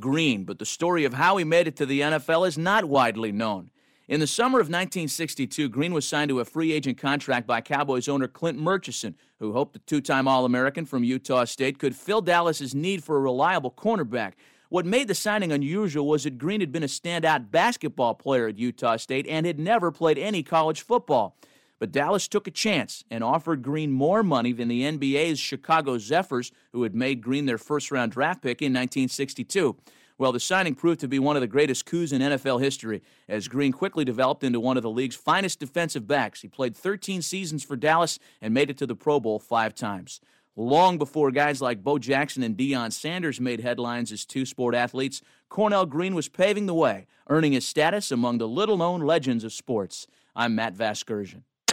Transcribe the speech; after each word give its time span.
Green, 0.00 0.44
but 0.44 0.60
the 0.60 0.64
story 0.64 1.04
of 1.04 1.14
how 1.14 1.38
he 1.38 1.44
made 1.44 1.66
it 1.66 1.74
to 1.74 1.84
the 1.84 2.02
NFL 2.02 2.46
is 2.46 2.56
not 2.56 2.84
widely 2.84 3.32
known. 3.32 3.68
In 4.06 4.20
the 4.20 4.28
summer 4.28 4.60
of 4.60 4.66
1962, 4.66 5.68
Green 5.68 5.92
was 5.92 6.06
signed 6.06 6.28
to 6.28 6.38
a 6.38 6.44
free 6.44 6.70
agent 6.70 6.98
contract 6.98 7.48
by 7.48 7.60
Cowboys 7.60 8.06
owner 8.06 8.28
Clint 8.28 8.60
Murchison, 8.60 9.16
who 9.40 9.54
hoped 9.54 9.72
the 9.72 9.80
two 9.80 10.00
time 10.00 10.28
All 10.28 10.44
American 10.44 10.84
from 10.84 11.02
Utah 11.02 11.44
State 11.46 11.80
could 11.80 11.96
fill 11.96 12.20
Dallas's 12.20 12.76
need 12.76 13.02
for 13.02 13.16
a 13.16 13.20
reliable 13.20 13.72
cornerback. 13.72 14.34
What 14.68 14.86
made 14.86 15.08
the 15.08 15.16
signing 15.16 15.50
unusual 15.50 16.06
was 16.06 16.22
that 16.22 16.38
Green 16.38 16.60
had 16.60 16.70
been 16.70 16.84
a 16.84 16.86
standout 16.86 17.50
basketball 17.50 18.14
player 18.14 18.46
at 18.46 18.56
Utah 18.56 18.98
State 18.98 19.26
and 19.26 19.46
had 19.46 19.58
never 19.58 19.90
played 19.90 20.16
any 20.16 20.44
college 20.44 20.80
football. 20.80 21.36
But 21.78 21.92
Dallas 21.92 22.26
took 22.26 22.46
a 22.46 22.52
chance 22.52 23.04
and 23.10 23.22
offered 23.22 23.62
Green 23.62 23.92
more 23.92 24.22
money 24.22 24.52
than 24.52 24.68
the 24.68 24.82
NBA's 24.82 25.38
Chicago 25.38 25.98
Zephyrs, 25.98 26.50
who 26.72 26.82
had 26.82 26.94
made 26.94 27.22
Green 27.22 27.46
their 27.46 27.58
first 27.58 27.90
round 27.90 28.12
draft 28.12 28.42
pick 28.42 28.60
in 28.60 28.72
1962. 28.72 29.76
Well, 30.18 30.32
the 30.32 30.40
signing 30.40 30.74
proved 30.74 30.98
to 31.00 31.08
be 31.08 31.20
one 31.20 31.36
of 31.36 31.42
the 31.42 31.46
greatest 31.46 31.86
coups 31.86 32.10
in 32.10 32.20
NFL 32.20 32.60
history, 32.60 33.02
as 33.28 33.46
Green 33.46 33.70
quickly 33.70 34.04
developed 34.04 34.42
into 34.42 34.58
one 34.58 34.76
of 34.76 34.82
the 34.82 34.90
league's 34.90 35.14
finest 35.14 35.60
defensive 35.60 36.08
backs. 36.08 36.40
He 36.40 36.48
played 36.48 36.76
13 36.76 37.22
seasons 37.22 37.62
for 37.62 37.76
Dallas 37.76 38.18
and 38.42 38.52
made 38.52 38.68
it 38.68 38.76
to 38.78 38.86
the 38.86 38.96
Pro 38.96 39.20
Bowl 39.20 39.38
five 39.38 39.76
times. 39.76 40.20
Long 40.56 40.98
before 40.98 41.30
guys 41.30 41.62
like 41.62 41.84
Bo 41.84 42.00
Jackson 42.00 42.42
and 42.42 42.56
Deion 42.56 42.92
Sanders 42.92 43.40
made 43.40 43.60
headlines 43.60 44.10
as 44.10 44.24
two 44.24 44.44
sport 44.44 44.74
athletes, 44.74 45.22
Cornell 45.48 45.86
Green 45.86 46.16
was 46.16 46.28
paving 46.28 46.66
the 46.66 46.74
way, 46.74 47.06
earning 47.28 47.52
his 47.52 47.64
status 47.64 48.10
among 48.10 48.38
the 48.38 48.48
little 48.48 48.76
known 48.76 49.02
legends 49.02 49.44
of 49.44 49.52
sports. 49.52 50.08
I'm 50.34 50.56
Matt 50.56 50.74
Vasgersian. 50.74 51.42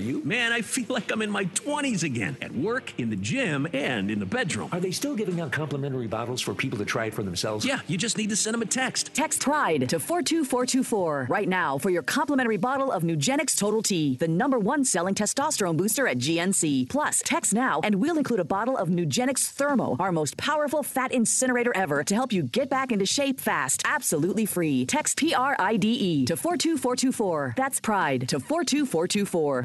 you? 0.00 0.22
Man, 0.24 0.52
I 0.52 0.62
feel 0.62 0.86
like 0.88 1.12
I'm 1.12 1.22
in 1.22 1.30
my 1.30 1.44
20s 1.44 2.02
again 2.02 2.36
at 2.40 2.52
work, 2.54 2.92
in 2.98 3.10
the 3.10 3.16
gym, 3.16 3.68
and 3.72 4.10
in 4.10 4.18
the 4.18 4.26
bedroom. 4.26 4.68
Are 4.72 4.80
they 4.80 4.90
still 4.90 5.14
giving 5.14 5.40
out 5.40 5.52
complimentary 5.52 6.06
bottles 6.06 6.40
for 6.40 6.54
people 6.54 6.78
to 6.78 6.84
try 6.84 7.06
it 7.06 7.14
for 7.14 7.22
themselves? 7.22 7.64
Yeah, 7.64 7.80
you 7.86 7.98
just 7.98 8.16
need 8.16 8.30
to 8.30 8.36
send 8.36 8.54
them 8.54 8.62
a 8.62 8.66
text. 8.66 9.14
Text 9.14 9.42
PRIDE 9.42 9.88
to 9.90 10.00
42424 10.00 11.26
right 11.28 11.48
now 11.48 11.78
for 11.78 11.90
your 11.90 12.02
complimentary 12.02 12.56
bottle 12.56 12.90
of 12.90 13.02
Nugenix 13.02 13.56
Total 13.56 13.82
T, 13.82 14.16
the 14.16 14.28
number 14.28 14.58
one 14.58 14.84
selling 14.84 15.14
testosterone 15.14 15.76
booster 15.76 16.08
at 16.08 16.18
GNC. 16.18 16.88
Plus, 16.88 17.22
text 17.24 17.52
now 17.52 17.80
and 17.82 17.96
we'll 17.96 18.18
include 18.18 18.40
a 18.40 18.44
bottle 18.44 18.76
of 18.76 18.88
Nugenix 18.88 19.48
Thermo, 19.50 19.96
our 19.98 20.12
most 20.12 20.36
powerful 20.36 20.82
fat 20.82 21.12
incinerator 21.12 21.72
ever, 21.76 22.02
to 22.04 22.14
help 22.14 22.32
you 22.32 22.42
get 22.42 22.70
back 22.70 22.92
into 22.92 23.06
shape 23.06 23.40
fast. 23.40 23.82
Absolutely 23.84 24.46
free. 24.46 24.86
Text 24.86 25.18
P 25.18 25.34
R 25.34 25.56
I 25.58 25.76
D 25.76 25.88
E 25.88 26.26
to 26.26 26.36
42424. 26.36 27.54
That's 27.56 27.80
PRIDE 27.80 28.28
to 28.28 28.40
42424. 28.40 29.64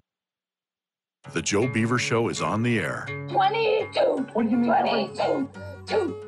The 1.33 1.41
Joe 1.41 1.67
Beaver 1.67 1.99
Show 1.99 2.29
is 2.29 2.41
on 2.41 2.63
the 2.63 2.79
air. 2.79 3.05
22. 3.29 3.99
What 4.33 4.43
do 4.43 4.49
you 4.49 4.57
mean? 4.57 4.69
22. 4.69 5.49
Two, 5.85 6.15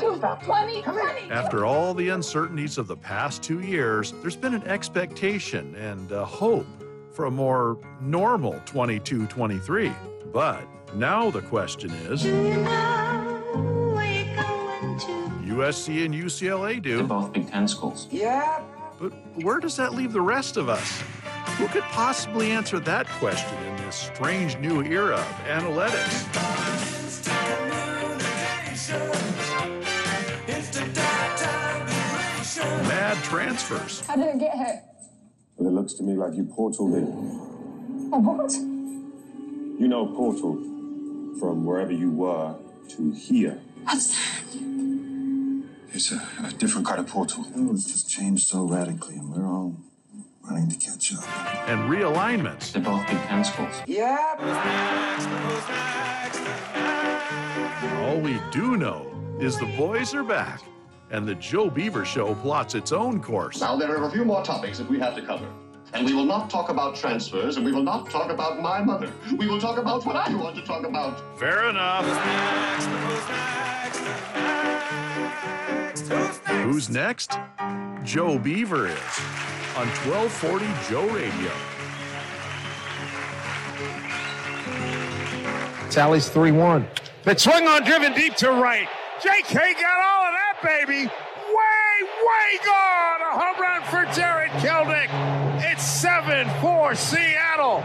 two, 0.00 0.18
20, 0.18 0.82
20. 0.82 1.30
After 1.30 1.64
all 1.64 1.94
the 1.94 2.08
uncertainties 2.08 2.78
of 2.78 2.88
the 2.88 2.96
past 2.96 3.42
two 3.44 3.60
years, 3.60 4.12
there's 4.22 4.34
been 4.34 4.54
an 4.54 4.64
expectation 4.64 5.74
and 5.76 6.10
a 6.10 6.24
hope 6.24 6.66
for 7.12 7.26
a 7.26 7.30
more 7.30 7.78
normal 8.00 8.60
22 8.66 9.26
23. 9.26 9.92
But 10.32 10.62
now 10.94 11.30
the 11.30 11.42
question 11.42 11.90
is 11.90 12.24
USC 15.44 16.04
and 16.04 16.14
UCLA 16.14 16.82
do. 16.82 16.96
They're 16.96 17.06
both 17.06 17.32
Big 17.32 17.48
Ten 17.50 17.68
schools. 17.68 18.08
Yeah. 18.10 18.62
But 18.98 19.12
where 19.42 19.60
does 19.60 19.76
that 19.76 19.94
leave 19.94 20.12
the 20.12 20.20
rest 20.20 20.56
of 20.56 20.68
us? 20.68 21.02
Who 21.56 21.68
could 21.68 21.84
possibly 21.84 22.50
answer 22.50 22.80
that 22.80 23.06
question 23.06 23.56
in 23.64 23.77
this 23.88 24.10
strange 24.14 24.58
new 24.58 24.82
era 24.82 25.14
of 25.16 25.44
analytics? 25.46 26.28
Mad 32.86 33.16
transfers. 33.24 34.06
How 34.06 34.16
did 34.16 34.26
it 34.26 34.38
get 34.38 34.54
here? 34.54 34.82
Well, 35.56 35.70
it 35.70 35.72
looks 35.72 35.94
to 35.94 36.02
me 36.02 36.16
like 36.16 36.34
you 36.34 36.44
portaled 36.44 36.98
in. 36.98 38.10
Oh, 38.12 38.18
what? 38.18 38.52
You 39.80 39.88
know, 39.88 40.04
portal 40.08 40.56
from 41.40 41.64
wherever 41.64 41.92
you 41.92 42.10
were 42.10 42.56
to 42.90 43.12
here. 43.12 43.58
What's 43.84 44.08
that? 44.10 44.42
It's 45.94 46.12
a, 46.12 46.28
a 46.44 46.50
different 46.58 46.86
kind 46.86 47.00
of 47.00 47.06
portal. 47.06 47.46
Oh, 47.56 47.72
it's 47.72 47.90
just 47.90 48.10
changed 48.10 48.48
so 48.48 48.64
radically, 48.64 49.14
and 49.14 49.34
we're 49.34 49.46
all 49.46 49.74
running 50.48 50.68
to 50.68 50.76
catch 50.76 51.14
up. 51.14 51.24
And 51.68 51.90
realignments. 51.90 52.72
They're 52.72 52.82
both 52.82 53.06
Big 53.06 53.18
Ten 53.18 53.44
schools. 53.44 53.82
Yeah. 53.86 54.36
All 58.06 58.20
we 58.20 58.40
do 58.50 58.76
know 58.76 59.06
is 59.38 59.58
the 59.58 59.66
boys 59.76 60.14
are 60.14 60.24
back, 60.24 60.62
and 61.10 61.26
the 61.26 61.34
Joe 61.34 61.70
Beaver 61.70 62.04
Show 62.04 62.34
plots 62.36 62.74
its 62.74 62.92
own 62.92 63.22
course. 63.22 63.60
Now, 63.60 63.76
there 63.76 63.96
are 63.96 64.08
a 64.08 64.10
few 64.10 64.24
more 64.24 64.42
topics 64.42 64.78
that 64.78 64.88
we 64.88 64.98
have 64.98 65.14
to 65.14 65.22
cover. 65.22 65.48
And 65.94 66.06
we 66.06 66.12
will 66.12 66.26
not 66.26 66.50
talk 66.50 66.68
about 66.68 66.96
transfers, 66.96 67.56
and 67.56 67.64
we 67.64 67.72
will 67.72 67.82
not 67.82 68.10
talk 68.10 68.30
about 68.30 68.60
my 68.60 68.82
mother. 68.82 69.10
We 69.38 69.46
will 69.46 69.60
talk 69.60 69.78
about 69.78 70.04
what 70.04 70.16
I 70.16 70.34
want 70.34 70.54
to 70.56 70.62
talk 70.62 70.84
about. 70.84 71.38
Fair 71.38 71.70
enough. 71.70 72.04
Who's 76.62 76.90
next? 76.90 77.38
Joe 78.04 78.38
Beaver 78.38 78.88
is 78.88 78.98
on 79.78 79.86
1240 79.86 80.66
Joe 80.90 81.06
Radio. 81.14 81.52
Sally's 85.88 86.28
3 86.28 86.50
1. 86.50 86.88
The 87.22 87.38
swing 87.38 87.68
on 87.68 87.84
driven 87.84 88.12
deep 88.12 88.34
to 88.36 88.50
right. 88.50 88.88
JK 89.20 89.54
got 89.54 90.02
all 90.02 90.24
of 90.26 90.34
that, 90.34 90.58
baby. 90.64 91.06
Way, 91.06 91.94
way 92.26 92.58
gone. 92.66 93.20
A 93.20 93.38
home 93.38 93.60
run 93.60 93.82
for 93.84 94.12
Jarred 94.18 94.50
Kelenic. 94.58 95.10
It's 95.70 95.86
7 95.86 96.48
4 96.60 96.94
Seattle. 96.96 97.84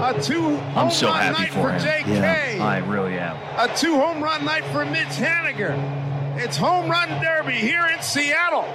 A 0.00 0.20
two 0.20 0.42
home 0.42 0.76
I'm 0.76 0.90
so 0.90 1.06
run 1.06 1.20
happy 1.20 1.42
night 1.42 1.50
for 1.52 1.62
for, 1.62 1.70
him. 1.70 1.80
JK. 1.80 2.56
Yeah, 2.56 2.64
I 2.64 2.78
really 2.78 3.16
am. 3.16 3.36
A 3.56 3.72
two 3.76 3.94
home 3.94 4.20
run 4.20 4.44
night 4.44 4.64
for 4.72 4.84
Mitch 4.84 5.06
Haniger. 5.06 5.76
It's 6.36 6.56
home 6.56 6.90
run 6.90 7.08
derby 7.22 7.52
here 7.52 7.86
in 7.86 8.02
Seattle. 8.02 8.66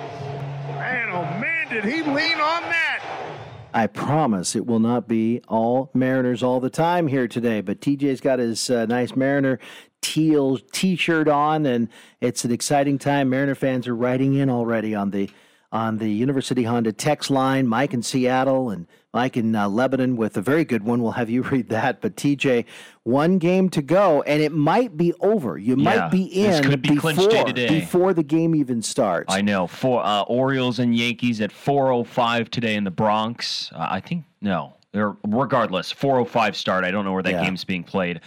Man, 0.93 1.09
oh 1.09 1.23
man, 1.39 1.69
did 1.69 1.85
he 1.85 2.03
lean 2.03 2.39
on 2.39 2.61
that? 2.61 3.03
I 3.73 3.87
promise 3.87 4.55
it 4.55 4.67
will 4.67 4.77
not 4.79 5.07
be 5.07 5.41
all 5.47 5.89
Mariners 5.95 6.43
all 6.43 6.59
the 6.59 6.69
time 6.69 7.07
here 7.07 7.27
today. 7.27 7.61
But 7.61 7.81
TJ's 7.81 8.21
got 8.21 8.37
his 8.37 8.69
uh, 8.69 8.85
nice 8.85 9.15
Mariner 9.15 9.57
teal 10.01 10.59
T-shirt 10.71 11.27
on, 11.27 11.65
and 11.65 11.89
it's 12.21 12.45
an 12.45 12.51
exciting 12.51 12.99
time. 12.99 13.31
Mariner 13.31 13.55
fans 13.55 13.87
are 13.87 13.95
writing 13.95 14.35
in 14.35 14.51
already 14.51 14.93
on 14.93 15.09
the 15.09 15.31
on 15.71 15.97
the 15.97 16.09
University 16.09 16.61
Honda 16.61 16.93
text 16.93 17.31
line. 17.31 17.67
Mike 17.67 17.95
in 17.95 18.03
Seattle 18.03 18.69
and 18.69 18.85
Mike 19.13 19.37
in 19.37 19.55
uh, 19.55 19.69
Lebanon 19.69 20.15
with 20.17 20.37
a 20.37 20.41
very 20.41 20.65
good 20.65 20.83
one. 20.83 21.03
We'll 21.03 21.11
have 21.11 21.29
you 21.29 21.43
read 21.51 21.69
that. 21.69 22.01
But 22.01 22.15
TJ, 22.15 22.65
one 23.03 23.37
game 23.37 23.69
to 23.69 23.81
go, 23.81 24.23
and 24.23 24.41
it 24.41 24.51
might 24.51 24.97
be 24.97 25.13
over. 25.21 25.57
You 25.57 25.75
Yeah, 25.77 25.83
might 25.83 26.11
be 26.11 26.29
this 26.33 26.59
in 26.59 26.65
could 26.65 26.81
be 26.81 26.95
before 26.95 27.53
before 27.53 28.13
the 28.13 28.23
game 28.23 28.55
even 28.55 28.81
starts. 28.81 29.33
I 29.33 29.41
know. 29.41 29.67
For 29.67 30.03
uh, 30.03 30.23
Orioles 30.23 30.79
and 30.79 30.95
Yankees 30.95 31.41
at 31.41 31.51
4:05 31.51 32.49
today 32.49 32.75
in 32.75 32.83
the 32.83 32.91
Bronx. 32.91 33.71
Uh, 33.73 33.87
I 33.89 33.99
think 33.99 34.25
no. 34.41 34.73
They're 34.93 35.15
regardless 35.27 35.91
4:05 35.93 36.55
start. 36.55 36.83
I 36.83 36.91
don't 36.91 37.05
know 37.05 37.13
where 37.13 37.23
that 37.23 37.31
Yeah. 37.31 37.43
game's 37.43 37.63
being 37.63 37.83
played. 37.83 38.21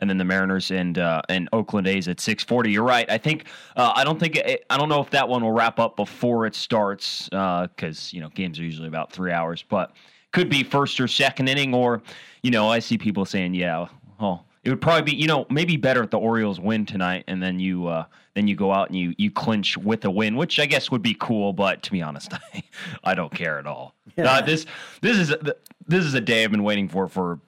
And 0.00 0.10
then 0.10 0.18
the 0.18 0.24
Mariners 0.24 0.72
and 0.72 0.98
uh, 0.98 1.22
and 1.28 1.48
Oakland 1.52 1.86
A's 1.86 2.08
at 2.08 2.18
6:40. 2.18 2.72
You're 2.72 2.82
right. 2.82 3.08
I 3.08 3.18
think 3.18 3.44
uh, 3.76 3.92
I 3.94 4.02
don't 4.02 4.18
think 4.18 4.34
it, 4.36 4.64
I 4.68 4.76
don't 4.76 4.88
know 4.88 5.00
if 5.00 5.10
that 5.10 5.28
one 5.28 5.42
will 5.44 5.52
wrap 5.52 5.78
up 5.78 5.94
before 5.96 6.44
it 6.46 6.56
starts 6.56 7.28
because 7.28 8.12
you 8.12 8.20
know 8.20 8.28
games 8.30 8.58
are 8.58 8.64
usually 8.64 8.88
about 8.88 9.12
three 9.12 9.30
hours, 9.30 9.64
but 9.66 9.92
could 10.34 10.50
be 10.50 10.62
first 10.62 11.00
or 11.00 11.08
second 11.08 11.48
inning 11.48 11.72
or 11.72 12.02
you 12.42 12.50
know 12.50 12.68
I 12.68 12.80
see 12.80 12.98
people 12.98 13.24
saying 13.24 13.54
yeah, 13.54 13.86
oh 14.20 14.40
it 14.64 14.70
would 14.70 14.80
probably 14.80 15.02
be 15.12 15.16
you 15.16 15.28
know 15.28 15.46
maybe 15.48 15.76
better 15.76 16.02
if 16.02 16.10
the 16.10 16.18
Orioles 16.18 16.60
win 16.60 16.84
tonight 16.84 17.24
and 17.28 17.42
then 17.42 17.58
you 17.60 17.86
uh, 17.86 18.04
then 18.34 18.48
you 18.48 18.56
go 18.56 18.72
out 18.72 18.88
and 18.90 18.98
you 18.98 19.14
you 19.16 19.30
clinch 19.30 19.78
with 19.78 20.04
a 20.04 20.10
win, 20.10 20.36
which 20.36 20.58
I 20.58 20.66
guess 20.66 20.90
would 20.90 21.02
be 21.02 21.16
cool. 21.18 21.52
But 21.52 21.82
to 21.84 21.92
be 21.92 22.02
honest, 22.02 22.34
I, 22.54 22.62
I 23.04 23.14
don't 23.14 23.32
care 23.32 23.58
at 23.58 23.66
all. 23.66 23.94
Uh, 24.18 24.42
this 24.42 24.66
this 25.00 25.16
is 25.16 25.34
this 25.86 26.04
is 26.04 26.14
a 26.14 26.20
day 26.20 26.44
I've 26.44 26.50
been 26.50 26.64
waiting 26.64 26.88
for 26.88 27.08
for 27.08 27.38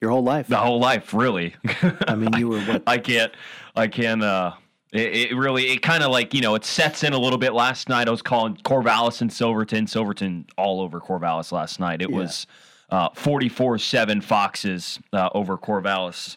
Your 0.00 0.10
whole 0.10 0.24
life. 0.24 0.48
the 0.48 0.56
whole 0.56 0.80
life, 0.80 1.12
really. 1.12 1.54
I 2.08 2.14
mean, 2.14 2.32
you 2.34 2.48
were 2.48 2.60
what? 2.60 2.82
I 2.86 2.98
can't 2.98 3.32
I 3.76 3.88
can't 3.88 4.22
uh 4.22 4.52
It, 4.92 5.30
it 5.32 5.36
really, 5.36 5.70
it 5.72 5.80
kind 5.82 6.02
of 6.02 6.10
like, 6.10 6.34
you 6.34 6.42
know, 6.42 6.54
it 6.54 6.64
sets 6.64 7.02
in 7.02 7.14
a 7.14 7.18
little 7.18 7.38
bit. 7.38 7.54
Last 7.54 7.88
night 7.88 8.08
I 8.08 8.10
was 8.10 8.22
calling 8.22 8.56
Corvallis 8.56 9.20
and 9.22 9.32
Silverton. 9.32 9.86
Silverton 9.86 10.46
all 10.58 10.80
over 10.82 11.00
Corvallis 11.00 11.50
last 11.50 11.80
night. 11.80 12.02
It 12.02 12.10
Yeah. 12.10 12.16
was 12.18 12.46
uh, 12.90 13.08
44 13.14 13.78
7 13.78 14.20
Foxes 14.20 14.98
uh, 15.14 15.30
over 15.34 15.56
Corvallis 15.56 16.36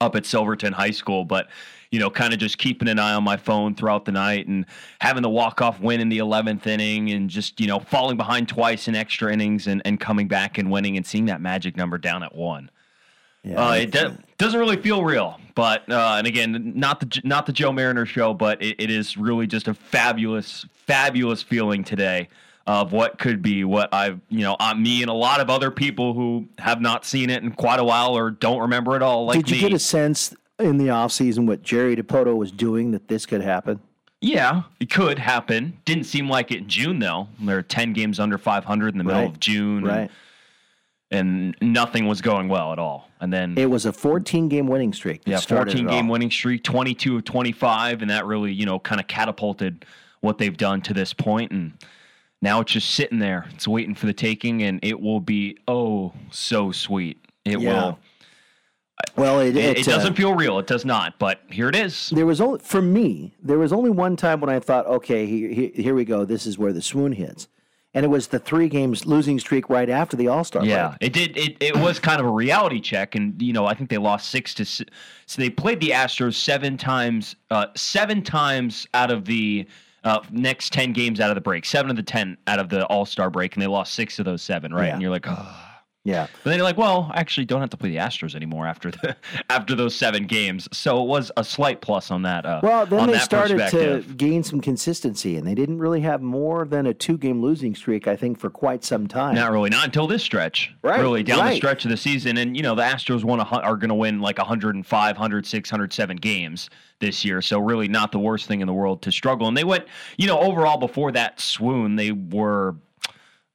up 0.00 0.16
at 0.16 0.24
Silverton 0.24 0.72
High 0.72 0.90
School. 0.90 1.24
But, 1.26 1.48
you 1.90 1.98
know, 2.00 2.08
kind 2.08 2.32
of 2.32 2.38
just 2.38 2.56
keeping 2.56 2.88
an 2.88 2.98
eye 2.98 3.12
on 3.12 3.24
my 3.24 3.36
phone 3.36 3.74
throughout 3.74 4.06
the 4.06 4.12
night 4.12 4.46
and 4.46 4.64
having 5.02 5.22
the 5.22 5.28
walk 5.30 5.60
off 5.60 5.78
win 5.80 6.00
in 6.00 6.08
the 6.08 6.18
11th 6.18 6.66
inning 6.66 7.10
and 7.10 7.28
just, 7.28 7.60
you 7.60 7.66
know, 7.66 7.78
falling 7.78 8.16
behind 8.16 8.48
twice 8.48 8.88
in 8.88 8.94
extra 8.94 9.30
innings 9.30 9.66
and, 9.66 9.82
and 9.84 10.00
coming 10.00 10.28
back 10.28 10.56
and 10.56 10.70
winning 10.70 10.96
and 10.96 11.06
seeing 11.06 11.26
that 11.26 11.42
magic 11.42 11.76
number 11.76 11.98
down 11.98 12.22
at 12.22 12.34
one. 12.34 12.70
Uh, 13.54 13.78
it 13.80 13.90
do- 13.90 14.16
doesn't 14.38 14.58
really 14.58 14.76
feel 14.76 15.04
real, 15.04 15.38
but 15.54 15.88
uh, 15.90 16.14
and 16.18 16.26
again, 16.26 16.72
not 16.74 17.00
the 17.00 17.20
not 17.24 17.46
the 17.46 17.52
Joe 17.52 17.72
Mariner 17.72 18.06
show, 18.06 18.34
but 18.34 18.62
it, 18.62 18.76
it 18.80 18.90
is 18.90 19.16
really 19.16 19.46
just 19.46 19.68
a 19.68 19.74
fabulous, 19.74 20.66
fabulous 20.72 21.42
feeling 21.42 21.84
today 21.84 22.28
of 22.66 22.92
what 22.92 23.18
could 23.18 23.42
be 23.42 23.62
what 23.62 23.88
I've 23.94 24.20
you 24.28 24.40
know 24.40 24.56
uh, 24.58 24.74
me 24.74 25.02
and 25.02 25.10
a 25.10 25.14
lot 25.14 25.40
of 25.40 25.48
other 25.50 25.70
people 25.70 26.14
who 26.14 26.48
have 26.58 26.80
not 26.80 27.04
seen 27.04 27.30
it 27.30 27.42
in 27.42 27.52
quite 27.52 27.78
a 27.78 27.84
while 27.84 28.16
or 28.16 28.30
don't 28.30 28.60
remember 28.60 28.96
it 28.96 29.02
all. 29.02 29.26
Like 29.26 29.36
Did 29.44 29.50
you 29.50 29.56
me. 29.56 29.60
get 29.68 29.72
a 29.72 29.78
sense 29.78 30.34
in 30.58 30.78
the 30.78 30.86
offseason 30.86 31.46
what 31.46 31.62
Jerry 31.62 31.94
Dipoto 31.94 32.36
was 32.36 32.50
doing 32.50 32.90
that 32.90 33.06
this 33.08 33.24
could 33.26 33.42
happen? 33.42 33.78
Yeah, 34.22 34.62
it 34.80 34.90
could 34.90 35.18
happen. 35.18 35.78
Didn't 35.84 36.04
seem 36.04 36.28
like 36.28 36.50
it 36.50 36.58
in 36.58 36.68
June 36.68 36.98
though. 36.98 37.28
There 37.38 37.58
are 37.58 37.62
ten 37.62 37.92
games 37.92 38.18
under 38.18 38.38
500 38.38 38.94
in 38.94 38.98
the 38.98 39.04
middle 39.04 39.26
of 39.26 39.38
June, 39.38 39.78
and- 39.78 39.86
Right. 39.86 40.10
And, 41.12 41.54
nothing 41.60 42.06
was 42.08 42.20
going 42.20 42.48
well 42.48 42.72
at 42.72 42.80
all. 42.80 43.05
And 43.20 43.32
then 43.32 43.56
It 43.56 43.70
was 43.70 43.86
a 43.86 43.92
14 43.92 44.48
game 44.48 44.66
winning 44.66 44.92
streak. 44.92 45.22
Yeah, 45.24 45.40
14 45.40 45.86
game 45.86 46.08
winning 46.08 46.30
streak, 46.30 46.62
22 46.64 47.16
of 47.16 47.24
25, 47.24 48.02
and 48.02 48.10
that 48.10 48.26
really, 48.26 48.52
you 48.52 48.66
know, 48.66 48.78
kind 48.78 49.00
of 49.00 49.06
catapulted 49.06 49.84
what 50.20 50.38
they've 50.38 50.56
done 50.56 50.82
to 50.82 50.94
this 50.94 51.12
point. 51.14 51.50
And 51.50 51.72
now 52.42 52.60
it's 52.60 52.72
just 52.72 52.90
sitting 52.90 53.18
there. 53.18 53.46
It's 53.54 53.66
waiting 53.66 53.94
for 53.94 54.06
the 54.06 54.12
taking, 54.12 54.62
and 54.62 54.80
it 54.82 55.00
will 55.00 55.20
be 55.20 55.56
oh 55.66 56.12
so 56.30 56.72
sweet. 56.72 57.18
It 57.44 57.60
Yeah. 57.60 57.72
will. 57.72 57.98
Well, 59.16 59.40
it, 59.40 59.56
It, 59.56 59.78
it, 59.78 59.88
uh, 59.88 59.96
doesn't 59.96 60.14
feel 60.14 60.34
real. 60.34 60.58
It 60.58 60.66
does 60.66 60.84
not. 60.84 61.18
But 61.18 61.40
here 61.50 61.68
it 61.68 61.76
is. 61.76 62.10
There 62.14 62.26
was 62.26 62.40
only 62.40 62.60
for 62.60 62.80
me. 62.80 63.34
There 63.42 63.58
was 63.58 63.72
only 63.72 63.90
one 63.90 64.16
time 64.16 64.40
when 64.40 64.50
I 64.50 64.58
thought, 64.58 64.86
okay, 64.86 65.26
here, 65.26 65.48
here, 65.50 65.70
here 65.74 65.94
we 65.94 66.04
go. 66.04 66.24
This 66.24 66.46
is 66.46 66.58
where 66.58 66.72
the 66.72 66.80
swoon 66.82 67.12
hits, 67.12 67.46
and 67.96 68.04
it 68.04 68.08
was 68.08 68.26
the 68.28 68.38
three 68.38 68.68
games 68.68 69.06
losing 69.06 69.38
streak 69.38 69.70
right 69.70 69.88
after 69.88 70.16
the 70.18 70.28
All 70.28 70.44
Star. 70.44 70.64
Yeah, 70.64 70.96
it 71.00 71.14
did. 71.14 71.36
It, 71.36 71.56
it 71.60 71.74
was 71.76 71.98
kind 71.98 72.20
of 72.20 72.26
a 72.26 72.30
reality 72.30 72.78
check, 72.78 73.14
and 73.14 73.40
you 73.40 73.52
know 73.54 73.64
I 73.66 73.72
think 73.74 73.88
they 73.90 73.96
lost 73.98 74.30
six 74.30 74.52
to. 74.54 74.64
So 74.66 74.84
they 75.36 75.48
played 75.50 75.80
the 75.80 75.88
Astros 75.90 76.34
seven 76.34 76.76
times. 76.76 77.34
Uh, 77.50 77.66
seven 77.74 78.22
times 78.22 78.86
out 78.92 79.10
of 79.10 79.24
the 79.24 79.66
uh, 80.04 80.20
next 80.30 80.74
ten 80.74 80.92
games 80.92 81.20
out 81.20 81.30
of 81.30 81.34
the 81.36 81.40
break. 81.40 81.64
Seven 81.64 81.90
of 81.90 81.96
the 81.96 82.02
ten 82.02 82.36
out 82.46 82.58
of 82.58 82.68
the 82.68 82.84
All 82.86 83.06
Star 83.06 83.30
break, 83.30 83.54
and 83.54 83.62
they 83.62 83.66
lost 83.66 83.94
six 83.94 84.18
of 84.18 84.26
those 84.26 84.42
seven. 84.42 84.74
Right, 84.74 84.88
Yeah. 84.88 84.92
and 84.92 85.02
you're 85.02 85.10
like, 85.10 85.26
oh. 85.26 85.62
Yeah. 86.06 86.28
But 86.44 86.50
then 86.50 86.58
you're 86.58 86.64
like, 86.64 86.78
well, 86.78 87.10
I 87.12 87.18
actually, 87.18 87.46
don't 87.46 87.60
have 87.60 87.70
to 87.70 87.76
play 87.76 87.90
the 87.90 87.96
Astros 87.96 88.36
anymore 88.36 88.66
after 88.66 88.92
the 88.92 89.16
after 89.50 89.74
those 89.74 89.94
seven 89.94 90.26
games. 90.26 90.68
So 90.72 91.02
it 91.02 91.06
was 91.08 91.32
a 91.36 91.42
slight 91.42 91.80
plus 91.80 92.12
on 92.12 92.22
that. 92.22 92.46
Uh, 92.46 92.60
Well, 92.62 92.86
then 92.86 93.00
on 93.00 93.06
they 93.08 93.14
that 93.14 93.22
started 93.22 93.58
to 93.70 94.02
gain 94.14 94.44
some 94.44 94.60
consistency, 94.60 95.36
and 95.36 95.44
they 95.46 95.54
didn't 95.54 95.78
really 95.78 96.00
have 96.02 96.22
more 96.22 96.64
than 96.64 96.86
a 96.86 96.94
two 96.94 97.18
game 97.18 97.42
losing 97.42 97.74
streak, 97.74 98.06
I 98.06 98.14
think, 98.14 98.38
for 98.38 98.50
quite 98.50 98.84
some 98.84 99.08
time. 99.08 99.34
Not 99.34 99.50
really, 99.50 99.68
not 99.68 99.84
until 99.84 100.06
this 100.06 100.22
stretch. 100.22 100.72
Right, 100.82 101.00
Really, 101.00 101.24
down 101.24 101.44
the 101.44 101.56
stretch 101.56 101.84
of 101.84 101.90
the 101.90 101.96
season. 101.96 102.36
And, 102.36 102.56
you 102.56 102.62
know, 102.62 102.76
the 102.76 102.82
Astros 102.82 103.24
won 103.24 103.40
a, 103.40 103.44
are 103.44 103.76
going 103.76 103.88
to 103.88 103.94
win 103.94 104.20
like 104.20 104.38
105, 104.38 105.16
106, 105.16 105.72
107 105.72 106.16
games 106.18 106.70
this 107.00 107.24
year. 107.24 107.42
So, 107.42 107.58
really, 107.58 107.88
not 107.88 108.12
the 108.12 108.20
worst 108.20 108.46
thing 108.46 108.60
in 108.60 108.68
the 108.68 108.72
world 108.72 109.02
to 109.02 109.10
struggle. 109.10 109.48
And 109.48 109.56
they 109.56 109.64
went, 109.64 109.86
you 110.18 110.28
know, 110.28 110.38
overall 110.38 110.78
before 110.78 111.10
that 111.12 111.40
swoon, 111.40 111.96
they 111.96 112.12
were. 112.12 112.76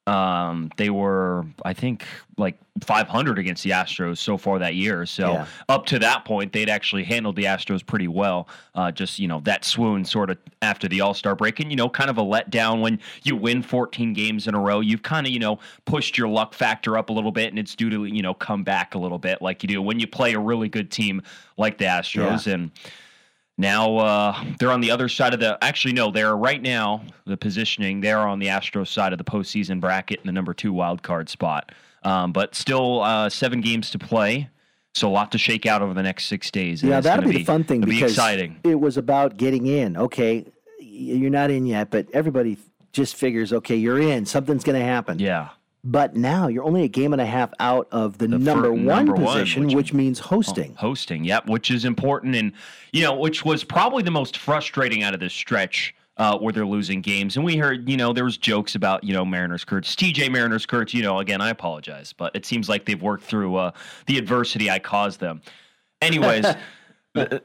Um, 0.07 0.71
they 0.77 0.89
were, 0.89 1.45
I 1.63 1.73
think, 1.73 2.05
like 2.37 2.57
500 2.83 3.37
against 3.37 3.63
the 3.63 3.69
Astros 3.69 4.17
so 4.17 4.35
far 4.35 4.57
that 4.57 4.73
year. 4.73 5.05
So 5.05 5.33
Yeah. 5.33 5.45
up 5.69 5.85
to 5.87 5.99
that 5.99 6.25
point, 6.25 6.51
they'd 6.53 6.69
actually 6.69 7.03
handled 7.03 7.35
the 7.35 7.43
Astros 7.43 7.85
pretty 7.85 8.07
well. 8.07 8.47
Uh, 8.73 8.91
just 8.91 9.19
you 9.19 9.27
know 9.27 9.41
that 9.41 9.63
swoon 9.63 10.03
sort 10.03 10.31
of 10.31 10.39
after 10.63 10.87
the 10.87 11.01
All 11.01 11.13
Star 11.13 11.35
break, 11.35 11.59
and 11.59 11.69
you 11.69 11.75
know, 11.75 11.87
kind 11.87 12.09
of 12.09 12.17
a 12.17 12.23
letdown 12.23 12.81
when 12.81 12.99
you 13.23 13.35
win 13.35 13.61
14 13.61 14.13
games 14.13 14.47
in 14.47 14.55
a 14.55 14.59
row. 14.59 14.79
You've 14.79 15.03
kind 15.03 15.27
of 15.27 15.31
you 15.33 15.39
know 15.39 15.59
pushed 15.85 16.17
your 16.17 16.27
luck 16.27 16.55
factor 16.55 16.97
up 16.97 17.09
a 17.09 17.13
little 17.13 17.31
bit, 17.31 17.49
and 17.49 17.59
it's 17.59 17.75
due 17.75 17.91
to 17.91 18.05
you 18.05 18.23
know 18.23 18.33
come 18.33 18.63
back 18.63 18.95
a 18.95 18.97
little 18.97 19.19
bit 19.19 19.39
like 19.41 19.61
you 19.61 19.67
do 19.67 19.81
when 19.83 19.99
you 19.99 20.07
play 20.07 20.33
a 20.33 20.39
really 20.39 20.67
good 20.69 20.89
team 20.89 21.21
like 21.57 21.77
the 21.77 21.85
Astros 21.85 22.47
Yeah. 22.47 22.53
and. 22.55 22.71
Now 23.61 23.97
uh, 23.97 24.43
they're 24.59 24.71
on 24.71 24.81
the 24.81 24.89
other 24.89 25.07
side 25.07 25.35
of 25.35 25.39
the. 25.39 25.57
Actually, 25.63 25.93
no, 25.93 26.09
they're 26.09 26.35
right 26.35 26.61
now 26.61 27.03
the 27.25 27.37
positioning. 27.37 28.01
They're 28.01 28.27
on 28.27 28.39
the 28.39 28.47
Astros 28.47 28.87
side 28.87 29.13
of 29.13 29.19
the 29.19 29.23
postseason 29.23 29.79
bracket 29.79 30.19
in 30.19 30.25
the 30.25 30.31
number 30.31 30.53
two 30.53 30.73
wild 30.73 31.03
card 31.03 31.29
spot. 31.29 31.71
Um, 32.03 32.33
but 32.33 32.55
still, 32.55 33.01
uh, 33.01 33.29
seven 33.29 33.61
games 33.61 33.91
to 33.91 33.99
play, 33.99 34.49
so 34.95 35.07
a 35.07 35.11
lot 35.11 35.31
to 35.33 35.37
shake 35.37 35.67
out 35.67 35.83
over 35.83 35.93
the 35.93 36.01
next 36.01 36.25
six 36.25 36.49
days. 36.49 36.81
Yeah, 36.81 36.99
that'll 37.01 37.21
gonna 37.21 37.33
be, 37.33 37.39
the 37.39 37.43
fun 37.45 37.63
thing 37.63 37.83
it'll 37.83 37.93
because 37.93 38.01
be 38.01 38.13
exciting. 38.13 38.59
it 38.63 38.79
was 38.79 38.97
about 38.97 39.37
getting 39.37 39.67
in. 39.67 39.95
Okay, 39.95 40.43
you're 40.79 41.29
not 41.29 41.51
in 41.51 41.67
yet, 41.67 41.91
but 41.91 42.07
everybody 42.13 42.57
just 42.93 43.15
figures, 43.15 43.53
okay, 43.53 43.75
you're 43.75 43.99
in. 43.99 44.25
Something's 44.25 44.63
going 44.63 44.79
to 44.79 44.85
happen. 44.85 45.19
Yeah. 45.19 45.49
But 45.83 46.15
now 46.15 46.47
you're 46.47 46.63
only 46.63 46.83
a 46.83 46.87
game 46.87 47.11
and 47.11 47.21
a 47.21 47.25
half 47.25 47.51
out 47.59 47.87
of 47.91 48.19
the, 48.19 48.27
The 48.27 48.37
number 48.37 48.71
one 48.71 48.85
number 48.85 49.13
one, 49.13 49.39
position, 49.39 49.65
which- 49.65 49.75
which, 49.75 49.93
means 49.93 50.19
hosting. 50.19 50.75
hosting. 50.75 51.23
Yep, 51.25 51.47
which 51.47 51.71
is 51.71 51.85
important, 51.85 52.35
and 52.35 52.51
you 52.93 53.01
know, 53.01 53.15
which 53.15 53.43
was 53.43 53.63
probably 53.63 54.03
the 54.03 54.11
most 54.11 54.37
frustrating 54.37 55.01
out 55.03 55.13
of 55.13 55.19
this 55.19 55.33
stretch. 55.33 55.95
Uh, 56.17 56.37
where 56.37 56.53
they're 56.53 56.65
losing 56.67 57.01
games, 57.01 57.35
and 57.37 57.43
we 57.43 57.55
heard, 57.57 57.89
you 57.89 57.97
know, 57.97 58.13
there 58.13 58.25
was 58.25 58.37
jokes 58.37 58.75
about, 58.75 59.03
you 59.03 59.11
know, 59.11 59.25
Mariners 59.25 59.63
Kurtz, 59.63 59.95
TJ 59.95 60.29
Mariners 60.29 60.67
Kurtz. 60.67 60.93
You 60.93 61.01
know, 61.01 61.17
again, 61.19 61.41
I 61.41 61.49
apologize, 61.49 62.13
but 62.13 62.35
it 62.35 62.45
seems 62.45 62.69
like 62.69 62.85
they've 62.85 63.01
worked 63.01 63.23
through 63.23 63.55
uh, 63.55 63.71
the 64.05 64.17
adversity 64.19 64.69
I 64.69 64.77
caused 64.77 65.19
them. 65.19 65.41
Anyways, 66.01 66.45
the- 67.15 67.41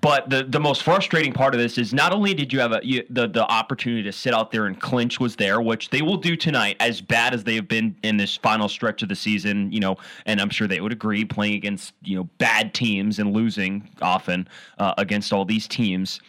but 0.00 0.28
the 0.28 0.44
the 0.44 0.60
most 0.60 0.82
frustrating 0.82 1.32
part 1.32 1.54
of 1.54 1.60
this 1.60 1.78
is 1.78 1.94
not 1.94 2.12
only 2.12 2.34
did 2.34 2.52
you 2.52 2.60
have 2.60 2.72
a 2.72 2.80
you, 2.82 3.04
the 3.08 3.26
the 3.26 3.46
opportunity 3.46 4.02
to 4.02 4.12
sit 4.12 4.34
out 4.34 4.50
there 4.50 4.66
and 4.66 4.78
clinch 4.78 5.18
was 5.18 5.34
there, 5.36 5.62
which 5.62 5.88
they 5.88 6.02
will 6.02 6.18
do 6.18 6.36
tonight, 6.36 6.76
as 6.78 7.00
bad 7.00 7.32
as 7.32 7.42
they 7.42 7.54
have 7.54 7.68
been 7.68 7.96
in 8.02 8.18
this 8.18 8.36
final 8.36 8.68
stretch 8.68 9.02
of 9.02 9.08
the 9.08 9.16
season, 9.16 9.72
you 9.72 9.80
know, 9.80 9.96
and 10.26 10.40
I'm 10.40 10.50
sure 10.50 10.68
they 10.68 10.80
would 10.80 10.92
agree, 10.92 11.24
playing 11.24 11.54
against 11.54 11.94
you 12.02 12.16
know 12.16 12.24
bad 12.36 12.74
teams 12.74 13.18
and 13.18 13.32
losing 13.32 13.88
often 14.02 14.46
uh, 14.78 14.92
against 14.98 15.32
all 15.32 15.46
these 15.46 15.66
teams. 15.66 16.20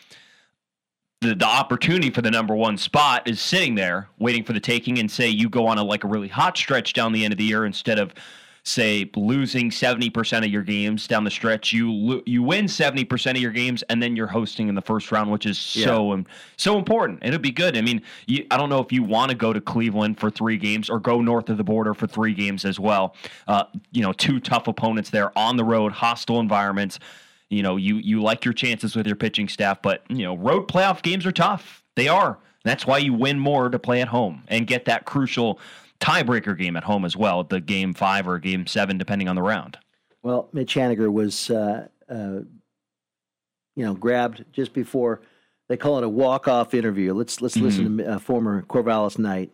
The, 1.22 1.36
the 1.36 1.46
opportunity 1.46 2.12
for 2.12 2.22
the 2.22 2.32
number 2.32 2.56
one 2.56 2.78
spot 2.78 3.28
is 3.28 3.42
sitting 3.42 3.76
there 3.76 4.08
waiting 4.20 4.46
for 4.46 4.54
the 4.54 4.60
taking 4.62 5.00
and 5.00 5.12
say 5.12 5.28
you 5.28 5.50
go 5.50 5.68
on 5.68 5.78
a 5.78 5.84
like 5.84 6.06
a 6.06 6.08
really 6.08 6.30
hot 6.30 6.58
stretch 6.58 6.94
down 6.94 7.12
the 7.12 7.26
end 7.26 7.34
of 7.34 7.38
the 7.38 7.44
year 7.44 7.66
instead 7.66 8.00
of 8.00 8.14
say 8.64 9.10
losing 9.16 9.70
70% 9.70 10.40
of 10.40 10.52
your 10.52 10.64
games 10.64 11.08
down 11.08 11.24
the 11.24 11.32
stretch 11.32 11.72
you 11.74 11.92
lo- 11.92 12.22
you 12.26 12.44
win 12.44 12.66
70% 12.66 13.32
of 13.32 13.38
your 13.38 13.52
games 13.52 13.84
and 13.84 14.02
then 14.02 14.16
you're 14.16 14.28
hosting 14.28 14.68
in 14.68 14.76
the 14.76 14.82
first 14.82 15.12
round 15.12 15.32
which 15.32 15.46
is 15.46 15.58
so 15.58 16.12
um, 16.12 16.26
so 16.58 16.78
important. 16.78 17.20
It'll 17.24 17.40
be 17.40 17.52
good. 17.52 17.78
I 17.78 17.82
mean 17.82 18.02
you, 18.28 18.46
i 18.52 18.58
don't 18.58 18.70
know 18.70 18.80
if 18.80 18.92
you 18.92 19.04
want 19.04 19.30
to 19.30 19.36
go 19.36 19.54
to 19.54 19.62
cleveland 19.62 20.20
for 20.20 20.30
three 20.30 20.58
games 20.58 20.90
or 20.90 21.00
go 21.00 21.22
north 21.22 21.50
of 21.50 21.58
the 21.58 21.64
border 21.64 21.94
for 21.94 22.08
three 22.08 22.34
games 22.34 22.66
as 22.66 22.80
well. 22.80 23.16
Uh, 23.48 23.64
you 23.92 24.02
know 24.02 24.14
two 24.14 24.40
tough 24.40 24.68
opponents 24.68 25.10
there 25.10 25.38
on 25.38 25.58
the 25.58 25.64
road 25.64 25.92
hostile 25.92 26.40
environments. 26.40 27.00
You 27.50 27.64
know 27.64 27.78
you 27.78 27.96
you 27.96 28.22
like 28.22 28.46
your 28.46 28.54
chances 28.54 28.96
with 28.96 29.08
your 29.08 29.16
pitching 29.16 29.48
staff 29.48 29.82
but 29.82 30.04
you 30.10 30.24
know 30.24 30.36
road 30.38 30.68
playoff 30.68 31.02
games 31.02 31.26
are 31.26 31.32
tough. 31.32 31.84
They 31.96 32.08
are. 32.08 32.38
That's 32.64 32.86
why 32.86 32.98
you 32.98 33.14
win 33.14 33.40
more 33.40 33.70
to 33.70 33.80
play 33.80 34.02
at 34.02 34.10
home 34.10 34.44
and 34.48 34.68
get 34.68 34.86
that 34.86 35.06
crucial 35.06 35.60
tiebreaker 36.00 36.58
game 36.58 36.76
at 36.76 36.84
home 36.84 37.06
as 37.06 37.16
well 37.18 37.44
the 37.44 37.60
game 37.60 37.94
five 37.94 38.28
or 38.28 38.40
game 38.40 38.66
seven 38.66 38.98
depending 38.98 39.28
on 39.28 39.36
the 39.36 39.42
round 39.42 39.78
Well, 40.22 40.50
Mitch 40.52 40.76
Haniger 40.76 41.12
was, 41.12 41.50
uh, 41.50 41.88
uh, 42.10 42.42
you 43.76 43.86
know, 43.86 43.94
grabbed 43.94 44.44
just 44.52 44.74
before 44.74 45.22
they 45.70 45.78
call 45.78 45.98
it 45.98 46.04
a 46.04 46.10
walk-off 46.10 46.74
interview. 46.74 47.14
Let's 47.14 47.42
let's 47.42 47.56
listen 47.56 47.98
to 48.00 48.14
uh, 48.14 48.20
former 48.20 48.64
Corvallis 48.64 49.18
Knight. 49.18 49.52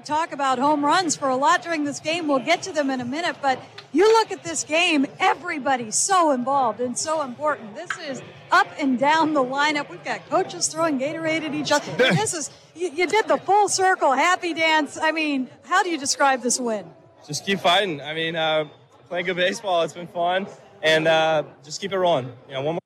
We're 0.00 0.04
going 0.04 0.18
to 0.18 0.22
talk 0.22 0.32
about 0.32 0.58
home 0.58 0.82
runs 0.82 1.14
for 1.14 1.28
a 1.28 1.36
lot 1.36 1.60
during 1.62 1.84
this 1.84 2.00
game. 2.00 2.26
We'll 2.26 2.38
get 2.38 2.62
to 2.62 2.72
them 2.72 2.88
in 2.88 3.02
a 3.02 3.04
minute, 3.04 3.36
but 3.42 3.62
you 3.92 4.06
look 4.06 4.32
at 4.32 4.42
this 4.42 4.64
game, 4.64 5.04
everybody's 5.18 5.94
so 5.94 6.30
involved 6.30 6.80
and 6.80 6.96
so 6.96 7.20
important. 7.20 7.74
This 7.74 7.90
is 7.98 8.22
up 8.50 8.66
and 8.78 8.98
down 8.98 9.34
the 9.34 9.44
lineup. 9.44 9.90
We've 9.90 10.02
got 10.02 10.26
coaches 10.30 10.68
throwing 10.68 10.98
Gatorade 10.98 11.42
at 11.42 11.54
each 11.54 11.70
other. 11.70 11.92
This 12.14 12.32
is, 12.32 12.50
you, 12.74 12.90
you 12.90 13.06
did 13.06 13.28
the 13.28 13.36
full 13.36 13.68
circle 13.68 14.12
happy 14.12 14.54
dance. 14.54 14.96
I 14.96 15.12
mean, 15.12 15.50
how 15.64 15.82
do 15.82 15.90
you 15.90 15.98
describe 15.98 16.40
this 16.40 16.58
win? 16.58 16.86
just 17.26 17.44
keep 17.44 17.60
fighting. 17.60 18.00
I 18.00 18.14
mean, 18.14 18.36
uh, 18.36 18.68
playing 19.10 19.26
good 19.26 19.36
baseball, 19.36 19.82
it's 19.82 19.92
been 19.92 20.06
fun, 20.06 20.46
and 20.82 21.08
uh, 21.08 21.42
just 21.62 21.78
keep 21.78 21.92
it 21.92 21.98
rolling. 21.98 22.32
You 22.48 22.54
know, 22.54 22.62
one 22.62 22.78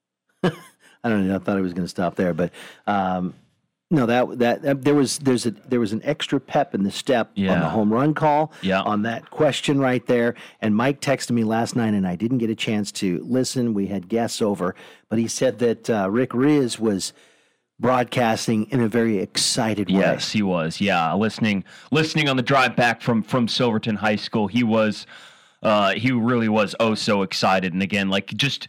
more. 0.43 0.53
I 1.05 1.09
don't 1.09 1.29
know. 1.29 1.37
I 1.37 1.39
thought 1.39 1.59
I 1.59 1.61
was 1.61 1.75
going 1.75 1.85
to 1.85 1.89
stop 1.89 2.17
there, 2.17 2.35
but 2.35 2.51
um, 2.89 3.35
No, 3.95 4.07
that, 4.07 4.39
that 4.41 4.63
that 4.63 4.83
there 4.83 4.95
was 4.95 5.19
there's 5.19 5.47
a 5.47 5.53
there 5.53 5.79
was 5.79 5.93
an 5.93 6.01
extra 6.05 6.41
pep 6.41 6.75
in 6.75 6.83
the 6.83 6.91
step 6.91 7.31
on 7.37 7.45
the 7.45 7.69
home 7.69 7.93
run 7.93 8.13
call. 8.13 8.53
Yeah. 8.61 8.83
On 8.83 9.03
that 9.03 9.31
question 9.31 9.79
right 9.79 10.05
there. 10.07 10.35
And 10.61 10.75
Mike 10.75 11.01
texted 11.01 11.31
me 11.31 11.45
last 11.45 11.77
night, 11.77 11.95
and 11.95 12.07
I 12.07 12.17
didn't 12.17 12.39
get 12.39 12.51
a 12.51 12.57
chance 12.57 12.91
to 12.93 13.21
listen. 13.25 13.73
We 13.73 13.87
had 13.87 14.09
guests 14.09 14.43
over, 14.43 14.75
but 15.09 15.19
he 15.19 15.29
said 15.29 15.61
that 15.61 15.89
uh, 15.89 16.09
Rick 16.11 16.31
Rizzs 16.31 16.79
was 16.79 17.13
broadcasting 17.79 18.67
in 18.71 18.81
a 18.81 18.89
very 18.89 19.19
excited 19.19 19.89
way. 19.89 20.01
Yes, 20.01 20.33
he 20.33 20.43
was. 20.43 20.81
Yeah, 20.81 21.15
listening 21.15 21.65
listening 21.93 22.29
on 22.29 22.37
the 22.37 22.43
drive 22.43 22.75
back 22.75 23.01
from 23.01 23.23
from 23.23 23.47
Silverton 23.47 23.97
High 23.97 24.17
School, 24.17 24.49
he 24.49 24.65
was 24.65 25.07
uh 25.63 25.93
he 25.93 26.11
really 26.11 26.49
was 26.49 26.75
oh 26.81 26.95
so 26.95 27.23
excited 27.23 27.73
and 27.73 27.83
again 27.83 28.11
like 28.11 28.27
just 28.35 28.69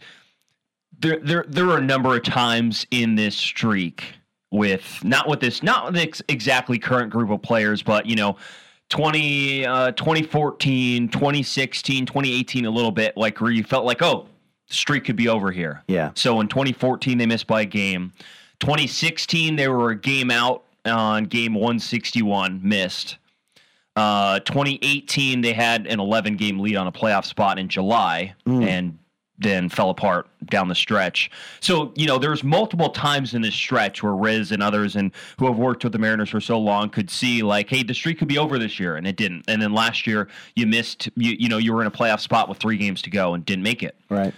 there 0.98 1.18
there 1.18 1.44
there 1.46 1.66
were 1.66 1.78
a 1.78 1.82
number 1.82 2.16
of 2.16 2.22
times 2.22 2.86
in 2.90 3.16
this 3.16 3.36
streak 3.36 4.15
with 4.50 5.00
not 5.02 5.28
with 5.28 5.40
this 5.40 5.62
not 5.62 5.86
with 5.86 5.94
this 5.94 6.22
exactly 6.28 6.78
current 6.78 7.10
group 7.10 7.30
of 7.30 7.42
players 7.42 7.82
but 7.82 8.06
you 8.06 8.14
know 8.14 8.36
20 8.90 9.66
uh 9.66 9.90
2014 9.92 11.08
2016 11.08 12.06
2018 12.06 12.64
a 12.64 12.70
little 12.70 12.92
bit 12.92 13.16
like 13.16 13.40
where 13.40 13.50
you 13.50 13.64
felt 13.64 13.84
like 13.84 14.02
oh 14.02 14.26
the 14.68 14.74
streak 14.74 15.04
could 15.04 15.16
be 15.16 15.28
over 15.28 15.52
here. 15.52 15.84
Yeah. 15.86 16.10
so 16.14 16.40
in 16.40 16.48
2014 16.48 17.18
they 17.18 17.26
missed 17.26 17.46
by 17.46 17.62
a 17.62 17.66
game. 17.66 18.12
2016 18.60 19.56
they 19.56 19.68
were 19.68 19.90
a 19.90 19.96
game 19.96 20.30
out 20.30 20.64
on 20.84 21.24
game 21.24 21.54
161 21.54 22.60
missed. 22.62 23.18
Uh, 23.96 24.40
2018, 24.40 25.40
they 25.40 25.54
had 25.54 25.86
an 25.86 25.98
11 25.98 26.36
game 26.36 26.58
lead 26.60 26.76
on 26.76 26.86
a 26.86 26.92
playoff 26.92 27.24
spot 27.24 27.58
in 27.58 27.66
July 27.66 28.34
and 28.62 28.98
then 29.38 29.68
fell 29.68 29.90
apart 29.90 30.28
down 30.46 30.68
the 30.68 30.74
stretch. 30.74 31.30
So, 31.60 31.92
you 31.94 32.06
know, 32.06 32.18
there's 32.18 32.42
multiple 32.42 32.88
times 32.88 33.34
in 33.34 33.42
this 33.42 33.54
stretch 33.54 34.02
where 34.02 34.12
Rizzs 34.12 34.50
and 34.50 34.62
others 34.62 34.96
and 34.96 35.12
who 35.38 35.46
have 35.46 35.58
worked 35.58 35.84
with 35.84 35.92
the 35.92 35.98
Mariners 35.98 36.30
for 36.30 36.40
so 36.40 36.58
long 36.58 36.88
could 36.88 37.10
see 37.10 37.42
like, 37.42 37.68
hey, 37.68 37.82
the 37.82 37.94
streak 37.94 38.18
could 38.18 38.28
be 38.28 38.38
over 38.38 38.58
this 38.58 38.80
year, 38.80 38.96
and 38.96 39.06
it 39.06 39.16
didn't. 39.16 39.44
And 39.48 39.60
then 39.60 39.72
last 39.72 40.06
year, 40.06 40.28
you 40.54 40.66
missed, 40.66 41.08
you, 41.16 41.36
you 41.38 41.48
know, 41.48 41.58
you 41.58 41.72
were 41.74 41.82
in 41.82 41.86
a 41.86 41.90
playoff 41.90 42.20
spot 42.20 42.48
with 42.48 42.58
three 42.58 42.78
games 42.78 43.02
to 43.02 43.10
go 43.10 43.34
and 43.34 43.44
didn't 43.44 43.64
make 43.64 43.82
it. 43.82 43.96
Right. 44.08 44.32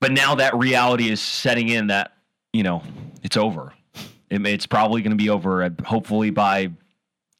But 0.00 0.12
now 0.12 0.34
that 0.36 0.56
reality 0.56 1.10
is 1.10 1.20
setting 1.20 1.68
in 1.68 1.88
that, 1.88 2.12
you 2.52 2.62
know, 2.62 2.82
it's 3.22 3.36
over. 3.36 3.72
It, 4.30 4.44
it's 4.46 4.66
probably 4.66 5.02
going 5.02 5.16
to 5.16 5.16
be 5.16 5.30
over, 5.30 5.62
uh, 5.62 5.70
hopefully, 5.84 6.30
by 6.30 6.70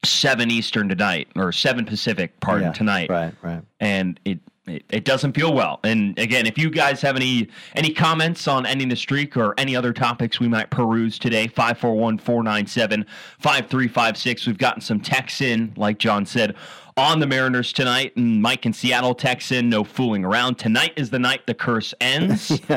seven 0.05 0.49
Eastern 0.49 0.87
tonight 0.87 1.27
or 1.35 1.51
seven 1.51 1.85
Pacific, 1.85 2.39
pardon, 2.39 2.67
Yeah, 2.67 2.73
tonight. 2.73 3.09
Right, 3.09 3.33
right. 3.41 3.61
And 3.79 4.19
it, 4.23 4.39
it 4.69 4.83
it 4.89 5.05
doesn't 5.05 5.33
feel 5.33 5.53
well. 5.53 5.79
And 5.83 6.17
again, 6.19 6.45
if 6.45 6.57
you 6.57 6.69
guys 6.69 7.01
have 7.01 7.15
any 7.15 7.47
any 7.75 7.93
comments 7.93 8.47
on 8.47 8.65
ending 8.65 8.89
the 8.89 8.95
streak 8.95 9.37
or 9.37 9.53
any 9.57 9.75
other 9.75 9.93
topics 9.93 10.39
we 10.39 10.47
might 10.47 10.69
peruse 10.69 11.17
today, 11.19 11.47
541-497-5356. 11.47 14.47
We've 14.47 14.57
gotten 14.57 14.81
some 14.81 14.99
texts 14.99 15.41
in, 15.41 15.73
like 15.75 15.99
John 15.99 16.25
said, 16.25 16.55
on 16.97 17.19
the 17.19 17.27
Mariners 17.27 17.73
tonight. 17.73 18.15
And 18.15 18.41
Mike 18.41 18.65
in 18.65 18.73
Seattle 18.73 19.15
texts 19.15 19.51
in, 19.51 19.69
no 19.69 19.83
fooling 19.83 20.25
around. 20.25 20.55
Tonight 20.55 20.93
is 20.95 21.09
the 21.09 21.19
night 21.19 21.45
the 21.47 21.53
curse 21.53 21.93
ends. 22.01 22.59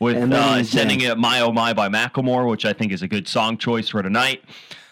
With 0.00 0.14
then 0.14 0.32
uh, 0.32 0.62
sending 0.62 1.00
in. 1.00 1.10
it 1.10 1.18
My 1.18 1.40
Oh 1.40 1.50
My 1.50 1.72
by 1.72 1.88
Macklemore, 1.88 2.48
which 2.48 2.64
I 2.64 2.72
think 2.72 2.92
is 2.92 3.02
a 3.02 3.08
good 3.08 3.26
song 3.26 3.58
choice 3.58 3.88
for 3.88 4.00
tonight. 4.00 4.44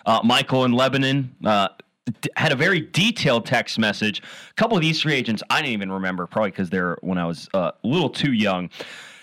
Uh, 0.05 0.21
Michael 0.25 0.65
in 0.65 0.73
Lebanon 0.73 1.33
uh, 1.45 1.69
had 2.37 2.53
a 2.53 2.57
very 2.57 2.81
detailed 2.81 3.47
text 3.47 3.79
message. 3.79 4.23
A 4.51 4.55
couple 4.55 4.77
of 4.77 4.83
these 4.83 5.03
free 5.03 5.15
agents 5.15 5.43
I 5.51 5.61
didn't 5.61 5.73
even 5.73 5.93
remember, 5.93 6.27
probably 6.27 6.51
because 6.51 6.71
they're 6.71 6.99
when 7.03 7.19
I 7.19 7.27
was 7.27 7.49
uh, 7.55 7.73
a 7.83 7.87
little 7.87 8.11
too 8.11 8.33
young. 8.33 8.71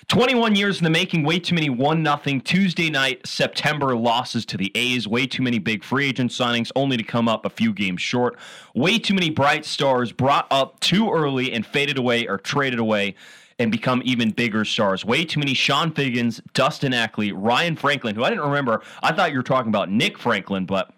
21 0.10 0.56
years 0.56 0.80
in 0.80 0.84
the 0.84 0.90
making, 0.90 1.24
way 1.24 1.40
too 1.40 1.56
many 1.56 1.70
1 1.70 2.04
nothing 2.04 2.42
Tuesday 2.42 2.90
night 2.90 3.26
September 3.26 3.96
losses 3.96 4.46
to 4.46 4.58
the 4.58 4.70
A's, 4.76 5.08
way 5.08 5.26
too 5.26 5.42
many 5.42 5.60
big 5.60 5.84
free 5.84 6.10
agent 6.10 6.32
signings 6.32 6.72
only 6.76 6.98
to 6.98 7.04
come 7.04 7.30
up 7.30 7.46
a 7.46 7.50
few 7.50 7.72
games 7.72 8.02
short. 8.02 8.38
Way 8.76 9.00
too 9.00 9.14
many 9.14 9.30
bright 9.30 9.66
stars 9.66 10.12
brought 10.12 10.46
up 10.52 10.80
too 10.82 11.10
early 11.10 11.54
and 11.54 11.66
faded 11.66 11.98
away 11.98 12.28
or 12.28 12.38
traded 12.38 12.80
away 12.80 13.16
and 13.60 13.72
become 13.72 14.02
even 14.04 14.32
bigger 14.32 14.66
stars. 14.66 15.06
Way 15.06 15.24
too 15.24 15.40
many 15.40 15.54
Chone 15.54 15.94
Figgins, 15.94 16.42
Dustin 16.54 16.94
Ackley, 16.94 17.32
Ryan 17.32 17.76
Franklin, 17.76 18.16
who 18.16 18.24
I 18.24 18.30
didn't 18.30 18.46
remember. 18.46 18.82
I 19.02 19.14
thought 19.14 19.32
you 19.32 19.38
were 19.38 19.44
talking 19.44 19.70
about 19.70 19.90
Nick 19.90 20.18
Franklin, 20.18 20.66
but 20.66 20.92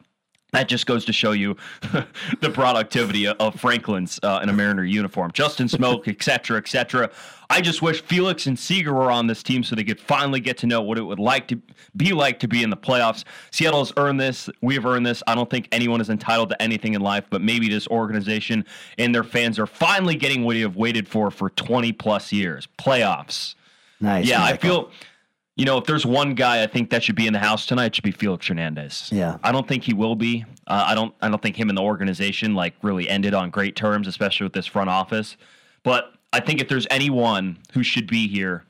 that 0.56 0.68
just 0.70 0.86
goes 0.86 1.04
to 1.06 1.14
show 1.14 1.34
you 1.34 1.58
the 2.40 2.50
productivity 2.50 3.28
of 3.28 3.60
Franklin's 3.60 4.20
uh, 4.24 4.40
in 4.42 4.50
a 4.50 4.54
Mariner 4.54 4.86
uniform. 4.86 5.32
Justin 5.34 5.68
Smoak, 5.68 6.08
et 6.08 6.24
cetera, 6.24 6.58
et 6.58 6.68
cetera. 6.68 7.10
I 7.50 7.62
just 7.62 7.82
wish 7.82 8.02
Felix 8.02 8.48
and 8.48 8.58
Seager 8.58 8.94
were 8.94 9.12
on 9.12 9.28
this 9.28 9.44
team 9.44 9.64
so 9.64 9.76
they 9.76 9.84
could 9.84 10.00
finally 10.00 10.40
get 10.40 10.58
to 10.60 10.68
know 10.68 10.82
what 10.82 10.98
it 10.98 11.04
would 11.04 11.20
like 11.20 11.48
to 11.50 11.62
be 11.96 12.14
like 12.14 12.40
to 12.40 12.48
be 12.48 12.64
in 12.64 12.70
the 12.70 12.78
playoffs. 12.78 13.24
Seattle's 13.52 13.94
earned 13.98 14.20
this. 14.20 14.50
We've 14.62 14.86
earned 14.86 15.06
this. 15.06 15.22
I 15.28 15.36
don't 15.36 15.50
think 15.50 15.68
anyone 15.72 16.02
is 16.02 16.10
entitled 16.10 16.50
to 16.50 16.62
anything 16.62 16.94
in 16.94 17.02
life, 17.02 17.26
but 17.30 17.42
maybe 17.42 17.70
this 17.70 17.88
organization 17.88 18.66
and 18.98 19.14
their 19.14 19.24
fans 19.24 19.60
are 19.60 19.68
finally 19.68 20.16
getting 20.16 20.44
what 20.44 20.54
they 20.54 20.62
have 20.62 20.76
waited 20.78 21.08
for 21.08 21.30
for 21.32 21.50
20 21.52 21.92
plus 21.94 22.32
years 22.32 22.68
playoffs. 22.80 23.56
Nice. 24.00 24.26
yeah, 24.26 24.44
I 24.44 24.58
feel. 24.58 24.92
You 25.56 25.64
know, 25.64 25.78
if 25.78 25.86
there's 25.86 26.06
one 26.06 26.36
guy 26.36 26.64
I 26.64 26.68
think 26.68 26.90
that 26.90 27.04
should 27.04 27.16
be 27.16 27.28
in 27.28 27.34
the 27.34 27.40
house 27.40 27.66
tonight, 27.66 27.88
it 27.88 27.96
should 27.96 28.04
be 28.04 28.12
Felix 28.12 28.48
Hernandez. 28.48 29.10
Yeah. 29.12 29.38
I 29.42 29.54
don't 29.54 29.68
think 29.68 29.84
he 29.84 29.94
will 29.94 30.16
be. 30.16 30.44
Uh, 30.68 30.86
I 30.88 30.96
don't. 30.96 31.16
I 31.22 31.30
don't 31.30 31.42
think 31.42 31.56
him 31.56 31.70
and 31.70 31.78
the 31.78 31.82
organization 31.82 32.56
like 32.56 32.74
really 32.82 33.08
ended 33.08 33.34
on 33.34 33.50
great 33.52 33.76
terms, 33.76 34.08
especially 34.08 34.46
with 34.46 34.54
this 34.54 34.66
front 34.66 34.90
office. 34.90 35.38
But 35.84 36.14
I 36.34 36.42
think 36.42 36.62
if 36.62 36.68
there's 36.68 36.88
anyone 36.92 37.58
who 37.72 37.84
should 37.84 38.08
be 38.08 38.28
here 38.28 38.66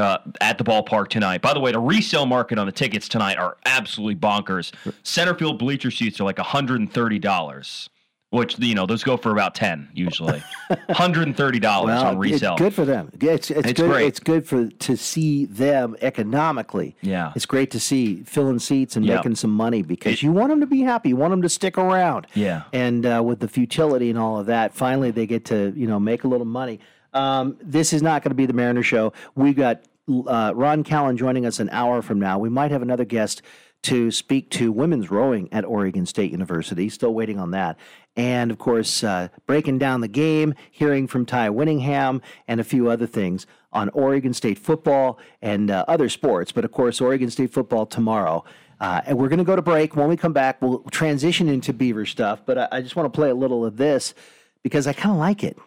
uh, 0.00 0.18
at 0.40 0.56
the 0.58 0.64
ballpark 0.64 1.08
tonight. 1.08 1.42
By 1.42 1.52
the 1.52 1.60
way, 1.60 1.72
the 1.72 1.78
resale 1.78 2.26
market 2.26 2.58
on 2.58 2.66
the 2.66 2.72
tickets 2.72 3.06
tonight 3.06 3.36
are 3.36 3.58
absolutely 3.66 4.16
bonkers. 4.16 4.72
Center 5.02 5.34
field 5.34 5.58
bleacher 5.58 5.90
seats 5.90 6.18
are 6.20 6.24
like 6.24 6.38
130 6.38 7.18
dollars, 7.18 7.90
which 8.30 8.58
you 8.58 8.74
know 8.74 8.86
those 8.86 9.02
go 9.02 9.16
for 9.16 9.32
about 9.32 9.54
10 9.54 9.88
usually. 9.92 10.42
130 10.86 11.58
dollars 11.58 11.86
Well, 11.88 12.06
on 12.06 12.18
resale. 12.18 12.52
It's 12.52 12.60
good 12.62 12.74
for 12.74 12.84
them. 12.84 13.10
It's, 13.20 13.50
it's, 13.50 13.68
It's 13.68 13.80
good. 13.80 13.90
great. 13.90 14.06
It's 14.06 14.20
good 14.20 14.46
for 14.46 14.68
to 14.68 14.96
see 14.96 15.46
them 15.46 15.96
economically. 16.00 16.96
Yeah. 17.00 17.32
it's 17.34 17.46
great 17.46 17.70
to 17.72 17.80
see 17.80 18.22
filling 18.22 18.58
seats 18.58 18.96
and 18.96 19.04
Yeah. 19.04 19.16
making 19.16 19.34
some 19.34 19.50
money 19.50 19.82
because 19.82 20.22
you 20.22 20.32
want 20.32 20.50
them 20.50 20.60
to 20.60 20.66
be 20.66 20.82
happy. 20.82 21.10
You 21.10 21.16
want 21.16 21.32
them 21.32 21.42
to 21.42 21.48
stick 21.48 21.76
around. 21.76 22.26
Yeah. 22.34 22.62
and 22.72 23.04
uh, 23.04 23.22
with 23.24 23.40
the 23.40 23.48
futility 23.48 24.10
and 24.10 24.18
all 24.18 24.38
of 24.38 24.46
that, 24.46 24.74
finally 24.74 25.10
they 25.10 25.26
get 25.26 25.44
to 25.46 25.72
you 25.76 25.86
know 25.86 25.98
make 25.98 26.24
a 26.24 26.28
little 26.28 26.46
money. 26.46 26.80
Um, 27.12 27.56
this 27.60 27.92
is 27.92 28.02
not 28.02 28.22
going 28.22 28.30
to 28.30 28.36
be 28.36 28.46
the 28.46 28.52
Mariner 28.52 28.84
show. 28.84 29.12
We 29.34 29.52
got 29.52 29.82
uh, 30.08 30.52
Ron 30.54 30.84
Callan 30.84 31.16
joining 31.16 31.44
us 31.46 31.58
an 31.58 31.68
hour 31.70 32.02
from 32.02 32.20
now. 32.20 32.38
We 32.38 32.48
might 32.48 32.70
have 32.70 32.82
another 32.82 33.04
guest 33.04 33.42
to 33.82 34.10
speak 34.10 34.50
to 34.50 34.70
women's 34.70 35.10
rowing 35.10 35.48
at 35.52 35.64
Oregon 35.64 36.04
State 36.04 36.30
University. 36.30 36.88
Still 36.90 37.14
waiting 37.14 37.38
on 37.38 37.50
that. 37.52 37.78
And 38.16 38.50
of 38.50 38.58
course, 38.58 39.04
uh, 39.04 39.28
breaking 39.46 39.78
down 39.78 40.00
the 40.00 40.08
game, 40.08 40.54
hearing 40.70 41.06
from 41.06 41.24
Ty 41.24 41.50
Winningham, 41.50 42.20
and 42.48 42.60
a 42.60 42.64
few 42.64 42.90
other 42.90 43.06
things 43.06 43.46
on 43.72 43.88
Oregon 43.90 44.34
State 44.34 44.58
football 44.58 45.18
and 45.40 45.70
uh, 45.70 45.84
other 45.86 46.08
sports. 46.08 46.52
But 46.52 46.64
of 46.64 46.72
course, 46.72 47.00
Oregon 47.00 47.30
State 47.30 47.52
football 47.52 47.86
tomorrow. 47.86 48.44
Uh, 48.80 49.02
and 49.06 49.18
we're 49.18 49.28
going 49.28 49.38
to 49.38 49.44
go 49.44 49.56
to 49.56 49.62
break. 49.62 49.94
When 49.94 50.08
we 50.08 50.16
come 50.16 50.32
back, 50.32 50.60
we'll 50.62 50.80
transition 50.90 51.48
into 51.48 51.72
Beaver 51.72 52.06
stuff. 52.06 52.42
But 52.44 52.58
I, 52.58 52.68
I 52.72 52.80
just 52.80 52.96
want 52.96 53.12
to 53.12 53.16
play 53.16 53.30
a 53.30 53.34
little 53.34 53.64
of 53.64 53.76
this 53.76 54.14
because 54.62 54.86
I 54.86 54.92
kind 54.92 55.12
of 55.12 55.18
like 55.18 55.44
it. 55.44 55.58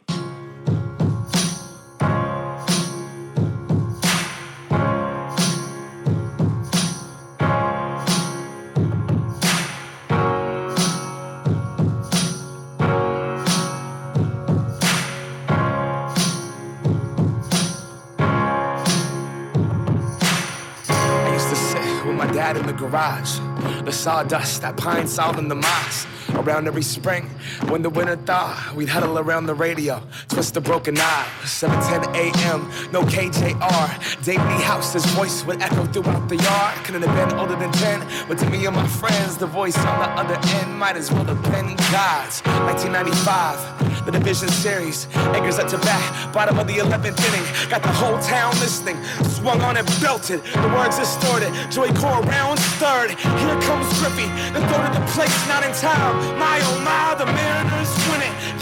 In 22.51 22.65
the 22.67 22.73
garage. 22.73 23.39
The 23.85 23.91
sawdust, 23.91 24.61
that 24.61 24.75
pine 24.75 25.07
sol 25.07 25.39
in 25.39 25.47
the 25.47 25.55
moss. 25.55 26.05
Around 26.35 26.67
every 26.67 26.81
spring, 26.81 27.29
when 27.69 27.81
the 27.83 27.89
winter 27.89 28.15
thaw, 28.15 28.73
we'd 28.75 28.89
huddle 28.89 29.17
around 29.17 29.45
the 29.45 29.53
radio, 29.53 30.01
twist 30.27 30.57
a 30.57 30.61
broken 30.61 30.95
knob. 30.95 31.27
7:10 31.43 32.13
a.m., 32.15 32.69
no 32.91 33.01
KJR. 33.03 34.23
Dave 34.23 34.39
Niehaus's 34.39 35.05
voice 35.13 35.45
would 35.45 35.61
echo 35.61 35.85
throughout 35.85 36.27
the 36.27 36.37
yard. 36.37 36.75
Couldn't 36.83 37.03
have 37.03 37.29
been 37.29 37.39
older 37.39 37.55
than 37.55 37.71
10, 37.71 38.27
but 38.27 38.37
to 38.39 38.49
me 38.49 38.65
and 38.65 38.75
my 38.75 38.87
friends, 38.87 39.37
the 39.37 39.47
voice 39.47 39.77
on 39.77 39.99
the 39.99 40.09
other 40.21 40.37
end 40.57 40.77
might 40.77 40.97
as 40.97 41.11
well 41.11 41.23
have 41.25 41.41
been 41.43 41.75
God's. 41.91 42.41
1995, 42.43 44.05
the 44.05 44.11
division 44.11 44.49
series, 44.49 45.07
Akers 45.35 45.59
at 45.59 45.69
to 45.69 45.77
bat, 45.77 46.33
bottom 46.33 46.59
of 46.59 46.67
the 46.67 46.73
11th 46.73 47.19
inning, 47.29 47.45
got 47.69 47.81
the 47.83 47.93
whole 48.01 48.19
town 48.19 48.51
listening. 48.59 48.97
Swung 49.23 49.61
on 49.61 49.77
and 49.77 49.87
belted, 50.01 50.43
the 50.43 50.69
words 50.75 50.97
distorted. 50.97 51.53
Joey 51.71 51.93
Cora 51.93 52.21
round 52.25 52.59
third. 52.81 53.11
Here 53.11 53.59
comes 53.61 53.87
Griffey, 53.99 54.27
the 54.51 54.59
throw 54.67 54.81
to 54.83 54.91
the 54.99 55.05
place, 55.13 55.47
not 55.47 55.63
in 55.63 55.71
time. 55.73 56.22
My 56.39 56.59
oh 56.63 56.79
my, 56.83 57.15
the 57.19 57.25
Mariners. 57.25 57.91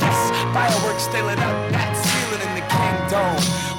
Yes, 0.02 0.20
fireworks 0.54 1.08
they 1.08 1.22
lit 1.22 1.40
up 1.40 1.58
that 1.72 1.94
ceiling 1.98 2.42
in 2.48 2.54
the. 2.56 2.66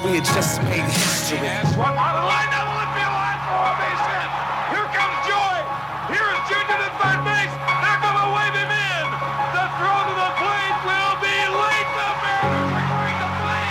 We 0.03 0.19
had 0.19 0.25
just 0.25 0.61
made 0.63 0.83
history. 0.83 1.39
What 1.79 1.95
lineup 1.95 2.73
formation. 3.53 4.25
Here 4.73 4.89
comes 4.93 5.17
Joey. 5.27 5.61
Here 6.11 6.27
is 6.27 6.41
Junior 6.49 6.77
to 6.79 6.89
third 7.01 7.19
base. 7.27 7.53
They're 7.81 8.01
gonna 8.01 8.27
wave 8.33 8.55
him 8.55 8.71
in. 8.71 9.05
The 9.55 9.65
throw 9.77 9.97
to 10.09 10.13
the 10.13 10.31
plate 10.41 10.77
will 10.87 11.15
be 11.21 11.37
late. 11.49 11.89
The 11.97 12.09
Mariners 12.23 12.73
are 12.73 12.89
going 12.93 13.17
to 13.23 13.29
play 13.41 13.69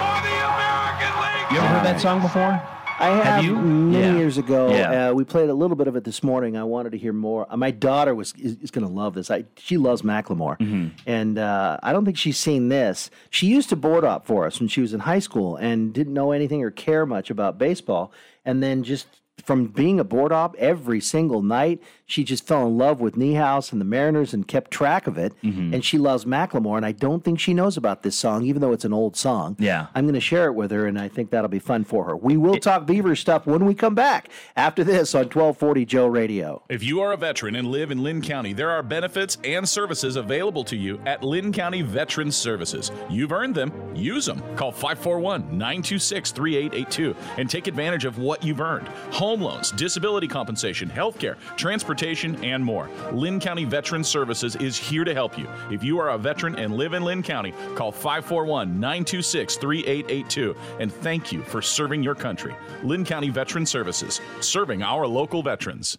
for 0.00 0.16
the 0.26 0.36
American 0.52 1.12
League. 1.22 1.46
You 1.52 1.58
ever 1.58 1.68
heard 1.68 1.86
that 1.86 2.00
song 2.00 2.20
before? 2.20 2.75
I 2.98 3.08
have, 3.08 3.44
you? 3.44 3.56
many 3.56 3.98
Yeah. 4.06 4.16
years 4.16 4.38
ago. 4.38 4.70
Yeah. 4.70 5.10
Uh, 5.10 5.12
we 5.14 5.24
played 5.24 5.50
a 5.50 5.54
little 5.54 5.76
bit 5.76 5.86
of 5.86 5.96
it 5.96 6.04
this 6.04 6.22
morning. 6.22 6.56
I 6.56 6.64
wanted 6.64 6.92
to 6.92 6.98
hear 6.98 7.12
more. 7.12 7.46
Uh, 7.50 7.56
my 7.56 7.70
daughter 7.70 8.14
was 8.14 8.32
is, 8.38 8.56
is 8.62 8.70
going 8.70 8.86
to 8.86 8.92
love 8.92 9.14
this. 9.14 9.30
I, 9.30 9.44
she 9.56 9.76
loves 9.76 10.02
Macklemore, 10.02 10.58
Mm-hmm. 10.58 10.88
and 11.06 11.38
uh, 11.38 11.78
I 11.82 11.92
don't 11.92 12.04
think 12.04 12.16
she's 12.16 12.38
seen 12.38 12.68
this. 12.68 13.10
She 13.30 13.46
used 13.48 13.68
to 13.68 13.76
board 13.76 14.04
up 14.04 14.26
for 14.26 14.46
us 14.46 14.58
when 14.60 14.68
she 14.68 14.80
was 14.80 14.94
in 14.94 15.00
high 15.00 15.18
school 15.18 15.56
and 15.56 15.92
didn't 15.92 16.14
know 16.14 16.32
anything 16.32 16.62
or 16.62 16.70
care 16.70 17.04
much 17.06 17.28
about 17.30 17.58
baseball, 17.58 18.12
and 18.44 18.62
then 18.62 18.82
just 18.82 19.06
from 19.46 19.66
being 19.66 20.00
a 20.00 20.04
board 20.04 20.32
op 20.32 20.56
every 20.56 21.00
single 21.00 21.40
night, 21.40 21.80
she 22.04 22.24
just 22.24 22.44
fell 22.44 22.66
in 22.66 22.76
love 22.76 23.00
with 23.00 23.14
Niehaus 23.14 23.70
and 23.70 23.80
the 23.80 23.84
Mariners 23.84 24.34
and 24.34 24.46
kept 24.46 24.72
track 24.72 25.06
of 25.06 25.16
it. 25.16 25.32
Mm-hmm. 25.42 25.72
And 25.72 25.84
she 25.84 25.98
loves 25.98 26.24
Macklemore, 26.24 26.76
and 26.76 26.84
I 26.84 26.90
don't 26.90 27.22
think 27.22 27.38
she 27.38 27.54
knows 27.54 27.76
about 27.76 28.02
this 28.02 28.16
song, 28.16 28.44
even 28.44 28.60
though 28.60 28.72
it's 28.72 28.84
an 28.84 28.92
old 28.92 29.16
song. 29.16 29.56
Yeah. 29.60 29.86
I'm 29.94 30.04
going 30.04 30.14
to 30.14 30.20
share 30.20 30.46
it 30.46 30.54
with 30.54 30.72
her, 30.72 30.86
and 30.86 30.98
I 30.98 31.06
think 31.06 31.30
that'll 31.30 31.48
be 31.48 31.60
fun 31.60 31.84
for 31.84 32.04
her. 32.04 32.16
We 32.16 32.36
will 32.36 32.56
talk 32.56 32.86
Beaver 32.86 33.14
stuff 33.14 33.46
when 33.46 33.64
we 33.64 33.74
come 33.74 33.94
back 33.94 34.30
after 34.56 34.82
this 34.82 35.14
on 35.14 35.22
1240 35.22 35.84
Joe 35.84 36.06
Radio. 36.06 36.62
If 36.68 36.82
you 36.82 37.00
are 37.00 37.12
a 37.12 37.16
veteran 37.16 37.54
and 37.54 37.68
live 37.68 37.92
in 37.92 38.02
Linn 38.02 38.22
County, 38.22 38.52
there 38.52 38.70
are 38.70 38.82
benefits 38.82 39.38
and 39.44 39.68
services 39.68 40.16
available 40.16 40.64
to 40.64 40.76
you 40.76 41.00
at 41.06 41.22
Linn 41.22 41.52
County 41.52 41.82
Veterans 41.82 42.36
Services. 42.36 42.90
You've 43.08 43.32
earned 43.32 43.54
them, 43.54 43.72
use 43.94 44.26
them. 44.26 44.42
Call 44.56 44.72
541 44.72 45.42
926 45.56 46.32
3882 46.32 47.14
and 47.38 47.48
take 47.48 47.68
advantage 47.68 48.04
of 48.04 48.18
what 48.18 48.42
you've 48.42 48.60
earned 48.60 48.88
home 49.10 49.35
loans, 49.40 49.70
disability 49.72 50.28
compensation, 50.28 50.88
health 50.88 51.18
care, 51.18 51.36
transportation, 51.56 52.42
and 52.44 52.64
more. 52.64 52.88
Linn 53.12 53.40
County 53.40 53.64
Veterans 53.64 54.08
Services 54.08 54.56
is 54.56 54.76
here 54.76 55.04
to 55.04 55.14
help 55.14 55.38
you. 55.38 55.48
If 55.70 55.82
you 55.82 55.98
are 55.98 56.10
a 56.10 56.18
veteran 56.18 56.56
and 56.56 56.76
live 56.76 56.92
in 56.92 57.02
Linn 57.02 57.22
County, 57.22 57.52
call 57.74 57.92
541 57.92 58.80
926 58.80 59.56
3882 59.56 60.56
and 60.80 60.92
thank 60.92 61.32
you 61.32 61.42
for 61.42 61.62
serving 61.62 62.02
your 62.02 62.14
country. 62.14 62.54
Linn 62.82 63.04
County 63.04 63.30
Veterans 63.30 63.70
Services, 63.70 64.20
serving 64.40 64.82
our 64.82 65.06
local 65.06 65.42
veterans. 65.42 65.98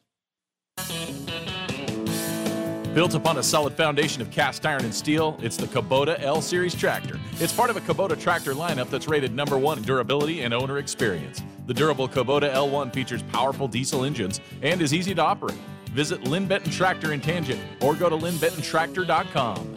Built 2.93 3.13
upon 3.13 3.37
a 3.37 3.43
solid 3.43 3.73
foundation 3.73 4.21
of 4.21 4.31
cast 4.31 4.65
iron 4.65 4.83
and 4.83 4.93
steel, 4.93 5.37
it's 5.41 5.57
the 5.57 5.67
Kubota 5.67 6.19
L 6.21 6.41
Series 6.41 6.73
tractor. 6.73 7.19
It's 7.33 7.53
part 7.53 7.69
of 7.69 7.77
a 7.77 7.81
Kubota 7.81 8.19
tractor 8.19 8.53
lineup 8.53 8.89
that's 8.89 9.07
rated 9.07 9.33
number 9.33 9.57
one 9.57 9.77
in 9.77 9.83
durability 9.83 10.41
and 10.41 10.53
owner 10.53 10.79
experience. 10.79 11.43
The 11.67 11.73
durable 11.73 12.07
Kubota 12.07 12.51
L1 12.51 12.93
features 12.93 13.21
powerful 13.23 13.67
diesel 13.67 14.03
engines 14.03 14.41
and 14.63 14.81
is 14.81 14.93
easy 14.93 15.13
to 15.13 15.21
operate. 15.21 15.59
Visit 15.91 16.23
Linn 16.23 16.47
Benton 16.47 16.71
Tractor 16.71 17.13
in 17.13 17.21
Tangent 17.21 17.61
or 17.81 17.93
go 17.93 18.09
to 18.09 18.17
linnbentontractor.com. 18.17 19.75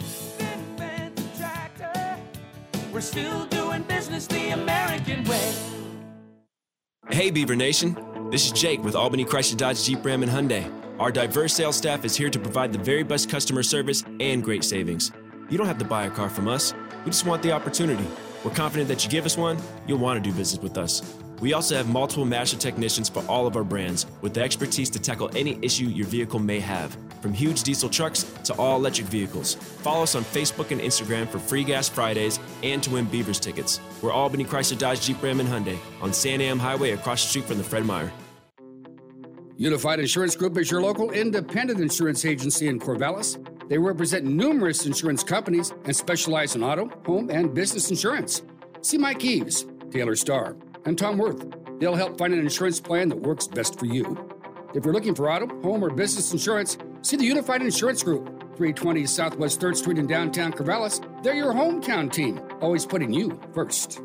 We're 2.91 3.01
still 3.01 3.45
doing 3.47 3.83
business 3.83 4.27
the 4.27 4.49
American 4.49 5.23
way. 5.25 5.53
Hey, 7.09 7.29
Beaver 7.29 7.55
Nation. 7.55 7.97
This 8.31 8.45
is 8.45 8.51
Jake 8.51 8.83
with 8.83 8.95
Albany 8.95 9.25
Chrysler 9.25 9.57
Dodge 9.57 9.83
Jeep 9.83 10.03
Ram 10.03 10.23
and 10.23 10.31
Hyundai. 10.31 10.80
Our 11.01 11.11
diverse 11.11 11.55
sales 11.55 11.77
staff 11.77 12.05
is 12.05 12.15
here 12.15 12.29
to 12.29 12.37
provide 12.37 12.71
the 12.71 12.77
very 12.77 13.01
best 13.01 13.27
customer 13.27 13.63
service 13.63 14.03
and 14.19 14.43
great 14.43 14.63
savings. 14.63 15.11
You 15.49 15.57
don't 15.57 15.65
have 15.65 15.79
to 15.79 15.83
buy 15.83 16.05
a 16.05 16.11
car 16.11 16.29
from 16.29 16.47
us. 16.47 16.75
We 17.05 17.09
just 17.09 17.25
want 17.25 17.41
the 17.41 17.51
opportunity. 17.51 18.05
We're 18.43 18.51
confident 18.51 18.87
that 18.89 19.03
you 19.03 19.09
give 19.09 19.25
us 19.25 19.35
one, 19.35 19.57
you'll 19.87 19.97
want 19.97 20.23
to 20.23 20.29
do 20.29 20.37
business 20.37 20.61
with 20.61 20.77
us. 20.77 21.01
We 21.39 21.53
also 21.53 21.75
have 21.75 21.89
multiple 21.89 22.25
master 22.25 22.55
technicians 22.55 23.09
for 23.09 23.25
all 23.27 23.47
of 23.47 23.55
our 23.55 23.63
brands 23.63 24.05
with 24.21 24.35
the 24.35 24.43
expertise 24.43 24.91
to 24.91 24.99
tackle 24.99 25.35
any 25.35 25.57
issue 25.63 25.85
your 25.85 26.05
vehicle 26.05 26.37
may 26.37 26.59
have, 26.59 26.95
from 27.19 27.33
huge 27.33 27.63
diesel 27.63 27.89
trucks 27.89 28.21
to 28.43 28.53
all 28.57 28.75
electric 28.77 29.07
vehicles. 29.07 29.55
Follow 29.55 30.03
us 30.03 30.13
on 30.13 30.23
Facebook 30.23 30.69
and 30.69 30.79
Instagram 30.79 31.27
for 31.27 31.39
Free 31.39 31.63
Gas 31.63 31.89
Fridays 31.89 32.39
and 32.61 32.83
to 32.83 32.91
win 32.91 33.05
Beavers 33.05 33.39
tickets. 33.39 33.79
We're 34.03 34.11
Albany 34.11 34.45
Chrysler 34.45 34.77
Dodge 34.77 35.01
Jeep 35.01 35.23
Ram 35.23 35.39
and 35.39 35.49
Hyundai 35.49 35.79
on 35.99 36.11
Santiam 36.11 36.59
Highway 36.59 36.91
across 36.91 37.23
the 37.23 37.29
street 37.29 37.45
from 37.45 37.57
the 37.57 37.63
Fred 37.63 37.87
Meyer. 37.87 38.11
Unified 39.61 39.99
Insurance 39.99 40.35
Group 40.35 40.57
is 40.57 40.71
your 40.71 40.81
local 40.81 41.11
independent 41.11 41.79
insurance 41.79 42.25
agency 42.25 42.67
in 42.67 42.79
Corvallis. 42.79 43.37
They 43.69 43.77
represent 43.77 44.25
numerous 44.25 44.87
insurance 44.87 45.23
companies 45.23 45.71
and 45.85 45.95
specialize 45.95 46.55
in 46.55 46.63
auto, 46.63 46.89
home, 47.05 47.29
and 47.29 47.53
business 47.53 47.91
insurance. 47.91 48.41
See 48.81 48.97
Mike 48.97 49.23
Eves, 49.23 49.67
Taylor 49.91 50.15
Starr, 50.15 50.55
and 50.85 50.97
Tom 50.97 51.19
Worth. 51.19 51.45
They'll 51.79 51.93
help 51.93 52.17
find 52.17 52.33
an 52.33 52.39
insurance 52.39 52.79
plan 52.79 53.09
that 53.09 53.21
works 53.21 53.45
best 53.45 53.77
for 53.77 53.85
you. 53.85 54.17
If 54.73 54.83
you're 54.83 54.95
looking 54.95 55.13
for 55.13 55.31
auto, 55.31 55.45
home, 55.61 55.85
or 55.85 55.91
business 55.91 56.33
insurance, 56.33 56.79
see 57.03 57.17
the 57.17 57.25
Unified 57.25 57.61
Insurance 57.61 58.01
Group, 58.01 58.25
320 58.57 59.05
Southwest 59.05 59.61
3rd 59.61 59.75
Street 59.75 59.99
in 59.99 60.07
downtown 60.07 60.53
Corvallis. 60.53 61.05
They're 61.21 61.35
your 61.35 61.53
hometown 61.53 62.11
team, 62.11 62.41
always 62.61 62.87
putting 62.87 63.13
you 63.13 63.39
first. 63.53 64.01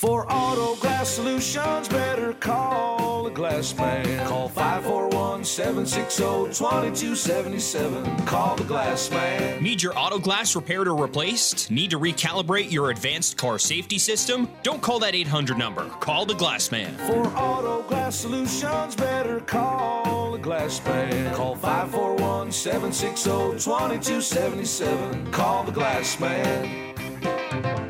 For 0.00 0.24
auto 0.32 0.76
glass 0.76 1.10
solutions, 1.10 1.86
better 1.86 2.32
call 2.32 3.24
the 3.24 3.30
glass 3.30 3.76
man. 3.76 4.26
Call 4.26 4.48
541 4.48 5.44
760 5.44 6.22
2277. 6.54 8.24
Call 8.24 8.56
the 8.56 8.64
glass 8.64 9.10
man. 9.10 9.62
Need 9.62 9.82
your 9.82 9.92
auto 9.98 10.18
glass 10.18 10.56
repaired 10.56 10.88
or 10.88 10.96
replaced? 10.96 11.70
Need 11.70 11.90
to 11.90 11.98
recalibrate 11.98 12.72
your 12.72 12.90
advanced 12.90 13.36
car 13.36 13.58
safety 13.58 13.98
system? 13.98 14.48
Don't 14.62 14.80
call 14.80 15.00
that 15.00 15.14
800 15.14 15.58
number. 15.58 15.84
Call 16.00 16.24
the 16.24 16.32
glass 16.34 16.72
man. 16.72 16.96
For 17.06 17.26
auto 17.36 17.82
glass 17.82 18.16
solutions, 18.16 18.96
better 18.96 19.36
oh, 19.36 19.44
call 19.44 20.32
the 20.32 20.38
glass 20.38 20.82
man. 20.86 21.34
Call 21.34 21.56
541 21.56 22.50
760 22.52 23.30
2277. 23.62 25.30
Call 25.30 25.64
the 25.64 25.72
glass 25.72 26.18
man. 26.18 27.89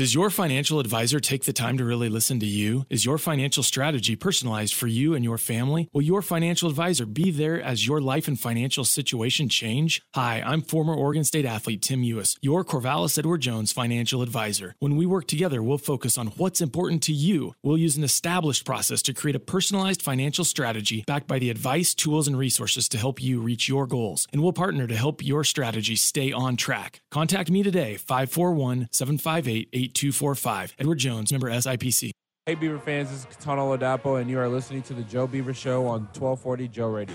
Does 0.00 0.14
your 0.14 0.30
financial 0.30 0.80
advisor 0.80 1.20
take 1.20 1.44
the 1.44 1.52
time 1.52 1.76
to 1.76 1.84
really 1.84 2.08
listen 2.08 2.40
to 2.40 2.46
you? 2.46 2.86
Is 2.88 3.04
your 3.04 3.18
financial 3.18 3.62
strategy 3.62 4.16
personalized 4.16 4.72
for 4.72 4.86
you 4.86 5.12
and 5.12 5.22
your 5.22 5.36
family? 5.36 5.90
Will 5.92 6.00
your 6.00 6.22
financial 6.22 6.70
advisor 6.70 7.04
be 7.04 7.30
there 7.30 7.60
as 7.60 7.86
your 7.86 8.00
life 8.00 8.26
and 8.26 8.40
financial 8.40 8.86
situation 8.86 9.50
change? 9.50 10.00
Hi, 10.14 10.42
I'm 10.42 10.62
former 10.62 10.94
Oregon 10.94 11.22
State 11.22 11.44
athlete 11.44 11.82
Tim 11.82 12.02
Ewis, 12.02 12.38
your 12.40 12.64
Corvallis 12.64 13.18
Edward 13.18 13.42
Jones 13.42 13.72
financial 13.72 14.22
advisor. 14.22 14.74
When 14.78 14.96
we 14.96 15.04
work 15.04 15.26
together, 15.26 15.62
we'll 15.62 15.76
focus 15.76 16.16
on 16.16 16.28
what's 16.28 16.62
important 16.62 17.02
to 17.02 17.12
you. 17.12 17.54
We'll 17.62 17.76
use 17.76 17.98
an 17.98 18.02
established 18.02 18.64
process 18.64 19.02
to 19.02 19.12
create 19.12 19.36
a 19.36 19.38
personalized 19.38 20.00
financial 20.00 20.46
strategy 20.46 21.04
backed 21.06 21.26
by 21.26 21.38
the 21.38 21.50
advice, 21.50 21.94
tools, 21.94 22.26
and 22.26 22.38
resources 22.38 22.88
to 22.88 22.96
help 22.96 23.22
you 23.22 23.38
reach 23.38 23.68
your 23.68 23.86
goals. 23.86 24.26
And 24.32 24.42
we'll 24.42 24.54
partner 24.54 24.86
to 24.86 24.96
help 24.96 25.22
your 25.22 25.44
strategy 25.44 25.96
stay 25.96 26.32
on 26.32 26.56
track. 26.56 27.02
Contact 27.10 27.50
me 27.50 27.62
today, 27.62 27.98
541 27.98 28.88
758 28.92 29.89
8245. 29.94 30.74
Edward 30.78 30.98
Jones, 30.98 31.32
member 31.32 31.50
SIPC. 31.50 32.10
Hey 32.46 32.54
Beaver 32.54 32.78
fans, 32.78 33.10
this 33.10 33.20
is 33.20 33.24
Katana 33.26 33.60
Ladapo, 33.62 34.20
and 34.20 34.28
you 34.30 34.38
are 34.38 34.48
listening 34.48 34.82
to 34.82 34.94
the 34.94 35.02
Joe 35.02 35.26
Beaver 35.26 35.52
Show 35.54 35.86
on 35.86 36.00
1240 36.18 36.68
Joe 36.68 36.88
Radio. 36.88 37.14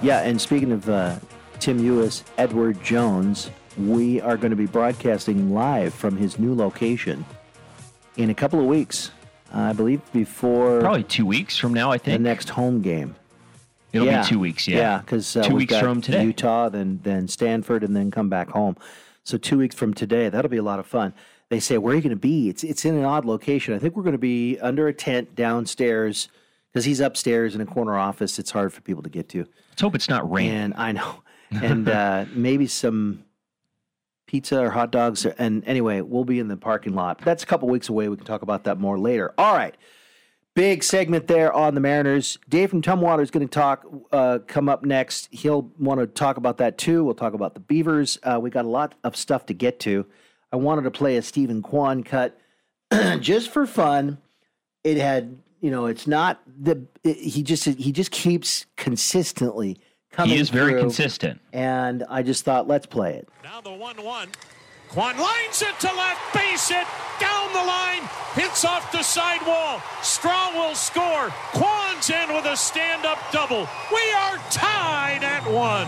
Yeah, 0.00 0.20
and 0.20 0.40
speaking 0.40 0.70
of 0.72 0.88
uh, 0.88 1.16
Tim 1.58 1.78
Ewis, 1.84 2.22
Edward 2.38 2.82
Jones, 2.84 3.50
we 3.76 4.20
are 4.20 4.36
going 4.36 4.50
to 4.50 4.56
be 4.56 4.66
broadcasting 4.66 5.52
live 5.52 5.92
from 5.92 6.16
his 6.16 6.38
new 6.38 6.54
location 6.54 7.24
in 8.16 8.30
a 8.30 8.34
couple 8.34 8.60
of 8.60 8.66
weeks. 8.66 9.10
I 9.52 9.72
believe 9.72 10.00
before 10.12 10.80
Probably 10.80 11.02
two 11.02 11.26
weeks 11.26 11.58
from 11.58 11.74
now, 11.74 11.90
I 11.90 11.98
think 11.98 12.18
the 12.18 12.22
next 12.22 12.48
home 12.50 12.80
game. 12.80 13.16
It'll 13.92 14.06
Yeah. 14.06 14.22
be 14.22 14.28
two 14.28 14.38
weeks, 14.38 14.66
yeah. 14.66 14.76
Yeah, 14.78 14.98
because 15.00 15.36
uh, 15.36 15.42
two 15.42 15.48
we've 15.50 15.62
weeks 15.62 15.72
got 15.72 15.82
from 15.82 16.00
today. 16.00 16.24
Utah, 16.24 16.68
then 16.70 17.00
then 17.02 17.28
Stanford, 17.28 17.82
and 17.82 17.94
then 17.94 18.10
come 18.10 18.30
back 18.30 18.48
home. 18.48 18.76
So 19.24 19.36
two 19.36 19.58
weeks 19.58 19.74
from 19.74 19.92
today, 19.92 20.28
that'll 20.30 20.50
be 20.50 20.56
a 20.56 20.62
lot 20.62 20.78
of 20.78 20.86
fun. 20.86 21.12
They 21.52 21.60
say, 21.60 21.76
"Where 21.76 21.92
are 21.92 21.96
you 21.96 22.00
going 22.00 22.10
to 22.10 22.16
be?" 22.16 22.48
It's 22.48 22.64
it's 22.64 22.86
in 22.86 22.96
an 22.96 23.04
odd 23.04 23.26
location. 23.26 23.74
I 23.74 23.78
think 23.78 23.94
we're 23.94 24.04
going 24.04 24.12
to 24.12 24.18
be 24.18 24.58
under 24.60 24.88
a 24.88 24.94
tent 24.94 25.34
downstairs 25.34 26.28
because 26.72 26.86
he's 26.86 26.98
upstairs 26.98 27.54
in 27.54 27.60
a 27.60 27.66
corner 27.66 27.94
office. 27.94 28.38
It's 28.38 28.50
hard 28.50 28.72
for 28.72 28.80
people 28.80 29.02
to 29.02 29.10
get 29.10 29.28
to. 29.28 29.46
Let's 29.68 29.82
hope 29.82 29.94
it's 29.94 30.08
not 30.08 30.32
rain. 30.32 30.50
And 30.50 30.74
I 30.78 30.92
know, 30.92 31.22
and 31.50 31.90
uh, 31.90 32.24
maybe 32.32 32.66
some 32.66 33.24
pizza 34.26 34.62
or 34.62 34.70
hot 34.70 34.92
dogs. 34.92 35.26
And 35.26 35.62
anyway, 35.66 36.00
we'll 36.00 36.24
be 36.24 36.38
in 36.38 36.48
the 36.48 36.56
parking 36.56 36.94
lot. 36.94 37.20
That's 37.20 37.42
a 37.42 37.46
couple 37.46 37.68
weeks 37.68 37.90
away. 37.90 38.08
We 38.08 38.16
can 38.16 38.24
talk 38.24 38.40
about 38.40 38.64
that 38.64 38.78
more 38.78 38.98
later. 38.98 39.34
All 39.36 39.54
right. 39.54 39.76
Big 40.54 40.82
segment 40.82 41.26
there 41.26 41.52
on 41.52 41.74
the 41.74 41.82
Mariners. 41.82 42.38
Dave 42.48 42.70
from 42.70 42.80
Tumwater 42.80 43.20
is 43.20 43.30
going 43.30 43.46
to 43.46 43.52
talk, 43.52 43.84
uh, 44.10 44.38
come 44.46 44.70
up 44.70 44.86
next. 44.86 45.28
He'll 45.32 45.70
want 45.78 46.00
to 46.00 46.06
talk 46.06 46.38
about 46.38 46.56
that 46.58 46.78
too. 46.78 47.04
We'll 47.04 47.14
talk 47.14 47.34
about 47.34 47.52
the 47.52 47.60
Beavers. 47.60 48.18
Uh, 48.22 48.38
we 48.40 48.48
got 48.48 48.64
a 48.64 48.68
lot 48.68 48.94
of 49.04 49.16
stuff 49.16 49.44
to 49.46 49.54
get 49.54 49.80
to. 49.80 50.06
I 50.52 50.56
wanted 50.56 50.82
to 50.82 50.90
play 50.90 51.16
a 51.16 51.22
Steven 51.22 51.62
Kwan 51.62 52.02
cut 52.04 52.38
just 53.20 53.50
for 53.50 53.66
fun. 53.66 54.18
It 54.84 54.98
had, 54.98 55.38
you 55.60 55.70
know, 55.70 55.86
it's 55.86 56.06
not 56.06 56.40
the, 56.46 56.86
it, 57.04 57.16
he 57.16 57.42
just, 57.42 57.64
he 57.64 57.92
just 57.92 58.10
keeps 58.10 58.66
consistently 58.76 59.78
coming 60.10 60.34
He 60.34 60.40
is 60.40 60.50
very 60.50 60.72
through. 60.72 60.80
consistent. 60.82 61.40
And 61.52 62.04
I 62.08 62.22
just 62.22 62.44
thought, 62.44 62.68
let's 62.68 62.86
play 62.86 63.14
it. 63.14 63.28
Now 63.42 63.60
the 63.60 63.72
1 63.72 64.02
1. 64.02 64.28
Kwan 64.88 65.16
lines 65.16 65.62
it 65.62 65.80
to 65.80 65.86
left, 65.86 66.34
base 66.34 66.70
it, 66.70 66.86
down 67.18 67.50
the 67.54 67.64
line, 67.64 68.02
hits 68.34 68.62
off 68.62 68.92
the 68.92 69.02
sidewall. 69.02 69.80
Straw 70.02 70.50
will 70.54 70.74
score. 70.74 71.30
Kwan's 71.54 72.10
in 72.10 72.34
with 72.34 72.44
a 72.44 72.54
stand 72.56 73.06
up 73.06 73.18
double. 73.32 73.66
We 73.90 74.12
are 74.12 74.36
tied 74.50 75.24
at 75.24 75.50
one. 75.50 75.86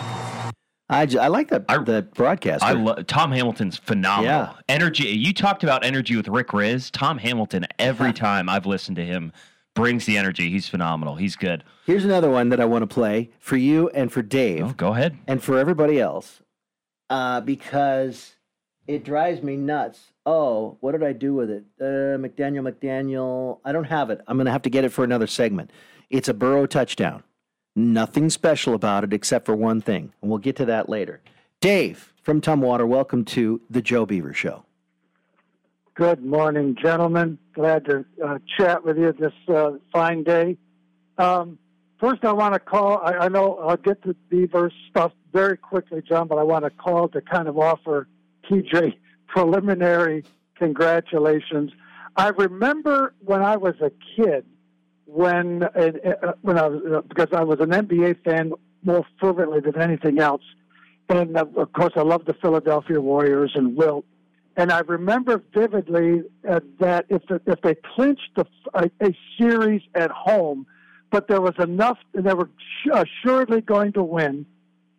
I, 0.90 1.02
I 1.18 1.28
like 1.28 1.48
that 1.48 1.66
that 1.66 2.12
broadcaster. 2.14 2.66
I 2.66 2.72
love 2.72 3.06
Tom 3.06 3.32
Hamilton's 3.32 3.78
phenomenal. 3.78 4.30
Yeah. 4.30 4.52
Energy. 4.68 5.08
You 5.08 5.32
talked 5.32 5.64
about 5.64 5.84
energy 5.84 6.16
with 6.16 6.28
Rick 6.28 6.48
Rizzs. 6.48 6.90
Tom 6.90 7.18
Hamilton. 7.18 7.66
Every 7.78 8.12
time 8.26 8.48
I've 8.48 8.66
listened 8.66 8.96
to 8.96 9.04
him, 9.04 9.32
brings 9.74 10.04
the 10.06 10.18
energy. 10.18 10.50
He's 10.50 10.68
phenomenal. 10.68 11.16
He's 11.16 11.36
good. 11.36 11.64
Here's 11.86 12.04
another 12.04 12.30
one 12.30 12.48
that 12.50 12.60
I 12.60 12.64
want 12.64 12.82
to 12.82 12.86
play 12.86 13.30
for 13.38 13.56
you 13.56 13.88
and 13.90 14.12
for 14.12 14.22
Dave. 14.22 14.64
Oh, 14.64 14.74
go 14.76 14.92
ahead. 14.92 15.16
And 15.26 15.42
for 15.42 15.58
everybody 15.58 16.00
else, 16.00 16.42
uh, 17.10 17.40
because 17.40 18.36
it 18.86 19.04
drives 19.04 19.42
me 19.42 19.56
nuts. 19.56 20.12
Oh, 20.26 20.76
what 20.80 20.92
did 20.92 21.02
I 21.02 21.12
do 21.12 21.34
with 21.34 21.50
it? 21.50 21.64
Uh, 21.80 22.18
McDaniel, 22.18 22.70
McDaniel. 22.70 23.58
I 23.64 23.72
don't 23.72 23.84
have 23.84 24.10
it. 24.10 24.20
I'm 24.26 24.36
going 24.36 24.46
to 24.46 24.52
have 24.52 24.62
to 24.62 24.70
get 24.70 24.84
it 24.84 24.90
for 24.90 25.04
another 25.04 25.26
segment. 25.26 25.70
It's 26.10 26.28
a 26.28 26.34
Burrow 26.34 26.66
touchdown. 26.66 27.22
Nothing 27.76 28.30
special 28.30 28.74
about 28.74 29.02
it 29.02 29.12
except 29.12 29.46
for 29.46 29.56
one 29.56 29.80
thing, 29.80 30.12
and 30.22 30.30
we'll 30.30 30.38
get 30.38 30.54
to 30.56 30.64
that 30.66 30.88
later. 30.88 31.20
Dave 31.60 32.12
from 32.22 32.40
Tumwater, 32.40 32.86
welcome 32.86 33.24
to 33.24 33.60
the 33.68 33.82
Joe 33.82 34.06
Beaver 34.06 34.32
Show. 34.32 34.64
Good 35.94 36.24
morning, 36.24 36.76
gentlemen. 36.80 37.38
Glad 37.52 37.84
to 37.86 38.04
uh, 38.24 38.38
chat 38.56 38.84
with 38.84 38.96
you 38.96 39.12
this 39.12 39.32
uh, 39.48 39.72
fine 39.92 40.22
day. 40.22 40.56
Um, 41.18 41.58
first, 41.98 42.24
I 42.24 42.32
want 42.32 42.54
to 42.54 42.60
call. 42.60 42.98
I, 42.98 43.24
I 43.24 43.28
know 43.28 43.56
I'll 43.58 43.76
get 43.76 44.02
to 44.04 44.14
Beaver 44.28 44.70
stuff 44.90 45.12
very 45.32 45.56
quickly, 45.56 46.00
John, 46.00 46.28
but 46.28 46.38
I 46.38 46.44
want 46.44 46.64
to 46.64 46.70
call 46.70 47.08
to 47.08 47.20
kind 47.20 47.48
of 47.48 47.58
offer 47.58 48.06
TJ 48.48 48.94
preliminary 49.26 50.24
congratulations. 50.56 51.72
I 52.16 52.28
remember 52.28 53.14
when 53.18 53.42
I 53.42 53.56
was 53.56 53.74
a 53.80 53.90
kid, 54.16 54.44
when 55.14 55.62
uh, 55.62 55.68
uh, 55.76 56.32
when 56.42 56.58
I 56.58 56.66
was 56.66 56.82
uh, 56.92 57.00
because 57.02 57.28
I 57.32 57.44
was 57.44 57.60
an 57.60 57.70
NBA 57.70 58.24
fan 58.24 58.52
more 58.82 59.06
fervently 59.20 59.60
than 59.60 59.80
anything 59.80 60.18
else, 60.18 60.42
and 61.08 61.36
uh, 61.36 61.44
of 61.56 61.72
course 61.72 61.92
I 61.94 62.02
love 62.02 62.24
the 62.24 62.34
Philadelphia 62.34 63.00
Warriors 63.00 63.52
and 63.54 63.76
Wilt. 63.76 64.04
And 64.56 64.70
I 64.72 64.80
remember 64.80 65.42
vividly 65.52 66.22
uh, 66.48 66.60
that 66.80 67.06
if 67.08 67.22
if 67.46 67.60
they 67.62 67.76
clinched 67.94 68.30
the, 68.36 68.44
a, 68.74 68.90
a 69.00 69.16
series 69.38 69.82
at 69.94 70.10
home, 70.10 70.66
but 71.10 71.28
there 71.28 71.40
was 71.40 71.54
enough, 71.60 71.98
and 72.14 72.26
they 72.26 72.34
were 72.34 72.50
assuredly 72.92 73.60
going 73.60 73.92
to 73.92 74.02
win, 74.02 74.46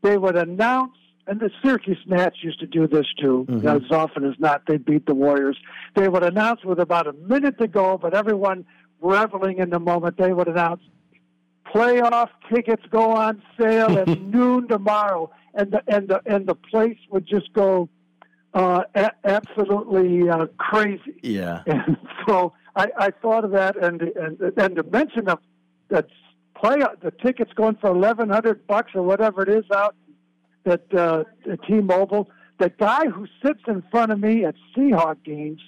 they 0.02 0.18
would 0.18 0.38
announce. 0.38 0.94
And 1.28 1.40
the 1.40 1.50
Syracuse 1.64 1.98
Nats 2.06 2.36
used 2.44 2.60
to 2.60 2.68
do 2.68 2.88
this 2.88 3.08
too. 3.20 3.48
Mhm. 3.50 3.66
As 3.66 3.92
often 3.92 4.26
as 4.26 4.36
not, 4.38 4.62
they 4.68 4.78
beat 4.78 5.08
the 5.08 5.16
Warriors. 5.16 5.58
They 5.96 6.08
would 6.08 6.24
announce 6.24 6.64
with 6.64 6.80
about 6.80 7.08
a 7.08 7.14
minute 7.14 7.58
to 7.58 7.68
go, 7.68 7.98
but 7.98 8.14
everyone 8.14 8.64
reveling 9.06 9.60
in 9.60 9.70
the 9.70 9.80
moment. 9.80 10.18
They 10.18 10.34
would 10.34 10.48
announce 10.48 10.82
playoff 11.74 12.30
tickets 12.54 12.84
go 12.90 13.12
on 13.12 13.42
sale 13.60 13.98
at 13.98 14.08
noon 14.22 14.68
tomorrow, 14.68 15.32
and 15.54 15.72
the 15.72 15.82
and 15.88 16.08
the 16.08 16.22
and 16.26 16.48
the 16.48 16.56
place 16.56 16.98
would 17.12 17.26
just 17.28 17.52
go 17.54 17.90
uh, 18.54 18.84
a- 18.96 19.12
absolutely 19.26 20.30
uh, 20.30 20.48
crazy. 20.58 21.20
Yeah. 21.22 21.64
And 21.68 21.98
so 22.28 22.54
I, 22.76 22.88
I 22.98 23.12
thought 23.12 23.46
of 23.46 23.52
that, 23.52 23.76
and 23.82 24.02
and 24.02 24.40
and 24.58 24.76
the 24.76 24.84
mention 24.84 25.30
of 25.30 25.40
that 25.90 26.08
play 26.56 26.78
the 27.02 27.12
tickets 27.12 27.52
going 27.54 27.76
for 27.76 27.92
eleven 27.92 28.30
hundred 28.30 28.66
bucks 28.68 28.92
or 28.96 29.04
whatever 29.04 29.44
it 29.44 29.50
is 29.50 29.66
out 29.72 29.96
at 30.66 30.94
uh, 30.94 31.24
at 31.52 31.62
T-Mobile. 31.64 32.30
The 32.58 32.70
guy 32.70 33.08
who 33.08 33.28
sits 33.46 33.60
in 33.68 33.84
front 33.92 34.14
of 34.14 34.20
me 34.20 34.46
at 34.46 34.56
Seahawk 34.76 35.24
games 35.26 35.60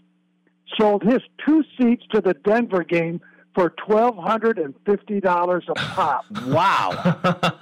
sold 0.78 1.04
his 1.04 1.22
two 1.46 1.64
seats 1.80 2.04
to 2.12 2.22
the 2.22 2.34
Denver 2.34 2.84
game 2.84 3.22
for 3.56 3.72
twelve 3.72 4.18
hundred 4.18 4.60
and 4.60 4.74
fifty 4.86 5.20
dollars 5.20 5.66
a 5.68 5.74
pop. 5.74 6.26
wow! 6.48 7.20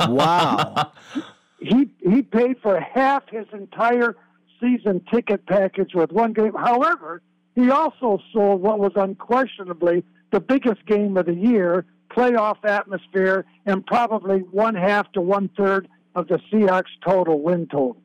wow! 0.10 0.92
He 1.58 1.90
he 2.02 2.22
paid 2.22 2.58
for 2.62 2.80
half 2.80 3.24
his 3.30 3.48
entire 3.54 4.16
season 4.60 5.02
ticket 5.12 5.46
package 5.48 5.96
with 5.96 6.12
one 6.12 6.34
game. 6.34 6.54
However, 6.54 7.22
he 7.56 7.72
also 7.72 8.20
sold 8.34 8.62
what 8.62 8.78
was 8.78 8.92
unquestionably 8.96 10.04
the 10.32 10.40
biggest 10.40 10.86
game 10.86 11.18
of 11.18 11.26
the 11.26 11.34
year, 11.34 11.86
playoff 12.10 12.64
atmosphere, 12.66 13.46
and 13.66 13.86
probably 13.86 14.40
one 14.40 14.76
half 14.76 15.12
to 15.14 15.22
one 15.22 15.50
third 15.58 15.88
of 16.14 16.28
the 16.28 16.40
Seahawks 16.52 16.92
total 17.04 17.42
win 17.42 17.68
total. 17.68 17.98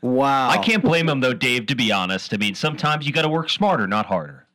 Wow. 0.00 0.50
I 0.50 0.58
can't 0.58 0.82
blame 0.82 1.08
him 1.08 1.20
though, 1.20 1.34
Dave. 1.34 1.66
To 1.66 1.74
be 1.74 1.92
honest, 1.92 2.32
I 2.32 2.36
mean 2.36 2.54
sometimes 2.54 3.06
you 3.06 3.12
got 3.12 3.22
to 3.22 3.28
work 3.28 3.50
smarter, 3.50 3.86
not 3.86 4.06
harder. 4.06 4.46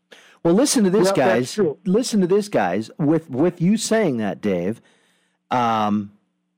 Well, 0.44 0.54
listen 0.54 0.84
to 0.84 0.90
this, 0.90 1.08
Yeah, 1.08 1.40
guys. 1.40 1.60
Listen 1.86 2.22
to 2.22 2.28
this, 2.28 2.50
guys. 2.50 2.92
With 3.00 3.30
with 3.30 3.62
you 3.62 3.78
saying 3.78 4.18
that, 4.18 4.42
Dave, 4.42 4.80
um, 5.50 6.12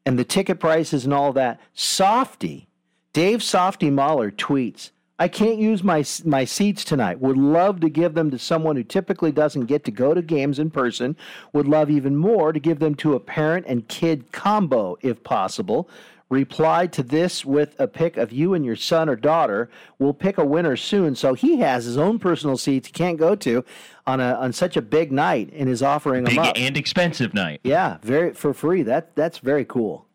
and 0.06 0.20
the 0.20 0.26
ticket 0.26 0.60
prices 0.60 1.06
and 1.06 1.14
all 1.14 1.32
that. 1.34 1.60
Softy, 1.74 2.68
Dave 3.14 3.42
Softy 3.42 3.90
Mahler 3.90 4.30
tweets. 4.30 4.92
I 5.20 5.28
can't 5.28 5.58
use 5.58 5.84
my 5.84 6.04
my 6.26 6.46
seats 6.46 6.84
tonight. 6.84 7.20
Would 7.22 7.38
love 7.38 7.80
to 7.80 7.90
give 7.90 8.14
them 8.14 8.30
to 8.32 8.38
someone 8.38 8.76
who 8.76 8.84
typically 8.84 9.32
doesn't 9.32 9.66
get 9.66 9.84
to 9.86 9.92
go 9.92 10.14
to 10.14 10.22
games 10.22 10.60
in 10.60 10.70
person. 10.70 11.16
Would 11.54 11.68
love 11.68 11.90
even 11.90 12.16
more 12.16 12.52
to 12.54 12.60
give 12.60 12.80
them 12.80 12.94
to 12.96 13.16
a 13.16 13.20
parent 13.20 13.66
and 13.68 13.88
kid 13.88 14.32
combo 14.32 14.98
if 15.02 15.24
possible. 15.24 15.90
Reply 16.30 16.88
to 16.88 17.04
this 17.04 17.46
with 17.46 17.74
a 17.80 17.88
pic 17.88 18.18
of 18.18 18.34
you 18.34 18.54
and 18.54 18.66
your 18.66 18.76
son 18.76 19.08
or 19.08 19.16
daughter. 19.16 19.70
We'll 19.98 20.14
pick 20.14 20.38
a 20.38 20.44
winner 20.46 20.76
soon. 20.76 21.16
So 21.16 21.34
he 21.36 21.60
has 21.60 21.86
his 21.86 21.98
own 21.98 22.20
personal 22.20 22.58
seats 22.58 22.88
he 22.88 22.92
can't 22.94 23.18
go 23.18 23.34
to 23.36 23.64
on 24.06 24.20
a 24.20 24.34
on 24.34 24.52
such 24.52 24.76
a 24.76 24.82
big 24.82 25.12
night 25.14 25.50
and 25.54 25.70
is 25.70 25.82
offering 25.82 26.26
Big 26.26 26.36
them 26.36 26.46
up. 26.46 26.58
and 26.58 26.76
expensive 26.76 27.34
night. 27.34 27.62
Yeah, 27.64 27.98
very 28.02 28.34
for 28.34 28.54
free. 28.54 28.84
That 28.84 29.16
that's 29.16 29.38
very 29.38 29.64
cool. 29.64 30.06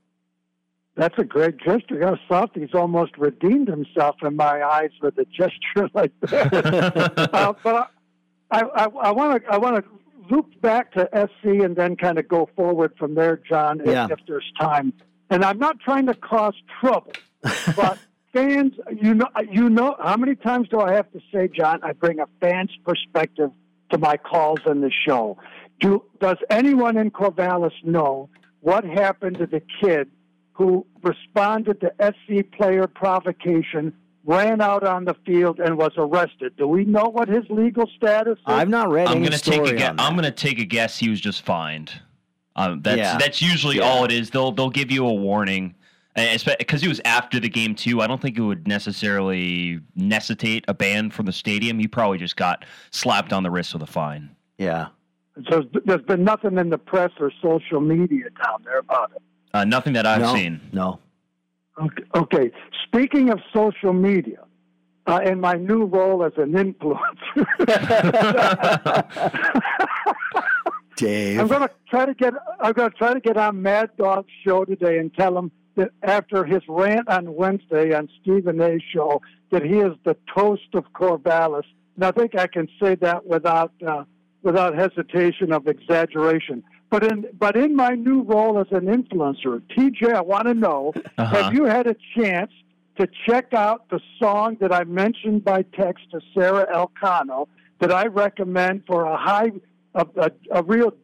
That's 0.95 1.17
a 1.19 1.25
great 1.25 1.57
gesture. 1.57 1.95
You 1.95 2.01
know, 2.01 2.19
Softy's 2.29 2.75
almost 2.75 3.17
redeemed 3.17 3.69
himself 3.69 4.17
in 4.23 4.37
my 4.37 4.63
eyes 4.63 4.91
with 5.01 5.17
a 5.17 5.25
gesture 5.25 5.89
like 5.95 6.13
that. 6.21 7.31
uh, 7.33 7.55
but 7.65 7.91
I 8.51 9.11
want 9.13 9.43
to 9.43 9.51
I 9.51 9.57
want 9.57 9.83
to 9.83 9.91
loop 10.35 10.61
back 10.61 10.93
to 10.93 11.09
SC 11.15 11.47
and 11.65 11.75
then 11.75 11.97
kind 11.97 12.19
of 12.19 12.29
go 12.29 12.51
forward 12.55 12.93
from 12.99 13.15
there, 13.15 13.39
John, 13.39 13.81
if, 13.81 13.87
Yeah. 13.87 14.09
if 14.11 14.19
there's 14.29 14.53
time. 14.61 14.93
And 15.33 15.43
I'm 15.43 15.59
not 15.59 15.81
trying 15.81 16.05
to 16.07 16.15
cause 16.15 16.53
trouble, 16.79 17.15
but 17.75 17.99
fans, 18.35 18.75
you 18.95 19.15
know, 19.15 19.29
you 19.51 19.71
know, 19.71 19.97
how 19.99 20.19
many 20.19 20.35
times 20.35 20.69
do 20.69 20.79
I 20.79 20.93
have 20.93 21.11
to 21.13 21.21
say, 21.33 21.49
John? 21.49 21.81
I 21.83 21.93
bring 21.93 22.21
a 22.21 22.27
fan's 22.39 22.71
perspective 22.85 23.51
to 23.91 23.97
my 23.99 24.19
calls 24.19 24.59
in 24.67 24.83
the 24.83 24.91
show. 24.91 25.39
Do 25.81 26.05
does 26.21 26.37
anyone 26.51 26.99
in 26.99 27.11
Corvallis 27.11 27.73
know 27.83 28.29
what 28.61 28.85
happened 28.85 29.39
to 29.39 29.47
the 29.47 29.63
kid 29.81 30.11
who 30.53 30.87
responded 31.03 31.81
to 31.81 31.93
SC 31.99 32.45
player 32.53 32.87
provocation, 32.87 33.95
ran 34.27 34.61
out 34.61 34.85
on 34.85 35.07
the 35.07 35.15
field, 35.25 35.61
and 35.61 35.79
was 35.79 35.93
arrested? 35.97 36.59
Do 36.59 36.69
we 36.69 36.85
know 36.85 37.05
what 37.05 37.29
his 37.29 37.45
legal 37.49 37.89
status 37.97 38.37
is? 38.37 38.45
I've 38.45 38.69
not 38.69 38.91
read 38.91 39.09
I'm 39.09 39.17
any 39.17 39.25
gonna 39.25 39.39
take 39.39 39.63
a 39.63 39.65
story 39.65 39.79
guess. 39.79 39.97
that. 39.97 40.01
I'm 40.01 40.15
gonna 40.15 40.31
take 40.31 40.59
a 40.59 40.67
guess. 40.67 40.99
He 40.99 41.09
was 41.09 41.23
just 41.23 41.41
fined. 41.41 42.03
Um, 42.57 42.81
that's 42.83 42.99
Yeah. 42.99 43.19
that's 43.19 43.41
usually 43.43 43.77
Yeah. 43.79 43.85
all 43.85 44.05
it 44.05 44.13
is. 44.13 44.31
They'll 44.31 44.53
they'll 44.53 44.71
give 44.71 44.91
you 44.91 45.07
a 45.07 45.15
warning, 45.15 45.75
because 46.15 46.83
it 46.83 46.89
was 46.89 47.01
after 47.05 47.41
the 47.41 47.49
game 47.49 47.75
too. 47.75 48.03
I 48.03 48.07
don't 48.07 48.21
think 48.21 48.37
it 48.37 48.43
would 48.43 48.69
necessarily 48.69 49.81
necessitate 49.97 50.65
a 50.69 50.75
ban 50.75 51.11
from 51.11 51.25
the 51.27 51.33
stadium. 51.33 51.79
He 51.79 51.89
probably 51.89 52.19
just 52.19 52.37
got 52.37 52.65
slapped 52.91 53.33
on 53.33 53.43
the 53.43 53.51
wrist 53.51 53.73
with 53.73 53.83
a 53.83 53.87
fine. 53.87 54.29
Yeah. 54.59 54.89
So 55.51 55.63
there's 55.87 56.03
been 56.03 56.25
nothing 56.25 56.59
in 56.59 56.69
the 56.69 56.77
press 56.77 57.11
or 57.19 57.33
social 57.41 57.81
media 57.81 58.25
down 58.45 58.63
there 58.65 58.79
about 58.81 59.13
it. 59.17 59.23
Uh, 59.55 59.65
nothing 59.65 59.95
that 59.95 60.05
I've 60.07 60.21
No, 60.21 60.35
seen. 60.35 60.61
No. 60.73 60.99
Okay. 61.81 62.03
okay. 62.15 62.51
Speaking 62.87 63.31
of 63.31 63.41
social 63.53 63.95
media, 63.95 64.41
uh, 65.07 65.21
in 65.25 65.41
my 65.41 65.55
new 65.55 65.87
role 65.87 66.23
as 66.23 66.33
an 66.37 66.53
influencer, 66.53 67.47
Dave. 71.03 71.41
I'm 71.41 71.49
going 71.49 71.63
to 71.63 71.71
try 71.89 72.07
to 72.07 72.15
get 72.15 72.35
I'm 72.61 72.73
going 72.73 72.91
to 72.91 72.97
try 72.97 73.15
to 73.15 73.21
get 73.21 73.37
on 73.37 73.61
Mad 73.61 73.91
Dog's 73.99 74.31
show 74.45 74.65
today 74.65 74.99
and 74.99 75.13
tell 75.15 75.37
him 75.37 75.51
that 75.77 75.91
after 76.03 76.45
his 76.45 76.63
rant 76.69 77.09
on 77.09 77.35
Wednesday 77.35 77.95
on 77.95 78.09
Stephen 78.21 78.61
A's 78.61 78.83
show 78.95 79.21
that 79.51 79.63
he 79.65 79.79
is 79.79 79.93
the 80.05 80.17
toast 80.35 80.75
of 80.75 80.85
Corvallis. 80.93 81.65
And 81.97 82.05
I 82.05 82.11
think 82.11 82.39
I 82.39 82.47
can 82.47 82.69
say 82.81 82.95
that 82.97 83.27
without 83.27 83.73
uh, 83.87 84.05
without 84.43 84.75
hesitation 84.75 85.53
of 85.53 85.67
exaggeration. 85.67 86.63
But 86.91 87.05
in 87.05 87.27
but 87.39 87.57
in 87.57 87.75
my 87.75 87.91
new 87.91 88.23
role 88.23 88.59
as 88.59 88.67
an 88.71 88.87
influencer, 88.87 89.63
TJ, 89.77 90.15
I 90.15 90.21
want 90.21 90.47
to 90.47 90.55
know: 90.55 90.93
Uh-huh. 91.19 91.43
Have 91.43 91.55
you 91.55 91.65
had 91.65 91.87
a 91.87 91.97
chance 92.17 92.53
to 92.99 93.09
check 93.27 93.55
out 93.55 93.89
the 93.89 94.01
song 94.21 94.57
that 94.61 94.73
I 94.73 94.85
mentioned 94.85 95.45
by 95.45 95.63
text 95.63 96.11
to 96.11 96.21
Sarah 96.35 96.67
Elcano 96.73 97.49
that 97.81 97.91
I 97.91 98.07
recommend 98.07 98.85
for 98.87 99.05
a 99.05 99.17
high, 99.17 99.51
a, 99.95 100.07
a, 100.17 100.31
a 100.53 100.63
real 100.63 100.95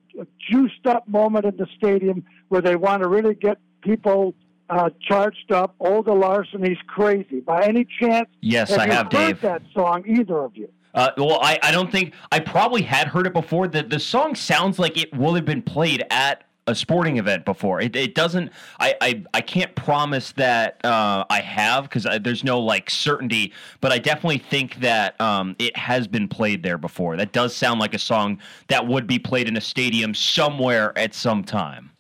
juiced 0.51 0.87
up 0.87 1.07
moment 1.09 1.45
in 1.45 1.57
the 1.57 1.67
stadium 1.77 2.25
where 2.49 2.61
they 2.61 2.77
want 2.77 3.03
to 3.03 3.09
really 3.09 3.35
get 3.35 3.59
people 3.83 4.35
uh, 4.71 4.91
charged 5.01 5.53
up? 5.53 5.75
Olga 5.81 6.13
Larson, 6.13 6.63
he's 6.63 6.79
crazy. 6.87 7.41
By 7.41 7.65
any 7.65 7.87
chance? 8.01 8.29
Yes, 8.41 8.71
have 8.71 8.79
I 8.81 8.87
have, 8.93 9.13
heard 9.13 9.27
Dave. 9.27 9.41
that 9.43 9.63
song, 9.75 10.05
either 10.07 10.39
of 10.39 10.57
you? 10.57 10.69
Uh, 10.95 11.11
well, 11.17 11.39
I, 11.43 11.59
I 11.63 11.71
don't 11.71 11.93
think 11.93 12.15
I 12.33 12.41
probably 12.41 12.83
had 12.83 13.09
heard 13.09 13.27
it 13.27 13.33
before. 13.33 13.69
The 13.69 13.83
the 13.83 14.01
song 14.01 14.35
sounds 14.35 14.79
like 14.79 14.97
it 14.97 15.15
would 15.15 15.37
have 15.37 15.45
been 15.45 15.63
played 15.63 16.05
at 16.11 16.45
a 16.69 16.75
sporting 16.75 17.17
event 17.17 17.45
before. 17.45 17.81
It, 17.81 17.97
it 17.97 18.15
doesn't. 18.15 18.53
I, 18.79 18.95
I 19.01 19.25
I 19.35 19.41
can't 19.41 19.75
promise 19.75 20.33
that 20.33 20.85
uh, 20.85 21.25
I 21.31 21.41
have 21.41 21.85
because 21.85 22.07
there's 22.23 22.45
no 22.45 22.61
like 22.61 22.91
certainty. 22.91 23.53
But 23.81 23.91
I 23.91 23.99
definitely 23.99 24.39
think 24.39 24.77
that 24.77 25.21
um, 25.21 25.57
it 25.59 25.77
has 25.77 26.07
been 26.07 26.29
played 26.29 26.63
there 26.63 26.79
before. 26.79 27.17
That 27.17 27.33
does 27.33 27.57
sound 27.57 27.81
like 27.81 27.95
a 27.95 27.99
song 27.99 28.39
that 28.69 28.87
would 28.87 29.07
be 29.07 29.19
played 29.19 29.49
in 29.49 29.57
a 29.57 29.61
stadium 29.61 30.15
somewhere 30.15 30.97
at 30.97 31.15
some 31.15 31.43
time. 31.43 31.91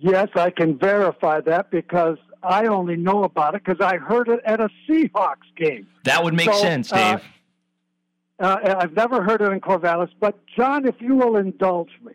Yes, 0.00 0.28
I 0.34 0.50
can 0.50 0.76
verify 0.78 1.40
that 1.42 1.70
because 1.70 2.18
I 2.42 2.66
only 2.66 2.96
know 2.96 3.24
about 3.24 3.54
it 3.54 3.64
because 3.64 3.80
I 3.80 3.96
heard 3.96 4.28
it 4.28 4.40
at 4.44 4.60
a 4.60 4.68
Seahawks 4.88 5.48
game. 5.56 5.86
That 6.04 6.22
would 6.22 6.34
make 6.34 6.52
So, 6.52 6.60
sense, 6.60 6.92
uh, 6.92 7.16
Dave. 7.16 7.24
Uh, 8.40 8.76
I've 8.78 8.92
never 8.94 9.22
heard 9.22 9.42
it 9.42 9.50
in 9.50 9.60
Corvallis, 9.60 10.10
but 10.20 10.38
John, 10.46 10.86
if 10.86 10.94
you 11.00 11.16
will 11.16 11.36
indulge 11.36 11.90
me, 12.04 12.12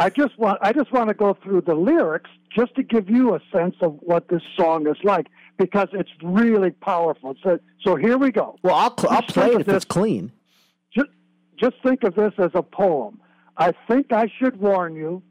I 0.00 0.08
just 0.08 0.38
want 0.38 0.58
I 0.62 0.72
just 0.72 0.90
want 0.92 1.08
to 1.08 1.14
go 1.14 1.34
through 1.42 1.60
the 1.60 1.74
lyrics 1.74 2.30
just 2.56 2.74
to 2.76 2.82
give 2.82 3.10
you 3.10 3.34
a 3.34 3.40
sense 3.52 3.76
of 3.82 3.98
what 4.00 4.28
this 4.28 4.42
song 4.58 4.88
is 4.88 4.96
like 5.04 5.26
because 5.58 5.88
it's 5.92 6.10
really 6.22 6.70
powerful. 6.70 7.34
So, 7.44 7.58
so 7.84 7.96
here 7.96 8.16
we 8.16 8.32
go. 8.32 8.56
Well, 8.62 8.74
I'll 8.74 8.96
cl- 8.98 9.12
I'll 9.12 9.22
play 9.22 9.50
it 9.52 9.60
if 9.60 9.66
this- 9.66 9.76
it's 9.76 9.84
clean. 9.84 10.32
Just, 10.92 11.10
just 11.56 11.76
think 11.84 12.02
of 12.02 12.14
this 12.14 12.32
as 12.38 12.50
a 12.54 12.62
poem. 12.62 13.20
I 13.58 13.72
think 13.86 14.10
I 14.10 14.26
should 14.38 14.58
warn 14.58 14.96
you. 14.96 15.22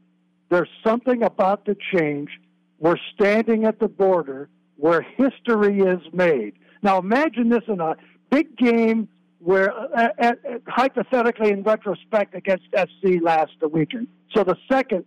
There's 0.50 0.68
something 0.84 1.22
about 1.24 1.64
to 1.64 1.76
change. 1.92 2.30
We're 2.78 2.96
standing 3.12 3.64
at 3.64 3.80
the 3.80 3.88
border 3.88 4.48
where 4.76 5.02
history 5.02 5.80
is 5.80 6.00
made. 6.12 6.54
Now 6.82 6.98
imagine 6.98 7.48
this 7.48 7.64
in 7.66 7.80
a 7.80 7.96
big 8.30 8.56
game 8.56 9.08
where, 9.40 9.72
uh, 9.72 10.08
uh, 10.18 10.22
uh, 10.22 10.32
hypothetically, 10.68 11.50
in 11.50 11.62
retrospect, 11.62 12.34
against 12.34 12.64
SC 12.74 13.20
last 13.22 13.52
weekend. 13.70 14.08
So 14.34 14.44
the 14.44 14.56
second 14.70 15.04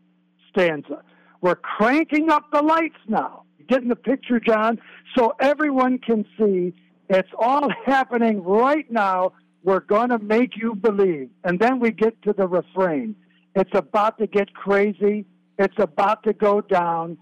stanza, 0.50 1.04
we're 1.42 1.56
cranking 1.56 2.30
up 2.30 2.52
the 2.52 2.62
lights 2.62 2.98
now. 3.08 3.44
Getting 3.68 3.90
the 3.90 3.96
picture, 3.96 4.40
John? 4.40 4.80
So 5.16 5.34
everyone 5.40 6.00
can 6.00 6.26
see 6.38 6.74
it's 7.10 7.30
all 7.38 7.70
happening 7.86 8.44
right 8.44 8.90
now. 8.92 9.34
We're 9.64 9.80
going 9.80 10.10
to 10.10 10.20
make 10.20 10.58
you 10.58 10.76
believe. 10.76 11.30
And 11.44 11.60
then 11.60 11.80
we 11.80 11.92
get 11.92 12.22
to 12.24 12.34
the 12.34 12.48
refrain. 12.48 13.16
It's 13.56 13.72
about 13.74 14.18
to 14.18 14.28
get 14.28 14.54
crazy. 14.54 15.26
It's 15.58 15.78
about 15.78 16.24
to 16.24 16.34
go 16.34 16.60
down. 16.62 17.18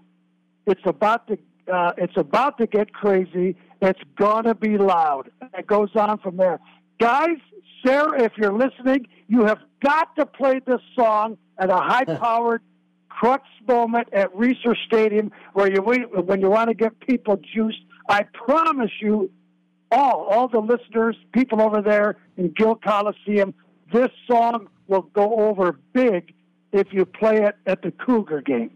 It's 0.66 0.80
about 0.86 1.28
to 1.28 1.38
uh, 1.72 1.92
it's 1.96 2.16
about 2.16 2.58
to 2.58 2.66
get 2.66 2.92
crazy. 2.92 3.56
It's 3.80 4.00
gonna 4.16 4.54
be 4.54 4.78
loud. 4.78 5.30
It 5.56 5.66
goes 5.66 5.90
on 5.94 6.18
from 6.18 6.36
there. 6.36 6.58
Guys, 7.02 7.38
Sarah, 7.84 8.22
if 8.22 8.30
you're 8.36 8.52
listening, 8.52 9.08
you 9.26 9.44
have 9.44 9.58
got 9.82 10.14
to 10.14 10.24
play 10.24 10.60
this 10.64 10.80
song 10.94 11.36
at 11.58 11.68
a 11.68 11.76
high-powered 11.76 12.62
crux 13.08 13.42
moment 13.66 14.06
at 14.12 14.32
Reser 14.32 14.76
Stadium, 14.86 15.32
where 15.52 15.68
you 15.68 15.82
when 15.82 16.40
you 16.40 16.48
want 16.48 16.68
to 16.68 16.74
get 16.74 17.00
people 17.00 17.40
juiced. 17.52 17.80
I 18.08 18.22
promise 18.22 18.92
you, 19.00 19.32
all 19.90 20.28
all 20.30 20.46
the 20.46 20.60
listeners, 20.60 21.16
people 21.32 21.60
over 21.60 21.82
there 21.82 22.18
in 22.36 22.52
Gill 22.56 22.76
Coliseum, 22.76 23.52
this 23.92 24.10
song 24.30 24.68
will 24.86 25.02
go 25.02 25.48
over 25.48 25.80
big 25.92 26.32
if 26.70 26.92
you 26.92 27.04
play 27.04 27.42
it 27.42 27.56
at 27.66 27.82
the 27.82 27.90
Cougar 27.90 28.42
game. 28.42 28.70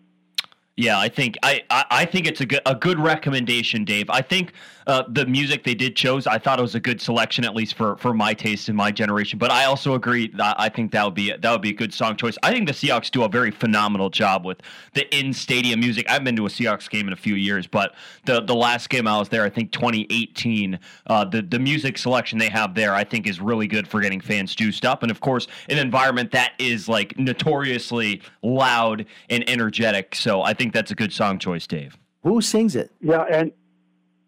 Yeah, 0.77 0.99
I 0.99 1.09
think 1.09 1.39
I, 1.43 1.63
I, 1.71 2.05
think 2.05 2.27
it's 2.27 2.43
a 2.43 2.47
good 2.47 2.61
a 2.67 2.75
good 2.75 2.99
recommendation, 2.99 3.83
Dave. 3.83 4.11
I 4.11 4.21
think 4.21 4.53
uh, 4.87 5.03
the 5.09 5.27
music 5.27 5.65
they 5.65 5.75
did 5.75 5.97
chose, 5.97 6.27
I 6.29 6.39
thought 6.39 6.61
it 6.61 6.63
was 6.63 6.77
a 6.77 6.81
good 6.81 7.01
selection, 7.01 7.45
at 7.45 7.57
least 7.57 7.75
for, 7.75 7.97
for 7.97 8.15
my 8.15 8.33
taste 8.33 8.69
and 8.69 8.77
my 8.77 8.93
generation. 8.93 9.37
But 9.39 9.51
I 9.51 9.65
also 9.65 9.95
agree 9.95 10.29
that 10.37 10.55
I 10.61 10.69
think 10.69 10.93
that 10.93 11.05
would 11.05 11.15
be 11.15 11.33
that 11.33 11.51
would 11.51 11.63
be 11.63 11.71
a 11.71 11.75
good 11.75 11.93
song 11.93 12.15
choice. 12.15 12.39
I 12.43 12.53
think 12.53 12.69
the 12.69 12.73
Seahawks 12.73 13.11
do 13.11 13.25
a 13.25 13.29
very 13.29 13.51
phenomenal 13.51 14.11
job 14.11 14.45
with 14.45 14.59
the 14.95 15.13
in 15.17 15.33
stadium 15.33 15.81
music. 15.81 16.09
I've 16.09 16.23
been 16.23 16.37
to 16.37 16.47
a 16.47 16.49
Seahawks 16.49 16.89
game 16.89 17.09
in 17.09 17.13
a 17.13 17.17
few 17.17 17.35
years, 17.35 17.67
but 17.67 17.95
the 18.27 18.43
the 18.43 18.55
last 18.55 18.89
game 18.89 19.09
I 19.09 19.19
was 19.19 19.29
there, 19.29 19.43
I 19.45 19.51
think 19.51 19.73
2018, 19.73 20.79
uh, 21.07 21.25
the 21.25 21.43
the 21.43 21.59
music 21.59 21.99
selection 21.99 22.39
they 22.39 22.51
have 22.51 22.75
there, 22.75 22.95
I 22.95 23.03
think 23.03 23.27
is 23.27 23.41
really 23.41 23.67
good 23.67 23.89
for 23.89 24.01
getting 24.01 24.21
fans 24.21 24.55
juiced 24.55 24.85
up. 24.85 25.03
And 25.03 25.11
of 25.11 25.21
course, 25.21 25.49
an 25.69 25.79
environment 25.79 26.31
that 26.31 26.53
is 26.59 26.89
like 26.89 27.19
notoriously 27.19 28.23
loud 28.43 29.05
and 29.31 29.49
energetic. 29.51 30.15
So 30.15 30.43
I 30.43 30.55
think 30.55 30.66
that's 30.73 30.91
a 30.91 30.95
good 30.95 31.13
song 31.13 31.39
choice, 31.39 31.67
Dave. 31.67 31.97
Who 32.23 32.41
sings 32.41 32.77
it? 32.77 32.91
Yeah, 33.01 33.25
and 33.31 33.53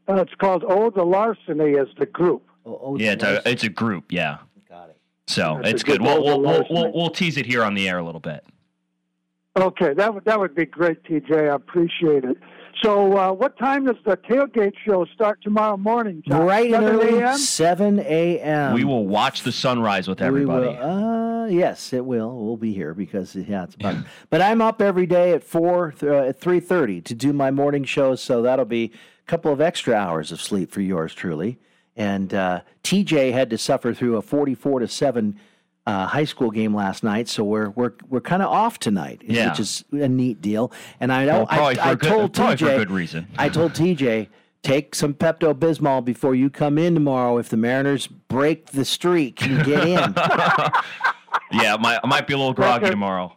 uh, 0.08 0.16
it's 0.16 0.34
called 0.34 0.64
Oh 0.66 0.90
the 0.90 1.04
Larceny 1.04 1.78
as 1.78 1.88
the 1.98 2.06
group. 2.06 2.48
Oh, 2.64 2.96
yeah, 2.98 3.12
it's 3.12 3.24
a 3.24 3.48
it's 3.48 3.64
a 3.64 3.68
group. 3.68 4.12
Yeah. 4.12 4.38
Got 4.68 4.90
it. 4.90 4.98
So 5.26 5.58
That's 5.62 5.74
it's 5.74 5.82
good 5.82 5.98
good. 5.98 6.02
We'll 6.02 6.24
we'll, 6.24 6.40
we'll, 6.40 6.66
we'll 6.70 6.92
we'll 6.92 7.10
tease 7.10 7.36
it 7.36 7.46
here 7.46 7.62
on 7.62 7.74
the 7.74 7.88
air 7.88 7.98
a 7.98 8.04
little 8.04 8.20
bit. 8.20 8.44
Okay, 9.56 9.94
that 9.94 10.14
would 10.14 10.24
that 10.24 10.38
would 10.38 10.54
be 10.54 10.66
great, 10.66 11.02
TJ. 11.04 11.50
I 11.50 11.54
appreciate 11.54 12.24
it. 12.24 12.36
So, 12.82 13.16
uh, 13.16 13.32
what 13.32 13.58
time 13.58 13.86
does 13.86 13.96
the 14.04 14.16
tailgate 14.16 14.74
show 14.84 15.04
start 15.06 15.42
tomorrow 15.42 15.76
morning? 15.76 16.22
John? 16.26 16.46
Right 16.46 16.72
and 16.72 16.84
7 16.84 16.94
early, 16.94 17.18
a.m.? 17.18 17.36
7 17.36 17.98
a.m. 18.00 18.74
we 18.74 18.84
will 18.84 19.06
watch 19.06 19.42
the 19.42 19.50
sunrise 19.50 20.06
with 20.06 20.22
everybody. 20.22 20.68
We 20.68 20.74
will, 20.74 20.82
uh, 20.82 21.46
yes, 21.46 21.92
it 21.92 22.04
will. 22.04 22.38
We'll 22.38 22.56
be 22.56 22.72
here 22.72 22.94
because 22.94 23.34
yeah, 23.34 23.64
it's 23.64 23.74
about. 23.74 23.96
but 24.30 24.40
I'm 24.40 24.62
up 24.62 24.80
every 24.80 25.06
day 25.06 25.32
at 25.32 25.42
four 25.42 25.94
uh, 26.02 26.28
at 26.28 26.40
three 26.40 26.60
thirty 26.60 27.00
to 27.00 27.14
do 27.14 27.32
my 27.32 27.50
morning 27.50 27.84
shows, 27.84 28.22
so 28.22 28.42
that'll 28.42 28.64
be 28.64 28.92
a 28.94 29.26
couple 29.26 29.52
of 29.52 29.60
extra 29.60 29.94
hours 29.94 30.30
of 30.30 30.40
sleep 30.40 30.70
for 30.70 30.80
yours 30.80 31.14
truly. 31.14 31.58
And 31.96 32.32
uh, 32.32 32.60
TJ 32.84 33.32
had 33.32 33.50
to 33.50 33.58
suffer 33.58 33.92
through 33.92 34.16
a 34.16 34.22
forty-four 34.22 34.78
to 34.80 34.88
seven 34.88 35.40
uh, 35.88 36.06
high 36.06 36.24
school 36.24 36.50
game 36.50 36.74
last 36.74 37.02
night, 37.02 37.28
so 37.28 37.42
we're 37.42 37.70
we're 37.70 37.94
we're 38.10 38.20
kind 38.20 38.42
of 38.42 38.48
off 38.50 38.78
tonight, 38.78 39.22
Yeah. 39.24 39.48
which 39.50 39.60
is 39.60 39.84
a 39.92 40.08
neat 40.08 40.40
deal. 40.42 40.70
And 41.00 41.10
I 41.12 41.24
know 41.24 41.38
Well, 41.38 41.46
probably 41.46 41.80
I, 41.80 41.90
for 41.92 41.96
good- 41.96 42.08
told 42.10 42.32
TJ 42.34 42.58
for 42.58 42.64
good 42.78 42.90
reason. 42.90 43.26
I 43.38 43.48
told 43.48 43.72
TJ 43.80 44.28
take 44.62 44.94
some 44.94 45.14
Pepto 45.14 45.54
Bismol 45.54 46.04
before 46.04 46.34
you 46.34 46.50
come 46.50 46.76
in 46.78 46.92
tomorrow. 46.92 47.38
If 47.38 47.48
the 47.48 47.56
Mariners 47.56 48.06
break 48.06 48.66
the 48.66 48.84
streak, 48.84 49.40
you 49.46 49.64
get 49.64 49.84
in. 49.88 49.98
yeah, 51.52 51.74
I 51.74 51.76
might, 51.80 52.00
I 52.04 52.06
might 52.06 52.26
be 52.26 52.34
a 52.34 52.38
little 52.38 52.52
groggy 52.54 52.84
Okay. 52.84 52.90
tomorrow. 52.90 53.34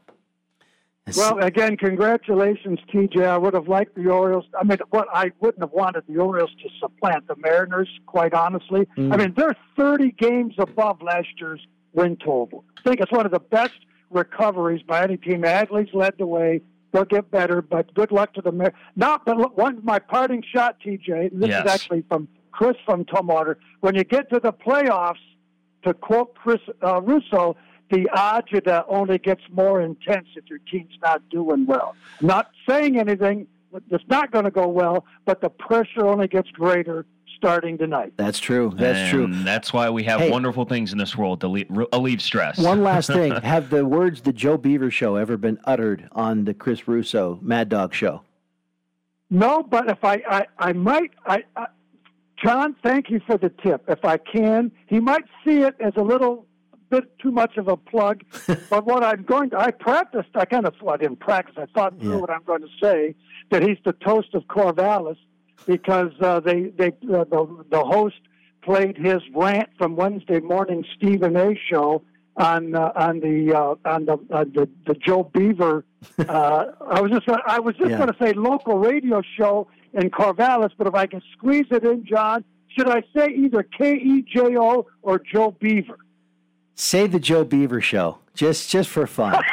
Well, 1.18 1.40
again, 1.40 1.76
congratulations, 1.78 2.80
TJ. 2.94 3.26
I 3.26 3.38
would 3.38 3.54
have 3.54 3.68
liked 3.68 3.96
the 3.96 4.08
Orioles. 4.10 4.46
I 4.60 4.64
mean, 4.64 4.78
what 4.92 5.08
I 5.14 5.32
wouldn't 5.42 5.62
have 5.62 5.72
wanted 5.74 6.04
the 6.08 6.18
Orioles 6.18 6.52
to 6.64 6.70
supplant 6.80 7.28
the 7.28 7.36
Mariners, 7.38 7.90
quite 8.06 8.34
honestly. 8.34 8.88
Mm. 8.98 9.14
I 9.14 9.18
mean, 9.18 9.34
they're 9.36 9.56
30 9.78 10.12
games 10.12 10.54
above 10.58 11.02
last 11.02 11.28
year's 11.40 11.60
win 11.94 12.18
total. 12.18 12.64
I 12.78 12.82
think 12.82 13.02
it's 13.02 13.12
one 13.12 13.26
of 13.26 13.32
the 13.32 13.40
best 13.40 13.74
recoveries 14.10 14.82
by 14.84 15.04
any 15.04 15.18
team. 15.18 15.42
Adley's 15.44 15.94
led 15.94 16.14
the 16.18 16.26
way. 16.26 16.62
They'll 16.92 17.06
get 17.06 17.32
better, 17.32 17.62
but 17.62 17.94
good 17.94 18.12
luck 18.12 18.34
to 18.34 18.42
the 18.42 18.52
Mariners. 18.52 18.78
Not, 18.96 19.26
but 19.26 19.58
one 19.58 19.80
my 19.84 20.00
parting 20.00 20.44
shot, 20.54 20.78
TJ. 20.86 21.32
and 21.32 21.42
This 21.42 21.50
Yes. 21.50 21.66
is 21.66 21.72
actually 21.72 22.04
from 22.10 22.28
Chris 22.52 22.76
from 22.86 23.06
Tumwater. 23.06 23.56
When 23.80 23.96
you 23.96 24.04
get 24.04 24.30
to 24.32 24.40
the 24.40 24.52
playoffs, 24.52 25.16
to 25.84 25.94
quote 25.94 26.36
Chris 26.36 26.60
uh, 26.84 27.02
Russo, 27.02 27.56
the 27.90 28.10
agita 28.14 28.84
only 28.88 29.18
gets 29.18 29.42
more 29.52 29.82
intense 29.82 30.28
if 30.36 30.50
your 30.50 30.60
team's 30.72 30.94
not 31.02 31.28
doing 31.30 31.66
well. 31.66 31.96
Not 32.22 32.52
saying 32.70 33.00
anything, 33.00 33.48
it's 33.90 34.04
not 34.08 34.32
going 34.32 34.46
to 34.46 34.52
go 34.52 34.68
well, 34.68 35.06
but 35.26 35.42
the 35.42 35.50
pressure 35.50 36.06
only 36.06 36.28
gets 36.28 36.50
greater 36.52 37.06
starting 37.42 37.76
tonight. 37.76 38.14
That's 38.18 38.40
true. 38.40 38.72
That's 38.76 39.10
true. 39.10 39.28
That's 39.44 39.74
why 39.74 39.90
we 39.90 40.04
have 40.04 40.20
Hey. 40.20 40.30
wonderful 40.30 40.64
things 40.66 40.92
in 40.92 41.00
this 41.00 41.18
world 41.18 41.42
to 41.42 41.48
le- 41.48 41.64
re- 41.70 41.88
alleviate 41.92 42.22
stress. 42.22 42.60
One 42.60 42.84
last 42.84 43.08
thing: 43.12 43.32
Have 43.42 43.72
the 43.72 43.84
words 43.84 44.22
"the 44.22 44.32
Joe 44.32 44.58
Beaver 44.58 44.92
Show" 44.92 45.16
ever 45.16 45.38
been 45.38 45.60
uttered 45.64 46.08
on 46.12 46.46
the 46.46 46.54
Chris 46.54 46.88
Russo 46.88 47.40
Mad 47.42 47.68
Dog 47.70 47.96
Show? 47.96 48.22
No, 49.32 49.64
but 49.64 49.90
if 49.90 50.04
I, 50.04 50.22
I, 50.30 50.46
I 50.60 50.74
might, 50.74 51.12
I, 51.26 51.44
I, 51.56 51.68
John, 52.44 52.76
thank 52.84 53.10
you 53.10 53.22
for 53.26 53.38
the 53.38 53.50
tip. 53.50 53.84
If 53.88 54.06
I 54.06 54.18
can, 54.18 54.72
he 54.88 55.00
might 55.00 55.24
see 55.44 55.62
it 55.62 55.74
as 55.80 55.94
a 55.96 56.02
little 56.04 56.46
bit 56.90 57.18
too 57.18 57.32
much 57.32 57.56
of 57.58 57.70
a 57.70 57.78
plug. 57.78 58.24
but 58.70 58.86
what 58.86 59.04
I'm 59.04 59.24
going 59.24 59.50
to, 59.52 59.58
I 59.60 59.72
practiced, 59.72 60.30
I 60.36 60.44
kind 60.46 60.68
of, 60.68 60.74
well, 60.82 60.94
I 60.94 60.98
didn't 60.98 61.22
practice, 61.22 61.56
I 61.58 61.66
thought 61.74 61.98
through 62.02 62.20
what 62.20 62.30
I'm 62.30 62.44
going 62.44 62.62
to 62.62 62.68
say, 62.82 63.16
that 63.52 63.64
he's 63.64 63.78
the 63.86 63.94
toast 63.94 64.34
of 64.36 64.44
Corvallis 64.48 65.16
because 65.66 66.12
uh, 66.22 66.40
they, 66.40 66.66
they, 66.78 66.88
uh, 66.88 67.24
the, 67.26 67.66
the 67.70 67.80
host 67.84 68.16
played 68.64 68.98
his 68.98 69.22
rant 69.36 69.70
from 69.78 69.96
Wednesday 69.96 70.40
morning 70.40 70.86
Stephen 70.96 71.36
A. 71.36 71.56
show 71.70 72.04
on 72.38 72.76
uh, 72.76 72.92
on 72.96 73.20
the 73.20 73.54
uh, 73.54 73.76
on 73.90 74.06
the, 74.06 74.14
uh, 74.32 74.44
the 74.46 74.70
the 74.88 74.94
Joe 74.96 75.24
Beaver. 75.34 75.84
Uh, 76.18 76.66
I 76.90 77.02
was 77.02 77.12
just 77.12 77.26
gonna, 77.26 77.42
I 77.46 77.60
was 77.60 77.76
just 77.76 77.90
Yeah. 77.90 77.98
going 77.98 78.10
to 78.10 78.16
say 78.24 78.34
local 78.34 78.78
radio 78.80 79.22
show 79.38 79.68
in 79.94 80.10
Corvallis, 80.10 80.72
but 80.78 80.88
if 80.88 80.96
I 80.96 81.08
can 81.08 81.22
squeeze 81.34 81.66
it 81.72 81.84
in, 81.84 82.06
John, 82.06 82.44
should 82.70 82.88
I 82.88 83.04
say 83.16 83.28
either 83.36 83.64
K 83.64 83.96
E 83.96 84.22
J 84.22 84.56
O 84.58 84.88
or 85.02 85.20
Joe 85.20 85.52
Beaver? 85.60 85.98
Say 86.76 87.06
the 87.08 87.20
Joe 87.20 87.44
Beaver 87.44 87.82
Show, 87.82 88.20
just 88.34 88.70
just 88.70 88.90
for 88.90 89.06
fun. 89.08 89.44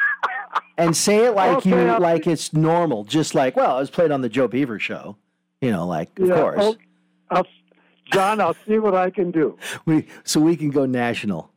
and 0.78 0.96
say 0.96 1.26
it 1.26 1.32
like 1.34 1.58
Okay, 1.58 1.70
you 1.70 1.76
I'll- 1.76 2.00
like 2.00 2.26
it's 2.26 2.52
normal, 2.52 3.04
just 3.04 3.34
like 3.34 3.54
well, 3.56 3.76
it 3.76 3.80
was 3.80 3.90
played 3.90 4.10
on 4.10 4.22
the 4.22 4.28
Joe 4.28 4.48
Beaver 4.48 4.78
Show. 4.78 5.16
You 5.64 5.70
know, 5.72 5.86
like 5.86 6.18
of 6.18 6.28
Yeah, 6.28 6.34
course. 6.34 6.56
oh, 6.60 6.76
I'll, 7.30 7.46
John, 8.12 8.40
I'll 8.40 8.56
see 8.66 8.78
what 8.78 8.94
I 8.94 9.10
can 9.10 9.30
do. 9.30 9.56
We 9.86 10.06
so 10.24 10.40
we 10.40 10.56
can 10.56 10.70
go 10.70 10.84
national. 10.86 11.50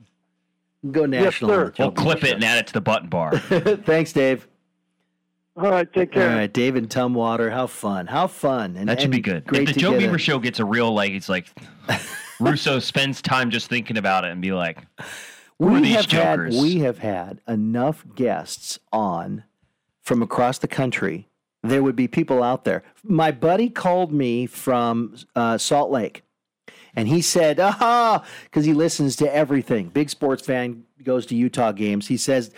Go 0.91 1.05
national. 1.05 1.51
on 1.51 1.57
sir. 1.57 1.65
the 1.65 1.71
Joe 1.71 1.83
We'll 1.85 1.91
clip 1.91 2.23
it 2.23 2.33
and 2.35 2.43
add 2.43 2.59
it 2.59 2.67
to 2.67 2.73
the 2.73 2.81
button 2.81 3.09
bar. 3.09 3.37
Thanks, 3.39 4.13
Dave. 4.13 4.47
All 5.57 5.71
right, 5.71 5.91
take 5.91 6.11
care. 6.11 6.29
All 6.29 6.35
right, 6.35 6.53
David 6.53 6.89
Tumwater. 6.89 7.51
How 7.51 7.65
fun! 7.67 8.05
How 8.07 8.27
fun! 8.27 8.77
And 8.77 8.87
That 8.87 8.99
should 9.01 9.05
and 9.05 9.13
be 9.13 9.21
good. 9.21 9.45
Great 9.45 9.63
if 9.63 9.67
the 9.69 9.73
to 9.73 9.79
Joe 9.79 9.91
get 9.91 9.99
Beaver 9.99 10.15
a- 10.15 10.19
show 10.19 10.37
gets 10.39 10.59
a 10.59 10.65
real 10.65 10.93
like, 10.93 11.11
it's 11.11 11.27
like 11.29 11.47
Russo 12.39 12.77
spends 12.79 13.21
time 13.23 13.49
just 13.49 13.67
thinking 13.67 13.97
about 13.97 14.23
it 14.23 14.31
and 14.31 14.39
be 14.41 14.51
like, 14.53 14.83
who 15.59 15.69
are 15.69 15.71
we 15.73 15.81
these 15.81 15.95
have 15.95 16.07
jokers? 16.07 16.53
had 16.55 16.61
we 16.63 16.75
have 16.81 16.99
had 16.99 17.41
enough 17.47 18.05
guests 18.15 18.77
on 18.93 19.43
from 20.03 20.21
across 20.21 20.59
the 20.59 20.67
country. 20.67 21.26
There 21.67 21.83
would 21.83 21.95
be 21.95 22.07
people 22.07 22.43
out 22.43 22.65
there. 22.65 22.83
My 23.03 23.31
buddy 23.31 23.69
called 23.69 24.11
me 24.11 24.45
from 24.45 25.15
uh, 25.35 25.57
Salt 25.57 25.91
Lake, 25.91 26.23
and 26.95 27.07
he 27.07 27.21
said, 27.21 27.59
"Aha!" 27.59 28.23
because 28.45 28.65
he 28.65 28.73
listens 28.73 29.15
to 29.17 29.33
everything. 29.33 29.89
Big 29.89 30.09
sports 30.09 30.45
fan, 30.45 30.83
goes 31.03 31.25
to 31.27 31.35
Utah 31.35 31.71
games. 31.71 32.07
He 32.07 32.17
says, 32.17 32.51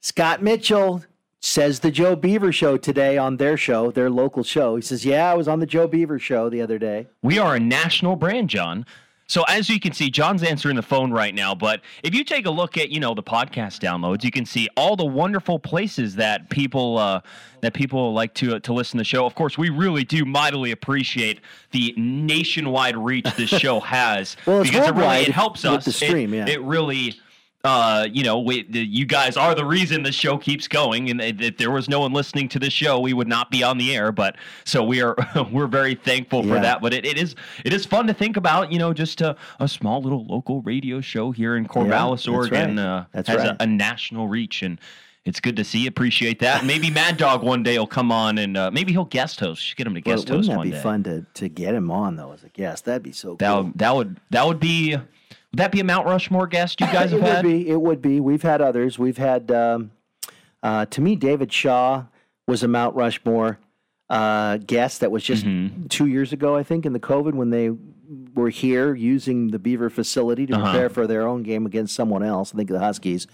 "Scott 0.00 0.42
Mitchell." 0.42 1.04
Says 1.44 1.80
the 1.80 1.90
Joe 1.90 2.14
Beaver 2.14 2.52
show 2.52 2.76
today 2.76 3.18
on 3.18 3.36
their 3.36 3.56
show, 3.56 3.90
their 3.90 4.08
local 4.08 4.44
show. 4.44 4.76
He 4.76 4.82
says, 4.82 5.04
Yeah, 5.04 5.28
I 5.28 5.34
was 5.34 5.48
on 5.48 5.58
the 5.58 5.66
Joe 5.66 5.88
Beaver 5.88 6.20
show 6.20 6.48
the 6.48 6.62
other 6.62 6.78
day. 6.78 7.08
We 7.20 7.36
are 7.40 7.56
a 7.56 7.58
national 7.58 8.14
brand, 8.14 8.48
John. 8.48 8.86
So 9.28 9.44
as 9.48 9.68
you 9.70 9.80
can 9.80 9.92
see, 9.92 10.10
John's 10.10 10.42
answering 10.42 10.76
the 10.76 10.82
phone 10.82 11.10
right 11.10 11.34
now. 11.34 11.54
But 11.54 11.80
if 12.02 12.14
you 12.14 12.22
take 12.22 12.44
a 12.46 12.50
look 12.50 12.76
at 12.76 12.90
you 12.90 13.00
know 13.00 13.14
the 13.14 13.22
podcast 13.22 13.78
downloads, 13.80 14.24
you 14.24 14.30
can 14.30 14.44
see 14.44 14.68
all 14.76 14.94
the 14.96 15.04
wonderful 15.06 15.58
places 15.58 16.16
that 16.16 16.50
people 16.50 16.98
uh, 16.98 17.20
that 17.62 17.72
people 17.72 18.12
like 18.12 18.34
to 18.34 18.60
to 18.60 18.72
listen 18.72 18.98
to 18.98 19.00
the 19.00 19.04
show. 19.04 19.24
Of 19.24 19.34
course, 19.34 19.56
we 19.56 19.70
really 19.70 20.04
do 20.04 20.24
mightily 20.26 20.70
appreciate 20.72 21.40
the 21.70 21.94
nationwide 21.96 22.96
reach 22.96 23.26
this 23.36 23.48
show 23.50 23.80
has 23.96 24.36
Well, 24.46 24.62
because 24.64 24.88
it 24.88 24.94
really 24.94 25.16
it 25.22 25.28
helps 25.32 25.64
us. 25.64 25.84
the 25.84 25.90
It- 25.90 25.94
stream, 25.94 26.34
yeah. 26.34 26.46
it 26.48 26.60
really 26.62 27.18
uh, 27.64 28.08
you 28.10 28.24
know, 28.24 28.40
we, 28.40 28.64
the, 28.64 28.80
you 28.84 29.06
guys 29.06 29.36
are 29.36 29.54
the 29.54 29.64
reason 29.64 30.02
the 30.02 30.10
show 30.10 30.36
keeps 30.36 30.66
going. 30.66 31.10
And 31.10 31.20
if 31.20 31.56
there 31.58 31.70
was 31.70 31.88
no 31.88 32.00
one 32.00 32.12
listening 32.12 32.48
to 32.50 32.58
the 32.58 32.70
show, 32.70 32.98
we 32.98 33.12
would 33.12 33.28
not 33.28 33.50
be 33.52 33.62
on 33.62 33.78
the 33.78 33.94
air. 33.94 34.10
But 34.10 34.36
so 34.64 34.82
we 34.82 35.00
are, 35.00 35.14
we're 35.52 35.68
very 35.68 35.94
thankful 35.94 36.42
for 36.42 36.54
that. 36.60 36.80
But 36.82 36.92
it, 36.92 37.04
it 37.06 37.16
is, 37.16 37.36
it 37.64 37.72
is 37.72 37.86
fun 37.86 38.06
to 38.08 38.14
think 38.14 38.36
about. 38.36 38.72
You 38.72 38.78
know, 38.80 38.92
just 38.92 39.20
a, 39.20 39.36
a 39.60 39.68
small 39.68 40.02
little 40.02 40.26
local 40.26 40.60
radio 40.62 41.00
show 41.00 41.30
here 41.30 41.56
in 41.56 41.66
Corvallis, 41.66 42.10
that's 42.24 42.28
Oregon, 42.28 42.76
right. 42.78 42.84
uh, 42.84 43.04
That's 43.12 43.28
has 43.28 43.38
right. 43.38 43.56
a, 43.58 43.62
a 43.62 43.66
national 43.66 44.28
reach 44.28 44.62
and. 44.62 44.80
It's 45.24 45.38
good 45.38 45.54
to 45.54 45.62
see. 45.62 45.86
Appreciate 45.86 46.40
that. 46.40 46.64
Maybe 46.64 46.90
Mad 46.90 47.16
Dog 47.16 47.44
one 47.44 47.62
day 47.62 47.78
will 47.78 47.86
come 47.86 48.10
on 48.10 48.38
and 48.38 48.56
uh, 48.56 48.72
maybe 48.72 48.90
he'll 48.90 49.04
guest 49.04 49.38
host. 49.38 49.62
Should 49.62 49.76
get 49.76 49.86
him 49.86 49.94
to 49.94 50.00
guest 50.00 50.28
Well, 50.28 50.38
wouldn't 50.38 50.52
host 50.52 50.58
that 50.58 50.64
be 50.64 50.70
day. 50.72 50.82
fun 50.82 51.02
to, 51.04 51.24
to 51.34 51.48
get 51.48 51.76
him 51.76 51.92
on 51.92 52.16
though 52.16 52.32
as 52.32 52.42
a 52.42 52.48
guest? 52.48 52.86
That'd 52.86 53.04
be 53.04 53.12
so 53.12 53.36
That 53.38 53.52
cool. 53.52 53.62
would, 53.62 53.78
that 53.78 53.94
would 53.94 54.20
that 54.30 54.44
would 54.48 54.58
be 54.58 54.96
would 55.52 55.58
that 55.58 55.70
be 55.72 55.80
a 55.80 55.84
Mount 55.84 56.06
Rushmore 56.06 56.46
guest 56.46 56.80
you 56.80 56.86
guys 56.86 57.10
have 57.12 57.20
it 57.20 57.26
had? 57.26 57.44
would 57.44 57.50
be. 57.50 57.68
It 57.68 57.80
would 57.80 58.02
be. 58.02 58.20
We've 58.20 58.42
had 58.42 58.60
others. 58.60 58.98
We've 58.98 59.18
had. 59.18 59.50
Um, 59.50 59.90
uh, 60.62 60.86
to 60.86 61.00
me, 61.00 61.16
David 61.16 61.52
Shaw 61.52 62.04
was 62.46 62.62
a 62.62 62.68
Mount 62.68 62.94
Rushmore 62.96 63.58
uh, 64.08 64.58
guest 64.58 65.00
that 65.00 65.10
was 65.10 65.22
just 65.24 65.44
Mm-hmm. 65.44 65.86
two 65.88 66.06
years 66.06 66.32
ago, 66.32 66.56
I 66.56 66.62
think, 66.62 66.86
in 66.86 66.92
the 66.92 67.00
COVID 67.00 67.34
when 67.34 67.50
they 67.50 67.70
were 68.34 68.50
here 68.50 68.94
using 68.94 69.48
the 69.48 69.58
Beaver 69.58 69.90
facility 69.90 70.46
to 70.46 70.54
Uh-huh. 70.54 70.64
prepare 70.70 70.88
for 70.90 71.06
their 71.06 71.26
own 71.26 71.42
game 71.42 71.66
against 71.66 71.94
someone 71.94 72.22
else. 72.22 72.52
I 72.54 72.56
think 72.58 72.68
the 72.70 72.78
Huskies. 72.78 73.26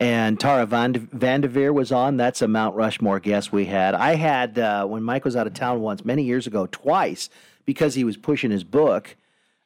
And 0.00 0.38
Tara 0.40 0.66
Van, 0.66 0.92
De- 0.92 0.98
VanDerveer 1.00 1.72
was 1.72 1.92
on. 1.92 2.16
That's 2.16 2.42
a 2.42 2.48
Mount 2.48 2.74
Rushmore 2.74 3.20
guest 3.20 3.52
we 3.52 3.64
had. 3.66 3.94
I 3.94 4.16
had 4.16 4.58
uh, 4.58 4.84
when 4.86 5.02
Mike 5.04 5.24
was 5.24 5.36
out 5.36 5.46
of 5.46 5.54
town 5.54 5.80
once, 5.80 6.04
many 6.04 6.24
years 6.24 6.46
ago, 6.46 6.66
twice 6.70 7.30
because 7.64 7.94
he 7.94 8.04
was 8.04 8.16
pushing 8.16 8.50
his 8.50 8.64
book. 8.64 9.16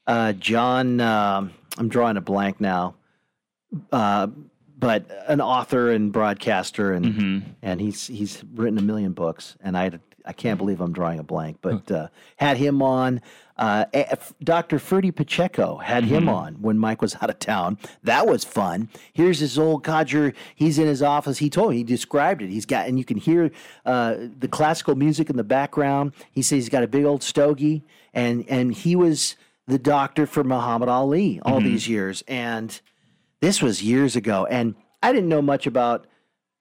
Uh, 0.07 0.33
John, 0.35 1.01
um, 1.01 1.53
I'm 1.79 1.89
drawing 1.89 2.17
a 2.17 2.21
blank 2.21 2.61
now, 2.61 2.95
uh, 3.93 4.27
but 4.79 5.07
an 5.27 5.41
author 5.41 5.91
and 5.91 6.13
broadcaster, 6.13 6.93
and 6.93 7.05
Mm-hmm. 7.07 7.39
and 7.63 7.81
he's 7.81 8.07
he's 8.07 8.45
written 8.55 8.79
a 8.79 8.83
million 8.83 9.13
books, 9.13 9.57
and 9.61 9.77
I 9.77 9.99
I 10.25 10.33
can't 10.33 10.59
believe 10.59 10.81
I'm 10.81 10.93
drawing 10.93 11.19
a 11.19 11.23
blank, 11.23 11.59
but 11.63 11.91
uh, 11.91 12.09
had 12.37 12.57
him 12.59 12.83
on. 12.83 13.21
Uh, 13.57 13.87
Dr. 14.45 14.79
Ferdy 14.79 15.11
Pacheco 15.11 15.79
had 15.79 16.05
him 16.05 16.25
Mm-hmm. 16.25 16.29
on 16.29 16.55
when 16.61 16.79
Mike 16.79 17.01
was 17.03 17.17
out 17.21 17.31
of 17.31 17.39
town. 17.41 17.79
That 18.05 18.27
was 18.29 18.45
fun. 18.45 18.89
Here's 19.13 19.41
his 19.41 19.59
old 19.59 19.83
codger. 19.85 20.33
He's 20.55 20.79
in 20.79 20.87
his 20.87 21.03
office. 21.03 21.39
He 21.39 21.51
told 21.51 21.71
me, 21.71 21.79
he 21.79 21.83
described 21.85 22.41
it. 22.43 22.51
He's 22.51 22.67
got, 22.67 22.87
and 22.87 22.99
you 22.99 23.05
can 23.05 23.17
hear 23.17 23.51
uh, 23.85 24.17
the 24.39 24.49
classical 24.49 24.95
music 24.95 25.29
in 25.31 25.37
the 25.37 25.45
background. 25.45 26.13
He 26.31 26.43
says 26.43 26.57
he's 26.57 26.69
got 26.69 26.83
a 26.85 26.89
big 26.89 27.05
old 27.05 27.23
stogie, 27.23 27.83
and 28.15 28.45
and 28.49 28.73
he 28.75 28.95
was 28.95 29.35
the 29.69 29.79
doctor 29.79 30.27
for 30.27 30.43
Muhammad 30.43 30.89
Ali 30.89 31.41
all 31.45 31.59
Mm-hmm. 31.61 31.65
these 31.69 31.89
years. 31.89 32.25
And 32.27 32.81
this 33.41 33.63
was 33.63 33.83
years 33.83 34.17
ago, 34.17 34.47
and 34.47 34.75
I 35.03 35.13
didn't 35.13 35.29
know 35.29 35.43
much 35.43 35.67
about 35.67 36.07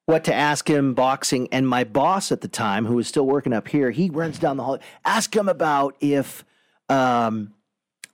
what 0.05 0.23
to 0.25 0.33
ask 0.33 0.69
him 0.69 0.93
boxing. 0.93 1.47
And 1.51 1.67
my 1.67 1.83
boss 1.83 2.31
at 2.31 2.41
the 2.41 2.47
time, 2.47 2.85
who 2.85 2.95
was 2.95 3.07
still 3.07 3.25
working 3.25 3.51
up 3.53 3.67
here, 3.67 3.91
he 3.91 4.09
runs 4.09 4.37
down 4.39 4.57
the 4.57 4.63
hall. 4.63 4.77
Ask 5.03 5.35
him 5.35 5.49
about 5.49 5.95
if 5.99 6.45
um, 6.89 7.53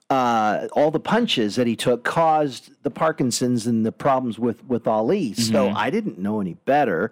uh, 0.10 0.68
all 0.74 0.92
the 0.92 1.00
punches 1.00 1.56
that 1.56 1.68
he 1.68 1.76
took 1.76 2.04
caused 2.04 2.72
the 2.84 2.90
Parkinson's 2.92 3.68
and 3.68 3.86
the 3.86 3.92
problems 3.92 4.40
with 4.40 4.64
with 4.66 4.88
Ali. 4.88 5.34
So 5.34 5.70
Mhm. 5.70 5.76
I 5.76 5.90
didn't 5.90 6.18
know 6.20 6.40
any 6.40 6.54
better, 6.66 7.12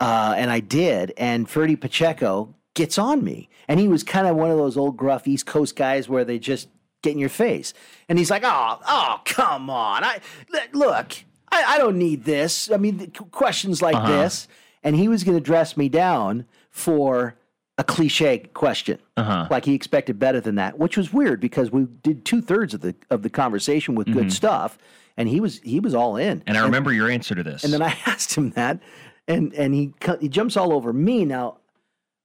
uh, 0.00 0.34
and 0.36 0.50
I 0.50 0.60
did. 0.60 1.12
And 1.16 1.48
Ferdy 1.48 1.76
Pacheco 1.76 2.54
gets 2.74 2.98
on 2.98 3.24
me, 3.24 3.48
and 3.66 3.80
he 3.80 3.88
was 3.88 4.02
kind 4.04 4.26
of 4.26 4.36
one 4.36 4.50
of 4.50 4.56
those 4.58 4.76
old 4.76 4.96
gruff 4.96 5.26
East 5.26 5.46
Coast 5.46 5.74
guys 5.76 6.08
where 6.08 6.24
they 6.24 6.38
just 6.38 6.68
get 7.02 7.12
in 7.12 7.18
your 7.18 7.28
face. 7.28 7.74
And 8.08 8.18
he's 8.18 8.30
like, 8.30 8.42
"Oh, 8.44 8.78
oh, 8.86 9.20
come 9.24 9.70
on! 9.70 10.04
I 10.04 10.20
look, 10.72 11.14
I, 11.50 11.64
I 11.74 11.78
don't 11.78 11.98
need 11.98 12.24
this. 12.24 12.70
I 12.70 12.76
mean, 12.76 13.10
questions 13.30 13.82
like 13.82 13.96
Uh-huh. 13.96 14.06
this." 14.22 14.48
And 14.84 14.94
he 14.96 15.08
was 15.08 15.24
going 15.24 15.36
to 15.36 15.42
dress 15.42 15.76
me 15.76 15.88
down 15.88 16.46
for 16.70 17.34
a 17.78 17.84
cliche 17.84 18.38
question. 18.54 18.98
Uh-huh. 19.16 19.46
Like 19.50 19.64
he 19.64 19.74
expected 19.74 20.18
better 20.18 20.40
than 20.40 20.54
that, 20.56 20.78
which 20.78 20.96
was 20.96 21.12
weird 21.12 21.40
because 21.40 21.70
we 21.70 21.84
did 22.02 22.24
two 22.24 22.40
thirds 22.40 22.74
of 22.74 22.80
the 22.80 22.94
of 23.10 23.22
the 23.22 23.30
conversation 23.30 23.94
with 23.94 24.06
good 24.12 24.26
Mhm. 24.26 24.32
stuff, 24.32 24.78
and 25.16 25.28
he 25.28 25.40
was 25.40 25.58
he 25.60 25.80
was 25.80 25.94
all 25.94 26.16
in. 26.16 26.42
And 26.46 26.56
I 26.58 26.62
remember 26.64 26.92
your 26.92 27.10
answer 27.10 27.34
to 27.34 27.42
this. 27.42 27.64
And 27.64 27.72
then 27.72 27.82
I 27.82 27.96
asked 28.06 28.34
him 28.34 28.50
that, 28.50 28.80
and 29.26 29.52
and 29.54 29.74
he 29.74 29.92
he 30.20 30.28
jumps 30.28 30.56
all 30.56 30.72
over 30.72 30.92
me. 30.92 31.24
Now, 31.24 31.58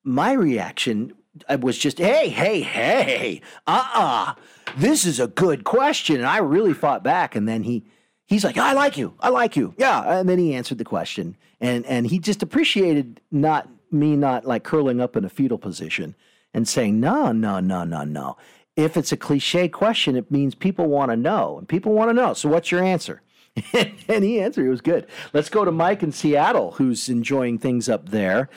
my 0.03 0.33
reaction 0.33 1.13
uh, 1.49 1.57
was 1.59 1.77
just, 1.77 1.97
hey, 1.97 2.29
hey, 2.29 2.61
hey, 2.61 3.41
uh, 3.67 3.87
uh 3.93 4.33
this 4.77 5.05
is 5.05 5.19
a 5.19 5.27
good 5.27 5.63
question, 5.63 6.17
and 6.17 6.25
I 6.25 6.37
really 6.37 6.73
fought 6.73 7.03
back. 7.03 7.35
And 7.35 7.47
then 7.47 7.63
he 7.63 7.85
he's 8.25 8.43
like, 8.43 8.57
I 8.57 8.73
like 8.73 8.97
you, 8.97 9.13
I 9.19 9.29
like 9.29 9.55
you, 9.55 9.73
yeah. 9.77 10.19
And 10.19 10.27
then 10.27 10.39
he 10.39 10.53
answered 10.53 10.77
the 10.77 10.85
question, 10.85 11.37
and 11.59 11.85
and 11.85 12.07
he 12.07 12.19
just 12.19 12.41
appreciated 12.41 13.21
not 13.31 13.69
me 13.91 14.15
not 14.15 14.45
like 14.45 14.63
curling 14.63 14.99
up 14.99 15.15
in 15.15 15.23
a 15.23 15.29
fetal 15.29 15.57
position 15.57 16.15
and 16.53 16.67
saying, 16.67 16.99
no, 16.99 17.31
no, 17.31 17.59
no, 17.59 17.83
no, 17.83 18.03
no. 18.03 18.37
If 18.75 18.97
it's 18.97 19.11
a 19.11 19.17
cliche 19.17 19.67
question, 19.69 20.15
it 20.15 20.31
means 20.31 20.55
people 20.55 20.87
want 20.87 21.11
to 21.11 21.17
know, 21.17 21.57
and 21.59 21.67
people 21.67 21.93
want 21.93 22.09
to 22.09 22.13
know. 22.13 22.33
So, 22.33 22.49
what's 22.49 22.71
your 22.71 22.83
answer? 22.83 23.21
and 23.73 24.23
he 24.23 24.41
answered. 24.41 24.65
It 24.65 24.69
was 24.69 24.81
good. 24.81 25.05
Let's 25.31 25.49
go 25.49 25.63
to 25.63 25.71
Mike 25.71 26.01
in 26.01 26.11
Seattle, 26.11 26.71
who's 26.71 27.07
enjoying 27.07 27.59
things 27.59 27.87
up 27.87 28.09
there. 28.09 28.49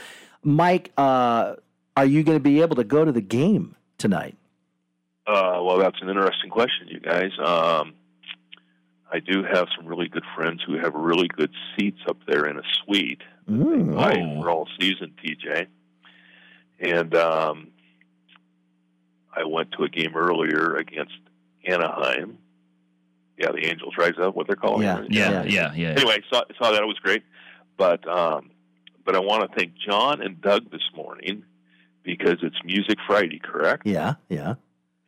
Mike, 0.43 0.93
uh, 0.97 1.57
are 1.97 2.05
you 2.05 2.23
going 2.23 2.37
to 2.37 2.43
be 2.43 2.61
able 2.61 2.77
to 2.77 2.85
go 2.85 3.05
to 3.05 3.13
the 3.13 3.21
game 3.21 3.75
tonight? 3.99 4.37
Uh, 5.27 5.61
well, 5.63 5.79
that's 5.79 6.01
an 6.03 6.09
interesting 6.09 6.51
question, 6.51 6.89
you 6.89 7.01
guys. 7.01 7.33
Um, 7.39 7.95
I 9.13 9.19
do 9.21 9.43
have 9.43 9.67
some 9.77 9.87
really 9.87 10.09
good 10.09 10.25
friends 10.37 10.63
who 10.67 10.79
have 10.79 10.95
really 10.95 11.29
good 11.29 11.51
seats 11.77 12.01
up 12.09 12.19
there 12.29 12.47
in 12.47 12.59
a 12.59 12.63
suite. 12.85 13.23
Mm. 13.51 13.95
Right, 13.97 14.43
for 14.43 14.51
all 14.51 14.69
season, 14.81 15.15
TJ. 15.25 15.67
And 16.81 17.15
um, 17.15 17.69
I 19.33 19.45
went 19.45 19.73
to 19.73 19.85
a 19.85 19.89
game 19.89 20.17
earlier 20.17 20.75
against 20.77 21.15
Anaheim. 21.65 22.39
Yeah, 23.39 23.53
the 23.53 23.67
Angels, 23.67 23.95
right? 23.99 24.11
Is 24.11 24.17
that 24.19 24.35
what 24.35 24.47
they're 24.47 24.57
calling 24.57 24.83
Yeah, 24.83 25.03
it? 25.03 25.13
yeah, 25.13 25.45
yeah, 25.45 25.73
yeah. 25.75 25.89
Anyway, 25.91 26.23
saw 26.31 26.43
saw 26.59 26.73
that 26.73 26.83
it 26.83 26.87
was 26.87 26.99
great, 26.99 27.23
but 27.77 28.07
um, 28.09 28.51
but 29.05 29.15
I 29.15 29.21
want 29.21 29.49
to 29.51 29.57
thank 29.57 29.75
John 29.77 30.23
and 30.23 30.41
Doug 30.41 30.71
this 30.71 30.83
morning 30.95 31.45
because 32.07 32.39
it's 32.43 32.57
Music 32.65 32.99
Friday, 33.07 33.39
correct? 33.39 33.83
Yeah, 33.85 34.15
yeah. 34.31 34.55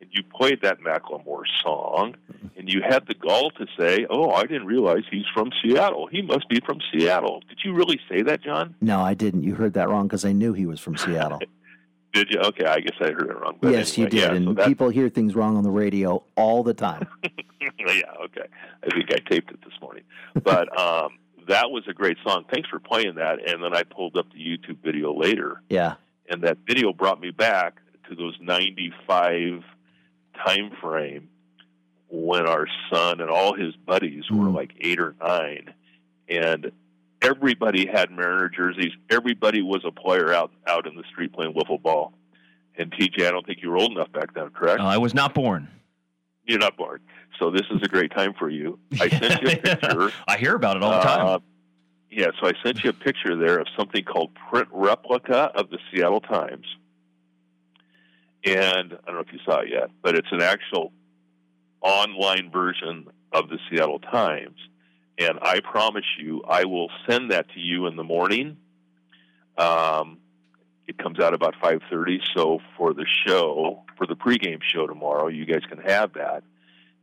And 0.01 0.09
you 0.11 0.21
played 0.23 0.61
that 0.61 0.79
Macklemore 0.81 1.43
song, 1.63 2.15
and 2.57 2.71
you 2.71 2.81
had 2.87 3.07
the 3.07 3.15
gall 3.15 3.51
to 3.51 3.65
say, 3.77 4.05
"Oh, 4.09 4.31
I 4.31 4.43
didn't 4.43 4.67
realize 4.67 5.03
he's 5.09 5.25
from 5.33 5.51
Seattle. 5.61 6.07
He 6.07 6.21
must 6.21 6.47
be 6.47 6.59
from 6.59 6.79
Seattle." 6.91 7.41
Did 7.49 7.59
you 7.63 7.73
really 7.73 7.99
say 8.07 8.21
that, 8.21 8.43
John? 8.43 8.75
No, 8.81 9.01
I 9.01 9.13
didn't. 9.13 9.43
You 9.43 9.55
heard 9.55 9.73
that 9.73 9.89
wrong 9.89 10.07
because 10.07 10.23
I 10.23 10.31
knew 10.31 10.53
he 10.53 10.65
was 10.65 10.79
from 10.79 10.95
Seattle. 10.95 11.39
Did 12.13 12.31
you? 12.31 12.39
Okay, 12.39 12.65
I 12.65 12.79
guess 12.79 12.95
I 12.99 13.11
heard 13.11 13.29
it 13.29 13.39
wrong. 13.39 13.57
But 13.61 13.71
yes, 13.71 13.97
you 13.97 14.05
did. 14.05 14.19
Yeah, 14.19 14.33
and 14.33 14.57
so 14.57 14.65
people 14.65 14.89
hear 14.89 15.09
things 15.09 15.35
wrong 15.35 15.55
on 15.57 15.63
the 15.63 15.69
radio 15.69 16.23
all 16.35 16.63
the 16.63 16.73
time. 16.73 17.07
yeah, 17.61 18.01
okay. 18.25 18.47
I 18.83 18.89
think 18.89 19.13
I 19.13 19.19
taped 19.29 19.51
it 19.51 19.59
this 19.63 19.79
morning, 19.79 20.03
but 20.43 20.75
um, 20.79 21.19
that 21.47 21.69
was 21.69 21.83
a 21.87 21.93
great 21.93 22.17
song. 22.25 22.45
Thanks 22.51 22.67
for 22.67 22.79
playing 22.79 23.15
that. 23.15 23.47
And 23.47 23.63
then 23.63 23.75
I 23.75 23.83
pulled 23.83 24.17
up 24.17 24.25
the 24.31 24.39
YouTube 24.39 24.77
video 24.83 25.13
later, 25.13 25.61
yeah. 25.69 25.95
And 26.29 26.43
that 26.43 26.57
video 26.67 26.93
brought 26.93 27.19
me 27.19 27.31
back 27.31 27.79
to 28.09 28.15
those 28.15 28.37
95 28.41 29.63
time 30.45 30.71
frame 30.81 31.29
when 32.07 32.47
our 32.47 32.65
son 32.91 33.19
and 33.21 33.29
all 33.29 33.53
his 33.53 33.75
buddies 33.75 34.23
were 34.31 34.47
Mm. 34.47 34.55
like 34.55 34.73
eight 34.81 34.99
or 34.99 35.15
nine 35.21 35.73
and 36.27 36.71
everybody 37.21 37.85
had 37.85 38.09
Mariner 38.11 38.49
jerseys. 38.49 38.93
Everybody 39.09 39.61
was 39.61 39.83
a 39.85 39.91
player 39.91 40.33
out 40.33 40.51
out 40.67 40.87
in 40.87 40.95
the 40.95 41.03
street 41.11 41.33
playing 41.33 41.53
wiffle 41.53 41.81
ball. 41.81 42.13
And 42.77 42.91
TJ, 42.93 43.27
I 43.27 43.31
don't 43.31 43.45
think 43.45 43.59
you 43.61 43.69
were 43.69 43.77
old 43.77 43.91
enough 43.91 44.11
back 44.11 44.33
then, 44.33 44.49
correct? 44.51 44.79
Uh, 44.79 44.85
I 44.85 44.97
was 44.97 45.13
not 45.13 45.33
born. 45.33 45.67
You're 46.45 46.59
not 46.59 46.77
born. 46.77 47.01
So 47.37 47.51
this 47.51 47.63
is 47.71 47.81
a 47.83 47.87
great 47.87 48.11
time 48.11 48.33
for 48.39 48.49
you. 48.49 48.79
I 48.99 49.09
sent 49.09 49.41
you 49.41 49.49
a 49.49 49.55
picture. 49.57 50.11
I 50.27 50.37
hear 50.37 50.55
about 50.55 50.77
it 50.77 50.83
all 50.83 50.91
the 50.91 50.99
time. 51.01 51.25
Uh, 51.27 51.39
yeah, 52.11 52.27
so 52.39 52.47
I 52.47 52.53
sent 52.63 52.83
you 52.83 52.89
a 52.89 52.93
picture 52.93 53.35
there 53.35 53.59
of 53.59 53.67
something 53.77 54.03
called 54.03 54.31
print 54.49 54.67
replica 54.71 55.51
of 55.55 55.69
the 55.69 55.77
Seattle 55.91 56.21
Times. 56.21 56.65
And 58.43 58.93
I 58.93 59.05
don't 59.05 59.15
know 59.15 59.19
if 59.19 59.33
you 59.33 59.39
saw 59.45 59.59
it 59.59 59.69
yet, 59.69 59.89
but 60.01 60.15
it's 60.15 60.31
an 60.31 60.41
actual 60.41 60.91
online 61.81 62.51
version 62.51 63.07
of 63.31 63.49
the 63.49 63.59
Seattle 63.69 63.99
Times. 63.99 64.57
And 65.17 65.37
I 65.41 65.59
promise 65.59 66.05
you, 66.17 66.41
I 66.47 66.65
will 66.65 66.89
send 67.07 67.31
that 67.31 67.49
to 67.53 67.59
you 67.59 67.87
in 67.87 67.95
the 67.95 68.03
morning. 68.03 68.57
Um, 69.57 70.19
it 70.87 70.97
comes 70.97 71.19
out 71.19 71.33
about 71.33 71.55
5:30, 71.61 72.21
so 72.33 72.59
for 72.77 72.93
the 72.93 73.05
show, 73.27 73.83
for 73.97 74.07
the 74.07 74.15
pregame 74.15 74.63
show 74.63 74.87
tomorrow, 74.87 75.27
you 75.27 75.45
guys 75.45 75.63
can 75.69 75.79
have 75.79 76.13
that. 76.13 76.43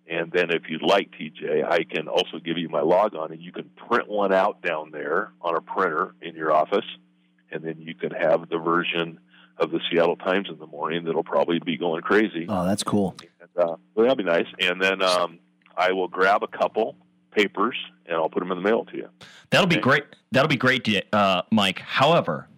And 0.08 0.30
then 0.30 0.50
if 0.50 0.68
you'd 0.68 0.82
like, 0.82 1.10
TJ, 1.12 1.64
I 1.68 1.82
can 1.82 2.06
also 2.08 2.38
give 2.38 2.58
you 2.58 2.68
my 2.68 2.80
log 2.80 3.14
on, 3.16 3.32
and 3.32 3.40
you 3.42 3.50
can 3.52 3.70
print 3.88 4.08
one 4.08 4.32
out 4.32 4.62
down 4.62 4.90
there 4.92 5.32
on 5.40 5.56
a 5.56 5.60
printer 5.60 6.14
in 6.22 6.34
your 6.36 6.52
office, 6.52 6.84
and 7.50 7.64
then 7.64 7.80
you 7.80 7.94
can 7.94 8.12
have 8.12 8.48
the 8.48 8.58
version 8.58 9.18
of 9.58 9.70
the 9.70 9.80
Seattle 9.90 10.16
Times 10.16 10.48
in 10.50 10.58
the 10.58 10.66
morning 10.66 11.04
that'll 11.04 11.24
probably 11.24 11.58
be 11.58 11.76
going 11.76 12.02
crazy. 12.02 12.46
Oh, 12.48 12.64
that's 12.64 12.82
cool. 12.84 13.16
And, 13.40 13.50
uh, 13.56 13.76
well, 13.94 14.06
that'll 14.06 14.14
be 14.16 14.22
nice. 14.22 14.46
And 14.60 14.80
then 14.80 15.02
um, 15.02 15.38
I 15.76 15.92
will 15.92 16.08
grab 16.08 16.42
a 16.42 16.46
couple 16.48 16.94
papers 17.32 17.76
and 18.06 18.16
I'll 18.16 18.28
put 18.28 18.40
them 18.40 18.52
in 18.52 18.58
the 18.62 18.68
mail 18.68 18.84
to 18.84 18.96
you. 18.96 19.08
That'll 19.50 19.66
be 19.66 19.76
great. 19.78 20.04
That'll 20.30 20.48
be 20.48 20.56
great, 20.56 20.86
uh, 21.12 21.42
Mike. 21.50 21.78
However, 21.80 22.48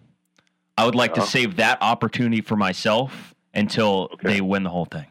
I 0.77 0.85
would 0.85 0.95
like 0.95 1.11
Uh-huh. 1.11 1.21
to 1.21 1.27
save 1.27 1.55
that 1.55 1.77
opportunity 1.81 2.41
for 2.41 2.55
myself 2.57 3.33
until 3.53 4.09
they 4.23 4.41
win 4.41 4.63
the 4.63 4.69
whole 4.69 4.85
thing. 4.85 5.05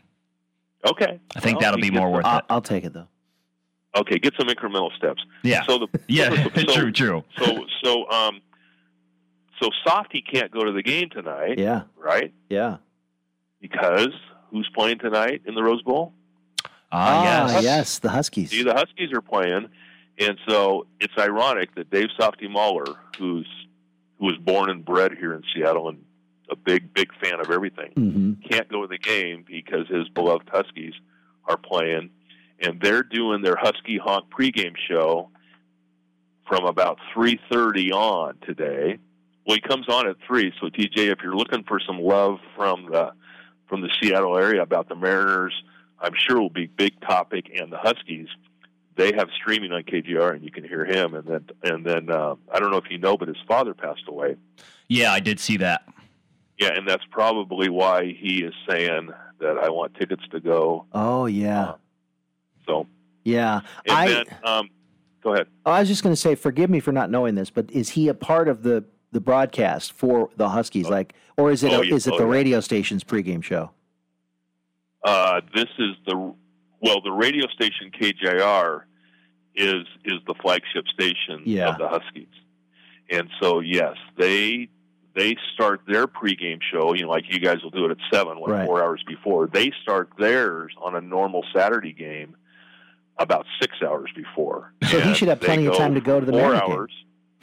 Okay. 0.87 1.19
I 1.35 1.41
think 1.41 1.57
Well, 1.61 1.73
that'll 1.73 1.81
be 1.81 1.91
get 1.91 1.99
more 1.99 2.09
the- 2.09 2.13
worth 2.17 2.25
I'll, 2.25 2.39
it. 2.39 2.45
I'll 2.51 2.63
take 2.63 2.85
it 2.85 2.93
though. 2.93 3.09
Okay, 3.97 4.19
get 4.19 4.35
some 4.39 4.49
incremental 4.49 4.95
steps. 4.97 5.23
Yeah. 5.43 5.65
So 5.67 5.79
the 5.79 6.01
Yeah, 6.09 6.49
so, 6.55 6.63
true, 6.75 6.93
true. 6.93 7.25
So 7.39 7.65
so 7.83 8.11
um 8.11 8.41
so 9.61 9.71
Softy 9.87 10.21
can't 10.23 10.51
go 10.53 10.63
to 10.65 10.73
the 10.73 10.83
game 10.83 11.09
tonight. 11.11 11.59
Yeah. 11.59 11.83
Right? 11.97 12.33
Yeah. 12.49 12.77
Because 13.61 14.11
who's 14.51 14.69
playing 14.75 14.99
tonight 15.01 15.43
in 15.47 15.55
the 15.55 15.63
Rose 15.63 15.83
Bowl? 15.83 16.13
Ah, 16.93 17.61
yes. 17.61 17.99
the 17.99 18.09
Huskies. 18.09 18.51
See, 18.51 18.63
the 18.63 18.73
Huskies 18.73 19.11
are 19.13 19.21
playing, 19.21 19.69
and 20.19 20.39
so 20.49 20.87
it's 21.01 21.13
ironic 21.19 21.75
that 21.75 21.91
Dave 21.91 22.09
Softy 22.19 22.49
Mahler, 22.49 22.95
who's 23.19 23.49
who 24.19 24.27
was 24.27 24.37
born 24.39 24.71
and 24.71 24.85
bred 24.85 25.13
here 25.19 25.35
in 25.35 25.43
Seattle 25.55 25.89
and 25.91 26.03
a 26.51 26.57
big, 26.57 26.93
big 26.95 27.09
fan 27.23 27.41
of 27.41 27.51
everything, 27.51 27.93
hmm 27.95 28.33
can't 28.49 28.69
go 28.71 28.83
to 28.83 28.89
the 28.89 28.99
game 28.99 29.45
because 29.47 29.87
his 29.89 30.09
beloved 30.09 30.49
Huskies 30.51 30.95
are 31.45 31.59
playing, 31.59 32.11
and 32.61 32.81
they're 32.81 33.03
doing 33.03 33.43
their 33.43 33.57
Husky 33.57 33.99
Honk 33.99 34.27
pregame 34.31 34.75
show 34.89 35.31
from 36.47 36.65
about 36.65 36.99
three 37.13 37.39
thirty 37.51 37.93
on 37.93 38.39
today. 38.47 38.99
Well, 39.47 39.57
he 39.57 39.61
comes 39.61 39.89
on 39.89 40.07
at 40.09 40.17
three. 40.27 40.53
So, 40.61 40.69
TJ, 40.69 41.11
if 41.11 41.19
you're 41.23 41.37
looking 41.37 41.65
for 41.65 41.81
some 41.81 42.01
love 42.01 42.39
from 42.57 42.87
the 42.91 43.13
from 43.67 43.83
the 43.83 43.91
Seattle 44.01 44.37
area 44.37 44.63
about 44.63 44.89
the 44.89 44.95
Mariners, 44.95 45.55
I'm 46.01 46.15
sure 46.17 46.41
will 46.41 46.51
be 46.51 46.67
big 46.67 47.01
topic, 47.01 47.51
and 47.55 47.73
the 47.73 47.79
Huskies. 47.79 48.29
They 48.97 49.13
have 49.13 49.29
streaming 49.37 49.73
on 49.73 49.83
KJR, 49.85 50.35
and 50.35 50.43
you 50.43 50.51
can 50.51 50.65
hear 50.65 50.85
him. 50.85 51.15
And 51.15 51.25
then, 51.25 51.49
and 51.63 51.87
then, 51.87 52.11
uh, 52.11 52.35
I 52.53 52.59
don't 52.59 52.73
know 52.73 52.79
if 52.79 52.91
you 52.91 52.99
know, 52.99 53.17
but 53.17 53.29
his 53.29 53.37
father 53.47 53.73
passed 53.73 54.03
away. 54.09 54.35
Yeah, 54.89 55.13
I 55.13 55.21
did 55.21 55.39
see 55.39 55.57
that. 55.59 55.83
Yeah, 56.59 56.71
and 56.77 56.89
that's 56.89 57.05
probably 57.11 57.69
why 57.69 58.07
he 58.19 58.43
is 58.43 58.55
saying 58.69 59.11
that 59.41 59.59
I 59.59 59.69
want 59.71 59.95
tickets 59.95 60.23
to 60.33 60.41
go. 60.41 60.87
Oh 60.93 61.27
yeah. 61.27 61.75
So, 62.67 62.87
Yeah. 63.25 63.61
and 63.87 63.97
I 63.97 64.09
then, 64.09 64.25
um, 64.45 64.69
go 65.23 65.35
ahead. 65.35 65.47
Oh, 65.65 65.71
I 65.73 65.81
was 65.81 65.89
just 65.89 66.03
going 66.03 66.13
to 66.13 66.21
say, 66.21 66.35
forgive 66.35 66.69
me 66.69 66.81
for 66.81 66.93
not 66.93 67.11
knowing 67.11 67.35
this, 67.37 67.49
but 67.51 67.71
is 67.71 67.91
he 67.91 68.09
a 68.09 68.15
part 68.15 68.49
of 68.49 68.63
the 68.63 68.85
the 69.13 69.21
broadcast 69.21 69.93
for 69.93 70.29
the 70.37 70.49
Huskies? 70.51 70.89
Like, 70.89 71.15
or 71.39 71.51
is 71.51 71.63
it 71.65 71.73
Oh, 71.73 71.81
a, 71.81 71.87
yeah. 71.87 71.95
is 71.95 72.07
it 72.07 72.13
Oh, 72.15 72.19
the 72.19 72.25
yeah. 72.25 72.31
radio 72.31 72.61
station's 72.61 73.05
pregame 73.05 73.43
show? 73.43 73.71
Uh, 75.05 75.41
this 75.55 75.69
is 75.79 75.95
the 76.07 76.35
well, 76.81 77.01
the 77.03 77.11
radio 77.13 77.47
station 77.49 77.91
KJR 77.99 78.83
is 79.55 79.85
is 80.05 80.19
the 80.27 80.35
flagship 80.43 80.87
station 80.93 81.43
Yeah. 81.45 81.69
of 81.71 81.79
the 81.79 81.89
Huskies, 81.89 82.27
and 83.11 83.29
so 83.41 83.61
yes, 83.61 83.97
they 84.17 84.69
they 85.19 85.37
start 85.53 85.81
their 85.87 86.07
pregame 86.07 86.61
show. 86.63 86.95
You 86.95 87.03
know, 87.05 87.11
like 87.11 87.25
you 87.29 87.41
guys 87.41 87.63
will 87.63 87.71
do 87.71 87.85
it 87.87 87.91
at 87.91 87.97
seven, 88.13 88.39
what 88.41 88.51
Right. 88.51 88.67
four 88.67 88.83
hours 88.83 89.03
before. 89.07 89.49
They 89.49 89.73
start 89.83 90.11
theirs 90.19 90.73
on 90.81 90.95
a 90.95 91.01
normal 91.01 91.45
Saturday 91.55 91.93
game 91.93 92.37
about 93.19 93.45
six 93.61 93.75
hours 93.83 94.11
before. 94.15 94.73
So 94.89 95.01
he 95.01 95.13
should 95.15 95.29
have 95.29 95.41
plenty 95.41 95.67
of 95.67 95.77
time 95.77 95.95
to 95.95 96.01
go 96.01 96.21
to 96.21 96.27
the 96.27 96.33
four 96.33 96.53
Mariner 96.53 96.63
hours. 96.63 96.93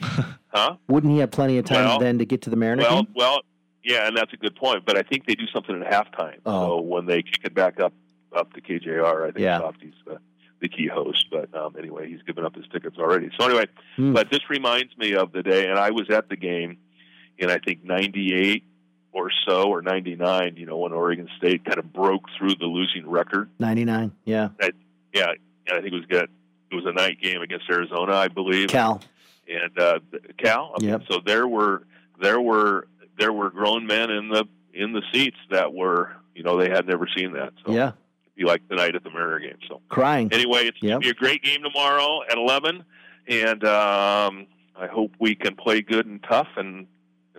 huh? 0.48 0.76
Wouldn't 0.88 1.12
he 1.12 1.18
have 1.18 1.30
plenty 1.30 1.58
of 1.58 1.64
time 1.66 1.84
Well- 1.84 1.98
then 1.98 2.18
to 2.18 2.24
get 2.24 2.42
to 2.42 2.50
the 2.50 2.56
Mariner 2.56 2.82
Well, 2.82 3.02
game? 3.02 3.12
well, 3.14 3.40
yeah, 3.84 4.06
and 4.08 4.16
that's 4.16 4.32
a 4.32 4.36
good 4.36 4.56
point. 4.56 4.84
But 4.86 4.96
I 4.96 5.02
think 5.02 5.26
they 5.26 5.34
do 5.34 5.46
something 5.54 5.82
at 5.82 5.90
halftime. 5.92 6.38
Oh. 6.46 6.78
So 6.78 6.80
when 6.80 7.04
they 7.06 7.22
kick 7.22 7.40
it 7.44 7.54
back 7.54 7.78
up 7.78 7.92
up 8.34 8.52
to 8.54 8.60
KJR, 8.60 9.22
I 9.22 9.26
think 9.32 9.38
Yeah. 9.38 9.58
Softy's 9.60 9.94
the, 10.06 10.18
the 10.60 10.68
key 10.68 10.86
host. 10.88 11.26
But 11.30 11.54
um, 11.54 11.74
anyway, 11.78 12.08
he's 12.10 12.22
given 12.22 12.44
up 12.44 12.54
his 12.56 12.66
tickets 12.72 12.96
already. 12.98 13.30
So 13.38 13.46
anyway, 13.46 13.66
Hmm. 13.96 14.12
but 14.14 14.30
this 14.30 14.40
reminds 14.50 14.96
me 14.98 15.14
of 15.14 15.32
the 15.32 15.42
day, 15.42 15.68
and 15.68 15.78
I 15.78 15.90
was 15.90 16.08
at 16.10 16.28
the 16.30 16.36
game 16.36 16.78
in 17.38 17.50
I 17.50 17.58
think 17.58 17.84
'98 17.84 18.64
or 19.12 19.30
so, 19.46 19.64
or 19.70 19.82
'99. 19.82 20.56
You 20.56 20.66
know, 20.66 20.78
when 20.78 20.92
Oregon 20.92 21.28
State 21.38 21.64
kind 21.64 21.78
of 21.78 21.92
broke 21.92 22.24
through 22.38 22.54
the 22.56 22.66
losing 22.66 23.08
record. 23.08 23.48
Ninety 23.58 23.84
nine. 23.84 24.12
Yeah. 24.24 24.48
I, 24.60 24.72
yeah, 25.12 25.32
I 25.70 25.80
think 25.80 25.86
it 25.86 25.94
was 25.94 26.06
good. 26.06 26.28
It 26.70 26.74
was 26.74 26.84
a 26.86 26.92
night 26.92 27.20
game 27.20 27.40
against 27.42 27.70
Arizona, 27.70 28.14
I 28.14 28.28
believe 28.28 28.68
Cal. 28.68 29.00
and 29.48 29.78
uh, 29.78 29.98
Cal. 30.36 30.74
Yep. 30.80 31.02
So 31.10 31.20
there 31.24 31.46
were 31.46 31.84
there 32.20 32.40
were 32.40 32.88
there 33.18 33.32
were 33.32 33.50
grown 33.50 33.86
men 33.86 34.10
in 34.10 34.28
the 34.28 34.44
in 34.74 34.92
the 34.92 35.02
seats 35.12 35.38
that 35.50 35.72
were 35.72 36.12
you 36.34 36.42
know 36.42 36.58
they 36.58 36.68
had 36.68 36.86
never 36.86 37.06
seen 37.16 37.32
that. 37.32 37.52
So 37.64 37.72
Yeah. 37.72 37.88
it'd 38.24 38.34
be 38.36 38.44
like 38.44 38.68
tonight 38.68 38.94
at 38.94 39.04
the 39.04 39.10
Mariner 39.10 39.38
game. 39.38 39.58
So 39.68 39.80
Crying. 39.88 40.30
anyway, 40.32 40.66
it's 40.66 40.76
Yep. 40.82 40.90
gonna 40.90 41.00
be 41.00 41.10
a 41.10 41.14
great 41.14 41.42
game 41.42 41.62
tomorrow 41.62 42.20
at 42.30 42.36
eleven, 42.36 42.84
and 43.28 43.64
um, 43.64 44.46
I 44.78 44.86
hope 44.90 45.12
we 45.18 45.34
can 45.34 45.54
play 45.56 45.80
good 45.80 46.04
and 46.06 46.22
tough 46.22 46.48
and 46.56 46.86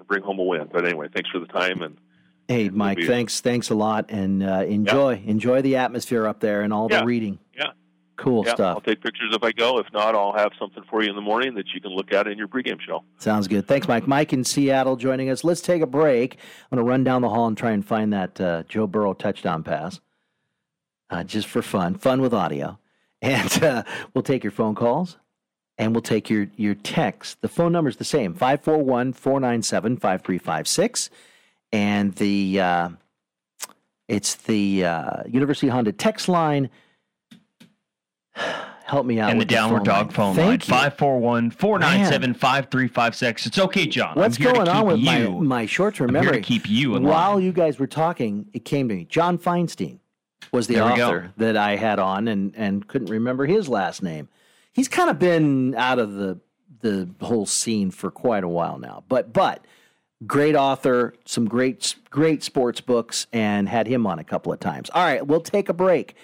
bring 0.07 0.23
home 0.23 0.39
a 0.39 0.43
win. 0.43 0.69
But 0.71 0.85
anyway, 0.85 1.07
thanks 1.13 1.29
for 1.29 1.39
the 1.39 1.47
time 1.47 1.81
and 1.81 1.97
Hey, 2.47 2.69
Mike. 2.69 2.99
Thanks. 3.05 3.41
Thanks 3.41 3.69
a 3.71 3.75
lot, 3.75 4.05
and 4.09 4.41
uh, 4.41 4.63
enjoy 4.65 5.21
enjoy 5.25 5.61
the 5.61 5.75
atmosphere 5.75 6.25
up 6.25 6.39
there 6.39 6.61
and 6.61 6.71
all 6.71 6.87
Yeah. 6.89 7.01
the 7.01 7.05
reading. 7.05 7.39
yeah. 7.55 7.71
Cool 8.15 8.43
yeah, 8.47 8.55
stuff. 8.55 8.75
I'll 8.77 8.81
take 8.81 9.01
pictures 9.03 9.29
if 9.35 9.43
I 9.43 9.51
go. 9.51 9.77
If 9.77 9.85
not, 9.93 10.15
I'll 10.15 10.33
have 10.33 10.51
something 10.57 10.81
for 10.89 11.03
you 11.03 11.09
in 11.09 11.15
the 11.15 11.21
morning 11.21 11.53
that 11.53 11.65
you 11.75 11.79
can 11.81 11.91
look 11.91 12.11
at 12.11 12.25
in 12.25 12.35
your 12.35 12.47
pregame 12.47 12.81
show. 12.81 13.03
Sounds 13.19 13.47
good. 13.47 13.67
Thanks, 13.67 13.87
Mike. 13.87 14.07
Mike 14.07 14.33
in 14.33 14.43
Seattle 14.43 14.95
joining 14.95 15.29
us. 15.29 15.43
Let's 15.43 15.61
take 15.61 15.83
a 15.83 15.85
break. 15.85 16.33
I'm 16.71 16.77
going 16.77 16.83
to 16.85 16.89
run 16.89 17.03
down 17.03 17.21
the 17.21 17.29
hall 17.29 17.45
and 17.45 17.55
try 17.55 17.71
and 17.73 17.85
find 17.85 18.11
that 18.13 18.41
uh, 18.41 18.63
Joe 18.67 18.87
Burrow 18.87 19.13
touchdown 19.13 19.61
pass, 19.61 19.99
uh, 21.11 21.23
just 21.25 21.47
for 21.47 21.61
fun, 21.61 21.93
fun 21.95 22.19
with 22.21 22.33
audio. 22.33 22.79
And 23.21 23.51
uh, 23.63 23.83
we'll 24.15 24.23
take 24.23 24.43
your 24.43 24.51
phone 24.51 24.73
calls 24.73 25.17
and 25.77 25.93
we'll 25.93 26.01
take 26.01 26.29
your, 26.29 26.47
your 26.55 26.75
texts. 26.75 27.37
The 27.41 27.47
phone 27.47 27.71
number 27.71 27.89
is 27.89 27.97
the 27.97 28.03
same 28.03 28.33
541 28.33 29.13
497 29.13 29.97
5356. 29.97 31.09
And 31.73 32.13
the 32.15 32.61
uh, 32.61 32.89
it's 34.07 34.35
the 34.35 34.85
uh, 34.85 35.23
University 35.27 35.67
Honda 35.67 35.91
text 35.91 36.29
line. 36.29 36.69
Help 38.85 39.05
me 39.05 39.19
out 39.19 39.31
and 39.31 39.41
the 39.41 39.43
downward 39.43 39.79
phone 39.79 39.85
dog 39.85 40.05
line. 40.05 40.13
phone 40.13 40.35
Thank 40.35 40.47
line 40.47 40.59
you. 40.59 40.91
541 40.91 41.51
497 41.51 42.33
5356. 42.35 43.45
It's 43.47 43.59
okay, 43.59 43.85
John. 43.85 44.15
What's 44.15 44.37
I'm 44.37 44.43
here 44.43 44.53
to 44.53 44.57
going 44.59 44.69
on 44.69 44.85
with 44.85 44.99
my, 45.01 45.17
you. 45.17 45.31
my 45.41 45.65
short 45.65 45.95
term 45.95 46.13
memory? 46.13 46.37
to 46.37 46.41
keep 46.41 46.69
you 46.69 46.95
in 46.95 47.03
While 47.03 47.41
you 47.41 47.51
guys 47.51 47.79
were 47.79 47.87
talking, 47.87 48.47
it 48.53 48.63
came 48.63 48.87
to 48.87 48.95
me. 48.95 49.03
John 49.03 49.37
Feinstein 49.37 49.99
was 50.53 50.67
the 50.67 50.75
There 50.75 50.83
author 50.85 51.33
that 51.35 51.57
I 51.57 51.75
had 51.75 51.99
on 51.99 52.29
and, 52.29 52.53
and 52.55 52.87
couldn't 52.87 53.09
remember 53.09 53.45
his 53.45 53.67
last 53.67 54.01
name. 54.01 54.29
He's 54.77 54.87
kind 54.87 55.09
of 55.09 55.17
been 55.17 55.73
out 55.73 55.97
of 55.97 56.13
the 56.13 56.39
the 56.81 57.09
whole 57.19 57.47
scene 57.47 57.89
for 57.89 58.11
quite 58.11 58.43
a 58.43 58.47
while 58.47 58.77
now. 58.77 59.03
But 59.09 59.33
but 59.33 59.65
great 60.27 60.55
author, 60.55 61.15
some 61.25 61.45
great 61.45 61.95
great 62.11 62.43
sports 62.43 62.79
books, 62.79 63.25
and 63.33 63.67
had 63.67 63.87
him 63.87 64.05
on 64.05 64.19
a 64.19 64.23
couple 64.23 64.53
of 64.53 64.59
times. 64.59 64.91
All 64.91 65.03
right, 65.03 65.25
we'll 65.25 65.41
take 65.41 65.67
a 65.67 65.73
break. 65.73 66.15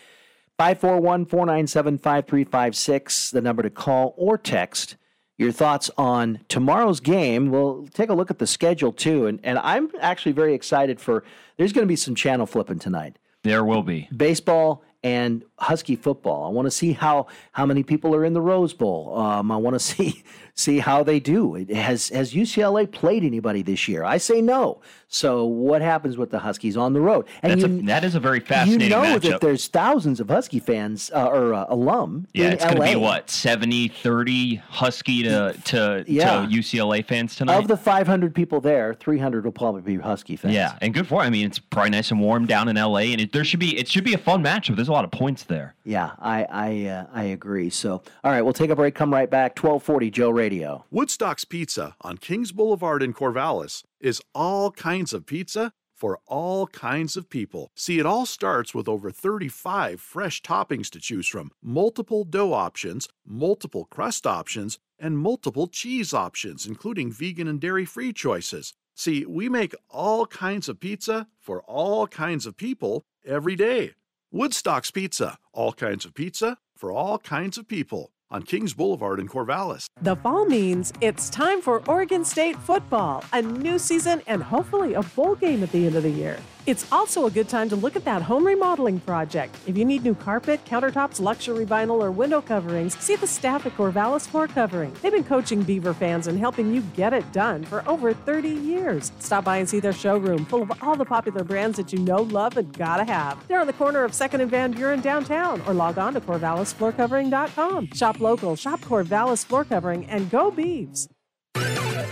541 0.60 1.26
497 1.26 1.98
5356, 1.98 3.32
the 3.32 3.42
number 3.42 3.64
to 3.64 3.72
call 3.72 4.14
or 4.18 4.38
text 4.38 4.98
your 5.36 5.52
thoughts 5.52 5.90
on 5.98 6.40
tomorrow's 6.48 7.00
game. 7.00 7.50
We'll 7.50 7.88
take 7.88 8.10
a 8.10 8.14
look 8.14 8.30
at 8.30 8.38
the 8.38 8.46
schedule 8.46 8.94
too. 8.94 9.26
And, 9.26 9.40
and 9.44 9.58
I'm 9.58 9.90
actually 10.00 10.34
very 10.34 10.54
excited 10.54 11.02
for, 11.02 11.24
there's 11.58 11.74
going 11.74 11.88
to 11.88 11.92
be 11.92 11.96
some 11.96 12.14
channel 12.14 12.46
flipping 12.46 12.78
tonight. 12.78 13.18
There 13.42 13.66
will 13.66 13.82
be. 13.82 14.08
Baseball 14.16 14.84
and 15.04 15.44
Husky 15.60 15.96
football. 15.96 16.46
I 16.46 16.50
want 16.50 16.66
to 16.66 16.72
see 16.72 16.94
how 16.94 17.28
how 17.52 17.66
many 17.66 17.84
people 17.84 18.16
are 18.16 18.24
in 18.24 18.34
the 18.34 18.42
Rose 18.42 18.74
Bowl. 18.74 19.18
Um, 19.18 19.52
I 19.52 19.58
want 19.58 19.76
to 19.76 19.80
see 19.92 20.24
see 20.56 20.80
how 20.80 21.04
they 21.04 21.20
do. 21.20 21.56
It 21.56 21.70
has 21.72 22.10
has 22.10 22.34
UCLA 22.34 22.90
played 22.92 23.24
anybody 23.24 23.62
this 23.62 23.88
year? 23.88 24.04
I 24.04 24.18
say 24.18 24.42
no. 24.42 24.82
So 25.08 25.46
what 25.46 25.82
happens 25.84 26.18
with 26.18 26.32
the 26.32 26.40
Huskies 26.40 26.76
on 26.76 26.94
the 26.94 27.02
road? 27.02 27.28
And 27.44 27.60
you, 27.60 27.66
a, 27.66 27.70
that 27.86 28.04
is 28.04 28.16
a 28.16 28.20
very 28.20 28.40
fascinating. 28.40 28.82
You 28.82 28.90
know 28.90 29.04
matchup. 29.04 29.22
that 29.30 29.42
there's 29.42 29.68
thousands 29.68 30.20
of 30.20 30.28
Husky 30.28 30.60
fans 30.60 31.12
uh, 31.14 31.28
or 31.28 31.54
uh, 31.54 31.66
alum. 31.70 32.28
Yeah, 32.34 32.50
it's 32.50 32.64
going 32.64 32.78
to 32.78 32.84
be 32.84 32.96
what 32.96 33.30
70, 33.30 33.90
30 33.90 34.56
Husky 34.56 35.24
to 35.24 35.56
to, 35.66 36.04
Yeah. 36.08 36.42
to 36.42 36.48
UCLA 36.48 37.06
fans 37.06 37.36
tonight. 37.36 37.58
Of 37.58 37.68
the 37.68 37.78
500 37.78 38.34
people 38.34 38.60
there, 38.60 38.96
300 38.96 39.46
will 39.46 39.52
probably 39.52 39.82
be 39.82 39.98
Husky 39.98 40.36
fans. 40.36 40.56
yeah, 40.56 40.78
and 40.82 40.94
good 40.94 41.08
for. 41.08 41.22
I 41.22 41.30
mean, 41.30 41.46
it's 41.46 41.60
probably 41.60 41.92
nice 41.92 42.10
and 42.10 42.20
warm 42.20 42.48
down 42.48 42.68
in 42.68 42.76
LA, 42.76 42.98
and 43.14 43.22
it, 43.22 43.34
there 43.34 43.44
should 43.44 43.60
be 43.60 43.78
it 43.78 43.88
should 43.88 44.04
be 44.04 44.14
a 44.16 44.18
fun 44.18 44.44
matchup. 44.44 44.76
There's 44.76 44.88
a 44.88 44.92
lot 44.94 45.06
of 45.06 45.12
points 45.12 45.44
there. 45.44 45.76
Yeah, 45.84 46.12
I 46.20 46.46
I 46.50 46.86
uh, 46.88 47.06
I 47.14 47.24
agree. 47.26 47.70
So, 47.70 48.02
all 48.24 48.32
right, 48.32 48.42
we'll 48.42 48.54
take 48.54 48.72
a 48.72 48.76
break. 48.76 48.96
Come 48.96 49.14
right 49.14 49.30
back. 49.30 49.52
1240 49.58 50.10
Joe 50.10 50.32
Radio. 50.44 50.84
Woodstock's 50.92 51.46
Pizza 51.46 51.96
on 52.02 52.18
Kings 52.18 52.52
Boulevard 52.52 53.02
in 53.02 53.14
Corvallis 53.14 53.86
is 54.02 54.22
all 54.36 54.72
kinds 54.72 55.14
of 55.14 55.26
pizza 55.26 55.72
for 55.96 56.20
all 56.28 56.68
kinds 56.68 57.16
of 57.16 57.30
people. 57.30 57.72
See, 57.78 57.98
it 57.98 58.06
all 58.06 58.26
starts 58.26 58.76
with 58.76 58.90
over 58.90 59.10
35 59.10 60.02
fresh 60.02 60.42
toppings 60.42 60.90
to 60.90 61.00
choose 61.00 61.30
from, 61.30 61.52
multiple 61.62 62.26
dough 62.26 62.52
options, 62.52 63.08
multiple 63.26 63.86
crust 63.86 64.28
options, 64.28 64.80
and 65.00 65.18
multiple 65.18 65.68
cheese 65.68 66.14
options, 66.14 66.68
including 66.68 67.10
vegan 67.10 67.48
and 67.48 67.62
dairy 67.62 67.86
free 67.86 68.12
choices. 68.12 68.74
See, 68.94 69.26
we 69.26 69.48
make 69.48 69.74
all 69.90 70.26
kinds 70.26 70.68
of 70.68 70.82
pizza 70.82 71.28
for 71.40 71.62
all 71.62 72.06
kinds 72.06 72.46
of 72.46 72.58
people 72.58 73.06
every 73.26 73.56
day. 73.56 73.92
Woodstock's 74.30 74.92
Pizza, 74.92 75.38
all 75.54 75.72
kinds 75.72 76.04
of 76.04 76.14
pizza 76.14 76.58
for 76.76 76.92
all 76.92 77.18
kinds 77.18 77.58
of 77.58 77.66
people 77.66 78.12
on 78.34 78.44
Kings 78.44 78.74
Boulevard 78.74 79.20
in 79.20 79.30
Corvallis. 79.30 79.86
The 80.02 80.16
fall 80.18 80.46
means 80.46 80.92
it's 81.00 81.30
time 81.30 81.62
for 81.62 81.82
Oregon 81.88 82.26
State 82.26 82.58
football, 82.58 83.24
a 83.32 83.42
new 83.42 83.80
season, 83.80 84.22
and 84.28 84.44
hopefully 84.44 84.96
a 84.96 85.04
bowl 85.04 85.36
game 85.36 85.64
at 85.64 85.72
the 85.72 85.86
end 85.86 85.96
of 85.96 86.04
the 86.04 86.10
year. 86.10 86.40
It's 86.66 86.90
also 86.94 87.26
a 87.26 87.32
good 87.32 87.50
time 87.50 87.68
to 87.70 87.76
look 87.76 87.98
at 87.98 88.06
that 88.06 88.22
home 88.22 88.48
remodeling 88.48 89.02
project. 89.02 89.54
If 89.68 89.78
you 89.78 89.84
need 89.84 90.06
new 90.06 90.16
carpet, 90.16 90.64
countertops, 90.64 91.20
luxury 91.20 91.66
vinyl, 91.66 92.02
or 92.02 92.10
window 92.10 92.40
coverings, 92.40 92.98
see 93.00 93.18
the 93.18 93.28
staff 93.28 93.66
at 93.66 93.76
Corvallis 93.76 94.26
Floor 94.26 94.48
Covering. 94.48 94.96
They've 95.02 95.12
been 95.12 95.26
coaching 95.26 95.64
Beaver 95.64 95.94
fans 95.94 96.28
and 96.28 96.40
helping 96.40 96.74
you 96.74 96.80
get 96.96 97.12
it 97.12 97.30
done 97.34 97.66
for 97.66 97.86
over 97.86 98.14
30 98.14 98.48
years. 98.48 99.12
Stop 99.20 99.44
by 99.44 99.58
and 99.58 99.68
see 99.68 99.82
their 99.82 99.92
showroom 99.92 100.46
full 100.46 100.62
of 100.62 100.72
all 100.82 100.96
the 100.96 101.04
popular 101.04 101.44
brands 101.44 101.76
that 101.76 101.92
you 101.92 102.00
know, 102.00 102.22
love, 102.22 102.56
and 102.56 102.72
gotta 102.78 103.04
have. 103.04 103.46
They're 103.50 103.60
on 103.60 103.68
the 103.68 103.74
corner 103.74 104.06
of 104.06 104.14
2nd 104.14 104.40
and 104.40 104.50
Van 104.50 104.72
Buren 104.72 105.02
downtown, 105.02 105.62
or 105.68 105.74
log 105.74 105.98
on 105.98 106.14
to 106.14 106.22
CorvallisFloorCovering.com. 106.22 107.90
Shop 107.94 108.22
local, 108.22 108.56
shop 108.56 108.80
Corvallis 108.80 109.44
Floor 109.44 109.66
Covering, 109.66 110.06
and 110.06 110.32
go 110.32 110.50
Beavs. 110.50 111.10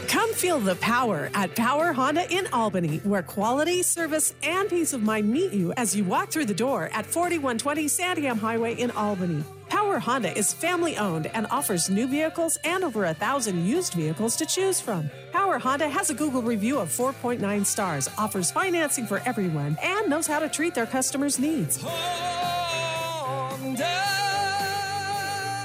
Come 0.08 0.34
feel 0.34 0.60
the 0.60 0.76
power 0.76 1.30
at 1.34 1.56
Power 1.56 1.94
Honda 1.94 2.30
in 2.30 2.48
Albany, 2.54 2.98
where 3.00 3.24
quality, 3.24 3.84
service, 3.84 4.34
and 4.44 4.70
peace 4.70 4.94
of 4.94 5.02
mind 5.02 5.30
meet 5.30 5.54
you 5.54 5.74
as 5.74 5.96
you 5.96 6.04
walk 6.04 6.30
through 6.30 6.46
the 6.46 6.54
door 6.54 6.90
at 6.94 7.06
4120 7.06 7.86
Santiam 7.86 8.38
Highway 8.38 8.76
in 8.76 8.92
Albany. 8.92 9.44
Power 9.70 10.00
Honda 10.00 10.38
is 10.38 10.54
family 10.54 10.98
owned 10.98 11.28
and 11.28 11.48
offers 11.48 11.90
new 11.90 12.08
vehicles 12.08 12.58
and 12.64 12.84
over 12.84 13.06
a 13.06 13.14
thousand 13.14 13.66
used 13.66 13.94
vehicles 13.94 14.36
to 14.36 14.46
choose 14.46 14.82
from. 14.82 15.10
Power 15.32 15.58
Honda 15.58 15.88
has 15.90 16.10
a 16.10 16.14
Google 16.14 16.42
review 16.42 16.80
of 16.80 16.90
4.9 16.90 17.66
stars, 17.66 18.10
offers 18.18 18.52
financing 18.52 19.08
for 19.08 19.22
everyone, 19.26 19.78
and 19.82 20.10
knows 20.10 20.28
how 20.28 20.40
to 20.40 20.50
treat 20.50 20.76
their 20.76 20.86
customers' 20.86 21.40
needs. 21.40 21.80
Honda. 21.82 23.08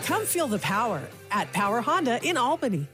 Come 0.04 0.24
feel 0.24 0.46
the 0.46 0.60
power 0.60 1.02
at 1.30 1.52
Power 1.52 1.80
Honda 1.80 2.20
in 2.22 2.36
Albany. 2.36 2.86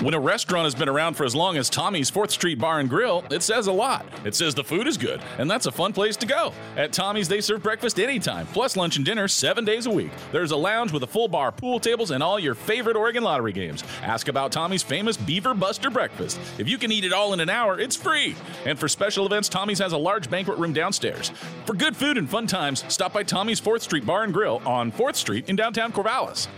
When 0.00 0.12
a 0.12 0.18
restaurant 0.18 0.64
has 0.64 0.74
been 0.74 0.88
around 0.88 1.14
for 1.14 1.24
as 1.24 1.36
long 1.36 1.56
as 1.56 1.70
Tommy's 1.70 2.10
4th 2.10 2.32
Street 2.32 2.58
Bar 2.58 2.80
and 2.80 2.90
Grill, 2.90 3.24
it 3.30 3.44
says 3.44 3.68
a 3.68 3.72
lot. 3.72 4.04
It 4.24 4.34
says 4.34 4.52
the 4.52 4.64
food 4.64 4.88
is 4.88 4.98
good, 4.98 5.22
and 5.38 5.48
that's 5.48 5.66
a 5.66 5.72
fun 5.72 5.92
place 5.92 6.16
to 6.16 6.26
go. 6.26 6.52
At 6.76 6.92
Tommy's, 6.92 7.28
they 7.28 7.40
serve 7.40 7.62
breakfast 7.62 8.00
anytime, 8.00 8.46
plus 8.48 8.76
lunch 8.76 8.96
and 8.96 9.04
dinner 9.04 9.28
seven 9.28 9.64
days 9.64 9.86
a 9.86 9.90
week. 9.90 10.10
There's 10.32 10.50
a 10.50 10.56
lounge 10.56 10.90
with 10.92 11.04
a 11.04 11.06
full 11.06 11.28
bar, 11.28 11.52
pool 11.52 11.78
tables, 11.78 12.10
and 12.10 12.24
all 12.24 12.40
your 12.40 12.56
favorite 12.56 12.96
Oregon 12.96 13.22
Lottery 13.22 13.52
games. 13.52 13.84
Ask 14.02 14.26
about 14.26 14.50
Tommy's 14.50 14.82
famous 14.82 15.16
Beaver 15.16 15.54
Buster 15.54 15.90
breakfast. 15.90 16.40
If 16.58 16.68
you 16.68 16.76
can 16.76 16.90
eat 16.90 17.04
it 17.04 17.12
all 17.12 17.32
in 17.32 17.38
an 17.38 17.48
hour, 17.48 17.78
it's 17.78 17.96
free. 17.96 18.34
And 18.66 18.76
for 18.78 18.88
special 18.88 19.26
events, 19.26 19.48
Tommy's 19.48 19.78
has 19.78 19.92
a 19.92 19.98
large 19.98 20.28
banquet 20.28 20.58
room 20.58 20.72
downstairs. 20.72 21.30
For 21.66 21.74
good 21.74 21.96
food 21.96 22.18
and 22.18 22.28
fun 22.28 22.48
times, 22.48 22.84
stop 22.88 23.12
by 23.12 23.22
Tommy's 23.22 23.60
4th 23.60 23.82
Street 23.82 24.04
Bar 24.04 24.24
and 24.24 24.34
Grill 24.34 24.60
on 24.66 24.90
4th 24.90 25.14
Street 25.16 25.48
in 25.48 25.54
downtown 25.54 25.92
Corvallis. 25.92 26.48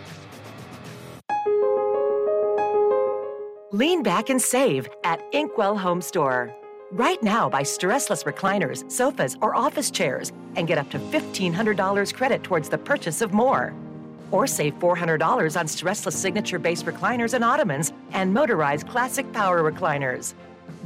Lean 3.72 4.02
back 4.04 4.30
and 4.30 4.40
save 4.40 4.88
at 5.02 5.20
Inkwell 5.32 5.76
Home 5.76 6.00
Store. 6.00 6.54
Right 6.92 7.20
now, 7.20 7.48
buy 7.48 7.62
stressless 7.62 8.22
recliners, 8.22 8.88
sofas, 8.90 9.36
or 9.42 9.56
office 9.56 9.90
chairs 9.90 10.32
and 10.54 10.68
get 10.68 10.78
up 10.78 10.88
to 10.90 10.98
$1,500 10.98 12.14
credit 12.14 12.44
towards 12.44 12.68
the 12.68 12.78
purchase 12.78 13.20
of 13.20 13.32
more. 13.32 13.74
Or 14.30 14.46
save 14.46 14.74
$400 14.78 15.58
on 15.58 15.66
stressless 15.66 16.12
signature 16.12 16.60
based 16.60 16.86
recliners 16.86 17.34
and 17.34 17.42
ottomans 17.42 17.92
and 18.12 18.32
motorized 18.32 18.86
classic 18.86 19.30
power 19.32 19.68
recliners. 19.68 20.34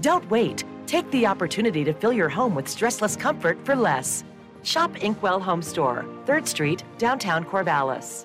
Don't 0.00 0.28
wait. 0.30 0.64
Take 0.86 1.08
the 1.10 1.26
opportunity 1.26 1.84
to 1.84 1.92
fill 1.92 2.14
your 2.14 2.30
home 2.30 2.54
with 2.54 2.64
stressless 2.64 3.18
comfort 3.18 3.58
for 3.66 3.76
less. 3.76 4.24
Shop 4.62 5.02
Inkwell 5.02 5.40
Home 5.40 5.62
Store, 5.62 6.06
3rd 6.24 6.48
Street, 6.48 6.82
downtown 6.96 7.44
Corvallis. 7.44 8.24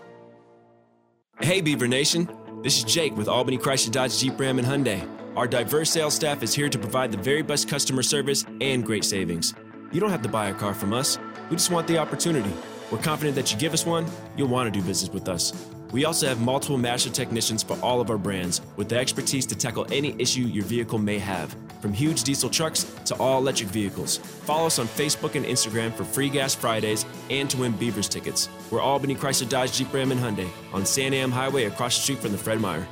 Hey, 1.42 1.60
Beaver 1.60 1.90
Nation. 1.90 2.30
This 2.66 2.80
is 2.80 2.84
Jake 2.84 3.16
with 3.16 3.28
Albany 3.28 3.60
Chrysler 3.60 3.92
Dodge 3.92 4.18
Jeep 4.18 4.40
Ram 4.40 4.58
and 4.58 4.68
Hyundai. 4.68 5.08
Our 5.36 5.46
diverse 5.46 5.92
sales 5.92 6.16
staff 6.16 6.42
is 6.42 6.52
here 6.52 6.68
to 6.68 6.80
provide 6.80 7.12
the 7.12 7.18
very 7.20 7.44
best 7.44 7.70
customer 7.70 8.02
service 8.02 8.44
and 8.60 8.84
great 8.84 9.06
savings. 9.06 9.54
You 9.92 10.00
don't 10.02 10.10
have 10.10 10.24
to 10.24 10.30
buy 10.30 10.48
a 10.48 10.54
car 10.56 10.74
from 10.74 10.92
us. 10.92 11.20
We 11.52 11.58
just 11.58 11.70
want 11.70 11.86
the 11.86 12.00
opportunity. 12.00 12.52
We're 12.90 12.98
confident 12.98 13.36
that 13.36 13.54
you 13.54 13.60
give 13.60 13.76
us 13.76 13.86
one, 13.86 14.08
you'll 14.36 14.48
want 14.48 14.74
to 14.74 14.80
do 14.80 14.84
business 14.84 15.14
with 15.14 15.30
us. 15.30 15.75
We 15.96 16.04
also 16.04 16.28
have 16.28 16.42
multiple 16.42 16.78
master 16.78 17.10
technicians 17.10 17.64
for 17.64 17.80
all 17.82 18.02
of 18.02 18.10
our 18.10 18.18
brands 18.18 18.60
with 18.76 18.90
the 18.90 18.98
expertise 18.98 19.46
to 19.46 19.56
tackle 19.56 19.88
any 19.94 20.14
issue 20.20 20.42
your 20.42 20.66
vehicle 20.66 21.00
may 21.00 21.18
have, 21.20 21.56
from 21.80 21.94
huge 21.94 22.24
diesel 22.24 22.50
trucks 22.50 22.84
to 23.06 23.16
all 23.16 23.38
electric 23.38 23.70
vehicles. 23.70 24.18
Follow 24.18 24.68
us 24.68 24.78
on 24.78 24.88
Facebook 24.88 25.36
and 25.36 25.46
Instagram 25.46 25.94
for 25.94 26.04
free 26.04 26.28
gas 26.28 26.54
Fridays 26.54 27.06
and 27.30 27.50
to 27.50 27.56
win 27.56 27.72
Beavers 27.72 28.10
tickets. 28.10 28.50
We're 28.70 28.82
Albany 28.82 29.16
Chrysler 29.16 29.48
Dodge 29.48 29.72
Jeep 29.72 29.94
Ram 29.94 30.12
and 30.12 30.20
Hyundai 30.20 30.50
on 30.74 30.82
Santiam 30.82 31.32
Highway 31.32 31.64
across 31.64 31.96
the 31.96 32.02
street 32.02 32.20
from 32.20 32.34
the 32.34 32.38
Fred 32.38 32.60
Meyer. 32.60 32.86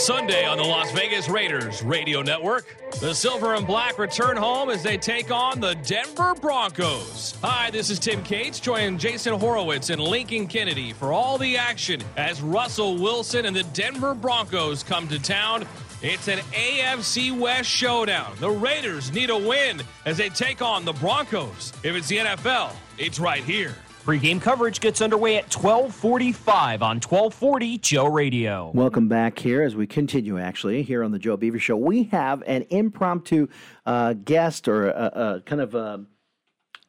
Sunday 0.00 0.46
on 0.46 0.56
the 0.56 0.64
Las 0.64 0.90
Vegas 0.92 1.28
Raiders 1.28 1.82
Radio 1.82 2.22
Network. 2.22 2.74
The 3.00 3.14
Silver 3.14 3.54
and 3.54 3.66
Black 3.66 3.98
return 3.98 4.34
home 4.34 4.70
as 4.70 4.82
they 4.82 4.96
take 4.96 5.30
on 5.30 5.60
the 5.60 5.74
Denver 5.74 6.34
Broncos. 6.40 7.34
Hi, 7.42 7.70
this 7.70 7.90
is 7.90 7.98
Tim 7.98 8.22
Cates, 8.22 8.58
joining 8.60 8.96
Jason 8.96 9.38
Horowitz 9.38 9.90
and 9.90 10.00
Lincoln 10.00 10.46
Kennedy 10.46 10.94
for 10.94 11.12
all 11.12 11.36
the 11.36 11.58
action 11.58 12.00
as 12.16 12.40
Russell 12.40 12.96
Wilson 12.96 13.44
and 13.44 13.54
the 13.54 13.62
Denver 13.62 14.14
Broncos 14.14 14.82
come 14.82 15.06
to 15.08 15.18
town. 15.18 15.66
It's 16.00 16.28
an 16.28 16.38
AFC 16.38 17.38
West 17.38 17.68
showdown. 17.68 18.34
The 18.40 18.50
Raiders 18.50 19.12
need 19.12 19.28
a 19.28 19.36
win 19.36 19.82
as 20.06 20.16
they 20.16 20.30
take 20.30 20.62
on 20.62 20.86
the 20.86 20.94
Broncos. 20.94 21.74
If 21.84 21.94
it's 21.94 22.08
the 22.08 22.16
NFL, 22.16 22.72
it's 22.96 23.20
right 23.20 23.44
here. 23.44 23.74
Pre-game 24.10 24.40
coverage 24.40 24.80
gets 24.80 25.00
underway 25.00 25.36
at 25.36 25.44
1245 25.54 26.82
on 26.82 26.96
1240 26.96 27.78
Joe 27.78 28.06
Radio. 28.06 28.72
Welcome 28.74 29.06
back 29.06 29.38
here 29.38 29.62
as 29.62 29.76
we 29.76 29.86
continue, 29.86 30.36
actually, 30.36 30.82
here 30.82 31.04
on 31.04 31.12
the 31.12 31.18
Joe 31.20 31.36
Beaver 31.36 31.60
Show. 31.60 31.76
We 31.76 32.02
have 32.10 32.42
an 32.44 32.66
impromptu 32.70 33.46
uh, 33.86 34.14
guest 34.14 34.66
or 34.66 34.88
a, 34.90 35.12
a 35.36 35.40
kind 35.46 35.60
of 35.62 35.76
a, 35.76 36.04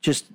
just 0.01 0.31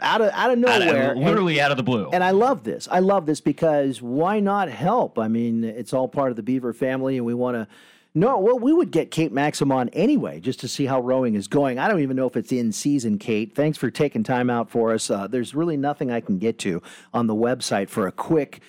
out 0.00 0.20
of 0.20 0.32
out 0.32 0.50
of 0.50 0.64
Out 0.64 0.82
of- 0.82 0.86
nowhere, 0.88 1.14
literally 1.14 1.60
out 1.60 1.70
of 1.70 1.76
the 1.76 1.84
blue. 1.84 2.10
And 2.12 2.24
I 2.24 2.32
love 2.32 2.64
this. 2.64 2.88
I 2.90 2.98
love 2.98 3.26
this 3.26 3.40
because 3.40 4.02
why 4.02 4.40
not 4.40 4.68
help? 4.68 5.16
I 5.16 5.28
mean, 5.28 5.62
it's 5.62 5.92
all 5.92 6.08
part 6.08 6.30
of 6.30 6.36
the 6.36 6.42
Beaver 6.42 6.72
family, 6.72 7.18
and 7.18 7.24
we 7.24 7.34
want 7.34 7.54
to. 7.54 7.68
No, 8.14 8.38
well, 8.38 8.58
we 8.58 8.74
would 8.74 8.90
get 8.90 9.10
Kate 9.10 9.32
Maxim 9.32 9.72
on 9.72 9.88
anyway, 9.90 10.38
just 10.38 10.60
to 10.60 10.68
see 10.68 10.84
how 10.84 11.00
rowing 11.00 11.34
is 11.34 11.48
going. 11.48 11.78
I 11.78 11.88
don't 11.88 12.00
even 12.00 12.14
know 12.14 12.26
if 12.26 12.36
it's 12.36 12.52
in 12.52 12.70
season, 12.70 13.18
Kate. 13.18 13.54
Thanks 13.54 13.78
for 13.78 13.90
taking 13.90 14.22
time 14.22 14.50
out 14.50 14.68
for 14.70 14.92
us. 14.92 15.10
Uh, 15.10 15.26
there's 15.26 15.54
really 15.54 15.78
nothing 15.78 16.10
I 16.10 16.20
can 16.20 16.38
get 16.38 16.58
to 16.58 16.82
on 17.14 17.26
the 17.26 17.34
website 17.34 17.88
for 17.88 18.06
a 18.06 18.12
quick 18.12 18.60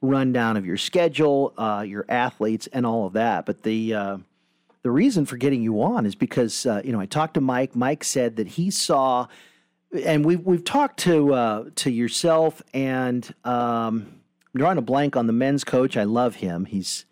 rundown 0.00 0.56
of 0.56 0.66
your 0.66 0.76
schedule, 0.76 1.54
uh, 1.56 1.84
your 1.86 2.06
athletes, 2.08 2.68
and 2.72 2.84
all 2.84 3.06
of 3.06 3.12
that. 3.12 3.46
But 3.46 3.62
the 3.62 3.94
uh, 3.94 4.18
the 4.82 4.90
reason 4.90 5.26
for 5.26 5.36
getting 5.36 5.62
you 5.62 5.80
on 5.80 6.04
is 6.04 6.16
because 6.16 6.66
uh, 6.66 6.82
you 6.84 6.90
know 6.90 6.98
I 6.98 7.06
talked 7.06 7.34
to 7.34 7.40
Mike. 7.40 7.76
Mike 7.76 8.02
said 8.02 8.34
that 8.36 8.48
he 8.48 8.68
saw, 8.68 9.28
and 10.04 10.24
we've 10.24 10.40
we've 10.40 10.64
talked 10.64 10.98
to 11.00 11.34
uh, 11.34 11.64
to 11.76 11.90
yourself 11.90 12.62
and 12.74 13.32
um, 13.44 14.18
I'm 14.54 14.58
drawing 14.58 14.78
a 14.78 14.82
blank 14.82 15.16
on 15.16 15.28
the 15.28 15.32
men's 15.32 15.62
coach. 15.62 15.96
I 15.96 16.04
love 16.04 16.36
him. 16.36 16.64
He's 16.64 17.04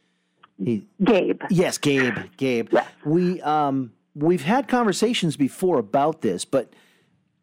he 0.62 0.86
Gabe. 1.02 1.42
Yes, 1.50 1.78
Gabe. 1.78 2.18
Gabe. 2.36 2.74
We 3.04 3.40
um 3.42 3.92
we've 4.14 4.42
had 4.42 4.68
conversations 4.68 5.36
before 5.36 5.78
about 5.78 6.22
this, 6.22 6.44
but 6.44 6.72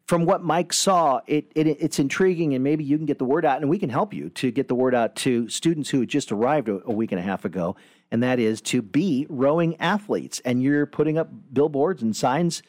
from 0.08 0.26
what 0.26 0.44
Mike 0.44 0.74
saw, 0.74 1.22
it, 1.28 1.52
it 1.56 1.68
it's 1.68 2.00
intriguing, 2.00 2.54
and 2.54 2.64
maybe 2.64 2.84
you 2.84 2.98
can 2.98 3.06
get 3.06 3.20
the 3.20 3.26
word 3.26 3.46
out, 3.46 3.62
and 3.62 3.70
we 3.70 3.80
can 3.80 3.90
help 3.90 4.14
you 4.14 4.30
to 4.32 4.52
get 4.52 4.68
the 4.68 4.76
word 4.76 4.94
out 4.94 5.16
to 5.18 5.48
students 5.48 5.90
who 5.90 6.02
had 6.02 6.10
just 6.10 6.32
arrived 6.32 6.70
a, 6.70 6.82
a 6.86 6.92
week 6.92 7.12
and 7.12 7.20
a 7.20 7.24
half 7.24 7.46
ago, 7.46 7.76
and 8.12 8.22
that 8.22 8.40
is 8.40 8.62
to 8.62 8.82
be 8.82 9.26
rowing 9.30 9.80
athletes. 9.80 10.42
And 10.44 10.62
you're 10.62 10.86
putting 10.86 11.18
up 11.18 11.30
billboards 11.54 12.02
and 12.02 12.16
signs 12.16 12.64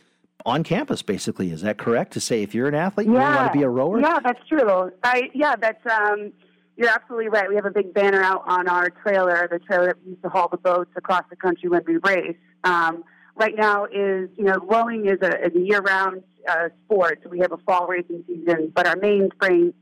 on 0.46 0.62
campus, 0.62 1.02
basically. 1.02 1.50
Is 1.50 1.62
that 1.62 1.78
correct 1.78 2.12
to 2.12 2.20
say 2.20 2.42
if 2.42 2.54
you're 2.54 2.68
an 2.68 2.74
athlete, 2.74 3.06
you 3.06 3.12
want 3.14 3.52
to 3.52 3.58
be 3.58 3.64
a 3.64 3.68
rower? 3.68 4.00
Yeah, 4.00 4.20
that's 4.20 4.46
true. 4.46 4.92
I 5.02 5.30
yeah, 5.34 5.56
that's 5.56 5.84
um, 5.86 6.32
you're 6.76 6.90
absolutely 6.90 7.28
right. 7.28 7.48
We 7.48 7.54
have 7.56 7.66
a 7.66 7.70
big 7.70 7.94
banner 7.94 8.22
out 8.22 8.44
on 8.46 8.68
our 8.68 8.90
trailer, 8.90 9.48
the 9.50 9.58
trailer 9.58 9.86
that 9.86 9.96
we 10.04 10.10
used 10.10 10.22
to 10.22 10.28
haul 10.28 10.48
the 10.48 10.56
boats 10.56 10.90
across 10.96 11.22
the 11.30 11.36
country 11.36 11.68
when 11.68 11.82
we 11.86 11.96
race. 11.98 12.36
Um, 12.64 13.04
right 13.36 13.54
now 13.56 13.84
is 13.84 14.28
you 14.36 14.44
know 14.44 14.56
rowing 14.62 15.06
is 15.06 15.18
a, 15.22 15.46
a 15.46 15.58
year-round 15.58 16.22
uh, 16.48 16.68
sport. 16.84 17.20
So 17.22 17.30
we 17.30 17.40
have 17.40 17.52
a 17.52 17.58
fall 17.58 17.86
racing 17.86 18.24
season, 18.26 18.72
but 18.74 18.86
our 18.86 18.96
main 18.96 19.30
spring, 19.34 19.72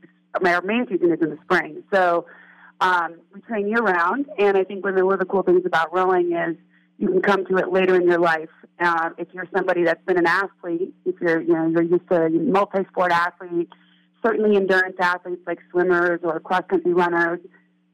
our 0.43 0.61
main 0.61 0.87
season 0.87 1.11
is 1.11 1.19
in 1.21 1.29
the 1.31 1.39
spring. 1.43 1.83
So 1.93 2.25
um, 2.79 3.15
we 3.33 3.41
train 3.41 3.67
year-round, 3.67 4.27
and 4.37 4.57
I 4.57 4.63
think 4.63 4.83
one 4.83 4.97
of 4.97 5.19
the, 5.19 5.25
cool 5.25 5.43
things 5.43 5.65
about 5.65 5.93
rowing 5.93 6.33
is 6.33 6.57
you 6.97 7.07
can 7.07 7.21
come 7.21 7.45
to 7.47 7.57
it 7.57 7.71
later 7.71 7.95
in 7.95 8.07
your 8.07 8.19
life. 8.19 8.49
Uh, 8.79 9.09
if 9.17 9.27
you're 9.33 9.47
somebody 9.55 9.83
that's 9.83 10.03
been 10.05 10.17
an 10.17 10.27
athlete, 10.27 10.93
if 11.05 11.15
you're 11.21 11.41
you 11.41 11.53
know 11.53 11.67
you're 11.67 11.83
used 11.83 12.07
to 12.09 12.29
multi-sport 12.29 13.11
athlete, 13.11 13.69
certainly 14.25 14.55
endurance 14.55 14.95
athletes 14.99 15.41
like 15.45 15.59
swimmers 15.71 16.19
or 16.23 16.39
cross-country 16.39 16.93
runners, 16.93 17.39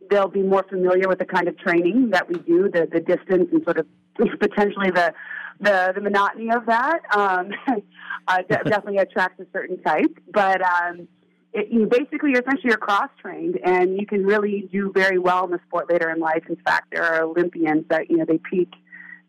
they'll 0.10 0.28
be 0.28 0.42
more 0.42 0.64
familiar 0.70 1.08
with 1.08 1.20
the 1.20 1.26
kind 1.26 1.48
of 1.48 1.58
training 1.58 2.10
that 2.12 2.28
we 2.28 2.36
do, 2.40 2.70
the 2.70 2.88
the 2.92 3.00
distance 3.00 3.50
and 3.52 3.64
sort 3.64 3.78
of 3.78 3.88
potentially 4.40 4.92
the 4.92 5.14
the, 5.60 5.92
the 5.94 6.02
monotony 6.02 6.50
of 6.52 6.66
that. 6.68 7.00
Um, 7.16 7.52
uh, 8.28 8.38
de- 8.50 8.64
definitely 8.66 8.98
attracts 8.98 9.40
a 9.40 9.46
certain 9.54 9.82
type, 9.82 10.18
but. 10.32 10.62
Um, 10.62 11.08
it, 11.52 11.70
you 11.72 11.88
basically 11.88 12.34
essentially 12.34 12.66
you're 12.66 12.78
cross 12.78 13.10
trained 13.20 13.58
and 13.64 14.00
you 14.00 14.06
can 14.06 14.24
really 14.24 14.70
do 14.72 14.92
very 14.94 15.18
well 15.18 15.46
in 15.46 15.50
the 15.50 15.60
sport 15.66 15.90
later 15.90 16.12
in 16.12 16.20
life. 16.20 16.44
In 16.48 16.58
fact, 16.58 16.92
there 16.92 17.04
are 17.04 17.24
Olympians 17.24 17.86
that 17.90 18.08
you 18.08 18.18
know 18.18 18.26
they 18.26 18.38
peak 18.38 18.70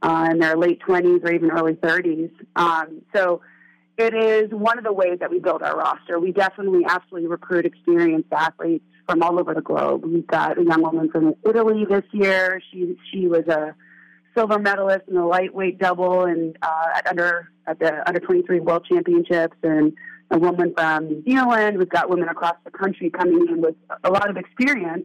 uh, 0.03 0.28
in 0.30 0.38
their 0.38 0.57
late 0.57 0.80
20s 0.86 1.24
or 1.24 1.32
even 1.32 1.51
early 1.51 1.74
30s. 1.74 2.30
Um, 2.57 3.03
so 3.14 3.40
it 4.01 4.14
is 4.14 4.51
one 4.51 4.78
of 4.78 4.84
the 4.84 4.92
ways 4.92 5.18
that 5.20 5.30
we 5.30 5.38
build 5.38 5.62
our 5.62 5.76
roster. 5.76 6.18
We 6.18 6.32
definitely 6.32 6.84
absolutely 6.88 7.28
recruit 7.28 7.66
experienced 7.66 8.32
athletes 8.32 8.84
from 9.07 9.22
all 9.22 9.38
over 9.38 9.53
the 9.53 9.61
globe. 9.61 10.05
We've 10.05 10.26
got 10.26 10.59
a 10.59 10.64
young 10.64 10.82
woman 10.82 11.11
from 11.11 11.34
Italy 11.46 11.84
this 11.84 12.05
year. 12.12 12.62
She 12.72 12.96
she 13.12 13.26
was 13.26 13.46
a 13.46 13.74
silver 14.34 14.59
medalist 14.59 15.03
in 15.07 15.16
the 15.16 15.24
lightweight 15.24 15.78
double 15.78 16.24
and 16.24 16.57
uh, 16.62 16.86
at 16.96 17.07
under 17.09 17.51
at 17.66 17.78
the 17.78 18.07
under 18.09 18.20
23 18.20 18.61
World 18.61 18.86
Championships 18.90 19.57
and 19.62 19.92
a 20.30 20.38
woman 20.38 20.72
from 20.74 21.09
New 21.09 21.22
Zealand. 21.24 21.76
We've 21.76 21.88
got 21.88 22.09
women 22.09 22.28
across 22.30 22.57
the 22.64 22.70
country 22.70 23.11
coming 23.11 23.48
in 23.48 23.61
with 23.61 23.74
a 24.03 24.11
lot 24.11 24.30
of 24.30 24.38
experience, 24.38 25.05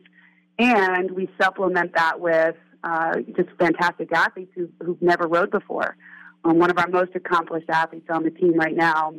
and 0.58 1.12
we 1.12 1.30
supplement 1.41 1.93
that 1.96 2.22
with 2.22 2.56
uh, 2.86 3.16
just 3.36 3.50
fantastic 3.60 4.12
athletes 4.14 4.52
who've, 4.56 4.70
who've 4.82 5.02
never 5.02 5.28
rode 5.28 5.52
before. 5.52 5.98
Um, 6.46 6.60
one 6.60 6.70
of 6.70 6.78
our 6.78 6.88
most 6.88 7.12
accomplished 7.16 7.70
athletes 7.70 8.08
on 8.10 8.24
the 8.24 8.30
team 8.30 8.54
right 8.54 8.76
now 8.76 9.16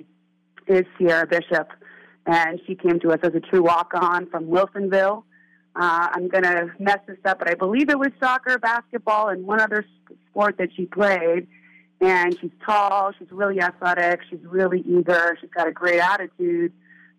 is 0.68 0.85
Sierra 0.97 1.27
Bishop, 1.27 1.72
and 2.24 2.61
she 2.66 2.77
came 2.77 3.01
to 3.01 3.12
us 3.12 3.18
as 3.22 3.35
a 3.35 3.41
true 3.41 3.62
walk-on 3.62 4.31
from 4.31 4.47
Wilsonville. 4.47 5.24
Uh, 5.74 6.09
I'm 6.12 6.29
going 6.29 6.45
to 6.45 6.70
mess 6.79 7.01
this 7.07 7.18
up, 7.24 7.41
but 7.41 7.51
I 7.51 7.55
believe 7.55 7.91
it 7.91 7.99
was 7.99 8.11
soccer, 8.20 8.59
basketball, 8.59 9.29
and 9.29 9.45
one 9.45 9.61
other 9.61 9.85
sport 10.31 10.57
that 10.59 10.68
she 10.74 10.87
played. 10.87 11.49
And 12.01 12.39
she's 12.39 12.51
tall, 12.64 13.12
she's 13.18 13.31
really 13.33 13.61
athletic, 13.61 14.20
she's 14.31 14.45
really 14.45 14.81
eager, 14.81 15.37
she's 15.41 15.51
got 15.51 15.66
a 15.66 15.72
great 15.72 15.99
attitude. 15.99 16.72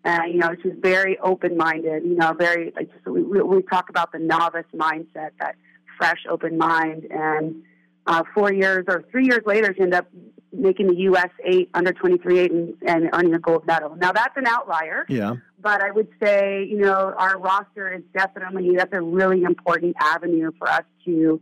Uh, 0.04 0.20
you 0.26 0.38
know, 0.38 0.54
she's 0.62 0.72
very 0.78 1.18
open-minded. 1.18 2.04
You 2.04 2.14
know, 2.14 2.32
very 2.32 2.72
like 2.74 2.90
just, 2.92 3.06
we, 3.06 3.22
we 3.22 3.62
talk 3.62 3.90
about 3.90 4.12
the 4.12 4.20
novice 4.20 4.64
mindset, 4.74 5.30
that 5.40 5.56
fresh, 5.98 6.24
open 6.30 6.56
mind. 6.56 7.06
And 7.10 7.62
uh, 8.08 8.24
four 8.34 8.52
years 8.52 8.84
or 8.88 9.04
three 9.10 9.26
years 9.26 9.42
later, 9.46 9.72
she 9.74 9.82
ended 9.82 10.00
up 10.00 10.08
making 10.52 10.88
the 10.88 10.96
U.S. 10.96 11.28
eight 11.44 11.68
under 11.74 11.92
23 11.92 12.38
eight 12.38 12.50
and, 12.50 12.74
and 12.86 13.10
earning 13.12 13.34
a 13.34 13.38
gold 13.38 13.66
medal. 13.66 13.94
Now 13.96 14.12
that's 14.12 14.36
an 14.36 14.46
outlier. 14.46 15.04
Yeah. 15.08 15.36
But 15.60 15.82
I 15.82 15.90
would 15.90 16.08
say, 16.22 16.64
you 16.64 16.78
know, 16.78 17.12
our 17.16 17.38
roster 17.38 17.92
is 17.92 18.02
definitely 18.16 18.76
that's 18.76 18.92
a 18.92 19.02
really 19.02 19.42
important 19.42 19.94
avenue 20.00 20.50
for 20.58 20.68
us 20.68 20.84
to 21.04 21.40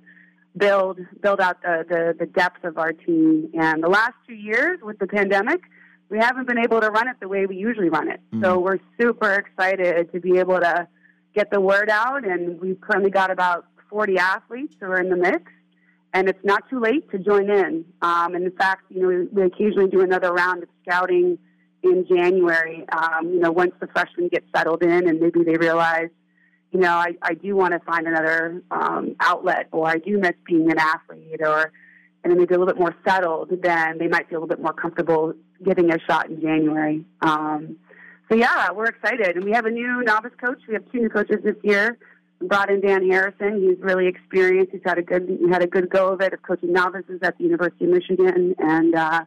build 0.57 0.99
build 1.21 1.41
out 1.41 1.63
the, 1.63 1.85
the, 1.89 2.17
the 2.19 2.27
depth 2.27 2.65
of 2.65 2.79
our 2.79 2.93
team. 2.93 3.51
And 3.59 3.83
the 3.83 3.89
last 3.89 4.15
two 4.27 4.35
years 4.35 4.81
with 4.83 4.99
the 4.99 5.07
pandemic, 5.07 5.61
we 6.09 6.19
haven't 6.19 6.49
been 6.49 6.59
able 6.59 6.81
to 6.81 6.91
run 6.91 7.09
it 7.09 7.17
the 7.21 7.29
way 7.29 7.47
we 7.47 7.57
usually 7.57 7.91
run 7.91 8.11
it. 8.11 8.21
Mm-hmm. 8.33 8.45
So 8.45 8.59
we're 8.59 8.79
super 9.01 9.33
excited 9.33 10.11
to 10.13 10.21
be 10.21 10.39
able 10.39 10.59
to 10.61 10.89
get 11.35 11.51
the 11.53 11.61
word 11.61 11.91
out. 11.91 12.27
And 12.27 12.61
we've 12.61 12.81
currently 12.81 13.11
got 13.11 13.31
about 13.31 13.67
40 13.89 14.19
athletes 14.19 14.75
who 14.81 14.87
are 14.87 14.99
in 14.99 15.11
the 15.11 15.17
mix. 15.17 15.53
And 16.17 16.31
it's 16.31 16.45
not 16.45 16.63
too 16.71 16.81
late 16.81 17.11
to 17.11 17.19
join 17.19 17.51
in. 17.51 17.85
Um, 18.01 18.35
and 18.35 18.43
in 18.47 18.53
fact, 18.53 18.85
you 18.89 19.03
know, 19.03 19.09
we, 19.09 19.17
we 19.27 19.43
occasionally 19.43 19.91
do 19.91 20.01
another 20.01 20.33
round 20.33 20.63
of 20.63 20.71
scouting 20.83 21.37
in 21.83 22.07
January. 22.09 22.87
Um, 22.89 23.35
you 23.35 23.39
know, 23.39 23.53
once 23.53 23.73
the 23.81 23.87
freshmen 23.89 24.29
get 24.29 24.43
settled 24.57 24.83
in 24.83 25.07
and 25.09 25.21
maybe 25.21 25.45
they 25.45 25.59
realize, 25.59 26.09
you 26.73 26.81
know, 26.81 26.95
I, 26.95 27.09
I 27.21 27.35
do 27.35 27.55
want 27.55 27.75
to 27.75 27.81
find 27.81 28.07
another 28.07 28.63
um, 28.71 29.15
outlet, 29.21 29.69
or 29.73 29.89
I 29.89 29.99
do 29.99 30.17
miss 30.19 30.33
being 30.47 30.71
an 30.71 30.79
athlete, 30.79 31.43
or 31.45 31.71
and 32.25 32.31
then 32.31 32.39
maybe 32.39 32.55
a 32.55 32.59
little 32.59 32.73
bit 32.73 32.81
more 32.81 32.95
settled, 33.07 33.51
then 33.63 33.99
they 33.99 34.09
might 34.09 34.27
feel 34.31 34.39
a 34.39 34.41
little 34.41 34.57
bit 34.57 34.63
more 34.63 34.73
comfortable 34.73 35.35
giving 35.63 35.93
a 35.93 35.99
shot 36.09 36.31
in 36.31 36.41
January. 36.41 37.05
Um, 37.21 37.77
so 38.31 38.37
yeah, 38.37 38.73
we're 38.73 38.87
excited, 38.87 39.37
and 39.37 39.45
we 39.45 39.53
have 39.53 39.67
a 39.67 39.71
new 39.71 40.03
novice 40.03 40.33
coach. 40.43 40.61
We 40.67 40.75
have 40.75 40.91
two 40.91 41.01
new 41.01 41.11
coaches 41.11 41.37
this 41.45 41.57
year. 41.63 41.99
Brought 42.41 42.71
in 42.71 42.81
Dan 42.81 43.09
Harrison. 43.09 43.63
He's 43.63 43.83
really 43.83 44.07
experienced. 44.07 44.73
He's 44.73 44.83
had 44.85 44.99
a 44.99 45.03
good 45.03 45.39
he 45.41 45.49
had 45.49 45.63
a 45.63 45.67
good 45.67 45.89
go 45.89 46.13
of 46.13 46.21
it 46.21 46.35
of 46.35 46.43
coaching 46.43 46.73
novices 46.73 47.21
at 47.23 47.39
the 47.39 47.45
University 47.45 47.87
of 47.87 47.93
Michigan, 47.93 48.55
and 48.59 48.95
uh, 48.95 49.25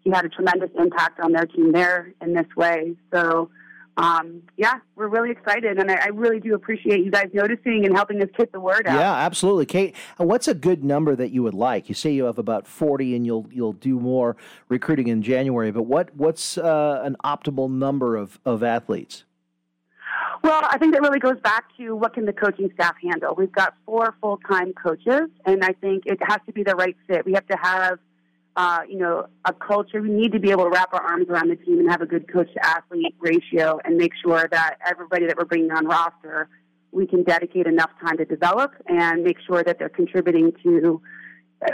he 0.00 0.10
had 0.10 0.24
a 0.24 0.28
tremendous 0.28 0.70
impact 0.78 1.20
on 1.20 1.32
their 1.32 1.46
team 1.46 1.72
there 1.72 2.12
in 2.20 2.34
this 2.34 2.46
way. 2.56 2.96
So, 3.12 3.50
um, 3.96 4.42
yeah, 4.56 4.78
we're 4.96 5.08
really 5.08 5.30
excited, 5.30 5.78
and 5.78 5.90
I, 5.90 5.96
I, 5.96 6.06
really 6.08 6.38
do 6.38 6.54
appreciate 6.54 7.04
you 7.04 7.10
guys 7.10 7.30
noticing 7.34 7.84
and 7.84 7.96
helping 7.96 8.22
us 8.22 8.28
get 8.36 8.52
the 8.52 8.60
word 8.60 8.86
out. 8.86 8.94
Yeah, 8.94 9.12
absolutely, 9.12 9.66
Kate. 9.66 9.96
What's 10.18 10.46
a 10.46 10.54
good 10.54 10.84
number 10.84 11.16
that 11.16 11.30
you 11.30 11.42
would 11.42 11.54
like? 11.54 11.88
You 11.88 11.96
say 11.96 12.12
you 12.12 12.24
have 12.24 12.38
about 12.38 12.66
forty, 12.66 13.16
and 13.16 13.26
you'll 13.26 13.46
you'll 13.50 13.72
do 13.72 13.98
more 13.98 14.36
recruiting 14.68 15.08
in 15.08 15.20
January. 15.22 15.72
But 15.72 15.82
what 15.82 16.14
what's 16.14 16.56
uh, 16.56 17.02
an 17.02 17.16
optimal 17.24 17.70
number 17.70 18.16
of 18.16 18.38
of 18.44 18.62
athletes? 18.62 19.24
Well, 20.42 20.62
I 20.70 20.78
think 20.78 20.94
that 20.94 21.02
really 21.02 21.18
goes 21.18 21.38
back 21.42 21.64
to 21.76 21.94
what 21.94 22.14
can 22.14 22.24
the 22.24 22.32
coaching 22.32 22.70
staff 22.74 22.94
handle. 23.02 23.34
We've 23.34 23.52
got 23.52 23.74
four 23.84 24.14
full 24.20 24.38
time 24.48 24.72
coaches, 24.72 25.30
and 25.44 25.64
I 25.64 25.72
think 25.72 26.04
it 26.06 26.18
has 26.22 26.38
to 26.46 26.52
be 26.52 26.62
the 26.62 26.74
right 26.74 26.96
fit. 27.06 27.26
We 27.26 27.32
have 27.32 27.46
to 27.48 27.56
have 27.60 27.98
uh, 28.58 28.80
you 28.88 28.98
know, 28.98 29.24
a 29.44 29.52
culture. 29.52 30.02
We 30.02 30.10
need 30.10 30.32
to 30.32 30.40
be 30.40 30.50
able 30.50 30.64
to 30.64 30.70
wrap 30.70 30.92
our 30.92 31.00
arms 31.00 31.28
around 31.28 31.48
the 31.48 31.54
team 31.54 31.78
and 31.78 31.88
have 31.88 32.02
a 32.02 32.06
good 32.06 32.30
coach 32.30 32.52
to 32.54 32.66
athlete 32.66 33.14
ratio 33.20 33.78
and 33.84 33.96
make 33.96 34.10
sure 34.20 34.48
that 34.50 34.78
everybody 34.84 35.26
that 35.26 35.36
we're 35.36 35.44
bringing 35.44 35.70
on 35.70 35.86
roster, 35.86 36.48
we 36.90 37.06
can 37.06 37.22
dedicate 37.22 37.68
enough 37.68 37.90
time 38.00 38.16
to 38.16 38.24
develop 38.24 38.72
and 38.88 39.22
make 39.22 39.36
sure 39.46 39.62
that 39.62 39.78
they're 39.78 39.88
contributing 39.88 40.52
to. 40.64 41.00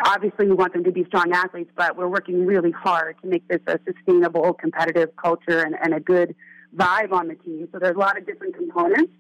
Obviously, 0.05 0.47
we 0.47 0.53
want 0.53 0.75
them 0.75 0.85
to 0.85 0.93
be 0.93 1.07
strong 1.07 1.33
athletes, 1.33 1.71
but 1.75 1.97
we're 1.97 2.09
working 2.09 2.45
really 2.45 2.71
hard 2.71 3.17
to 3.23 3.29
make 3.29 3.49
this 3.49 3.61
a 3.67 3.79
sustainable, 3.87 4.53
competitive 4.53 5.09
culture 5.17 5.61
and, 5.61 5.75
and 5.83 5.95
a 5.95 6.01
good 6.01 6.35
vibe 6.77 7.13
on 7.13 7.29
the 7.29 7.35
team. 7.35 7.69
So 7.73 7.79
there's 7.79 7.97
a 7.97 7.99
lot 7.99 8.19
of 8.19 8.27
different 8.27 8.57
components. 8.57 9.13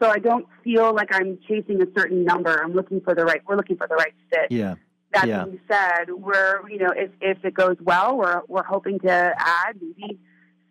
So 0.00 0.10
I 0.10 0.18
don't 0.18 0.46
feel 0.62 0.94
like 0.94 1.08
I'm 1.12 1.38
chasing 1.48 1.80
a 1.80 1.86
certain 1.96 2.24
number. 2.24 2.62
I'm 2.62 2.74
looking 2.74 3.00
for 3.00 3.14
the 3.14 3.24
right. 3.24 3.40
We're 3.46 3.56
looking 3.56 3.76
for 3.76 3.86
the 3.86 3.94
right 3.94 4.12
fit. 4.30 4.50
Yeah. 4.50 4.74
That 5.12 5.26
yeah. 5.26 5.44
being 5.44 5.60
said, 5.70 6.10
we're 6.10 6.68
you 6.68 6.78
know 6.78 6.92
if 6.94 7.10
if 7.20 7.42
it 7.44 7.54
goes 7.54 7.76
well, 7.80 8.16
we're 8.18 8.42
we're 8.48 8.64
hoping 8.64 8.98
to 9.00 9.10
add 9.10 9.76
maybe 9.80 10.18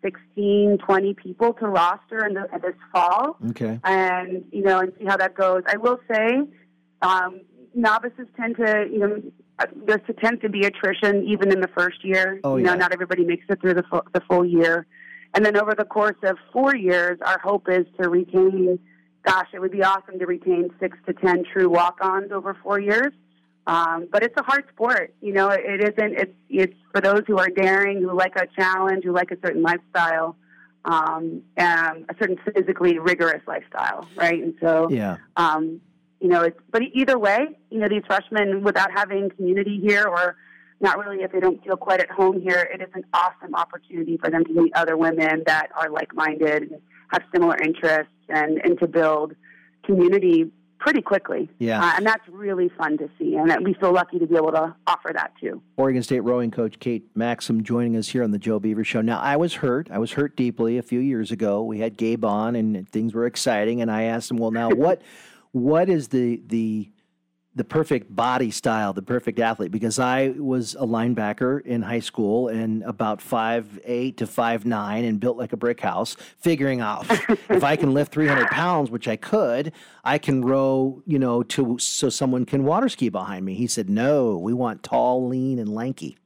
16, 0.02 0.78
20 0.78 1.14
people 1.14 1.54
to 1.54 1.66
roster 1.66 2.24
in 2.24 2.34
the, 2.34 2.46
this 2.62 2.76
fall. 2.92 3.36
Okay. 3.50 3.80
And 3.82 4.44
you 4.52 4.62
know 4.62 4.78
and 4.80 4.92
see 4.98 5.06
how 5.06 5.16
that 5.16 5.34
goes. 5.34 5.62
I 5.66 5.78
will 5.78 5.98
say, 6.08 6.42
um, 7.02 7.40
novices 7.74 8.28
tend 8.36 8.56
to 8.58 8.86
you 8.92 8.98
know 8.98 9.22
there's 9.86 10.00
tends 10.20 10.42
to 10.42 10.48
be 10.48 10.66
attrition 10.66 11.24
even 11.24 11.50
in 11.50 11.60
the 11.60 11.68
first 11.68 12.04
year. 12.04 12.40
Oh, 12.44 12.56
you 12.56 12.64
know, 12.64 12.72
yeah. 12.72 12.78
not 12.78 12.92
everybody 12.92 13.24
makes 13.24 13.46
it 13.48 13.60
through 13.60 13.74
the 13.74 13.82
full, 13.84 14.02
the 14.12 14.20
full 14.20 14.44
year. 14.44 14.86
And 15.36 15.44
then 15.44 15.56
over 15.58 15.74
the 15.74 15.84
course 15.84 16.16
of 16.22 16.38
four 16.50 16.74
years, 16.74 17.18
our 17.24 17.38
hope 17.38 17.68
is 17.68 17.86
to 18.00 18.08
retain. 18.08 18.78
Gosh, 19.22 19.48
it 19.52 19.60
would 19.60 19.70
be 19.70 19.82
awesome 19.82 20.18
to 20.18 20.24
retain 20.26 20.70
six 20.80 20.96
to 21.06 21.12
ten 21.12 21.44
true 21.44 21.68
walk-ons 21.68 22.32
over 22.32 22.56
four 22.62 22.80
years. 22.80 23.12
Um, 23.66 24.08
but 24.10 24.22
it's 24.22 24.34
a 24.38 24.42
hard 24.42 24.64
sport. 24.72 25.14
You 25.20 25.34
know, 25.34 25.50
it, 25.50 25.80
isn't. 25.82 26.14
It's 26.18 26.32
it's 26.48 26.78
for 26.92 27.02
those 27.02 27.22
who 27.26 27.36
are 27.38 27.48
daring, 27.48 28.00
who 28.00 28.16
like 28.16 28.34
a 28.36 28.46
challenge, 28.58 29.04
who 29.04 29.12
like 29.12 29.30
a 29.30 29.36
certain 29.44 29.62
lifestyle, 29.62 30.36
um, 30.86 31.42
and 31.56 32.06
a 32.08 32.14
certain 32.18 32.38
physically 32.54 32.98
rigorous 32.98 33.42
lifestyle, 33.46 34.08
right? 34.16 34.42
And 34.42 34.54
so, 34.60 34.88
Yeah. 34.90 35.16
um, 35.36 35.80
you 36.20 36.28
know, 36.28 36.42
it's, 36.42 36.58
but 36.70 36.80
either 36.94 37.18
way, 37.18 37.58
you 37.70 37.78
know, 37.78 37.88
these 37.88 38.04
freshmen, 38.06 38.62
without 38.62 38.90
having 38.92 39.28
community 39.30 39.80
here 39.82 40.06
or 40.06 40.36
not 40.80 40.98
really 40.98 41.22
if 41.22 41.32
they 41.32 41.40
don't 41.40 41.62
feel 41.64 41.76
quite 41.76 42.00
at 42.00 42.10
home 42.10 42.40
here, 42.40 42.68
it 42.72 42.80
is 42.82 42.88
an 42.94 43.04
awesome 43.12 43.54
opportunity 43.54 44.18
for 44.18 44.30
them 44.30 44.44
to 44.44 44.52
meet 44.52 44.72
other 44.74 44.96
women 44.96 45.42
that 45.46 45.68
are 45.74 45.90
like-minded 45.90 46.62
and 46.62 46.80
have 47.08 47.22
similar 47.32 47.56
interests 47.58 48.12
and, 48.28 48.60
and 48.64 48.78
to 48.80 48.86
build 48.86 49.34
community 49.84 50.50
pretty 50.78 51.00
quickly. 51.00 51.48
Yeah. 51.58 51.82
Uh, 51.82 51.94
and 51.96 52.06
that's 52.06 52.28
really 52.28 52.68
fun 52.68 52.98
to 52.98 53.08
see. 53.18 53.34
And 53.34 53.64
we 53.64 53.74
feel 53.74 53.92
lucky 53.92 54.18
to 54.18 54.26
be 54.26 54.36
able 54.36 54.52
to 54.52 54.74
offer 54.86 55.10
that 55.14 55.32
too. 55.40 55.62
Oregon 55.78 56.02
State 56.02 56.20
rowing 56.20 56.50
coach 56.50 56.78
Kate 56.78 57.08
Maxim 57.14 57.64
joining 57.64 57.96
us 57.96 58.08
here 58.08 58.22
on 58.22 58.30
the 58.30 58.38
Joe 58.38 58.60
Beaver 58.60 58.84
Show. 58.84 59.00
Now, 59.00 59.18
I 59.20 59.36
was 59.36 59.54
hurt. 59.54 59.88
I 59.90 59.98
was 59.98 60.12
hurt 60.12 60.36
deeply 60.36 60.76
a 60.76 60.82
few 60.82 61.00
years 61.00 61.30
ago. 61.32 61.62
We 61.62 61.78
had 61.78 61.96
Gabe 61.96 62.24
on, 62.24 62.54
and 62.54 62.86
things 62.90 63.14
were 63.14 63.24
exciting. 63.24 63.80
And 63.80 63.90
I 63.90 64.02
asked 64.02 64.30
him, 64.30 64.36
"Well, 64.36 64.50
now 64.50 64.68
what? 64.74 65.00
what 65.56 65.88
is 65.88 66.08
the 66.08 66.42
the 66.46 66.90
the 67.56 67.64
perfect 67.64 68.14
body 68.14 68.50
style, 68.50 68.92
the 68.92 69.02
perfect 69.02 69.38
athlete, 69.38 69.72
because 69.72 69.98
I 69.98 70.34
was 70.36 70.74
a 70.74 70.86
linebacker 70.86 71.64
in 71.64 71.80
high 71.80 72.00
school 72.00 72.48
and 72.48 72.82
about 72.82 73.22
five 73.22 73.80
eight 73.84 74.18
to 74.18 74.26
five 74.26 74.66
nine 74.66 75.04
and 75.04 75.18
built 75.18 75.38
like 75.38 75.54
a 75.54 75.56
brick 75.56 75.80
house, 75.80 76.16
figuring 76.38 76.82
out 76.82 77.06
if 77.48 77.64
I 77.64 77.76
can 77.76 77.94
lift 77.94 78.12
three 78.12 78.28
hundred 78.28 78.48
pounds, 78.48 78.90
which 78.90 79.08
I 79.08 79.16
could, 79.16 79.72
I 80.04 80.18
can 80.18 80.44
row, 80.44 81.02
you 81.06 81.18
know, 81.18 81.42
to 81.44 81.78
so 81.78 82.10
someone 82.10 82.44
can 82.44 82.64
water 82.64 82.90
ski 82.90 83.08
behind 83.08 83.46
me. 83.46 83.54
He 83.54 83.66
said, 83.66 83.88
No, 83.88 84.36
we 84.36 84.52
want 84.52 84.82
tall, 84.82 85.26
lean, 85.26 85.58
and 85.58 85.74
lanky. 85.74 86.18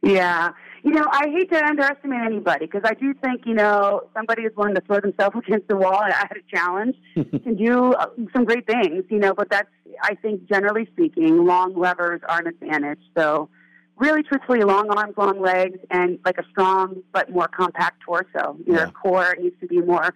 Yeah. 0.00 0.52
You 0.86 0.92
know, 0.92 1.04
I 1.10 1.26
hate 1.30 1.50
to 1.50 1.64
underestimate 1.64 2.20
anybody 2.24 2.66
because 2.66 2.82
I 2.84 2.94
do 2.94 3.12
think, 3.14 3.40
you 3.44 3.54
know, 3.54 4.02
somebody 4.14 4.42
is 4.42 4.52
willing 4.56 4.76
to 4.76 4.80
throw 4.82 5.00
themselves 5.00 5.34
against 5.44 5.66
the 5.66 5.74
wall 5.74 6.00
and 6.00 6.12
I 6.12 6.18
had 6.18 6.36
a 6.36 6.56
challenge 6.56 6.94
can 7.42 7.56
do 7.56 7.92
uh, 7.94 8.06
some 8.32 8.44
great 8.44 8.68
things, 8.68 9.02
you 9.08 9.18
know, 9.18 9.34
but 9.34 9.50
that's, 9.50 9.68
I 10.04 10.14
think, 10.14 10.48
generally 10.48 10.86
speaking, 10.92 11.44
long 11.44 11.76
levers 11.76 12.20
are 12.28 12.38
an 12.38 12.46
advantage. 12.46 13.00
So, 13.18 13.48
really, 13.96 14.22
truthfully, 14.22 14.60
long 14.60 14.88
arms, 14.90 15.14
long 15.16 15.42
legs, 15.42 15.80
and 15.90 16.20
like 16.24 16.38
a 16.38 16.44
strong 16.50 17.02
but 17.12 17.30
more 17.32 17.48
compact 17.48 18.02
torso. 18.04 18.56
Your 18.64 18.76
Yeah. 18.76 18.90
core 18.92 19.34
needs 19.40 19.58
to 19.62 19.66
be 19.66 19.80
more, 19.80 20.14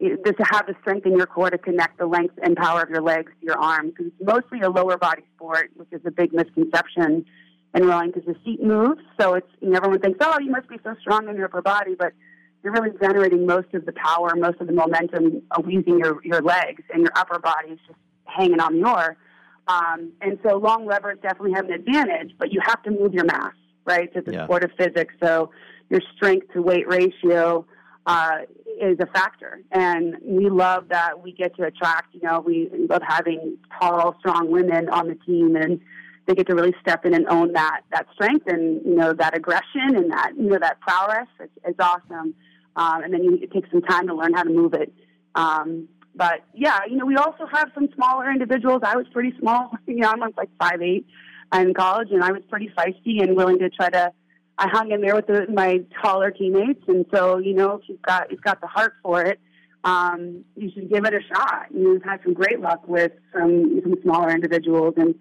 you 0.00 0.08
know, 0.10 0.16
just 0.24 0.38
to 0.38 0.44
have 0.50 0.66
the 0.66 0.76
strength 0.80 1.04
in 1.04 1.14
your 1.14 1.26
core 1.26 1.50
to 1.50 1.58
connect 1.58 1.98
the 1.98 2.06
length 2.06 2.38
and 2.42 2.56
power 2.56 2.80
of 2.80 2.88
your 2.88 3.02
legs 3.02 3.30
to 3.40 3.46
your 3.46 3.58
arms. 3.58 3.92
'Cause 3.94 4.06
it's 4.06 4.26
mostly 4.26 4.62
a 4.62 4.70
lower 4.70 4.96
body 4.96 5.24
sport, 5.36 5.72
which 5.74 5.88
is 5.92 6.00
a 6.06 6.10
big 6.10 6.32
misconception 6.32 7.26
in 7.76 7.86
rowing 7.86 8.10
because 8.10 8.24
the 8.24 8.34
seat 8.44 8.62
moves. 8.62 9.00
So 9.20 9.34
it's 9.34 9.46
you 9.60 9.70
know, 9.70 9.76
everyone 9.76 10.00
thinks, 10.00 10.18
oh, 10.22 10.38
you 10.40 10.50
must 10.50 10.68
be 10.68 10.78
so 10.82 10.94
strong 11.00 11.28
in 11.28 11.36
your 11.36 11.44
upper 11.44 11.62
body, 11.62 11.94
but 11.96 12.12
you're 12.64 12.72
really 12.72 12.90
generating 13.00 13.46
most 13.46 13.72
of 13.74 13.84
the 13.84 13.92
power, 13.92 14.34
most 14.34 14.60
of 14.60 14.66
the 14.66 14.72
momentum 14.72 15.42
of 15.52 15.70
using 15.70 15.98
your 15.98 16.20
your 16.24 16.40
legs, 16.40 16.82
and 16.92 17.02
your 17.02 17.12
upper 17.14 17.38
body 17.38 17.70
is 17.72 17.78
just 17.86 17.98
hanging 18.24 18.60
on 18.60 18.80
the 18.80 18.88
oar. 18.88 19.16
Um, 19.68 20.12
and 20.20 20.38
so 20.44 20.56
long 20.56 20.86
levers 20.86 21.18
definitely 21.22 21.52
have 21.52 21.66
an 21.66 21.72
advantage, 21.72 22.32
but 22.38 22.52
you 22.52 22.60
have 22.64 22.82
to 22.84 22.90
move 22.90 23.12
your 23.12 23.24
mass, 23.24 23.54
right? 23.84 24.10
It's 24.14 24.28
a 24.28 24.32
Yeah. 24.32 24.44
sport 24.44 24.64
of 24.64 24.70
physics, 24.78 25.14
so 25.22 25.50
your 25.90 26.00
strength 26.16 26.52
to 26.54 26.62
weight 26.62 26.88
ratio 26.88 27.66
uh, 28.06 28.38
is 28.80 28.96
a 29.00 29.06
factor. 29.06 29.60
And 29.72 30.16
we 30.22 30.48
love 30.48 30.88
that 30.88 31.20
we 31.22 31.32
get 31.32 31.56
to 31.56 31.64
attract, 31.64 32.14
you 32.14 32.20
know, 32.22 32.40
we 32.40 32.70
love 32.88 33.02
having 33.06 33.58
tall, 33.80 34.14
strong 34.20 34.50
women 34.50 34.88
on 34.88 35.08
the 35.08 35.16
team 35.16 35.56
and 35.56 35.80
they 36.26 36.34
get 36.34 36.46
to 36.48 36.54
really 36.54 36.74
step 36.80 37.04
in 37.04 37.14
and 37.14 37.26
own 37.28 37.52
that 37.52 37.82
that 37.92 38.06
strength 38.14 38.46
and 38.46 38.84
you 38.84 38.94
know 38.94 39.12
that 39.12 39.36
aggression 39.36 39.96
and 39.96 40.10
that 40.10 40.32
you 40.36 40.48
know 40.50 40.58
that 40.60 40.80
prowess. 40.80 41.28
It's, 41.40 41.52
it's 41.64 41.80
awesome, 41.80 42.34
um, 42.76 43.02
and 43.02 43.12
then 43.12 43.22
you 43.24 43.38
it 43.42 43.52
takes 43.52 43.70
some 43.70 43.82
time 43.82 44.06
to 44.08 44.14
learn 44.14 44.34
how 44.34 44.42
to 44.42 44.50
move 44.50 44.74
it. 44.74 44.92
Um, 45.34 45.88
but 46.14 46.40
yeah, 46.54 46.80
you 46.88 46.96
know, 46.96 47.04
we 47.06 47.16
also 47.16 47.46
have 47.46 47.70
some 47.74 47.88
smaller 47.94 48.30
individuals. 48.30 48.80
I 48.84 48.96
was 48.96 49.06
pretty 49.12 49.34
small. 49.38 49.70
You 49.86 50.02
know, 50.02 50.10
I'm 50.10 50.20
like 50.36 50.50
five 50.58 50.82
eight 50.82 51.06
in 51.54 51.72
college, 51.74 52.08
and 52.10 52.22
I 52.22 52.32
was 52.32 52.42
pretty 52.50 52.70
feisty 52.76 53.22
and 53.22 53.36
willing 53.36 53.58
to 53.60 53.70
try 53.70 53.88
to. 53.90 54.12
I 54.58 54.68
hung 54.68 54.90
in 54.90 55.02
there 55.02 55.14
with 55.14 55.26
the, 55.26 55.46
my 55.52 55.80
taller 56.02 56.30
teammates, 56.30 56.82
and 56.88 57.06
so 57.14 57.38
you 57.38 57.54
know, 57.54 57.76
if 57.76 57.88
you've 57.88 58.02
got 58.02 58.30
you've 58.30 58.42
got 58.42 58.60
the 58.60 58.66
heart 58.66 58.94
for 59.02 59.22
it, 59.22 59.38
um, 59.84 60.44
you 60.56 60.70
should 60.72 60.90
give 60.90 61.04
it 61.04 61.14
a 61.14 61.20
shot. 61.32 61.66
You 61.72 61.84
know, 61.84 61.90
we've 61.90 62.02
had 62.02 62.20
some 62.24 62.34
great 62.34 62.60
luck 62.60 62.86
with 62.88 63.12
some 63.32 63.80
some 63.82 63.94
smaller 64.02 64.30
individuals, 64.30 64.94
and 64.96 65.14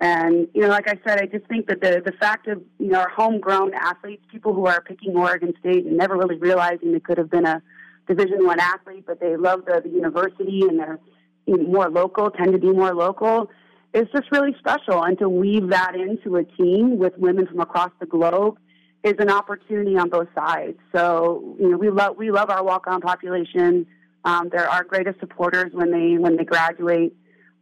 and 0.00 0.48
you 0.54 0.62
know, 0.62 0.68
like 0.68 0.88
I 0.88 0.98
said, 1.06 1.20
I 1.20 1.26
just 1.26 1.46
think 1.46 1.66
that 1.66 1.82
the 1.82 2.02
the 2.04 2.12
fact 2.12 2.48
of 2.48 2.62
you 2.78 2.88
know 2.88 3.00
our 3.00 3.10
homegrown 3.10 3.74
athletes, 3.74 4.24
people 4.32 4.54
who 4.54 4.66
are 4.66 4.80
picking 4.80 5.14
Oregon 5.14 5.52
State 5.60 5.84
and 5.84 5.96
never 5.96 6.16
really 6.16 6.36
realizing 6.36 6.92
they 6.92 7.00
could 7.00 7.18
have 7.18 7.30
been 7.30 7.46
a 7.46 7.62
Division 8.08 8.46
One 8.46 8.58
athlete, 8.58 9.04
but 9.06 9.20
they 9.20 9.36
love 9.36 9.66
the, 9.66 9.82
the 9.82 9.90
university 9.90 10.62
and 10.62 10.80
they're 10.80 10.98
more 11.46 11.90
local, 11.90 12.30
tend 12.30 12.52
to 12.52 12.58
be 12.58 12.72
more 12.72 12.94
local. 12.94 13.50
It's 13.92 14.10
just 14.12 14.30
really 14.32 14.54
special, 14.58 15.02
and 15.02 15.18
to 15.18 15.28
weave 15.28 15.68
that 15.68 15.94
into 15.94 16.36
a 16.36 16.44
team 16.44 16.96
with 16.96 17.16
women 17.18 17.46
from 17.46 17.60
across 17.60 17.90
the 18.00 18.06
globe 18.06 18.58
is 19.02 19.14
an 19.18 19.30
opportunity 19.30 19.96
on 19.96 20.08
both 20.08 20.28
sides. 20.34 20.78
So 20.94 21.56
you 21.60 21.68
know, 21.68 21.76
we 21.76 21.90
love 21.90 22.16
we 22.16 22.30
love 22.30 22.48
our 22.48 22.64
walk-on 22.64 23.02
population. 23.02 23.86
Um, 24.24 24.48
they're 24.50 24.68
our 24.68 24.84
greatest 24.84 25.20
supporters 25.20 25.72
when 25.72 25.90
they 25.90 26.16
when 26.16 26.36
they 26.36 26.44
graduate. 26.44 27.14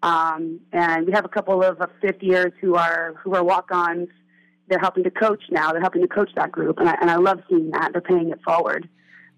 Um, 0.02 0.60
and 0.72 1.06
we 1.06 1.12
have 1.12 1.24
a 1.24 1.28
couple 1.28 1.62
of 1.62 1.80
uh, 1.80 1.86
fifth 2.00 2.22
years 2.22 2.52
who 2.60 2.76
are 2.76 3.14
who 3.22 3.34
are 3.34 3.42
walk-ons. 3.42 4.08
They're 4.68 4.78
helping 4.78 5.04
to 5.04 5.10
coach 5.10 5.42
now. 5.50 5.72
They're 5.72 5.80
helping 5.80 6.02
to 6.02 6.08
coach 6.08 6.30
that 6.36 6.52
group, 6.52 6.78
and 6.78 6.88
I, 6.88 6.96
and 7.00 7.10
I 7.10 7.16
love 7.16 7.40
seeing 7.48 7.70
that. 7.70 7.92
They're 7.92 8.00
paying 8.00 8.30
it 8.30 8.40
forward. 8.42 8.88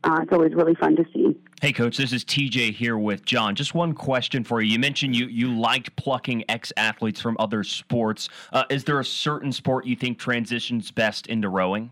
Uh, 0.02 0.20
it's 0.22 0.32
always 0.32 0.54
really 0.54 0.74
fun 0.74 0.96
to 0.96 1.04
see. 1.12 1.36
Hey, 1.60 1.72
coach, 1.72 1.98
this 1.98 2.12
is 2.12 2.24
TJ 2.24 2.74
here 2.74 2.96
with 2.96 3.24
John. 3.26 3.54
Just 3.54 3.74
one 3.74 3.92
question 3.92 4.44
for 4.44 4.62
you. 4.62 4.72
You 4.72 4.78
mentioned 4.78 5.14
you 5.14 5.26
you 5.26 5.54
liked 5.54 5.94
plucking 5.96 6.44
ex 6.48 6.72
athletes 6.76 7.20
from 7.20 7.36
other 7.38 7.62
sports. 7.64 8.28
Uh, 8.52 8.64
is 8.70 8.84
there 8.84 8.98
a 8.98 9.04
certain 9.04 9.52
sport 9.52 9.86
you 9.86 9.94
think 9.94 10.18
transitions 10.18 10.90
best 10.90 11.26
into 11.26 11.48
rowing? 11.48 11.90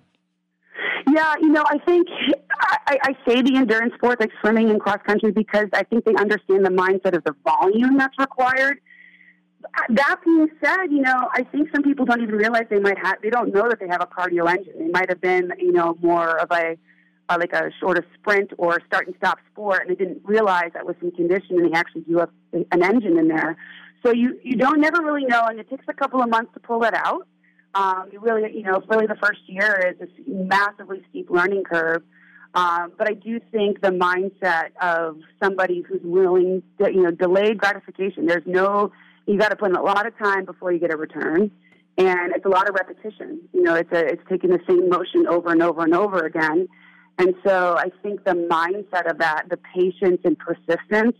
Yeah, 1.12 1.34
you 1.40 1.48
know, 1.48 1.64
I 1.66 1.78
think 1.78 2.08
I, 2.60 2.98
I 3.02 3.16
say 3.26 3.40
the 3.42 3.56
endurance 3.56 3.94
sports 3.94 4.20
like 4.20 4.30
swimming 4.40 4.70
and 4.70 4.80
cross 4.80 4.98
country 5.06 5.30
because 5.30 5.68
I 5.72 5.84
think 5.84 6.04
they 6.04 6.14
understand 6.14 6.66
the 6.66 6.70
mindset 6.70 7.16
of 7.16 7.24
the 7.24 7.34
volume 7.44 7.96
that's 7.96 8.18
required. 8.18 8.80
That 9.90 10.16
being 10.24 10.48
said, 10.62 10.86
you 10.90 11.00
know, 11.00 11.28
I 11.32 11.44
think 11.44 11.68
some 11.74 11.82
people 11.82 12.04
don't 12.04 12.22
even 12.22 12.34
realize 12.34 12.64
they 12.68 12.78
might 12.78 12.98
have. 12.98 13.16
They 13.22 13.30
don't 13.30 13.54
know 13.54 13.68
that 13.68 13.80
they 13.80 13.88
have 13.88 14.02
a 14.02 14.06
cardio 14.06 14.48
engine. 14.50 14.74
They 14.78 14.88
might 14.88 15.08
have 15.08 15.20
been, 15.20 15.52
you 15.58 15.72
know, 15.72 15.96
more 16.02 16.38
of 16.38 16.50
a 16.50 16.76
uh, 17.28 17.36
like 17.38 17.52
a 17.52 17.70
short 17.80 17.98
of 17.98 18.04
sprint 18.14 18.52
or 18.58 18.80
start 18.86 19.06
and 19.06 19.14
stop 19.18 19.38
sport, 19.52 19.82
and 19.82 19.90
they 19.90 19.94
didn't 19.94 20.22
realize 20.24 20.70
that 20.74 20.86
with 20.86 20.98
some 21.00 21.10
conditioning 21.10 21.70
they 21.70 21.76
actually 21.76 22.02
do 22.02 22.18
have 22.18 22.30
an 22.52 22.82
engine 22.82 23.18
in 23.18 23.28
there. 23.28 23.56
So 24.02 24.12
you 24.12 24.38
you 24.42 24.56
don't 24.56 24.80
never 24.80 25.02
really 25.02 25.24
know, 25.24 25.44
and 25.46 25.58
it 25.58 25.68
takes 25.68 25.84
a 25.88 25.92
couple 25.92 26.22
of 26.22 26.28
months 26.28 26.52
to 26.54 26.60
pull 26.60 26.80
that 26.80 26.94
out. 26.94 27.26
Um, 27.74 28.08
really, 28.20 28.56
you 28.56 28.62
know, 28.62 28.82
really 28.88 29.06
the 29.06 29.16
first 29.16 29.40
year 29.46 29.92
is 29.92 29.98
this 29.98 30.08
massively 30.26 31.04
steep 31.10 31.30
learning 31.30 31.64
curve. 31.64 32.02
Um, 32.54 32.92
but 32.96 33.08
I 33.08 33.14
do 33.14 33.40
think 33.52 33.82
the 33.82 33.90
mindset 33.90 34.70
of 34.80 35.18
somebody 35.42 35.82
who's 35.82 36.00
willing, 36.02 36.62
to, 36.80 36.90
you 36.90 37.02
know, 37.02 37.10
delayed 37.10 37.58
gratification. 37.58 38.26
There's 38.26 38.46
no, 38.46 38.90
you 39.26 39.38
got 39.38 39.50
to 39.50 39.56
put 39.56 39.70
in 39.70 39.76
a 39.76 39.82
lot 39.82 40.06
of 40.06 40.16
time 40.18 40.44
before 40.44 40.72
you 40.72 40.78
get 40.78 40.92
a 40.92 40.96
return, 40.96 41.50
and 41.98 42.32
it's 42.34 42.46
a 42.46 42.48
lot 42.48 42.68
of 42.68 42.74
repetition. 42.74 43.40
You 43.52 43.62
know, 43.62 43.74
it's 43.74 43.92
a, 43.92 44.06
it's 44.06 44.22
taking 44.28 44.50
the 44.50 44.60
same 44.68 44.88
motion 44.88 45.26
over 45.28 45.52
and 45.52 45.62
over 45.62 45.82
and 45.82 45.94
over 45.94 46.24
again. 46.24 46.68
And 47.18 47.34
so 47.44 47.76
I 47.76 47.90
think 48.02 48.24
the 48.24 48.32
mindset 48.32 49.10
of 49.10 49.18
that, 49.18 49.44
the 49.50 49.58
patience 49.58 50.20
and 50.24 50.38
persistence, 50.38 51.16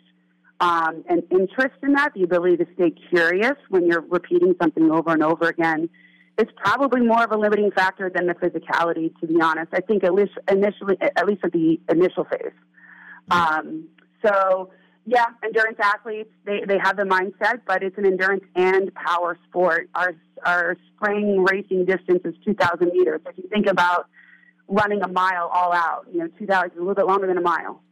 um, 0.61 1.05
and 1.09 1.22
interest 1.30 1.76
in 1.82 1.92
that, 1.92 2.14
the 2.14 2.22
ability 2.22 2.57
to 2.59 2.66
stay 2.74 2.90
curious 3.11 3.57
when 3.68 3.86
you're 3.86 4.01
repeating 4.01 4.55
something 4.61 4.90
over 4.90 5.11
and 5.11 5.22
over 5.22 5.49
again, 5.49 5.88
is 6.39 6.49
probably 6.57 7.01
more 7.01 7.24
of 7.24 7.32
a 7.32 7.36
limiting 7.36 7.70
factor 7.72 8.11
than 8.14 8.26
the 8.26 8.34
physicality. 8.34 9.18
To 9.20 9.26
be 9.26 9.41
honest, 9.41 9.72
I 9.72 9.80
think 9.80 10.05
at 10.05 10.14
least 10.14 10.32
initially, 10.51 10.97
at 11.01 11.26
least 11.26 11.45
at 11.45 11.53
the 11.53 11.80
initial 11.91 12.24
phase. 12.24 12.53
Um, 13.30 13.89
so 14.24 14.70
yeah, 15.05 15.26
endurance 15.43 15.78
athletes 15.82 16.30
they, 16.45 16.62
they 16.66 16.78
have 16.78 16.97
the 16.97 17.05
mindset, 17.05 17.62
but 17.66 17.82
it's 17.82 17.97
an 17.99 18.05
endurance 18.05 18.45
and 18.55 18.93
power 18.95 19.39
sport. 19.49 19.89
Our 19.95 20.14
our 20.45 20.76
spring 20.95 21.45
racing 21.45 21.86
distance 21.86 22.20
is 22.24 22.34
2,000 22.45 22.93
meters. 22.93 23.20
If 23.26 23.39
you 23.39 23.49
think 23.49 23.66
about 23.66 24.07
running 24.68 25.03
a 25.03 25.09
mile 25.09 25.51
all 25.53 25.72
out, 25.72 26.07
you 26.12 26.18
know, 26.18 26.28
2,000 26.39 26.70
is 26.70 26.76
a 26.76 26.78
little 26.78 26.95
bit 26.95 27.07
longer 27.07 27.26
than 27.26 27.39
a 27.39 27.43
mile. 27.43 27.82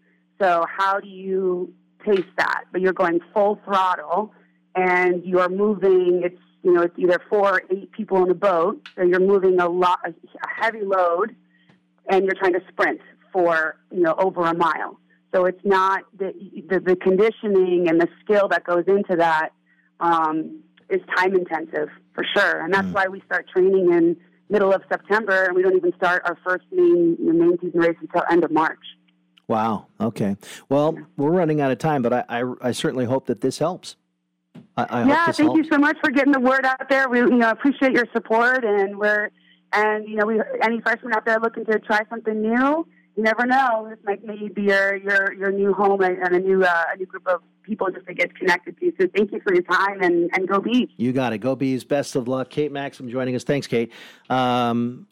So 0.40 0.64
how 0.68 1.00
do 1.00 1.08
you 1.08 1.72
pace 2.04 2.24
that? 2.36 2.64
But 2.70 2.82
you're 2.82 2.92
going 2.92 3.20
full 3.32 3.58
throttle, 3.64 4.32
and 4.74 5.24
you're 5.24 5.48
moving. 5.48 6.20
It's 6.22 6.40
you 6.66 6.72
know, 6.72 6.82
it's 6.82 6.98
either 6.98 7.22
four 7.30 7.48
or 7.48 7.62
eight 7.70 7.92
people 7.92 8.24
in 8.24 8.30
a 8.30 8.34
boat, 8.34 8.88
so 8.96 9.04
you're 9.04 9.20
moving 9.20 9.60
a 9.60 9.68
lot, 9.68 10.00
a 10.04 10.12
heavy 10.48 10.82
load, 10.82 11.36
and 12.08 12.24
you're 12.24 12.34
trying 12.34 12.54
to 12.54 12.60
sprint 12.68 13.00
for 13.32 13.76
you 13.92 14.00
know 14.00 14.16
over 14.18 14.44
a 14.44 14.54
mile. 14.54 14.98
So 15.32 15.44
it's 15.44 15.64
not 15.64 16.02
the 16.18 16.34
the, 16.68 16.80
the 16.80 16.96
conditioning 16.96 17.88
and 17.88 18.00
the 18.00 18.08
skill 18.20 18.48
that 18.48 18.64
goes 18.64 18.82
into 18.88 19.14
that 19.14 19.50
um, 20.00 20.58
is 20.90 21.00
time 21.16 21.36
intensive 21.36 21.88
for 22.14 22.24
sure, 22.36 22.64
and 22.64 22.74
that's 22.74 22.88
why 22.88 23.06
we 23.06 23.20
start 23.26 23.48
training 23.48 23.92
in 23.92 24.16
middle 24.48 24.72
of 24.72 24.82
September, 24.88 25.44
and 25.44 25.54
we 25.54 25.62
don't 25.62 25.76
even 25.76 25.94
start 25.94 26.22
our 26.24 26.36
first 26.42 26.64
main 26.72 27.16
main 27.20 27.56
season 27.60 27.78
race 27.78 27.96
until 28.00 28.24
end 28.28 28.42
of 28.42 28.50
March. 28.50 28.82
Wow. 29.46 29.86
Okay. 30.00 30.36
Well, 30.68 30.98
we're 31.16 31.30
running 31.30 31.60
out 31.60 31.70
of 31.70 31.78
time, 31.78 32.02
but 32.02 32.12
I, 32.12 32.24
I, 32.28 32.54
I 32.60 32.72
certainly 32.72 33.04
hope 33.04 33.26
that 33.26 33.40
this 33.40 33.60
helps. 33.60 33.94
I, 34.76 34.84
I 34.84 35.06
yeah, 35.06 35.26
hope 35.26 35.34
thank 35.34 35.48
helps. 35.48 35.58
you 35.58 35.64
so 35.70 35.78
much 35.78 35.96
for 36.02 36.10
getting 36.10 36.32
the 36.32 36.40
word 36.40 36.64
out 36.64 36.88
there. 36.88 37.08
We 37.08 37.18
you 37.18 37.30
know 37.30 37.50
appreciate 37.50 37.92
your 37.92 38.06
support, 38.12 38.64
and 38.64 38.98
we're 38.98 39.30
and 39.72 40.08
you 40.08 40.16
know 40.16 40.26
we 40.26 40.40
any 40.62 40.80
freshmen 40.80 41.12
out 41.14 41.24
there 41.24 41.38
looking 41.40 41.64
to 41.66 41.78
try 41.78 42.00
something 42.10 42.40
new. 42.40 42.86
You 43.16 43.22
never 43.22 43.46
know. 43.46 43.86
This 43.88 43.98
might 44.04 44.24
maybe 44.24 44.48
be 44.48 44.62
your 44.62 44.96
your 44.96 45.32
your 45.34 45.52
new 45.52 45.72
home 45.72 46.02
and, 46.02 46.18
and 46.18 46.34
a 46.34 46.40
new 46.40 46.62
uh, 46.64 46.84
a 46.92 46.96
new 46.96 47.06
group 47.06 47.26
of 47.26 47.40
people 47.62 47.88
just 47.90 48.06
to 48.06 48.14
get 48.14 48.34
connected 48.36 48.78
to. 48.78 48.92
So 49.00 49.08
thank 49.16 49.32
you 49.32 49.40
for 49.42 49.54
your 49.54 49.62
time 49.62 50.02
and 50.02 50.30
and 50.34 50.46
go 50.46 50.60
Bees. 50.60 50.88
You 50.96 51.12
got 51.12 51.32
it. 51.32 51.38
Go 51.38 51.56
Bees. 51.56 51.84
Best 51.84 52.16
of 52.16 52.28
luck. 52.28 52.50
Kate 52.50 52.72
Maxim 52.72 53.08
joining 53.08 53.34
us. 53.34 53.44
Thanks, 53.44 53.66
Kate. 53.66 53.92
Um, 54.28 55.06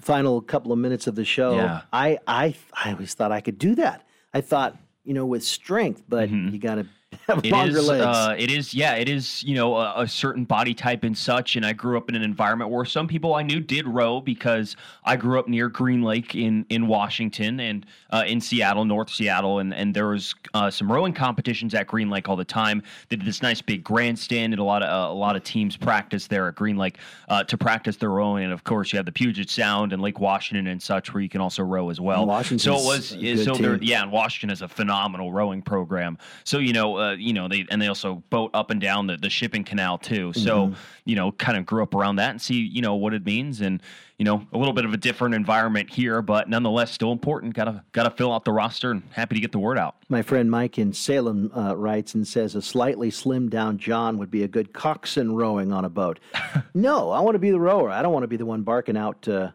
final 0.00 0.40
couple 0.40 0.72
of 0.72 0.78
minutes 0.78 1.06
of 1.06 1.14
the 1.14 1.24
show. 1.24 1.56
Yeah. 1.56 1.82
I, 1.92 2.18
I, 2.26 2.54
I 2.72 2.92
always 2.92 3.14
thought 3.14 3.32
I 3.32 3.40
could 3.40 3.58
do 3.58 3.74
that. 3.76 4.06
I 4.34 4.40
thought, 4.40 4.76
you 5.04 5.14
know, 5.14 5.26
with 5.26 5.42
strength, 5.42 6.02
but 6.08 6.28
you 6.30 6.58
got 6.58 6.74
to 6.74 6.82
have 6.82 6.86
Mm-hmm. 6.86 6.99
It 7.42 7.52
longer 7.52 7.78
is, 7.78 7.88
legs. 7.88 8.04
uh, 8.04 8.34
it 8.36 8.50
is, 8.50 8.74
yeah, 8.74 8.94
it 8.94 9.08
is, 9.08 9.42
you 9.44 9.54
know, 9.54 9.76
a, 9.76 10.02
a 10.02 10.08
certain 10.08 10.44
body 10.44 10.74
type 10.74 11.04
and 11.04 11.16
such. 11.16 11.56
And 11.56 11.64
I 11.64 11.72
grew 11.72 11.96
up 11.96 12.08
in 12.08 12.14
an 12.16 12.22
environment 12.22 12.70
where 12.70 12.84
some 12.84 13.06
people 13.06 13.34
I 13.34 13.42
knew 13.42 13.60
did 13.60 13.86
row 13.86 14.20
because 14.20 14.76
I 15.04 15.16
grew 15.16 15.38
up 15.38 15.48
near 15.48 15.68
Green 15.68 16.02
Lake 16.02 16.34
in 16.34 16.66
in 16.70 16.86
Washington 16.86 17.60
and 17.60 17.86
uh, 18.10 18.24
in 18.26 18.40
Seattle, 18.40 18.84
North 18.84 19.10
Seattle, 19.10 19.60
and 19.60 19.72
and 19.72 19.94
there 19.94 20.08
was 20.08 20.34
uh, 20.54 20.70
some 20.70 20.90
rowing 20.90 21.12
competitions 21.12 21.74
at 21.74 21.86
Green 21.86 22.10
Lake 22.10 22.28
all 22.28 22.36
the 22.36 22.44
time. 22.44 22.82
They 23.08 23.16
did 23.16 23.26
this 23.26 23.42
nice 23.42 23.62
big 23.62 23.84
grandstand, 23.84 24.52
and 24.52 24.60
a 24.60 24.64
lot 24.64 24.82
of 24.82 24.88
uh, 24.88 25.12
a 25.12 25.14
lot 25.14 25.36
of 25.36 25.44
teams 25.44 25.76
practice 25.76 26.26
there 26.26 26.48
at 26.48 26.54
Green 26.56 26.76
Lake 26.76 26.98
uh, 27.28 27.44
to 27.44 27.56
practice 27.56 27.96
their 27.96 28.10
rowing. 28.10 28.44
And 28.44 28.52
of 28.52 28.64
course, 28.64 28.92
you 28.92 28.96
have 28.98 29.06
the 29.06 29.12
Puget 29.12 29.50
Sound 29.50 29.92
and 29.92 30.02
Lake 30.02 30.20
Washington 30.20 30.66
and 30.68 30.82
such 30.82 31.14
where 31.14 31.22
you 31.22 31.28
can 31.28 31.40
also 31.40 31.62
row 31.62 31.90
as 31.90 32.00
well. 32.00 32.20
And 32.20 32.28
Washington's 32.28 32.62
so 32.62 32.74
it 32.74 32.84
was, 32.84 33.12
a 33.12 33.16
yeah, 33.18 33.34
good 33.34 33.44
so 33.44 33.54
there, 33.54 33.78
yeah, 33.82 34.02
and 34.02 34.12
Washington 34.12 34.50
has 34.50 34.62
a 34.62 34.68
phenomenal 34.68 35.32
rowing 35.32 35.62
program. 35.62 36.18
So 36.44 36.58
you 36.58 36.72
know, 36.72 36.99
uh, 37.00 37.12
you 37.12 37.32
know 37.32 37.48
they 37.48 37.66
and 37.70 37.80
they 37.80 37.86
also 37.88 38.22
boat 38.30 38.50
up 38.54 38.70
and 38.70 38.80
down 38.80 39.06
the, 39.06 39.16
the 39.16 39.30
shipping 39.30 39.64
canal 39.64 39.98
too. 39.98 40.32
So 40.34 40.68
Mhm. 40.68 40.76
you 41.04 41.16
know, 41.16 41.32
kind 41.32 41.56
of 41.58 41.66
grew 41.66 41.82
up 41.82 41.94
around 41.94 42.16
that 42.16 42.30
and 42.30 42.40
see 42.40 42.60
you 42.60 42.82
know 42.82 42.94
what 42.94 43.14
it 43.14 43.24
means, 43.24 43.60
and 43.60 43.82
you 44.18 44.24
know, 44.24 44.46
a 44.52 44.58
little 44.58 44.74
bit 44.74 44.84
of 44.84 44.92
a 44.92 44.98
different 44.98 45.34
environment 45.34 45.88
here, 45.88 46.20
but 46.20 46.46
nonetheless 46.48 46.90
still 46.92 47.10
important. 47.10 47.54
Gotta 47.54 47.82
gotta 47.92 48.10
fill 48.10 48.32
out 48.32 48.44
the 48.44 48.52
roster, 48.52 48.90
and 48.90 49.02
happy 49.12 49.34
to 49.36 49.40
get 49.40 49.50
the 49.52 49.58
word 49.58 49.78
out. 49.78 49.96
My 50.10 50.20
friend 50.22 50.50
Mike 50.50 50.78
in 50.78 50.92
Salem 50.92 51.50
uh, 51.56 51.74
writes 51.76 52.14
and 52.14 52.28
says 52.28 52.54
a 52.54 52.60
slightly 52.62 53.10
slimmed 53.10 53.48
down 53.50 53.78
John 53.78 54.18
would 54.18 54.30
be 54.30 54.42
a 54.42 54.48
good 54.48 54.72
coxswain 54.74 55.30
rowing 55.32 55.72
on 55.72 55.84
a 55.86 55.88
boat. 55.88 56.20
no, 56.74 57.10
I 57.10 57.20
want 57.20 57.34
to 57.34 57.38
be 57.38 57.50
the 57.50 57.60
rower. 57.60 57.88
I 57.90 58.02
don't 58.02 58.12
want 58.12 58.24
to 58.24 58.28
be 58.28 58.36
the 58.36 58.44
one 58.46 58.62
barking 58.62 58.96
out, 58.96 59.26
uh, 59.26 59.52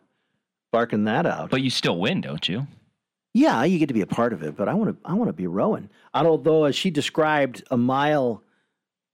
barking 0.72 1.04
that 1.06 1.26
out. 1.28 1.52
But 1.52 1.62
you 1.62 1.70
still 1.70 2.00
win, 2.00 2.22
don't 2.22 2.50
you? 2.50 2.66
Yeah, 3.36 3.66
you 3.66 3.80
get 3.80 3.88
to 3.88 3.94
be 3.94 4.00
a 4.00 4.06
part 4.08 4.32
of 4.32 4.44
it, 4.44 4.56
but 4.56 4.70
I 4.70 4.74
want 4.74 4.92
to. 4.92 5.10
I 5.10 5.14
want 5.14 5.28
to 5.28 5.34
be 5.34 5.46
rowing. 5.46 5.90
Although, 6.14 6.64
as 6.64 6.76
she 6.76 6.90
described, 6.90 7.64
a 7.70 7.76
mile 7.76 8.42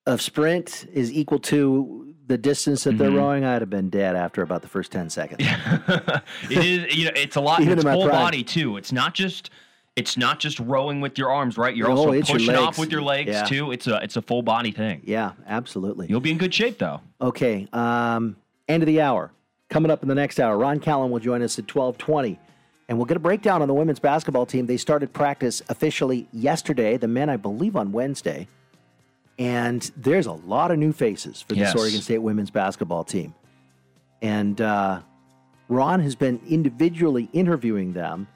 of 0.06 0.22
sprint 0.22 0.86
is 0.94 1.12
equal 1.12 1.40
to 1.40 2.14
the 2.28 2.38
distance 2.38 2.84
that 2.84 3.00
they're 3.00 3.10
Mhm. 3.10 3.18
rowing. 3.18 3.44
I'd 3.44 3.64
have 3.64 3.72
been 3.72 3.90
dead 3.90 4.16
after 4.16 4.44
about 4.44 4.62
the 4.62 4.68
first 4.68 4.92
ten 4.92 5.10
seconds. 5.10 5.42
It 6.52 6.58
is 6.64 6.96
you 6.96 7.06
know 7.06 7.12
it's 7.16 7.36
a 7.36 7.42
lot. 7.42 7.62
Even 7.62 7.80
it's 7.80 7.84
full 7.84 8.08
body 8.10 8.44
too. 8.44 8.78
It's 8.78 8.92
not 8.92 9.14
just. 9.16 9.50
It's 9.98 10.16
not 10.18 10.40
just 10.40 10.58
rowing 10.60 11.02
with 11.02 11.18
your 11.18 11.30
arms, 11.32 11.58
right? 11.58 11.76
You're 11.76 11.90
No, 11.90 11.98
also 11.98 12.22
pushing 12.34 12.56
off 12.56 12.78
with 12.78 12.92
your 12.94 13.02
legs 13.02 13.32
Yeah. 13.32 13.44
too. 13.44 13.72
It's 13.72 13.88
a 13.88 13.98
it's 14.04 14.16
a 14.18 14.22
full 14.22 14.42
body 14.44 14.72
thing. 14.72 15.02
Yeah, 15.04 15.32
absolutely. 15.48 16.08
You'll 16.10 16.22
be 16.22 16.32
in 16.32 16.38
good 16.38 16.54
shape 16.54 16.78
though. 16.78 17.02
Okay, 17.20 17.68
um, 17.74 18.36
end 18.70 18.84
of 18.84 18.88
the 18.88 19.02
hour. 19.02 19.32
Coming 19.70 19.90
up 19.92 20.02
in 20.04 20.08
the 20.10 20.16
next 20.16 20.40
hour, 20.40 20.58
Ron 20.58 20.80
Callan 20.80 21.10
will 21.12 21.20
join 21.20 21.42
us 21.42 21.58
at 21.60 21.66
1220. 21.68 22.40
And 22.92 22.98
we'll 22.98 23.06
get 23.06 23.16
a 23.16 23.22
breakdown 23.22 23.62
on 23.62 23.70
the 23.70 23.74
women's 23.74 24.00
basketball 24.00 24.46
team. 24.46 24.66
They 24.66 24.76
started 24.76 25.14
practice 25.14 25.62
officially 25.70 26.28
yesterday, 26.34 26.98
the 26.98 27.08
men, 27.08 27.30
I 27.30 27.38
believe, 27.38 27.78
on 27.78 27.94
Wednesday. 27.94 28.50
And 29.40 29.90
there's 29.96 30.26
a 30.26 30.34
lot 30.34 30.72
of 30.72 30.78
new 30.78 30.92
faces 30.92 31.42
for 31.42 31.54
Yes. 31.54 31.72
this 31.72 31.82
Oregon 31.82 32.02
State 32.02 32.18
women's 32.18 32.50
basketball 32.50 33.06
team. 33.06 33.34
And 34.22 34.60
uh, 34.60 35.00
Ron 35.70 36.02
has 36.02 36.16
been 36.16 36.42
individually 36.50 37.30
interviewing 37.32 37.94
them 37.94 38.28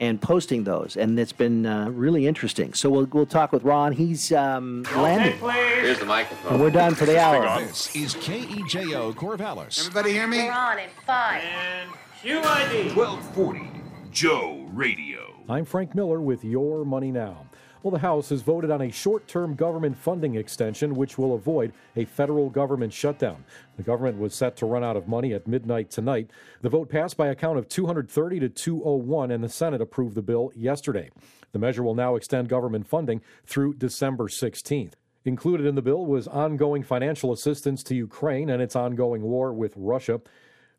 and 0.00 0.22
posting 0.22 0.64
those. 0.64 0.96
And 0.96 1.20
it's 1.20 1.32
been 1.32 1.66
uh, 1.66 1.90
really 1.90 2.26
interesting. 2.26 2.72
So 2.72 2.88
we'll, 2.88 3.04
we'll 3.12 3.26
talk 3.26 3.52
with 3.52 3.62
Ron. 3.62 3.92
He's 3.92 4.32
um, 4.32 4.84
landing. 4.96 5.38
Here's 5.38 5.98
the 5.98 6.06
microphone. 6.06 6.54
And 6.54 6.62
we're 6.62 6.70
done 6.70 6.94
for 6.94 7.04
the 7.04 7.20
hour. 7.20 7.60
This 7.60 7.94
is 7.94 8.14
KEJO 8.14 9.14
Corvallis. 9.16 9.80
Everybody 9.80 10.12
hear 10.12 10.26
me? 10.26 10.44
We're 10.44 10.50
on 10.50 10.78
in 10.78 10.88
five. 11.04 11.42
And 11.42 11.90
QID. 12.22 12.96
1240 12.96 13.70
Joe 14.10 14.66
Radio. 14.72 15.44
I'm 15.50 15.66
Frank 15.66 15.94
Miller 15.94 16.18
with 16.22 16.44
Your 16.44 16.82
Money 16.82 17.12
Now. 17.12 17.44
Well, 17.82 17.90
the 17.90 17.98
House 17.98 18.30
has 18.30 18.40
voted 18.40 18.70
on 18.70 18.80
a 18.80 18.90
short 18.90 19.28
term 19.28 19.54
government 19.54 19.98
funding 19.98 20.34
extension 20.34 20.94
which 20.94 21.18
will 21.18 21.34
avoid 21.34 21.74
a 21.94 22.06
federal 22.06 22.48
government 22.48 22.94
shutdown. 22.94 23.44
The 23.76 23.82
government 23.82 24.18
was 24.18 24.34
set 24.34 24.56
to 24.56 24.66
run 24.66 24.82
out 24.82 24.96
of 24.96 25.06
money 25.06 25.34
at 25.34 25.46
midnight 25.46 25.90
tonight. 25.90 26.30
The 26.62 26.70
vote 26.70 26.88
passed 26.88 27.18
by 27.18 27.28
a 27.28 27.34
count 27.34 27.58
of 27.58 27.68
230 27.68 28.40
to 28.40 28.48
201, 28.48 29.30
and 29.30 29.44
the 29.44 29.50
Senate 29.50 29.82
approved 29.82 30.14
the 30.14 30.22
bill 30.22 30.50
yesterday. 30.56 31.10
The 31.52 31.58
measure 31.58 31.82
will 31.82 31.94
now 31.94 32.16
extend 32.16 32.48
government 32.48 32.88
funding 32.88 33.20
through 33.44 33.74
December 33.74 34.28
16th. 34.28 34.94
Included 35.26 35.66
in 35.66 35.74
the 35.74 35.82
bill 35.82 36.06
was 36.06 36.28
ongoing 36.28 36.82
financial 36.82 37.32
assistance 37.32 37.82
to 37.82 37.94
Ukraine 37.94 38.48
and 38.48 38.62
its 38.62 38.74
ongoing 38.74 39.22
war 39.22 39.52
with 39.52 39.74
Russia. 39.76 40.22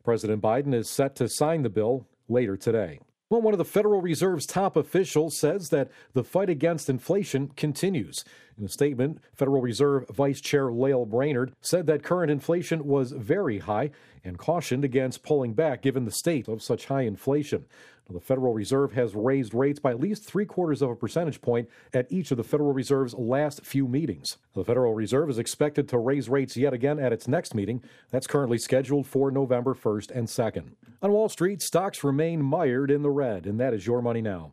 President 0.04 0.42
Biden 0.42 0.74
is 0.74 0.88
set 0.88 1.14
to 1.16 1.28
sign 1.28 1.62
the 1.62 1.70
bill 1.70 2.06
later 2.28 2.56
today. 2.56 3.00
Well, 3.30 3.42
one 3.42 3.52
of 3.52 3.58
the 3.58 3.64
Federal 3.66 4.00
Reserve's 4.00 4.46
top 4.46 4.74
officials 4.74 5.36
says 5.36 5.68
that 5.68 5.90
the 6.14 6.24
fight 6.24 6.48
against 6.48 6.88
inflation 6.88 7.48
continues. 7.48 8.24
In 8.56 8.64
a 8.64 8.68
statement, 8.70 9.20
Federal 9.34 9.60
Reserve 9.60 10.08
Vice 10.08 10.40
Chair 10.40 10.72
Lael 10.72 11.04
Brainard 11.04 11.52
said 11.60 11.86
that 11.86 12.02
current 12.02 12.30
inflation 12.30 12.86
was 12.86 13.12
very 13.12 13.58
high 13.58 13.90
and 14.24 14.38
cautioned 14.38 14.82
against 14.82 15.22
pulling 15.22 15.52
back 15.52 15.82
given 15.82 16.06
the 16.06 16.10
state 16.10 16.48
of 16.48 16.62
such 16.62 16.86
high 16.86 17.02
inflation. 17.02 17.66
The 18.10 18.20
Federal 18.20 18.54
Reserve 18.54 18.92
has 18.92 19.14
raised 19.14 19.52
rates 19.52 19.78
by 19.78 19.90
at 19.90 20.00
least 20.00 20.24
three 20.24 20.46
quarters 20.46 20.80
of 20.80 20.88
a 20.88 20.96
percentage 20.96 21.42
point 21.42 21.68
at 21.92 22.10
each 22.10 22.30
of 22.30 22.38
the 22.38 22.44
Federal 22.44 22.72
Reserve's 22.72 23.12
last 23.12 23.66
few 23.66 23.86
meetings. 23.86 24.38
The 24.54 24.64
Federal 24.64 24.94
Reserve 24.94 25.28
is 25.28 25.38
expected 25.38 25.90
to 25.90 25.98
raise 25.98 26.26
rates 26.30 26.56
yet 26.56 26.72
again 26.72 26.98
at 26.98 27.12
its 27.12 27.28
next 27.28 27.54
meeting. 27.54 27.82
That's 28.10 28.26
currently 28.26 28.56
scheduled 28.56 29.06
for 29.06 29.30
November 29.30 29.74
1st 29.74 30.10
and 30.12 30.26
2nd. 30.26 30.72
On 31.02 31.12
Wall 31.12 31.28
Street, 31.28 31.60
stocks 31.60 32.02
remain 32.02 32.42
mired 32.42 32.90
in 32.90 33.02
the 33.02 33.10
red, 33.10 33.46
and 33.46 33.60
that 33.60 33.74
is 33.74 33.86
your 33.86 34.00
money 34.00 34.22
now. 34.22 34.52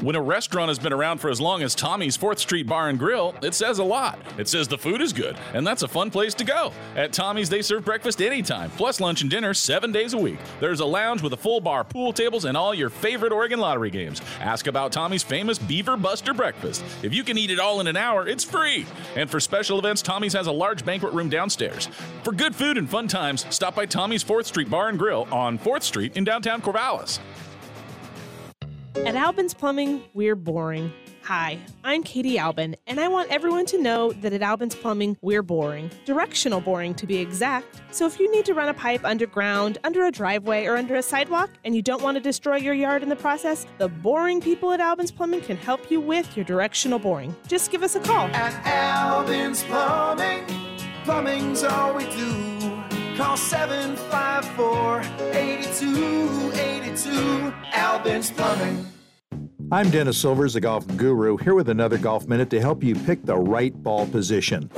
When 0.00 0.16
a 0.16 0.20
restaurant 0.20 0.68
has 0.68 0.78
been 0.80 0.92
around 0.92 1.18
for 1.18 1.30
as 1.30 1.40
long 1.40 1.62
as 1.62 1.72
Tommy's 1.72 2.18
4th 2.18 2.40
Street 2.40 2.66
Bar 2.66 2.88
and 2.88 2.98
Grill, 2.98 3.32
it 3.42 3.54
says 3.54 3.78
a 3.78 3.84
lot. 3.84 4.18
It 4.38 4.48
says 4.48 4.66
the 4.66 4.76
food 4.76 5.00
is 5.00 5.12
good, 5.12 5.36
and 5.52 5.64
that's 5.64 5.84
a 5.84 5.88
fun 5.88 6.10
place 6.10 6.34
to 6.34 6.44
go. 6.44 6.72
At 6.96 7.12
Tommy's, 7.12 7.48
they 7.48 7.62
serve 7.62 7.84
breakfast 7.84 8.20
anytime, 8.20 8.70
plus 8.70 9.00
lunch 9.00 9.22
and 9.22 9.30
dinner 9.30 9.54
seven 9.54 9.92
days 9.92 10.12
a 10.12 10.18
week. 10.18 10.38
There's 10.58 10.80
a 10.80 10.84
lounge 10.84 11.22
with 11.22 11.32
a 11.32 11.36
full 11.36 11.60
bar, 11.60 11.84
pool 11.84 12.12
tables, 12.12 12.44
and 12.44 12.56
all 12.56 12.74
your 12.74 12.90
favorite 12.90 13.30
Oregon 13.30 13.60
lottery 13.60 13.88
games. 13.88 14.20
Ask 14.40 14.66
about 14.66 14.90
Tommy's 14.90 15.22
famous 15.22 15.60
Beaver 15.60 15.96
Buster 15.96 16.34
breakfast. 16.34 16.84
If 17.04 17.14
you 17.14 17.22
can 17.22 17.38
eat 17.38 17.50
it 17.50 17.60
all 17.60 17.80
in 17.80 17.86
an 17.86 17.96
hour, 17.96 18.26
it's 18.26 18.42
free. 18.42 18.86
And 19.14 19.30
for 19.30 19.38
special 19.38 19.78
events, 19.78 20.02
Tommy's 20.02 20.32
has 20.32 20.48
a 20.48 20.52
large 20.52 20.84
banquet 20.84 21.12
room 21.12 21.28
downstairs. 21.28 21.86
For 22.24 22.32
good 22.32 22.56
food 22.56 22.78
and 22.78 22.90
fun 22.90 23.06
times, 23.06 23.46
stop 23.50 23.76
by 23.76 23.86
Tommy's 23.86 24.24
4th 24.24 24.46
Street 24.46 24.68
Bar 24.68 24.88
and 24.88 24.98
Grill 24.98 25.28
on 25.30 25.56
4th 25.56 25.84
Street 25.84 26.16
in 26.16 26.24
downtown 26.24 26.60
Corvallis. 26.60 27.20
At 28.96 29.16
Albin's 29.16 29.52
Plumbing, 29.52 30.02
we're 30.14 30.36
boring. 30.36 30.90
Hi, 31.22 31.58
I'm 31.82 32.04
Katie 32.04 32.38
Albin, 32.38 32.76
and 32.86 33.00
I 33.00 33.08
want 33.08 33.30
everyone 33.30 33.66
to 33.66 33.82
know 33.82 34.12
that 34.12 34.32
at 34.32 34.40
Albin's 34.40 34.74
Plumbing, 34.74 35.18
we're 35.20 35.42
boring. 35.42 35.90
Directional 36.04 36.60
boring, 36.60 36.94
to 36.94 37.06
be 37.06 37.18
exact. 37.18 37.82
So 37.90 38.06
if 38.06 38.20
you 38.20 38.30
need 38.30 38.44
to 38.46 38.54
run 38.54 38.68
a 38.68 38.74
pipe 38.74 39.04
underground, 39.04 39.78
under 39.84 40.06
a 40.06 40.12
driveway, 40.12 40.66
or 40.66 40.76
under 40.76 40.94
a 40.94 41.02
sidewalk, 41.02 41.50
and 41.64 41.74
you 41.74 41.82
don't 41.82 42.02
want 42.02 42.16
to 42.16 42.20
destroy 42.20 42.56
your 42.56 42.72
yard 42.72 43.02
in 43.02 43.08
the 43.08 43.16
process, 43.16 43.66
the 43.78 43.88
boring 43.88 44.40
people 44.40 44.72
at 44.72 44.80
Albin's 44.80 45.10
Plumbing 45.10 45.40
can 45.40 45.56
help 45.56 45.90
you 45.90 46.00
with 46.00 46.36
your 46.36 46.44
directional 46.44 46.98
boring. 47.00 47.34
Just 47.48 47.72
give 47.72 47.82
us 47.82 47.96
a 47.96 48.00
call. 48.00 48.28
At 48.28 48.64
Albin's 48.64 49.64
Plumbing, 49.64 50.46
plumbing's 51.04 51.64
all 51.64 51.94
we 51.94 52.04
do. 52.04 52.83
Call 53.16 53.36
754 53.36 55.02
8282. 55.36 57.54
Albin's 57.72 58.32
Plumbing. 58.32 58.86
I'm 59.70 59.88
Dennis 59.90 60.18
Silvers, 60.18 60.54
the 60.54 60.60
golf 60.60 60.84
guru, 60.96 61.36
here 61.36 61.54
with 61.54 61.68
another 61.68 61.96
golf 61.96 62.26
minute 62.26 62.50
to 62.50 62.60
help 62.60 62.82
you 62.82 62.96
pick 62.96 63.24
the 63.24 63.36
right 63.36 63.72
ball 63.84 64.08
position. 64.08 64.68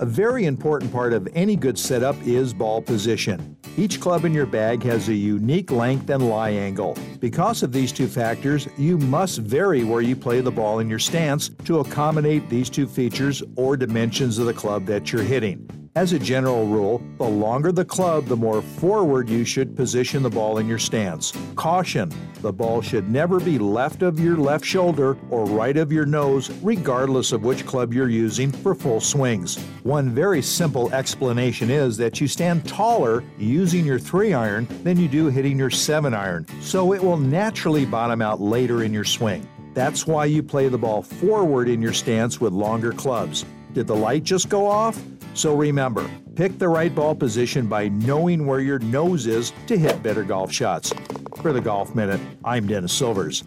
A 0.00 0.06
very 0.06 0.46
important 0.46 0.90
part 0.90 1.12
of 1.12 1.28
any 1.34 1.54
good 1.54 1.78
setup 1.78 2.16
is 2.26 2.54
ball 2.54 2.80
position. 2.80 3.58
Each 3.76 4.00
club 4.00 4.24
in 4.24 4.32
your 4.32 4.46
bag 4.46 4.82
has 4.84 5.10
a 5.10 5.14
unique 5.14 5.70
length 5.70 6.08
and 6.08 6.30
lie 6.30 6.48
angle. 6.48 6.96
Because 7.20 7.62
of 7.62 7.72
these 7.72 7.92
two 7.92 8.08
factors, 8.08 8.68
you 8.78 8.96
must 8.96 9.40
vary 9.40 9.84
where 9.84 10.00
you 10.00 10.16
play 10.16 10.40
the 10.40 10.50
ball 10.50 10.78
in 10.78 10.88
your 10.88 10.98
stance 10.98 11.50
to 11.66 11.80
accommodate 11.80 12.48
these 12.48 12.70
two 12.70 12.86
features 12.86 13.42
or 13.54 13.76
dimensions 13.76 14.38
of 14.38 14.46
the 14.46 14.54
club 14.54 14.86
that 14.86 15.12
you're 15.12 15.22
hitting. 15.22 15.68
As 15.94 16.14
a 16.14 16.18
general 16.18 16.66
rule, 16.66 17.02
the 17.18 17.28
longer 17.28 17.70
the 17.70 17.84
club, 17.84 18.24
the 18.24 18.34
more 18.34 18.62
forward 18.62 19.28
you 19.28 19.44
should 19.44 19.76
position 19.76 20.22
the 20.22 20.30
ball 20.30 20.56
in 20.56 20.66
your 20.66 20.78
stance. 20.78 21.34
Caution 21.54 22.10
the 22.40 22.50
ball 22.50 22.80
should 22.80 23.10
never 23.10 23.38
be 23.38 23.58
left 23.58 24.00
of 24.00 24.18
your 24.18 24.38
left 24.38 24.64
shoulder 24.64 25.18
or 25.28 25.44
right 25.44 25.76
of 25.76 25.92
your 25.92 26.06
nose, 26.06 26.50
regardless 26.62 27.30
of 27.30 27.44
which 27.44 27.66
club 27.66 27.92
you're 27.92 28.08
using 28.08 28.50
for 28.50 28.74
full 28.74 29.02
swings. 29.02 29.62
One 29.82 30.08
very 30.08 30.40
simple 30.40 30.90
explanation 30.94 31.70
is 31.70 31.98
that 31.98 32.22
you 32.22 32.26
stand 32.26 32.66
taller 32.66 33.22
using 33.36 33.84
your 33.84 33.98
3 33.98 34.32
iron 34.32 34.66
than 34.84 34.98
you 34.98 35.08
do 35.08 35.26
hitting 35.26 35.58
your 35.58 35.68
7 35.68 36.14
iron, 36.14 36.46
so 36.62 36.94
it 36.94 37.04
will 37.04 37.18
naturally 37.18 37.84
bottom 37.84 38.22
out 38.22 38.40
later 38.40 38.82
in 38.82 38.94
your 38.94 39.04
swing. 39.04 39.46
That's 39.74 40.06
why 40.06 40.24
you 40.24 40.42
play 40.42 40.68
the 40.68 40.78
ball 40.78 41.02
forward 41.02 41.68
in 41.68 41.82
your 41.82 41.92
stance 41.92 42.40
with 42.40 42.54
longer 42.54 42.92
clubs. 42.92 43.44
Did 43.74 43.86
the 43.86 43.96
light 43.96 44.22
just 44.22 44.48
go 44.48 44.66
off? 44.66 44.98
So 45.34 45.56
remember, 45.56 46.08
pick 46.36 46.58
the 46.58 46.68
right 46.68 46.94
ball 46.94 47.14
position 47.14 47.66
by 47.66 47.88
knowing 47.88 48.46
where 48.46 48.60
your 48.60 48.78
nose 48.80 49.26
is 49.26 49.52
to 49.66 49.78
hit 49.78 50.02
better 50.02 50.24
golf 50.24 50.52
shots. 50.52 50.92
For 51.40 51.52
the 51.52 51.60
Golf 51.60 51.94
Minute, 51.94 52.20
I'm 52.44 52.66
Dennis 52.66 52.92
Silvers. 52.92 53.44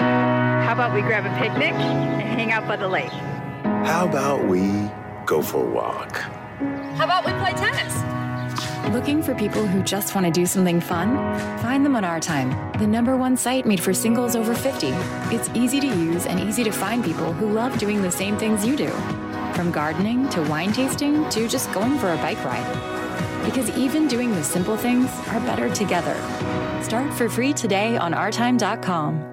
How 0.00 0.72
about 0.72 0.94
we 0.94 1.02
grab 1.02 1.26
a 1.26 1.38
picnic 1.38 1.74
and 1.74 2.40
hang 2.40 2.50
out 2.50 2.66
by 2.66 2.76
the 2.76 2.88
lake? 2.88 3.10
How 3.84 4.08
about 4.08 4.46
we 4.46 4.90
go 5.26 5.42
for 5.42 5.66
a 5.66 5.70
walk? 5.70 6.16
How 6.96 7.04
about 7.04 7.26
we 7.26 7.32
play 7.32 7.52
tennis? 7.52 7.92
Looking 8.92 9.22
for 9.22 9.34
people 9.34 9.66
who 9.66 9.82
just 9.82 10.14
want 10.14 10.26
to 10.26 10.32
do 10.32 10.46
something 10.46 10.80
fun? 10.80 11.16
Find 11.60 11.84
them 11.84 11.94
on 11.94 12.04
Our 12.04 12.20
Time, 12.20 12.50
the 12.78 12.86
number 12.86 13.16
one 13.16 13.36
site 13.36 13.66
made 13.66 13.80
for 13.80 13.94
singles 13.94 14.34
over 14.34 14.54
50. 14.54 14.88
It's 15.34 15.50
easy 15.54 15.78
to 15.80 15.86
use 15.86 16.26
and 16.26 16.40
easy 16.40 16.64
to 16.64 16.72
find 16.72 17.04
people 17.04 17.32
who 17.32 17.50
love 17.50 17.78
doing 17.78 18.02
the 18.02 18.10
same 18.10 18.36
things 18.36 18.66
you 18.66 18.76
do. 18.76 18.90
From 19.54 19.70
gardening 19.70 20.28
to 20.30 20.42
wine 20.48 20.72
tasting 20.72 21.28
to 21.30 21.48
just 21.48 21.72
going 21.72 21.98
for 21.98 22.12
a 22.12 22.16
bike 22.16 22.42
ride. 22.44 23.44
Because 23.44 23.70
even 23.76 24.08
doing 24.08 24.30
the 24.32 24.42
simple 24.42 24.76
things 24.76 25.10
are 25.28 25.40
better 25.40 25.68
together. 25.74 26.14
Start 26.82 27.12
for 27.12 27.28
free 27.28 27.52
today 27.52 27.96
on 27.96 28.12
ourtime.com. 28.12 29.31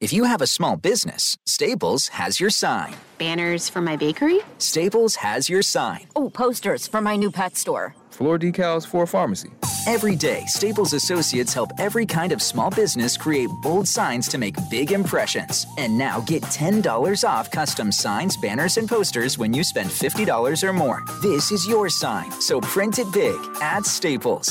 If 0.00 0.14
you 0.14 0.24
have 0.24 0.40
a 0.40 0.46
small 0.46 0.78
business, 0.78 1.36
Staples 1.44 2.08
has 2.08 2.40
your 2.40 2.48
sign. 2.48 2.94
Banners 3.18 3.68
for 3.68 3.82
my 3.82 3.96
bakery? 3.96 4.40
Staples 4.56 5.16
has 5.16 5.50
your 5.50 5.60
sign. 5.60 6.08
Oh, 6.16 6.30
posters 6.30 6.88
for 6.88 7.02
my 7.02 7.16
new 7.16 7.30
pet 7.30 7.54
store. 7.54 7.94
Floor 8.08 8.38
decals 8.38 8.86
for 8.86 9.02
a 9.02 9.06
pharmacy. 9.06 9.50
Every 9.86 10.16
day, 10.16 10.44
Staples 10.46 10.94
associates 10.94 11.52
help 11.52 11.70
every 11.78 12.06
kind 12.06 12.32
of 12.32 12.40
small 12.40 12.70
business 12.70 13.18
create 13.18 13.50
bold 13.62 13.86
signs 13.86 14.26
to 14.28 14.38
make 14.38 14.54
big 14.70 14.92
impressions. 14.92 15.66
And 15.76 15.98
now 15.98 16.20
get 16.20 16.44
$10 16.44 17.28
off 17.28 17.50
custom 17.50 17.92
signs, 17.92 18.38
banners, 18.38 18.78
and 18.78 18.88
posters 18.88 19.36
when 19.36 19.52
you 19.52 19.62
spend 19.62 19.90
$50 19.90 20.62
or 20.66 20.72
more. 20.72 21.02
This 21.20 21.52
is 21.52 21.68
your 21.68 21.90
sign, 21.90 22.30
so 22.40 22.58
print 22.58 22.98
it 22.98 23.12
big 23.12 23.38
at 23.60 23.84
Staples. 23.84 24.48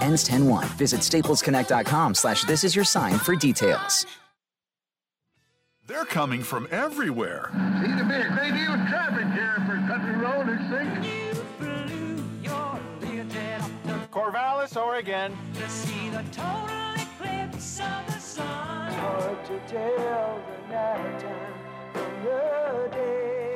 Ends 0.00 0.24
10-1. 0.28 0.64
Visit 0.78 1.00
staplesconnect.com 1.00 2.14
slash 2.14 2.44
this 2.44 2.62
is 2.64 2.76
your 2.76 2.84
sign 2.84 3.18
for 3.18 3.34
details. 3.36 4.06
They're 5.90 6.04
coming 6.04 6.44
from 6.44 6.68
everywhere. 6.70 7.50
Need 7.82 7.98
to 7.98 8.04
be 8.04 8.14
a 8.14 8.28
great 8.30 8.54
deal 8.54 8.72
of 8.72 8.86
traffic 8.86 9.26
here 9.32 9.56
for 9.66 9.74
Country 9.88 10.14
Road, 10.14 10.48
I 10.48 10.56
think. 10.70 10.88
Corvallis, 14.12 14.76
Oregon. 14.76 15.36
To 15.54 15.68
see 15.68 16.10
the 16.10 16.22
total 16.30 16.94
eclipse 16.94 17.80
of 17.80 18.06
the 18.06 18.20
sun. 18.20 18.92
Hard 18.92 19.44
to 19.46 19.58
tell 19.66 20.40
the 20.46 20.58
nighttime 20.72 21.54
from 21.92 22.22
the 22.22 22.88
day. 22.92 23.50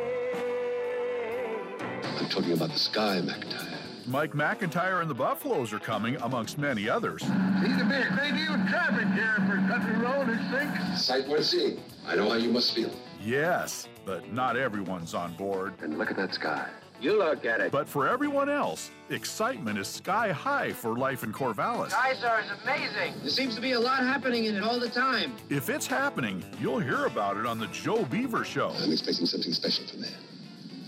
I'm 2.19 2.29
talking 2.31 2.53
about 2.53 2.73
the 2.73 2.81
sky, 2.81 3.21
McIntyre. 3.23 3.74
Mike 4.07 4.33
McIntyre 4.33 5.01
and 5.01 5.09
the 5.09 5.15
Buffaloes 5.15 5.73
are 5.73 5.79
coming, 5.79 6.17
amongst 6.17 6.59
many 6.59 6.89
others. 6.89 7.23
Need 7.23 7.79
to 7.79 7.85
be 7.85 7.95
a 7.95 8.11
great 8.13 8.35
deal 8.35 8.55
of 8.55 8.69
traffic 8.69 9.09
here 9.15 9.37
for 9.47 9.57
Country 9.67 9.97
Road, 9.97 10.29
I 10.29 10.51
think. 10.51 10.99
Sight 10.99 11.27
worth 11.27 11.47
seeing. 11.47 11.81
I 12.07 12.17
know 12.17 12.29
how 12.29 12.37
you 12.37 12.51
must 12.51 12.75
feel. 12.75 12.91
Yes, 13.23 13.89
but 14.05 14.31
not 14.31 14.57
everyone's 14.57 15.15
on 15.15 15.35
board. 15.35 15.75
And 15.81 15.97
look 15.97 16.11
at 16.11 16.17
that 16.17 16.35
sky. 16.35 16.69
You 17.01 17.19
look 17.19 17.45
at 17.45 17.61
it. 17.61 17.73
But 17.73 17.89
for 17.89 18.07
everyone 18.07 18.49
else, 18.49 18.91
excitement 19.11 19.79
is 19.79 19.89
sky 19.89 20.33
high 20.33 20.73
for 20.73 20.97
life 20.97 21.25
in 21.25 21.33
Corvallis. 21.33 21.91
Skystar 21.91 22.41
is 22.41 22.51
amazing. 22.63 23.15
There 23.21 23.31
seems 23.31 23.55
to 23.55 23.61
be 23.61 23.73
a 23.73 23.81
lot 23.81 24.01
happening 24.01 24.45
in 24.45 24.55
it 24.55 24.63
all 24.63 24.79
the 24.79 24.91
time. 24.91 25.35
If 25.49 25.71
it's 25.71 25.87
happening, 25.87 26.45
you'll 26.61 26.79
hear 26.79 27.07
about 27.07 27.37
it 27.37 27.47
on 27.47 27.59
the 27.59 27.67
Joe 27.69 28.05
Beaver 28.05 28.45
Show. 28.45 28.69
I'm 28.71 28.93
expecting 28.93 29.27
something 29.27 29.53
special 29.53 29.87
from 29.87 30.03
there. 30.03 30.11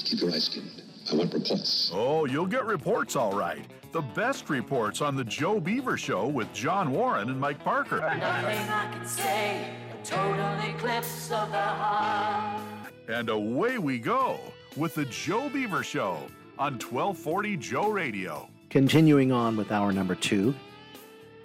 Keep 0.04 0.20
your 0.20 0.32
eyes 0.32 0.44
skinned. 0.44 0.82
I 1.11 1.14
want 1.14 1.32
reports. 1.32 1.90
Oh, 1.94 2.26
you'll 2.26 2.46
get 2.46 2.64
reports 2.64 3.16
all 3.16 3.32
right. 3.32 3.64
The 3.92 4.02
best 4.02 4.50
reports 4.50 5.00
on 5.00 5.14
the 5.16 5.24
Joe 5.24 5.61
Beaver 5.61 5.96
Show 5.96 6.26
with 6.26 6.52
John 6.52 6.90
Warren 6.90 7.30
and 7.30 7.40
Mike 7.40 7.62
Parker. 7.62 8.00
Nothing 8.00 8.68
I 8.68 8.92
can 8.92 9.07
say, 9.07 9.70
a 9.92 10.04
total 10.04 10.59
eclipse 10.68 11.30
of 11.30 11.50
the 11.50 11.59
heart. 11.59 12.61
And 13.09 13.28
away 13.28 13.78
we 13.78 13.98
go 13.98 14.38
with 14.76 14.94
the 14.94 15.04
Joe 15.07 15.48
Beaver 15.48 15.82
Show 15.84 16.26
on 16.59 16.72
1240 16.74 17.57
Joe 17.57 17.90
Radio. 17.90 18.48
Continuing 18.70 19.30
on 19.30 19.57
with 19.57 19.70
our 19.70 19.92
number 19.92 20.16
two, 20.16 20.54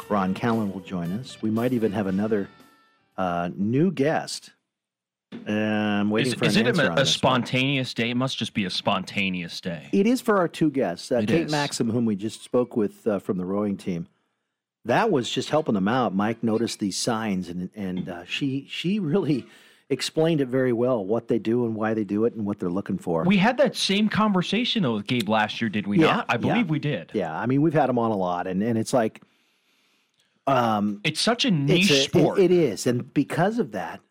Ron 0.10 0.34
Callan 0.34 0.74
will 0.74 0.82
join 0.82 1.12
us. 1.12 1.42
We 1.42 1.52
might 1.52 1.72
even 1.72 1.92
have 1.92 2.08
another 2.08 2.50
uh, 3.18 3.50
new 3.56 3.92
guest. 3.92 4.52
Um, 5.48 6.10
waiting 6.10 6.34
is, 6.34 6.38
for 6.40 6.46
is 6.46 6.56
an 6.56 6.68
it 6.68 6.78
a, 6.78 6.92
a 6.92 6.96
this 6.96 6.98
one. 6.98 7.06
spontaneous 7.06 7.94
day? 7.94 8.10
It 8.10 8.16
must 8.16 8.38
just 8.38 8.54
be 8.54 8.66
a 8.66 8.70
spontaneous 8.70 9.60
day. 9.60 9.88
It 9.92 10.06
is 10.06 10.22
for 10.22 10.38
our 10.38 10.48
two 10.48 10.70
guests, 10.70 11.12
uh, 11.12 11.20
Kate 11.22 11.46
is. 11.46 11.52
Maxim, 11.52 11.90
whom 11.90 12.06
we 12.06 12.16
just 12.16 12.44
spoke 12.44 12.76
with 12.76 13.06
uh, 13.08 13.20
from 13.20 13.38
the 13.38 13.46
rowing 13.46 13.78
team. 13.78 14.08
That 14.86 15.12
was 15.12 15.30
just 15.30 15.50
helping 15.50 15.76
them 15.76 15.88
out. 15.88 16.14
Mike 16.16 16.44
noticed 16.44 16.80
these 16.80 16.98
signs, 16.98 17.50
and 17.50 17.70
and 17.76 18.10
uh, 18.10 18.26
she 18.26 18.68
she 18.70 19.00
really 19.00 19.46
explained 19.90 20.42
it 20.42 20.48
very 20.48 20.74
well 20.74 21.04
what 21.04 21.28
they 21.28 21.38
do 21.38 21.66
and 21.66 21.76
why 21.76 21.94
they 21.94 22.04
do 22.06 22.24
it 22.26 22.34
and 22.34 22.46
what 22.46 22.60
they're 22.60 22.70
looking 22.70 22.98
for. 22.98 23.24
We 23.24 23.38
had 23.38 23.58
that 23.58 23.76
same 23.76 24.10
conversation 24.10 24.84
though 24.84 24.94
with 24.96 25.08
Gabe 25.08 25.28
last 25.30 25.62
year, 25.62 25.70
did 25.70 25.86
we 25.88 25.98
not? 25.98 26.26
I 26.30 26.38
believe 26.38 26.68
yeah. 26.68 26.72
we 26.72 26.80
did. 26.80 27.12
Yeah, 27.14 27.38
I 27.38 27.46
mean 27.46 27.62
we've 27.62 27.74
had 27.74 27.90
them 27.90 28.00
on 28.00 28.12
a 28.12 28.18
lot, 28.18 28.48
and 28.48 28.62
and 28.64 28.78
it's 28.78 28.94
like, 28.94 29.22
um, 30.48 31.02
it's 31.04 31.22
such 31.22 31.46
a 31.46 31.52
niche 31.52 31.92
a- 31.92 31.96
it- 31.96 32.04
sport. 32.04 32.40
it 32.40 32.52
is, 32.52 32.88
and 32.88 33.14
because 33.14 33.60
of 33.60 33.72
that, 33.74 34.02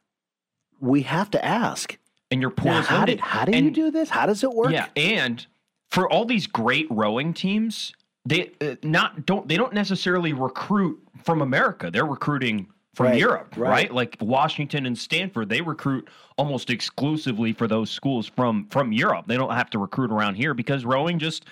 we 0.80 1.02
have 1.02 1.30
to 1.32 1.44
ask. 1.44 1.96
and 2.30 2.40
your 2.40 2.50
pool 2.50 2.72
Now, 2.72 2.78
is 2.80 2.86
how 2.86 2.94
limited. 3.00 3.20
how 3.20 3.44
do 3.44 3.56
you 3.58 3.70
do 3.70 3.90
this? 3.90 4.08
How 4.10 4.26
does 4.26 4.42
it 4.44 4.52
work? 4.52 4.70
Yeah, 4.72 4.86
and 4.96 5.44
for 5.90 6.08
all 6.10 6.24
these 6.24 6.46
great 6.46 6.86
rowing 6.90 7.34
teams, 7.34 7.92
they 8.24 8.52
uh, 8.60 8.76
not 8.82 9.26
don't 9.26 9.48
they 9.48 9.56
don't 9.56 9.72
necessarily 9.72 10.32
recruit 10.32 11.00
from 11.24 11.42
America. 11.42 11.90
They're 11.90 12.04
recruiting 12.06 12.66
from 12.94 13.06
Right, 13.06 13.18
Europe, 13.18 13.54
right. 13.56 13.70
right. 13.70 13.94
Like 13.94 14.16
Washington 14.20 14.84
and 14.84 14.98
Stanford, 14.98 15.48
they 15.48 15.60
recruit 15.60 16.08
almost 16.36 16.70
exclusively 16.70 17.52
for 17.52 17.66
those 17.68 17.90
schools 17.90 18.26
from 18.26 18.66
from 18.68 18.92
Europe. 18.92 19.26
They 19.26 19.36
don't 19.36 19.52
have 19.54 19.70
to 19.70 19.78
recruit 19.78 20.10
around 20.12 20.34
here 20.34 20.54
because 20.54 20.84
rowing 20.84 21.18
just 21.18 21.44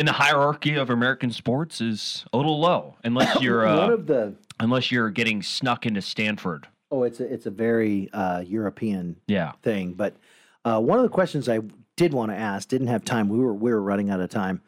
in 0.00 0.06
the 0.06 0.12
hierarchy 0.12 0.74
of 0.76 0.90
American 0.90 1.30
sports 1.30 1.80
is 1.80 2.24
a 2.32 2.36
little 2.36 2.58
low 2.60 2.96
unless 3.04 3.40
you're 3.42 3.66
uh, 3.66 3.76
One 3.76 3.90
of 3.92 4.06
the 4.06 4.34
unless 4.60 4.90
you're 4.90 5.10
getting 5.10 5.42
snuck 5.42 5.84
into 5.86 6.00
Stanford. 6.02 6.66
Oh, 6.90 7.02
it's 7.02 7.20
a, 7.20 7.32
it's 7.32 7.46
a 7.46 7.50
very 7.50 8.08
uh, 8.12 8.40
European 8.40 9.16
Yeah. 9.26 9.52
thing. 9.62 9.92
But 9.94 10.16
uh, 10.64 10.80
one 10.80 10.98
of 10.98 11.02
the 11.02 11.08
questions 11.10 11.48
I 11.48 11.60
did 11.96 12.12
want 12.14 12.30
to 12.30 12.36
ask, 12.36 12.68
didn't 12.68 12.86
have 12.86 13.04
time. 13.04 13.28
We 13.28 13.38
were 13.38 13.54
we 13.54 13.70
were 13.72 13.82
running 13.82 14.10
out 14.10 14.20
of 14.20 14.30
time. 14.30 14.60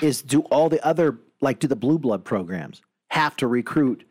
Is 0.00 0.22
do 0.22 0.40
all 0.42 0.68
the 0.68 0.84
other 0.86 1.18
like 1.40 1.58
do 1.58 1.66
the 1.68 1.76
blue 1.76 1.98
blood 1.98 2.24
programs 2.24 2.82
have 3.10 3.36
to 3.36 3.46
recruit 3.48 4.04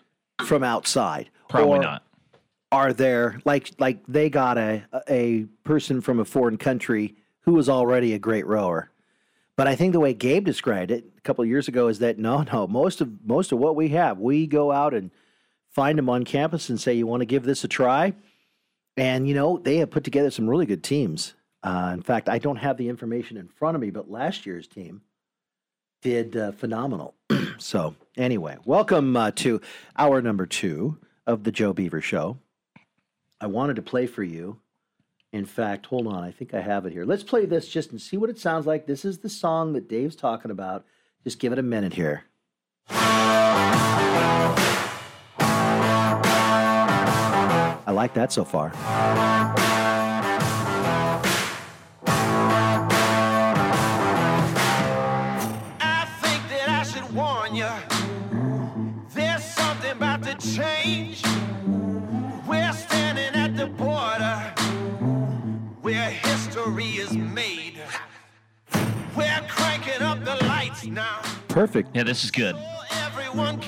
from 0.46 0.64
outside? 0.64 1.30
Probably 1.50 1.80
Or- 1.80 1.82
not. 1.82 2.04
are 2.72 2.92
there 2.94 3.40
like 3.46 3.72
like 3.80 4.06
they 4.08 4.30
got 4.30 4.58
a 4.58 4.84
a 5.10 5.46
person 5.64 6.02
from 6.02 6.20
a 6.20 6.26
foreign 6.26 6.58
country 6.58 7.16
who 7.42 7.54
was 7.54 7.70
already 7.70 8.14
a 8.14 8.20
great 8.20 8.46
rower. 8.46 8.92
But 9.56 9.68
I 9.68 9.76
think 9.76 9.94
the 9.94 10.00
way 10.00 10.14
Gabe 10.14 10.46
described 10.46 10.92
it 10.92 11.06
a 11.18 11.22
couple 11.22 11.42
of 11.44 11.50
years 11.50 11.68
ago 11.68 11.88
is 11.88 12.00
that 12.00 12.20
no, 12.20 12.44
no, 12.44 12.68
most 12.68 13.02
of 13.02 13.26
most 13.26 13.52
of 13.52 13.58
what 13.60 13.76
we 13.76 13.90
have, 13.90 14.20
we 14.20 14.46
go 14.46 14.72
out 14.72 14.94
and 14.94 15.10
find 15.78 15.96
them 15.96 16.10
on 16.10 16.24
campus 16.24 16.70
and 16.70 16.82
say, 16.82 16.96
"You 16.96 17.06
want 17.06 17.22
to 17.22 17.26
give 17.26 17.44
this 17.44 17.64
a 17.64 17.68
try?" 17.68 18.14
And 18.98 19.28
you 19.28 19.36
know, 19.36 19.60
they 19.60 19.78
have 19.78 19.92
put 19.92 20.04
together 20.04 20.32
some 20.32 20.50
really 20.50 20.66
good 20.66 20.84
teams. 20.84 21.36
Uh, 21.62 21.92
in 21.94 22.02
fact, 22.02 22.28
I 22.28 22.40
don't 22.40 22.56
have 22.56 22.78
the 22.78 22.90
information 22.90 23.38
in 23.38 23.48
front 23.48 23.76
of 23.76 23.82
me, 23.82 23.92
but 23.92 24.10
last 24.10 24.48
year's 24.48 24.68
team 24.68 25.02
did 26.02 26.36
uh, 26.36 26.52
phenomenal. 26.52 27.14
so, 27.60 27.96
anyway, 28.18 28.58
welcome 28.66 29.16
uh, 29.16 29.30
to 29.36 29.62
hour 29.96 30.20
number 30.20 30.48
two 30.48 30.98
of 31.28 31.44
the 31.44 31.52
Joe 31.52 31.74
Beaver 31.74 32.02
Show. 32.02 32.40
I 33.40 33.46
wanted 33.46 33.76
to 33.76 33.84
play 33.84 34.08
for 34.08 34.24
you. 34.24 34.60
In 35.32 35.46
fact, 35.46 35.86
hold 35.86 36.08
on, 36.08 36.24
I 36.24 36.32
think 36.32 36.56
I 36.56 36.62
have 36.62 36.88
it 36.88 36.94
here. 36.94 37.06
Let's 37.06 37.24
play 37.24 37.46
this 37.46 37.70
just 37.70 37.92
and 37.92 38.02
see 38.02 38.18
what 38.18 38.32
it 38.32 38.40
sounds 38.40 38.66
like. 38.66 38.88
This 38.88 39.06
is 39.06 39.20
the 39.20 39.30
song 39.30 39.74
that 39.74 39.88
Dave's 39.88 40.16
talking 40.16 40.50
about. 40.50 40.86
Just 41.24 41.38
give 41.38 41.54
it 41.54 41.60
a 41.60 41.64
minute 41.64 41.94
here. 41.94 42.24
I 47.88 47.92
like 47.92 48.14
that 48.16 48.34
so 48.34 48.44
far. 48.44 48.74
I 55.80 56.06
think 56.22 56.50
that 56.50 56.68
I 56.68 56.84
should 56.84 57.10
warn 57.16 57.56
you. 57.56 57.70
There's 59.14 59.42
something 59.42 59.92
about 59.92 60.22
to 60.24 60.36
change. 60.36 61.24
We're 62.46 62.74
standing 62.74 63.34
at 63.36 63.56
the 63.56 63.68
border 63.68 64.54
where 65.82 66.10
history 66.10 66.98
is 66.98 67.14
made. 67.14 67.80
We're 69.16 69.46
cranking 69.48 70.02
up 70.02 70.26
the 70.26 70.36
lights 70.46 70.86
now. 70.86 71.22
Perfect. 71.48 71.96
Yeah, 71.96 72.04
this 72.04 72.26
is 72.26 72.32
good. 72.32 72.58
Everyone 72.92 73.62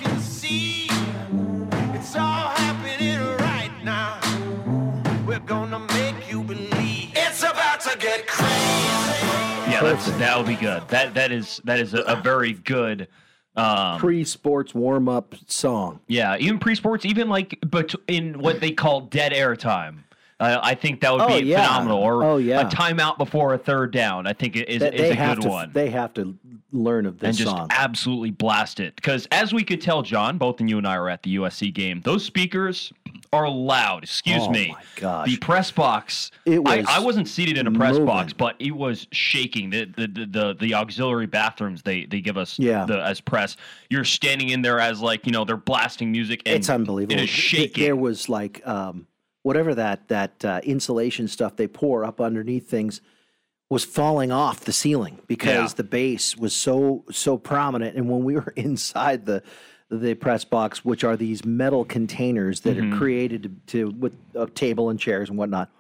Yeah, 8.28 9.82
that's 9.84 10.06
that 10.12 10.38
would 10.38 10.48
be 10.48 10.56
good. 10.56 10.88
That 10.90 11.14
that 11.14 11.32
is 11.32 11.62
that 11.64 11.80
is 11.80 11.94
a, 11.94 12.02
a 12.02 12.16
very 12.22 12.54
good. 12.54 13.08
Um, 13.56 14.00
Pre-sports 14.00 14.74
warm-up 14.74 15.36
song. 15.48 16.00
yeah, 16.08 16.38
even 16.38 16.60
pre-sports, 16.60 17.04
even 17.04 17.28
like 17.28 17.60
but 17.66 17.94
in 18.08 18.40
what 18.40 18.62
they 18.62 18.72
call 18.72 19.02
dead 19.02 19.34
air 19.34 19.56
time. 19.56 20.06
Uh, 20.40 20.60
I 20.64 20.74
think 20.76 21.02
that 21.02 21.12
would 21.12 21.22
Oh, 21.22 21.40
be 21.40 21.46
yeah. 21.46 21.66
phenomenal. 21.68 21.98
Or 22.00 22.24
Oh, 22.24 22.38
yeah. 22.38 22.62
a 22.62 22.66
timeout 22.66 23.18
before 23.18 23.54
a 23.54 23.58
third 23.58 23.92
down. 23.92 24.26
I 24.26 24.34
think 24.34 24.56
it 24.56 24.70
is, 24.70 24.80
That 24.80 24.94
is 24.94 25.12
a 25.12 25.16
have 25.16 25.38
good 25.38 25.44
to, 25.44 25.50
one. 25.50 25.72
They 25.74 25.90
have 25.90 26.14
to 26.14 26.38
learn 26.72 27.06
of 27.06 27.20
this 27.20 27.30
and 27.30 27.38
just 27.38 27.50
song. 27.50 27.68
absolutely 27.72 28.32
blast 28.32 28.80
it. 28.80 28.96
Because 28.96 29.28
as 29.32 29.54
we 29.54 29.64
could 29.64 29.82
tell, 29.82 30.02
John, 30.02 30.38
both 30.38 30.60
and 30.62 30.70
you 30.70 30.78
and 30.78 30.88
I 30.88 30.98
were 31.00 31.10
at 31.10 31.24
the 31.24 31.36
USC 31.36 31.74
game. 31.74 32.02
Those 32.06 32.24
speakers 32.24 32.94
are 33.34 33.50
loud. 33.50 34.04
Excuse 34.04 34.48
me. 34.48 34.48
Oh, 34.48 34.52
me. 34.52 34.68
my 34.72 34.84
gosh. 34.96 35.28
The 35.28 35.38
press 35.38 35.72
box. 35.72 36.32
It 36.46 36.62
I, 36.66 36.78
was 36.78 36.86
I 36.88 37.00
wasn't 37.00 37.28
seated 37.28 37.58
in 37.58 37.68
a 37.68 37.72
press 37.72 37.94
moving. 37.94 38.06
box, 38.06 38.32
but 38.34 38.56
it 38.60 38.72
was 38.76 39.08
shaking. 39.12 39.72
The 39.72 39.86
the, 39.86 40.08
the 40.08 40.26
the 40.26 40.56
the 40.60 40.74
auxiliary 40.76 41.26
bathrooms 41.28 41.82
they 41.82 42.06
they 42.06 42.22
give 42.22 42.38
us 42.38 42.58
Yeah. 42.58 42.86
the, 42.86 43.04
as 43.04 43.20
press. 43.20 43.58
You're 43.90 44.06
standing 44.06 44.50
in 44.50 44.62
there 44.62 44.80
as 44.80 45.02
like 45.02 45.26
you 45.26 45.32
know 45.32 45.44
they're 45.44 45.58
blasting 45.58 46.12
music. 46.12 46.44
And 46.46 46.56
it's 46.56 46.70
unbelievable. 46.70 47.18
It 47.20 47.24
is 47.24 47.30
shaking. 47.30 47.84
There 47.84 47.96
was 47.96 48.30
like 48.30 48.66
um, 48.68 49.06
whatever 49.44 49.74
that 49.76 50.08
that 50.10 50.44
uh, 50.46 50.60
insulation 50.64 51.28
stuff 51.28 51.56
they 51.56 51.68
pour 51.68 52.04
up 52.06 52.20
underneath 52.22 52.70
things 52.70 53.02
was 53.70 53.86
falling 53.86 54.32
off 54.32 54.62
the 54.62 54.74
ceiling 54.74 55.20
because 55.28 55.72
Yeah. 55.72 55.76
the 55.78 55.84
base 55.84 56.36
was 56.36 56.56
so 56.56 57.04
so 57.12 57.38
prominent. 57.38 57.96
And 57.96 58.10
when 58.10 58.24
we 58.24 58.36
were 58.36 58.54
inside 58.56 59.26
the 59.26 59.44
the 59.92 60.14
press 60.14 60.46
box, 60.46 60.86
which 60.86 61.04
are 61.04 61.18
these 61.18 61.44
metal 61.46 61.84
containers 61.84 62.60
that 62.62 62.78
Mhm. 62.78 62.94
are 62.94 62.98
created 62.98 63.44
to, 63.44 63.50
to 63.90 63.90
with 63.98 64.16
a 64.36 64.46
table 64.48 64.90
and 64.90 65.00
chairs 65.00 65.30
and 65.30 65.38
whatnot, 65.38 65.72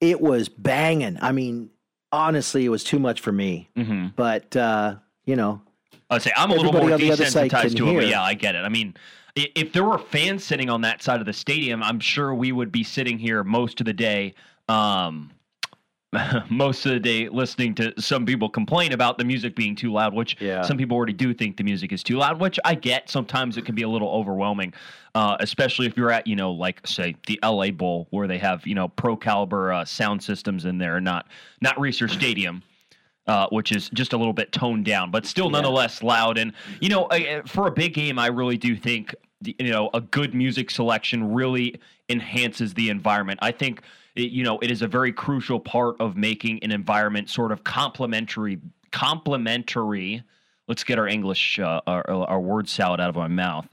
it 0.00 0.20
was 0.20 0.48
banging. 0.48 1.18
I 1.20 1.32
mean, 1.32 1.70
honestly, 2.12 2.64
it 2.64 2.68
was 2.68 2.84
too 2.84 3.00
much 3.00 3.20
for 3.20 3.32
me. 3.32 3.70
Mhm. 3.76 4.12
But 4.14 4.54
uh, 4.56 4.96
you 5.24 5.34
know, 5.36 5.62
I'd 6.10 6.22
say 6.22 6.32
I'm 6.36 6.50
a 6.50 6.54
little 6.54 6.72
more 6.72 6.92
on 6.92 7.00
the 7.00 7.10
other 7.12 7.24
side 7.26 7.50
desensitized 7.50 7.76
to 7.76 7.88
it, 7.90 7.94
but 7.94 8.06
yeah, 8.08 8.22
I 8.22 8.34
get 8.34 8.54
it. 8.54 8.58
I 8.60 8.68
mean, 8.68 8.94
if 9.36 9.72
there 9.72 9.84
were 9.84 9.98
fans 9.98 10.44
sitting 10.44 10.70
on 10.70 10.80
that 10.82 11.02
side 11.02 11.20
of 11.20 11.26
the 11.26 11.32
stadium, 11.32 11.82
I'm 11.82 12.00
sure 12.00 12.34
we 12.34 12.52
would 12.52 12.70
be 12.70 12.84
sitting 12.84 13.18
here 13.18 13.42
most 13.42 13.80
of 13.80 13.86
the 13.86 13.92
day. 13.92 14.34
Um, 14.68 15.30
most 16.48 16.86
of 16.86 16.92
the 16.92 17.00
day 17.00 17.28
listening 17.28 17.74
to 17.74 17.92
some 18.00 18.24
people 18.24 18.48
complain 18.48 18.92
about 18.92 19.18
the 19.18 19.24
music 19.24 19.56
being 19.56 19.74
too 19.74 19.92
loud, 19.92 20.14
which 20.14 20.36
Yeah. 20.40 20.62
some 20.62 20.76
people 20.76 20.96
already 20.96 21.12
do 21.12 21.34
think 21.34 21.56
the 21.56 21.64
music 21.64 21.92
is 21.92 22.04
too 22.04 22.18
loud, 22.18 22.40
which 22.40 22.60
I 22.64 22.76
get. 22.76 23.10
Sometimes 23.10 23.56
it 23.56 23.64
can 23.64 23.74
be 23.74 23.82
a 23.82 23.88
little 23.88 24.10
overwhelming, 24.10 24.74
uh, 25.16 25.36
especially 25.40 25.86
if 25.86 25.96
you're 25.96 26.12
at, 26.12 26.28
you 26.28 26.36
know, 26.36 26.52
like 26.52 26.86
say 26.86 27.16
the 27.26 27.40
LA 27.42 27.72
Bowl 27.72 28.06
where 28.10 28.28
they 28.28 28.38
have, 28.38 28.64
you 28.64 28.76
know, 28.76 28.86
pro 28.86 29.16
caliber 29.16 29.72
uh, 29.72 29.84
sound 29.84 30.22
systems 30.22 30.64
in 30.66 30.78
there, 30.78 31.00
not 31.00 31.26
not 31.60 31.74
Reser 31.76 32.08
Stadium 32.08 32.62
uh, 33.26 33.46
which 33.50 33.72
is 33.72 33.88
just 33.90 34.12
a 34.12 34.16
little 34.16 34.32
bit 34.32 34.52
toned 34.52 34.84
down, 34.84 35.10
but 35.10 35.26
still 35.26 35.50
nonetheless 35.50 36.02
loud. 36.02 36.38
And 36.38 36.52
you 36.80 36.88
know, 36.88 37.04
uh, 37.06 37.42
for 37.46 37.66
a 37.66 37.70
big 37.70 37.94
game, 37.94 38.18
I 38.18 38.26
really 38.26 38.58
do 38.58 38.76
think 38.76 39.14
you 39.46 39.70
know 39.70 39.90
a 39.94 40.00
good 40.00 40.34
music 40.34 40.70
selection 40.70 41.32
really 41.32 41.80
enhances 42.08 42.74
the 42.74 42.88
environment. 42.90 43.38
I 43.42 43.50
think 43.52 43.82
it, 44.14 44.30
you 44.30 44.44
know 44.44 44.58
it 44.60 44.70
is 44.70 44.82
a 44.82 44.88
very 44.88 45.12
crucial 45.12 45.60
part 45.60 45.96
of 46.00 46.16
making 46.16 46.62
an 46.62 46.70
environment 46.70 47.30
sort 47.30 47.52
of 47.52 47.64
complementary. 47.64 48.58
Complementary. 48.92 50.22
Let's 50.68 50.84
get 50.84 50.98
our 50.98 51.06
English, 51.08 51.58
uh, 51.58 51.80
our, 51.86 52.08
our 52.10 52.40
word 52.40 52.68
salad 52.68 53.00
out 53.00 53.10
of 53.10 53.16
my 53.16 53.28
mouth. 53.28 53.68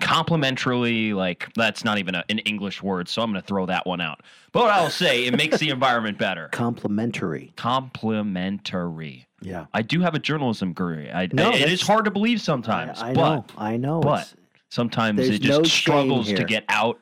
Complementarily, 0.00 1.12
like 1.14 1.48
that's 1.56 1.84
not 1.84 1.98
even 1.98 2.14
a, 2.14 2.24
an 2.28 2.38
English 2.40 2.82
word, 2.82 3.08
so 3.08 3.20
I'm 3.22 3.30
going 3.30 3.42
to 3.42 3.46
throw 3.46 3.66
that 3.66 3.86
one 3.86 4.00
out. 4.00 4.22
But 4.52 4.70
I'll 4.70 4.90
say, 4.90 5.26
it 5.26 5.36
makes 5.36 5.58
the 5.58 5.68
environment 5.70 6.18
better. 6.18 6.48
complimentary. 6.48 7.52
Complimentary. 7.56 9.26
Yeah. 9.42 9.66
I 9.72 9.82
do 9.82 10.00
have 10.00 10.14
a 10.14 10.18
journalism 10.18 10.70
degree. 10.70 11.10
I, 11.10 11.28
No, 11.32 11.50
it 11.50 11.70
is 11.70 11.82
hard 11.82 12.04
to 12.06 12.10
believe 12.10 12.40
sometimes. 12.40 13.00
I 13.00 13.12
but, 13.12 13.34
know. 13.36 13.44
I 13.58 13.76
know. 13.76 14.00
But 14.00 14.20
It's- 14.20 14.34
sometimes 14.70 15.18
there's 15.18 15.30
it 15.30 15.42
just 15.42 15.58
no 15.58 15.64
struggles 15.64 16.32
to 16.32 16.44
get 16.44 16.64
out 16.68 16.98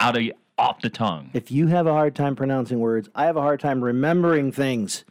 out 0.00 0.16
of 0.16 0.24
off 0.56 0.80
the 0.80 0.90
tongue. 0.90 1.30
If 1.32 1.50
you 1.50 1.66
have 1.68 1.86
a 1.86 1.92
hard 1.92 2.14
time 2.14 2.36
pronouncing 2.36 2.80
words, 2.80 3.08
I 3.14 3.24
have 3.26 3.36
a 3.36 3.42
hard 3.42 3.60
time 3.60 3.82
remembering 3.82 4.52
things 4.52 5.04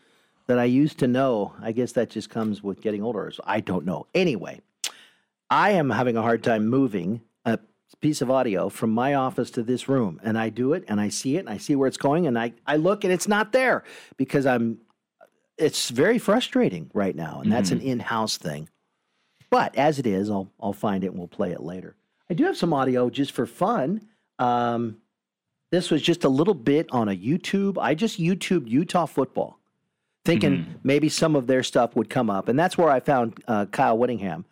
that 0.47 0.59
I 0.59 0.65
used 0.65 0.99
to 0.99 1.07
know. 1.07 1.53
I 1.61 1.71
guess 1.71 1.91
that 1.93 2.09
just 2.09 2.29
comes 2.29 2.63
with 2.63 2.81
getting 2.81 3.03
older. 3.03 3.29
So 3.31 3.43
I 3.45 3.59
don't 3.59 3.85
know. 3.85 4.07
Anyway, 4.13 4.61
I 5.49 5.71
am 5.71 5.89
having 5.89 6.17
a 6.17 6.21
hard 6.21 6.43
time 6.43 6.67
moving 6.67 7.21
a 7.45 7.59
piece 7.99 8.21
of 8.21 8.29
audio 8.29 8.69
from 8.69 8.91
my 8.91 9.15
office 9.15 9.49
to 9.51 9.63
this 9.63 9.89
room. 9.89 10.19
And 10.23 10.37
I 10.37 10.49
do 10.49 10.73
it 10.73 10.83
and 10.87 11.01
I 11.01 11.09
see 11.09 11.37
it 11.37 11.39
and 11.39 11.49
I 11.49 11.57
see 11.57 11.75
where 11.75 11.87
it's 11.87 11.97
going 11.97 12.27
and 12.27 12.37
I, 12.37 12.53
I 12.67 12.75
look 12.77 13.03
and 13.03 13.11
it's 13.11 13.27
not 13.27 13.51
there 13.51 13.83
because 14.17 14.45
I'm 14.45 14.79
it's 15.57 15.89
very 15.89 16.17
frustrating 16.17 16.89
right 16.93 17.15
now. 17.15 17.41
And 17.41 17.51
that's 17.51 17.71
an 17.71 17.81
mm. 17.81 17.85
in-house 17.85 18.37
thing. 18.37 18.69
But 19.49 19.75
as 19.75 19.99
it 19.99 20.05
is, 20.07 20.29
I'll 20.29 20.51
I'll 20.59 20.73
find 20.73 21.03
it 21.03 21.07
and 21.07 21.17
we'll 21.17 21.27
play 21.27 21.51
it 21.51 21.61
later. 21.61 21.95
I 22.29 22.33
do 22.35 22.45
have 22.45 22.57
some 22.57 22.73
audio 22.73 23.09
just 23.09 23.31
for 23.31 23.45
fun. 23.45 24.07
Um, 24.37 24.97
this 25.71 25.89
was 25.91 26.01
just 26.01 26.23
a 26.23 26.29
little 26.29 26.53
bit 26.53 26.87
on 26.91 27.09
a 27.09 27.15
YouTube. 27.15 27.77
I 27.79 27.95
just 27.95 28.19
YouTube 28.19 28.67
Utah 28.67 29.05
football, 29.05 29.59
thinking 30.25 30.75
maybe 30.83 31.09
some 31.09 31.35
of 31.35 31.47
their 31.47 31.63
stuff 31.63 31.95
would 31.95 32.09
come 32.09 32.29
up, 32.29 32.47
and 32.47 32.57
that's 32.57 32.77
where 32.77 32.89
I 32.89 32.99
found 32.99 33.43
uh, 33.47 33.65
Kyle 33.65 33.97
Whittingham. 33.97 34.45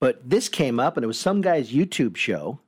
But 0.00 0.28
this 0.28 0.48
came 0.48 0.78
up, 0.78 0.96
and 0.96 1.04
it 1.04 1.06
was 1.06 1.18
some 1.18 1.40
guy's 1.40 1.72
YouTube 1.72 2.16
show, 2.16 2.60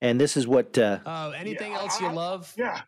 and 0.00 0.20
this 0.20 0.36
is 0.36 0.46
what. 0.46 0.76
Uh, 0.76 0.98
Uh, 1.06 1.32
anything 1.36 1.74
else 1.74 2.00
you 2.00 2.10
love? 2.10 2.52
Yeah. 2.56 2.82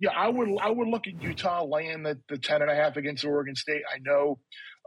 Yeah, 0.00 0.10
I 0.10 0.28
would 0.28 0.48
I 0.60 0.70
would 0.70 0.86
look 0.86 1.08
at 1.08 1.20
Utah 1.20 1.64
laying 1.64 2.04
the, 2.04 2.16
the 2.28 2.38
ten 2.38 2.62
and 2.62 2.70
a 2.70 2.74
half 2.74 2.96
against 2.96 3.24
Oregon 3.24 3.56
State. 3.56 3.82
I 3.92 3.98
know 3.98 4.38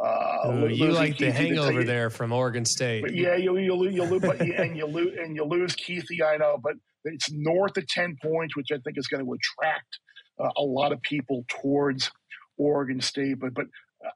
uh, 0.02 0.52
Ooh, 0.52 0.68
you 0.68 0.92
like 0.92 1.18
the 1.18 1.26
Keithy 1.26 1.28
to 1.28 1.32
hangover 1.32 1.84
there 1.84 2.10
from 2.10 2.32
Oregon 2.32 2.66
State. 2.66 3.04
But 3.04 3.16
yeah, 3.16 3.36
you 3.36 3.58
you 3.58 3.90
you, 3.90 4.04
lose, 4.04 4.22
but 4.22 4.42
and 4.42 4.76
you 4.76 4.86
lose 4.86 5.18
and 5.20 5.36
you 5.36 5.44
lose 5.46 5.76
Keithy. 5.76 6.24
I 6.26 6.38
know, 6.38 6.58
but 6.62 6.74
it's 7.04 7.32
north 7.32 7.78
of 7.78 7.88
ten 7.88 8.18
points, 8.22 8.56
which 8.56 8.70
I 8.72 8.78
think 8.84 8.98
is 8.98 9.08
going 9.08 9.24
to 9.24 9.32
attract 9.32 10.00
uh, 10.40 10.50
a 10.58 10.64
lot 10.64 10.92
of 10.92 11.02
people 11.02 11.46
towards 11.48 12.12
Oregon 12.58 13.00
State. 13.00 13.40
But 13.40 13.54
but 13.54 13.66
uh, 14.04 14.10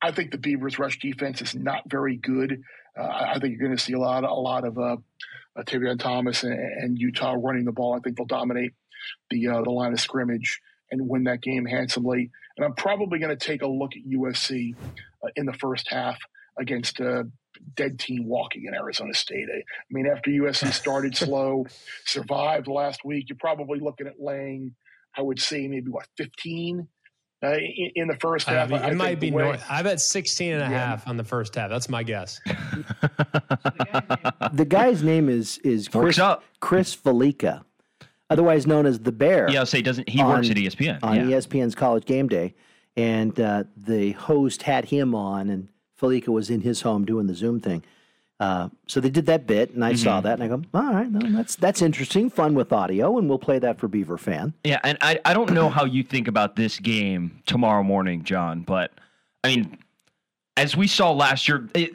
I 0.00 0.12
think 0.12 0.30
the 0.30 0.38
Beavers' 0.38 0.78
rush 0.78 0.98
defense 1.00 1.42
is 1.42 1.54
not 1.56 1.82
very 1.88 2.16
good. 2.16 2.62
Uh, 2.98 3.06
I 3.06 3.38
think 3.40 3.56
you're 3.56 3.66
going 3.66 3.76
to 3.76 3.82
see 3.82 3.94
a 3.94 3.98
lot 3.98 4.22
a 4.22 4.32
lot 4.32 4.64
of 4.64 4.78
uh, 4.78 4.96
uh, 5.56 5.62
Tavion 5.64 5.98
Thomas 5.98 6.44
and, 6.44 6.54
and 6.54 6.98
Utah 6.98 7.34
running 7.36 7.64
the 7.64 7.72
ball. 7.72 7.94
I 7.94 8.00
think 8.00 8.16
they'll 8.16 8.26
dominate 8.26 8.74
the 9.30 9.48
uh, 9.48 9.62
the 9.62 9.70
line 9.70 9.92
of 9.92 10.00
scrimmage 10.00 10.60
and 10.90 11.08
win 11.08 11.24
that 11.24 11.40
game 11.40 11.64
handsomely. 11.64 12.30
And 12.60 12.66
I'm 12.66 12.74
probably 12.74 13.18
going 13.18 13.34
to 13.34 13.42
take 13.42 13.62
a 13.62 13.66
look 13.66 13.92
at 13.96 14.06
USC 14.06 14.74
uh, 15.24 15.28
in 15.34 15.46
the 15.46 15.54
first 15.54 15.90
half 15.90 16.18
against 16.58 17.00
a 17.00 17.26
dead 17.74 17.98
team 17.98 18.26
walking 18.26 18.66
in 18.66 18.74
Arizona 18.74 19.14
State. 19.14 19.46
I, 19.50 19.60
I 19.60 19.62
mean, 19.90 20.06
after 20.06 20.30
USC 20.30 20.70
started 20.74 21.16
slow, 21.16 21.64
survived 22.04 22.68
last 22.68 23.00
week, 23.02 23.30
you're 23.30 23.38
probably 23.40 23.80
looking 23.80 24.06
at 24.06 24.20
laying, 24.20 24.74
I 25.16 25.22
would 25.22 25.40
say, 25.40 25.68
maybe 25.68 25.90
what, 25.90 26.06
15 26.18 26.86
uh, 27.42 27.52
in, 27.52 27.90
in, 27.94 28.08
the 28.08 28.16
first 28.20 28.46
half. 28.46 28.70
Uh, 28.70 28.74
it 28.74 28.94
might 28.94 29.18
be 29.18 29.30
way, 29.30 29.44
north. 29.44 29.64
I 29.70 29.82
bet 29.82 29.98
16 29.98 30.52
and 30.52 30.62
a 30.62 30.66
yeah. 30.66 30.86
half 30.86 31.08
on 31.08 31.16
the 31.16 31.24
first 31.24 31.54
half. 31.54 31.70
That's 31.70 31.88
my 31.88 32.02
guess. 32.02 32.38
the 34.52 34.66
guy's 34.68 35.02
name 35.02 35.30
is 35.30 35.56
is 35.64 35.88
Chris, 35.88 36.20
Chris 36.60 36.94
Fallica, 36.94 37.64
otherwise 38.30 38.66
known 38.66 38.86
as 38.86 39.00
the 39.00 39.12
Bear. 39.12 39.50
Yeah, 39.50 39.60
I'll 39.60 39.66
say 39.66 39.82
doesn't 39.82 40.08
he 40.08 40.22
on, 40.22 40.28
works 40.28 40.48
at 40.50 40.56
ESPN 40.56 41.00
on 41.02 41.16
yeah. 41.16 41.36
ESPN's 41.36 41.74
College 41.74 42.06
Game 42.06 42.28
Day, 42.28 42.54
and 42.96 43.38
uh, 43.38 43.64
the 43.76 44.12
host 44.12 44.62
had 44.62 44.86
him 44.86 45.14
on, 45.14 45.50
and 45.50 45.68
Fallica 46.00 46.28
was 46.28 46.48
in 46.48 46.62
his 46.62 46.80
home 46.80 47.04
doing 47.04 47.26
the 47.26 47.34
Zoom 47.34 47.60
thing. 47.60 47.82
Uh, 48.38 48.70
so 48.86 49.00
they 49.00 49.10
did 49.10 49.26
that 49.26 49.46
bit, 49.46 49.74
and 49.74 49.84
I 49.84 49.92
mm-hmm. 49.92 50.02
saw 50.02 50.20
that, 50.22 50.40
and 50.40 50.42
I 50.42 50.48
go, 50.48 50.62
all 50.72 50.94
right, 50.94 51.10
no, 51.10 51.36
that's 51.36 51.56
that's 51.56 51.82
interesting, 51.82 52.30
fun 52.30 52.54
with 52.54 52.72
audio, 52.72 53.18
and 53.18 53.28
we'll 53.28 53.38
play 53.38 53.58
that 53.58 53.78
for 53.78 53.86
Beaver 53.86 54.16
fan. 54.16 54.54
Yeah, 54.64 54.80
and 54.82 54.96
I 55.02 55.20
I 55.26 55.34
don't 55.34 55.52
know 55.52 55.68
how 55.68 55.84
you 55.84 56.02
think 56.02 56.26
about 56.26 56.56
this 56.56 56.78
game 56.78 57.42
tomorrow 57.44 57.82
morning, 57.82 58.24
John, 58.24 58.62
but 58.62 58.92
I 59.44 59.48
mean, 59.48 59.76
as 60.56 60.74
we 60.74 60.86
saw 60.86 61.12
last 61.12 61.48
year, 61.48 61.68
it, 61.74 61.92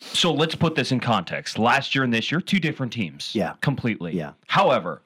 so 0.00 0.32
let's 0.32 0.54
put 0.54 0.74
this 0.74 0.90
in 0.90 1.00
context. 1.00 1.58
Last 1.58 1.94
year 1.94 2.02
and 2.02 2.14
this 2.14 2.32
year, 2.32 2.40
two 2.40 2.60
different 2.60 2.90
teams. 2.90 3.34
Yeah, 3.34 3.52
completely. 3.60 4.16
Yeah. 4.16 4.32
However, 4.46 5.02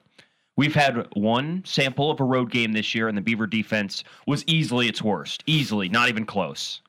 we've 0.57 0.75
had 0.75 1.07
one 1.15 1.63
sample 1.65 2.11
of 2.11 2.19
a 2.19 2.23
road 2.23 2.51
game 2.51 2.73
this 2.73 2.93
year, 2.93 3.07
and 3.07 3.17
the 3.17 3.21
Beaver 3.21 3.47
defense 3.47 4.03
was 4.27 4.43
easily 4.47 4.87
its 4.87 5.01
worst, 5.01 5.43
easily, 5.45 5.89
not 5.89 6.09
even 6.09 6.25
close 6.25 6.81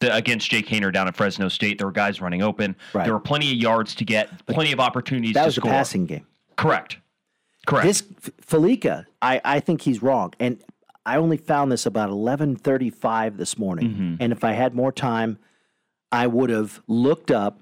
the, 0.00 0.14
against 0.14 0.50
Jake 0.50 0.66
Haener 0.66 0.92
down 0.92 1.08
at 1.08 1.16
Fresno 1.16 1.48
State. 1.48 1.78
There 1.78 1.86
were 1.86 1.92
guys 1.92 2.20
running 2.20 2.42
open. 2.42 2.76
Right. 2.92 3.04
There 3.04 3.14
were 3.14 3.20
plenty 3.20 3.50
of 3.52 3.56
yards 3.56 3.94
to 3.96 4.04
get, 4.04 4.46
plenty 4.46 4.72
of 4.72 4.80
opportunities 4.80 5.34
that 5.34 5.42
to 5.42 5.46
was 5.46 5.54
score. 5.56 5.70
a 5.70 5.74
passing 5.74 6.06
game. 6.06 6.26
Correct. 6.56 6.98
Correct. 7.66 7.86
This 7.86 8.02
Fallica, 8.40 9.06
I, 9.20 9.40
I 9.44 9.60
think 9.60 9.82
he's 9.82 10.02
wrong. 10.02 10.32
And 10.38 10.62
I 11.04 11.16
only 11.16 11.36
found 11.36 11.70
this 11.70 11.86
about 11.86 12.10
11:35 12.10 13.36
this 13.36 13.58
morning. 13.58 13.90
Mm-hmm. 13.90 14.14
And 14.20 14.32
if 14.32 14.44
I 14.44 14.52
had 14.52 14.74
more 14.74 14.92
time, 14.92 15.38
I 16.12 16.26
would 16.26 16.50
have 16.50 16.80
looked 16.86 17.30
up 17.30 17.60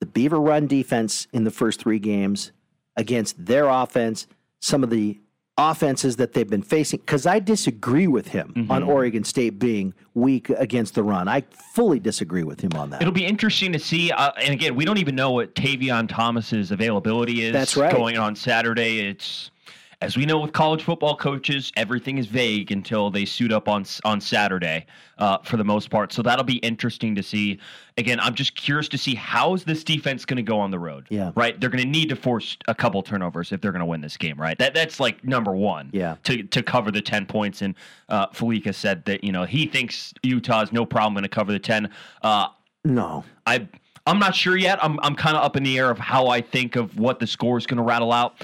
the 0.00 0.06
Beaver 0.06 0.40
run 0.40 0.66
defense 0.66 1.26
in 1.32 1.42
the 1.42 1.50
first 1.50 1.80
3 1.80 1.98
games 1.98 2.52
against 2.96 3.44
their 3.44 3.68
offense, 3.68 4.28
some 4.60 4.82
of 4.82 4.90
the 4.90 5.20
offenses 5.58 6.16
that 6.16 6.32
they've 6.32 6.48
been 6.48 6.62
facing 6.62 7.00
because 7.00 7.26
I 7.26 7.40
disagree 7.40 8.06
with 8.06 8.28
him 8.28 8.52
mm-hmm. 8.56 8.70
on 8.70 8.84
Oregon 8.84 9.24
State 9.24 9.58
being 9.58 9.92
weak 10.14 10.50
against 10.50 10.94
the 10.94 11.02
run. 11.02 11.26
I 11.26 11.42
fully 11.74 11.98
disagree 11.98 12.44
with 12.44 12.60
him 12.60 12.70
on 12.76 12.90
that. 12.90 13.02
It'll 13.02 13.12
be 13.12 13.26
interesting 13.26 13.72
to 13.72 13.78
see. 13.78 14.12
Uh, 14.12 14.30
and 14.40 14.54
again, 14.54 14.76
we 14.76 14.84
don't 14.84 14.98
even 14.98 15.16
know 15.16 15.32
what 15.32 15.56
Tavion 15.56 16.08
Thomas's 16.08 16.70
availability 16.70 17.42
is. 17.42 17.52
That's 17.52 17.76
right. 17.76 17.92
Going 17.92 18.16
on 18.16 18.36
Saturday, 18.36 19.00
it's 19.00 19.50
as 20.00 20.16
we 20.16 20.24
know 20.24 20.38
with 20.38 20.52
college 20.52 20.84
football 20.84 21.16
coaches, 21.16 21.72
everything 21.76 22.18
is 22.18 22.26
vague 22.26 22.70
until 22.70 23.10
they 23.10 23.24
suit 23.24 23.52
up 23.52 23.68
on 23.68 23.84
on 24.04 24.20
Saturday 24.20 24.86
uh, 25.18 25.38
for 25.38 25.56
the 25.56 25.64
most 25.64 25.90
part. 25.90 26.12
So 26.12 26.22
that'll 26.22 26.44
be 26.44 26.58
interesting 26.58 27.16
to 27.16 27.22
see. 27.22 27.58
Again, 27.96 28.20
I'm 28.20 28.34
just 28.34 28.54
curious 28.54 28.88
to 28.90 28.98
see 28.98 29.16
how 29.16 29.54
is 29.54 29.64
this 29.64 29.82
defense 29.82 30.24
going 30.24 30.36
to 30.36 30.42
go 30.42 30.60
on 30.60 30.70
the 30.70 30.78
road. 30.78 31.08
Yeah, 31.10 31.32
right. 31.34 31.60
They're 31.60 31.70
going 31.70 31.82
to 31.82 31.88
need 31.88 32.08
to 32.10 32.16
force 32.16 32.56
a 32.68 32.74
couple 32.74 33.02
turnovers 33.02 33.50
if 33.50 33.60
they're 33.60 33.72
going 33.72 33.80
to 33.80 33.86
win 33.86 34.00
this 34.00 34.16
game. 34.16 34.40
Right. 34.40 34.56
That 34.58 34.72
that's 34.72 35.00
like 35.00 35.24
number 35.24 35.52
one. 35.52 35.90
Yeah. 35.92 36.16
To 36.24 36.44
to 36.44 36.62
cover 36.62 36.92
the 36.92 37.02
ten 37.02 37.26
points, 37.26 37.62
and 37.62 37.74
uh, 38.08 38.28
Fallica 38.28 38.72
said 38.72 39.04
that 39.06 39.24
you 39.24 39.32
know 39.32 39.44
he 39.44 39.66
thinks 39.66 40.14
Utah's 40.22 40.72
no 40.72 40.86
problem 40.86 41.14
going 41.14 41.24
to 41.24 41.28
cover 41.28 41.50
the 41.50 41.58
ten. 41.58 41.90
Uh, 42.22 42.48
no, 42.84 43.24
I. 43.46 43.68
I'm 44.06 44.18
not 44.18 44.34
sure 44.34 44.56
yet. 44.56 44.82
I'm 44.82 44.98
I'm 45.00 45.14
kind 45.14 45.36
of 45.36 45.44
up 45.44 45.54
in 45.54 45.64
the 45.64 45.76
air 45.76 45.90
of 45.90 45.98
how 45.98 46.28
I 46.28 46.40
think 46.40 46.76
of 46.76 46.98
what 46.98 47.18
the 47.18 47.26
score 47.26 47.58
is 47.58 47.66
going 47.66 47.76
to 47.76 47.82
rattle 47.82 48.10
out. 48.10 48.42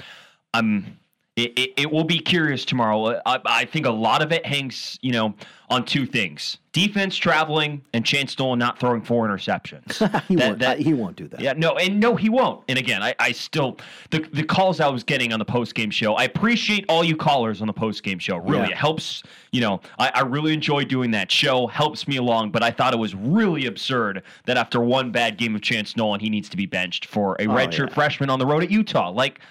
I'm 0.53 0.99
it, 1.35 1.59
it, 1.59 1.73
it, 1.75 1.91
will 1.91 2.05
be 2.05 2.19
curious 2.19 2.63
tomorrow. 2.63 3.19
I, 3.25 3.39
I, 3.45 3.65
think 3.65 3.85
a 3.85 3.91
lot 3.91 4.21
of 4.21 4.31
it 4.31 4.45
hangs, 4.45 4.97
you 5.01 5.11
know, 5.11 5.33
on 5.69 5.83
two 5.83 6.05
things: 6.05 6.59
defense 6.71 7.17
traveling 7.17 7.81
and 7.91 8.05
Chance 8.05 8.39
Nolan 8.39 8.57
not 8.57 8.79
throwing 8.79 9.01
four 9.01 9.27
interceptions. 9.27 9.97
he, 10.29 10.35
that, 10.35 10.47
won't, 10.47 10.59
that, 10.59 10.79
he 10.79 10.93
won't 10.93 11.17
do 11.17 11.27
that. 11.27 11.41
Yeah, 11.41 11.51
no, 11.51 11.75
and 11.75 11.99
no, 11.99 12.15
he 12.15 12.29
won't. 12.29 12.63
And 12.69 12.79
again, 12.79 13.03
I, 13.03 13.15
I 13.19 13.33
still 13.33 13.77
the 14.11 14.19
the 14.31 14.43
calls 14.43 14.79
I 14.79 14.87
was 14.87 15.03
getting 15.03 15.33
on 15.33 15.39
the 15.39 15.45
post 15.45 15.75
game 15.75 15.91
show. 15.91 16.13
I 16.13 16.23
appreciate 16.23 16.85
all 16.87 17.03
you 17.03 17.17
callers 17.17 17.59
on 17.59 17.67
the 17.67 17.73
post 17.73 18.01
game 18.03 18.19
show. 18.19 18.37
Really, 18.37 18.59
yeah. 18.59 18.69
it 18.69 18.77
helps. 18.77 19.21
You 19.51 19.59
know, 19.59 19.81
I, 19.99 20.11
I 20.15 20.21
really 20.21 20.53
enjoy 20.53 20.85
doing 20.85 21.11
that 21.11 21.29
show. 21.29 21.67
Helps 21.67 22.07
me 22.07 22.15
along. 22.15 22.51
But 22.51 22.63
I 22.63 22.71
thought 22.71 22.93
it 22.93 22.99
was 22.99 23.13
really 23.13 23.65
absurd 23.65 24.23
that 24.45 24.55
after 24.55 24.79
one 24.79 25.11
bad 25.11 25.37
game 25.37 25.53
of 25.53 25.61
Chance 25.61 25.97
Nolan, 25.97 26.21
he 26.21 26.29
needs 26.29 26.47
to 26.47 26.55
be 26.55 26.65
benched 26.65 27.07
for 27.07 27.35
a 27.41 27.45
oh, 27.45 27.49
redshirt 27.49 27.89
yeah. 27.89 27.93
freshman 27.93 28.29
on 28.29 28.39
the 28.39 28.45
road 28.45 28.63
at 28.63 28.71
Utah. 28.71 29.09
Like 29.09 29.41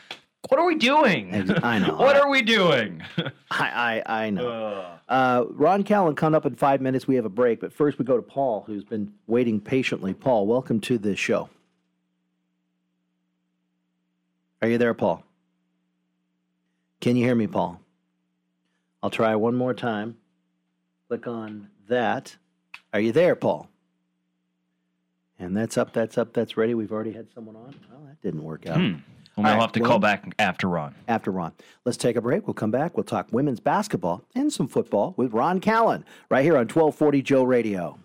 what 0.49 0.61
are 0.61 0.67
we 0.67 0.75
doing? 0.75 1.51
I 1.63 1.79
know. 1.79 1.95
what 1.99 2.17
are 2.17 2.29
we 2.29 2.43
doing? 2.43 3.03
I, 3.51 4.03
I, 4.07 4.25
I 4.25 4.31
know. 4.31 4.99
Uh, 5.09 5.45
Ron 5.51 5.83
Callan 5.83 6.15
coming 6.15 6.37
up 6.37 6.47
in 6.47 6.55
five 6.55 6.81
minutes. 6.81 7.07
We 7.07 7.15
have 7.17 7.25
a 7.25 7.31
break, 7.31 7.61
but 7.61 7.73
first 7.73 7.99
we 7.99 8.05
go 8.05 8.17
to 8.17 8.23
Paul, 8.23 8.65
who's 8.67 8.85
been 8.85 9.13
waiting 9.27 9.61
patiently. 9.61 10.15
Paul, 10.15 10.47
welcome 10.47 10.81
to 10.81 10.99
the 10.99 11.17
show. 11.17 11.49
Are 14.63 14.69
you 14.69 14.79
there, 14.79 14.95
Paul? 14.95 15.23
Can 17.01 17.17
you 17.17 17.25
hear 17.25 17.35
me, 17.35 17.47
Paul? 17.47 17.81
I'll 19.03 19.11
try 19.11 19.35
one 19.37 19.55
more 19.55 19.75
time. 19.75 20.17
Click 21.09 21.27
on 21.27 21.69
that. 21.89 22.37
Are 22.95 23.01
you 23.01 23.13
there, 23.13 23.37
Paul? 23.37 23.69
And 25.39 25.55
that's 25.55 25.77
up, 25.77 25.93
that's 25.93 26.17
up, 26.17 26.33
that's 26.33 26.57
ready. 26.57 26.75
We've 26.75 26.93
already 26.93 27.13
had 27.13 27.27
someone 27.35 27.57
on. 27.57 27.75
Well, 27.91 28.07
that 28.07 28.23
didn't 28.23 28.43
work 28.43 28.67
out. 28.67 28.79
Hmm. 28.79 28.95
We'll 29.37 29.47
right, 29.47 29.61
have 29.61 29.73
to 29.73 29.81
well, 29.81 29.91
call 29.91 29.99
back 29.99 30.33
after 30.39 30.69
Ron. 30.69 30.95
After 31.09 31.31
Ron. 31.31 31.53
Let's 31.85 31.99
take 31.99 32.15
a 32.17 32.21
break. 32.21 32.47
We'll 32.47 32.55
come 32.55 32.71
back. 32.71 32.97
We'll 32.97 33.05
talk 33.05 33.29
women's 33.33 33.61
basketball 33.61 34.23
and 34.35 34.53
some 34.53 34.69
football 34.69 35.15
with 35.17 35.33
Ron 35.33 35.61
Callan 35.61 36.05
right 36.31 36.45
here 36.45 36.55
on 36.55 36.69
1240 36.69 37.23
Joe 37.23 37.43
Radio. 37.43 37.99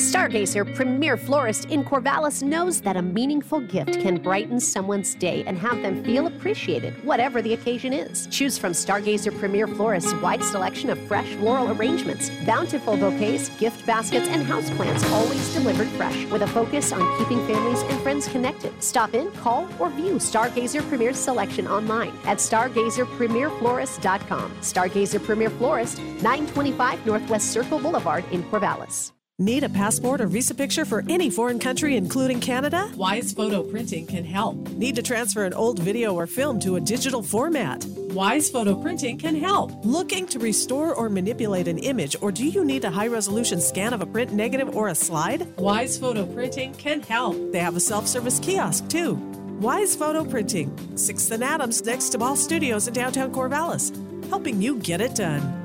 Stargazer 0.00 0.64
Premier 0.74 1.16
Florist 1.16 1.66
in 1.66 1.84
Corvallis 1.84 2.42
knows 2.42 2.80
that 2.80 2.96
a 2.96 3.02
meaningful 3.02 3.60
gift 3.60 4.00
can 4.00 4.20
brighten 4.20 4.58
someone's 4.58 5.14
day 5.14 5.44
and 5.46 5.56
have 5.56 5.80
them 5.82 6.02
feel 6.02 6.26
appreciated, 6.26 6.92
whatever 7.04 7.40
the 7.40 7.54
occasion 7.54 7.92
is. 7.92 8.26
Choose 8.28 8.58
from 8.58 8.72
Stargazer 8.72 9.38
Premier 9.38 9.68
Florist's 9.68 10.12
wide 10.14 10.42
selection 10.42 10.90
of 10.90 10.98
fresh 11.06 11.28
floral 11.34 11.70
arrangements, 11.70 12.32
bountiful 12.46 12.96
bouquets, 12.96 13.48
gift 13.58 13.86
baskets, 13.86 14.26
and 14.26 14.44
houseplants, 14.44 15.08
always 15.12 15.54
delivered 15.54 15.86
fresh, 15.90 16.24
with 16.26 16.42
a 16.42 16.48
focus 16.48 16.90
on 16.92 17.18
keeping 17.18 17.38
families 17.46 17.82
and 17.82 18.00
friends 18.00 18.26
connected. 18.26 18.72
Stop 18.82 19.14
in, 19.14 19.30
call, 19.32 19.68
or 19.78 19.90
view 19.90 20.14
Stargazer 20.14 20.82
Premier's 20.88 21.18
selection 21.18 21.68
online 21.68 22.18
at 22.24 22.38
stargazerpremierflorist.com. 22.38 24.50
Stargazer 24.62 25.22
Premier 25.22 25.50
Florist, 25.50 25.98
925 25.98 27.06
Northwest 27.06 27.52
Circle 27.52 27.78
Boulevard 27.78 28.24
in 28.32 28.42
Corvallis. 28.44 29.12
Need 29.40 29.64
a 29.64 29.70
passport 29.70 30.20
or 30.20 30.26
visa 30.26 30.54
picture 30.54 30.84
for 30.84 31.02
any 31.08 31.30
foreign 31.30 31.58
country, 31.58 31.96
including 31.96 32.40
Canada? 32.40 32.90
Wise 32.94 33.32
Photo 33.32 33.62
Printing 33.62 34.06
can 34.06 34.22
help. 34.22 34.68
Need 34.72 34.96
to 34.96 35.02
transfer 35.02 35.46
an 35.46 35.54
old 35.54 35.78
video 35.78 36.12
or 36.14 36.26
film 36.26 36.60
to 36.60 36.76
a 36.76 36.80
digital 36.80 37.22
format? 37.22 37.82
Wise 38.12 38.50
Photo 38.50 38.74
Printing 38.74 39.16
can 39.16 39.34
help. 39.34 39.72
Looking 39.82 40.26
to 40.26 40.38
restore 40.38 40.94
or 40.94 41.08
manipulate 41.08 41.68
an 41.68 41.78
image, 41.78 42.16
or 42.20 42.30
do 42.30 42.46
you 42.46 42.66
need 42.66 42.84
a 42.84 42.90
high 42.90 43.06
resolution 43.06 43.62
scan 43.62 43.94
of 43.94 44.02
a 44.02 44.06
print 44.06 44.30
negative 44.30 44.76
or 44.76 44.88
a 44.88 44.94
slide? 44.94 45.46
Wise 45.56 45.96
Photo 45.96 46.26
Printing 46.26 46.74
can 46.74 47.00
help. 47.00 47.34
They 47.50 47.60
have 47.60 47.76
a 47.76 47.80
self 47.80 48.06
service 48.06 48.38
kiosk 48.40 48.88
too. 48.88 49.14
Wise 49.58 49.96
Photo 49.96 50.22
Printing, 50.22 50.70
6th 50.96 51.30
and 51.30 51.42
Adams 51.42 51.82
next 51.82 52.10
to 52.10 52.18
Ball 52.18 52.36
Studios 52.36 52.88
in 52.88 52.92
downtown 52.92 53.32
Corvallis, 53.32 53.90
helping 54.28 54.60
you 54.60 54.76
get 54.76 55.00
it 55.00 55.14
done. 55.14 55.59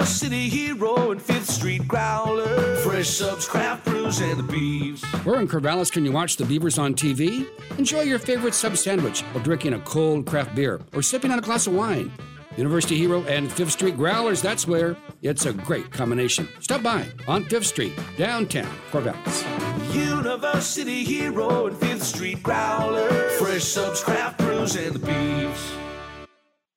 University 0.00 0.48
Hero 0.48 1.10
and 1.10 1.20
Fifth 1.20 1.50
Street 1.50 1.86
Growler. 1.86 2.76
Fresh 2.76 3.10
subs, 3.10 3.46
craft 3.46 3.84
brews, 3.84 4.20
and 4.20 4.38
the 4.38 4.42
beefs. 4.42 5.04
Where 5.26 5.38
in 5.38 5.46
Corvallis 5.46 5.92
can 5.92 6.06
you 6.06 6.10
watch 6.10 6.38
the 6.38 6.46
Beavers 6.46 6.78
on 6.78 6.94
TV? 6.94 7.46
Enjoy 7.78 8.00
your 8.00 8.18
favorite 8.18 8.54
sub 8.54 8.78
sandwich 8.78 9.20
while 9.20 9.44
drinking 9.44 9.74
a 9.74 9.78
cold 9.80 10.24
craft 10.24 10.54
beer 10.54 10.80
or 10.94 11.02
sipping 11.02 11.30
on 11.30 11.38
a 11.38 11.42
glass 11.42 11.66
of 11.66 11.74
wine. 11.74 12.10
University 12.56 12.96
Hero 12.96 13.22
and 13.24 13.52
Fifth 13.52 13.72
Street 13.72 13.98
Growlers, 13.98 14.40
that's 14.40 14.66
where. 14.66 14.96
It's 15.20 15.44
a 15.44 15.52
great 15.52 15.90
combination. 15.90 16.48
Stop 16.60 16.82
by 16.82 17.06
on 17.28 17.44
Fifth 17.44 17.66
Street, 17.66 17.92
downtown 18.16 18.74
Corvallis. 18.90 19.94
University 19.94 21.04
Hero 21.04 21.66
and 21.66 21.76
Fifth 21.76 22.04
Street 22.04 22.42
Growler. 22.42 23.10
Fresh 23.38 23.64
subs, 23.64 24.02
craft 24.02 24.38
brews, 24.38 24.76
and 24.76 24.94
the 24.94 24.98
beefs. 24.98 25.72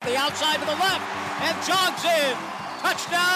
The 0.02 0.18
outside 0.18 0.60
to 0.60 0.66
the 0.66 0.74
left, 0.74 1.42
and 1.42 1.66
jogs 1.66 2.04
in. 2.04 2.53
Touchdown! 2.84 3.34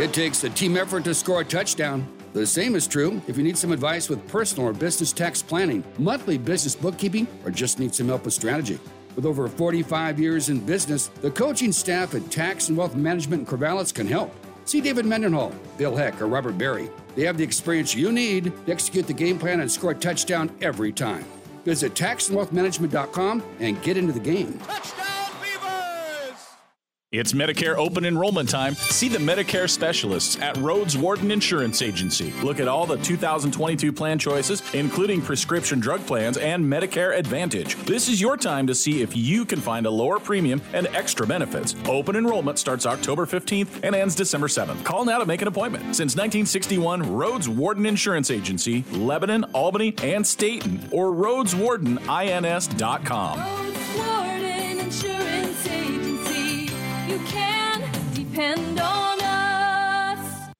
It 0.00 0.12
takes 0.12 0.42
a 0.44 0.50
team 0.50 0.76
effort 0.76 1.04
to 1.04 1.14
score 1.14 1.40
a 1.40 1.44
touchdown. 1.44 2.06
The 2.32 2.46
same 2.46 2.74
is 2.74 2.86
true 2.86 3.22
if 3.26 3.36
you 3.36 3.42
need 3.42 3.56
some 3.56 3.72
advice 3.72 4.08
with 4.08 4.26
personal 4.28 4.68
or 4.68 4.72
business 4.72 5.12
tax 5.12 5.42
planning, 5.42 5.84
monthly 5.98 6.38
business 6.38 6.74
bookkeeping, 6.74 7.26
or 7.44 7.50
just 7.50 7.78
need 7.78 7.94
some 7.94 8.08
help 8.08 8.24
with 8.24 8.34
strategy. 8.34 8.78
With 9.16 9.26
over 9.26 9.48
45 9.48 10.20
years 10.20 10.48
in 10.48 10.58
business, 10.60 11.08
the 11.08 11.30
coaching 11.30 11.72
staff 11.72 12.14
at 12.14 12.30
Tax 12.30 12.68
and 12.68 12.76
Wealth 12.76 12.94
Management 12.94 13.48
in 13.48 13.58
Corvallis 13.58 13.94
can 13.94 14.06
help. 14.06 14.34
See 14.64 14.80
David 14.80 15.06
Mendenhall, 15.06 15.52
Bill 15.76 15.96
Heck, 15.96 16.20
or 16.20 16.26
Robert 16.26 16.58
Berry. 16.58 16.90
They 17.14 17.22
have 17.22 17.38
the 17.38 17.44
experience 17.44 17.94
you 17.94 18.12
need 18.12 18.52
to 18.66 18.72
execute 18.72 19.06
the 19.06 19.14
game 19.14 19.38
plan 19.38 19.60
and 19.60 19.70
score 19.70 19.92
a 19.92 19.94
touchdown 19.94 20.50
every 20.60 20.92
time. 20.92 21.24
Visit 21.64 21.94
taxandwealthmanagement.com 21.94 23.42
and 23.60 23.82
get 23.82 23.96
into 23.96 24.12
the 24.12 24.20
game. 24.20 24.60
It's 27.10 27.32
Medicare 27.32 27.74
open 27.74 28.04
enrollment 28.04 28.50
time. 28.50 28.74
See 28.74 29.08
the 29.08 29.16
Medicare 29.16 29.70
specialists 29.70 30.38
at 30.42 30.54
Rhodes 30.58 30.94
Warden 30.94 31.30
Insurance 31.30 31.80
Agency. 31.80 32.34
Look 32.42 32.60
at 32.60 32.68
all 32.68 32.84
the 32.84 32.98
2022 32.98 33.94
plan 33.94 34.18
choices, 34.18 34.62
including 34.74 35.22
prescription 35.22 35.80
drug 35.80 36.06
plans 36.06 36.36
and 36.36 36.62
Medicare 36.62 37.16
Advantage. 37.16 37.76
This 37.86 38.10
is 38.10 38.20
your 38.20 38.36
time 38.36 38.66
to 38.66 38.74
see 38.74 39.00
if 39.00 39.16
you 39.16 39.46
can 39.46 39.58
find 39.58 39.86
a 39.86 39.90
lower 39.90 40.18
premium 40.18 40.60
and 40.74 40.86
extra 40.88 41.26
benefits. 41.26 41.74
Open 41.86 42.14
enrollment 42.14 42.58
starts 42.58 42.84
October 42.84 43.24
15th 43.24 43.80
and 43.82 43.94
ends 43.94 44.14
December 44.14 44.48
7th. 44.48 44.84
Call 44.84 45.06
now 45.06 45.18
to 45.18 45.24
make 45.24 45.40
an 45.40 45.48
appointment. 45.48 45.84
Since 45.84 46.14
1961, 46.14 47.10
Rhodes 47.10 47.48
Warden 47.48 47.86
Insurance 47.86 48.30
Agency, 48.30 48.84
Lebanon, 48.92 49.44
Albany, 49.54 49.94
and 50.02 50.26
Stayton, 50.26 50.86
or 50.92 51.12
RhodesWardenINS.com. 51.12 53.96
Warden 53.96 54.17
depend 58.38 58.78
on 58.78 59.20
us. 59.20 60.52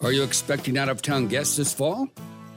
Are 0.00 0.10
you 0.10 0.24
expecting 0.24 0.76
out 0.76 0.88
of 0.88 1.02
town 1.02 1.28
guests 1.28 1.56
this 1.56 1.72
fall? 1.72 2.08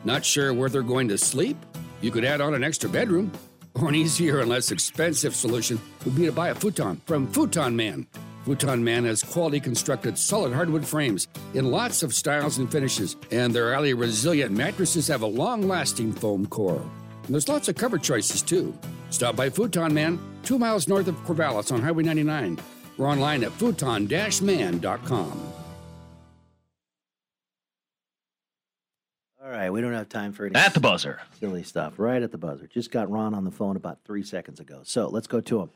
Not 0.03 0.25
sure 0.25 0.55
where 0.55 0.69
they're 0.69 0.81
going 0.81 1.07
to 1.09 1.19
sleep? 1.19 1.57
You 2.01 2.09
could 2.09 2.25
add 2.25 2.41
on 2.41 2.55
an 2.55 2.63
extra 2.63 2.89
bedroom. 2.89 3.31
Or 3.75 3.89
an 3.89 3.95
easier 3.95 4.39
and 4.39 4.49
less 4.49 4.71
expensive 4.71 5.35
solution 5.35 5.79
would 6.03 6.15
be 6.15 6.25
to 6.25 6.31
buy 6.31 6.49
a 6.49 6.55
futon 6.55 6.99
from 7.05 7.27
Futon 7.31 7.75
Man. 7.75 8.07
Futon 8.45 8.83
Man 8.83 9.05
has 9.05 9.21
quality 9.21 9.59
constructed 9.59 10.17
solid 10.17 10.53
hardwood 10.53 10.87
frames 10.87 11.27
in 11.53 11.69
lots 11.69 12.01
of 12.01 12.13
styles 12.13 12.57
and 12.57 12.71
finishes, 12.71 13.17
and 13.31 13.53
their 13.53 13.73
highly 13.73 13.93
resilient 13.93 14.51
mattresses 14.51 15.07
have 15.09 15.23
a 15.23 15.27
long 15.27 15.67
lasting 15.67 16.13
foam 16.13 16.45
core. 16.47 16.81
And 17.25 17.33
there's 17.33 17.49
lots 17.49 17.67
of 17.67 17.75
cover 17.75 17.97
choices 17.97 18.41
too. 18.41 18.73
Stop 19.09 19.35
by 19.35 19.49
Futon 19.49 19.93
Man, 19.93 20.19
two 20.43 20.57
miles 20.57 20.87
north 20.87 21.07
of 21.07 21.15
Corvallis 21.25 21.71
on 21.71 21.81
Highway 21.81 22.03
99, 22.03 22.57
or 22.97 23.07
online 23.07 23.43
at 23.43 23.51
futon 23.51 24.07
man.com. 24.41 25.51
All 29.43 29.51
right, 29.51 29.69
we 29.69 29.79
don't 29.79 29.93
have 29.93 30.09
time 30.09 30.33
for 30.33 30.47
any 30.47 30.55
At 30.55 30.73
the 30.73 30.79
buzzer. 30.79 31.19
silly 31.39 31.61
stuff. 31.61 31.93
Right 31.97 32.23
at 32.23 32.31
the 32.31 32.37
buzzer. 32.37 32.65
Just 32.67 32.89
got 32.89 33.11
Ron 33.11 33.35
on 33.35 33.43
the 33.43 33.51
phone 33.51 33.75
about 33.75 33.99
three 34.03 34.23
seconds 34.23 34.59
ago. 34.59 34.81
So 34.83 35.07
let's 35.07 35.27
go 35.27 35.39
to 35.39 35.61
him. 35.61 35.69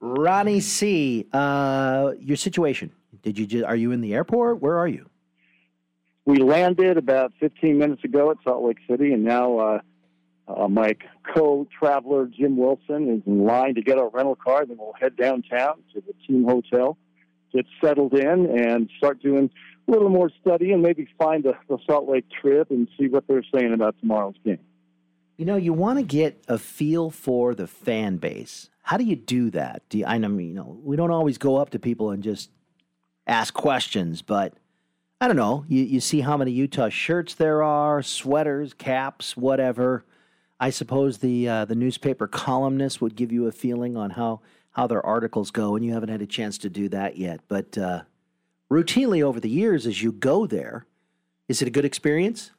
Ronnie 0.00 0.60
C, 0.60 1.26
uh, 1.32 2.12
your 2.18 2.36
situation. 2.36 2.90
Did 3.22 3.38
you 3.38 3.46
just, 3.46 3.64
are 3.64 3.76
you 3.76 3.92
in 3.92 4.00
the 4.00 4.14
airport? 4.14 4.62
Where 4.62 4.78
are 4.78 4.88
you? 4.88 5.10
We 6.24 6.38
landed 6.38 6.96
about 6.96 7.32
15 7.40 7.76
minutes 7.78 8.04
ago 8.04 8.30
at 8.30 8.38
Salt 8.44 8.64
Lake 8.64 8.78
City, 8.88 9.12
and 9.12 9.24
now 9.24 9.58
uh, 9.58 9.80
uh, 10.46 10.68
my 10.68 10.96
co-traveler 11.34 12.26
Jim 12.26 12.56
Wilson 12.56 13.08
is 13.08 13.22
in 13.26 13.44
line 13.44 13.74
to 13.74 13.82
get 13.82 13.98
our 13.98 14.08
rental 14.08 14.36
car. 14.36 14.64
Then 14.66 14.78
we'll 14.78 14.94
head 14.98 15.16
downtown 15.16 15.82
to 15.94 16.00
the 16.00 16.14
team 16.26 16.44
hotel, 16.44 16.98
get 17.52 17.66
settled 17.82 18.14
in, 18.14 18.46
and 18.46 18.88
start 18.98 19.22
doing 19.22 19.50
a 19.86 19.90
little 19.90 20.08
more 20.08 20.30
study, 20.40 20.72
and 20.72 20.82
maybe 20.82 21.08
find 21.18 21.44
the, 21.44 21.54
the 21.68 21.78
Salt 21.88 22.08
Lake 22.08 22.26
trip 22.40 22.70
and 22.70 22.88
see 22.98 23.08
what 23.08 23.24
they're 23.26 23.44
saying 23.54 23.72
about 23.72 23.96
tomorrow's 24.00 24.36
game. 24.44 24.58
You 25.36 25.44
know, 25.44 25.56
you 25.56 25.72
want 25.72 25.98
to 25.98 26.04
get 26.04 26.42
a 26.48 26.58
feel 26.58 27.10
for 27.10 27.54
the 27.54 27.66
fan 27.66 28.16
base. 28.16 28.70
How 28.82 28.96
do 28.96 29.04
you 29.04 29.16
do 29.16 29.50
that? 29.50 29.82
Do 29.88 29.98
you, 29.98 30.06
I 30.06 30.18
know, 30.18 30.36
you 30.38 30.54
know, 30.54 30.78
we 30.82 30.96
don't 30.96 31.10
always 31.10 31.38
go 31.38 31.56
up 31.56 31.70
to 31.70 31.78
people 31.78 32.10
and 32.10 32.22
just 32.22 32.50
ask 33.26 33.54
questions, 33.54 34.20
but 34.20 34.54
I 35.20 35.26
don't 35.26 35.36
know. 35.36 35.64
You, 35.68 35.84
you 35.84 36.00
see 36.00 36.22
how 36.22 36.36
many 36.36 36.50
Utah 36.50 36.88
shirts 36.88 37.34
there 37.34 37.62
are, 37.62 38.02
sweaters, 38.02 38.74
caps, 38.74 39.36
whatever. 39.36 40.04
I 40.60 40.70
suppose 40.70 41.18
the 41.18 41.48
uh, 41.48 41.64
the 41.64 41.74
newspaper 41.74 42.26
columnists 42.26 43.00
would 43.00 43.14
give 43.14 43.30
you 43.30 43.46
a 43.46 43.52
feeling 43.52 43.96
on 43.96 44.10
how 44.10 44.40
how 44.72 44.86
their 44.86 45.04
articles 45.04 45.50
go, 45.50 45.76
and 45.76 45.84
you 45.84 45.92
haven't 45.92 46.08
had 46.08 46.22
a 46.22 46.26
chance 46.26 46.58
to 46.58 46.70
do 46.70 46.88
that 46.88 47.16
yet. 47.16 47.40
But 47.48 47.78
uh, 47.78 48.02
routinely 48.70 49.22
over 49.22 49.40
the 49.40 49.48
years, 49.48 49.86
as 49.86 50.02
you 50.02 50.12
go 50.12 50.46
there, 50.46 50.86
is 51.48 51.62
it 51.62 51.68
a 51.68 51.70
good 51.70 51.84
experience? 51.84 52.50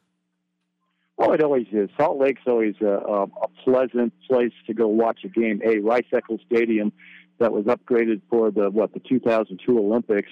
Oh, 1.18 1.32
it 1.32 1.42
always 1.42 1.66
is. 1.70 1.90
Salt 1.98 2.18
Lake's 2.18 2.40
always 2.46 2.74
a, 2.80 2.86
a, 2.86 3.22
a 3.24 3.48
pleasant 3.62 4.14
place 4.26 4.52
to 4.66 4.72
go 4.72 4.88
watch 4.88 5.20
a 5.24 5.28
game. 5.28 5.60
A 5.64 5.78
Rice 5.78 6.06
Eccles 6.12 6.40
Stadium 6.46 6.92
that 7.38 7.52
was 7.52 7.66
upgraded 7.66 8.22
for 8.30 8.50
the 8.50 8.70
what 8.70 8.94
the 8.94 9.00
2002 9.00 9.78
Olympics 9.78 10.30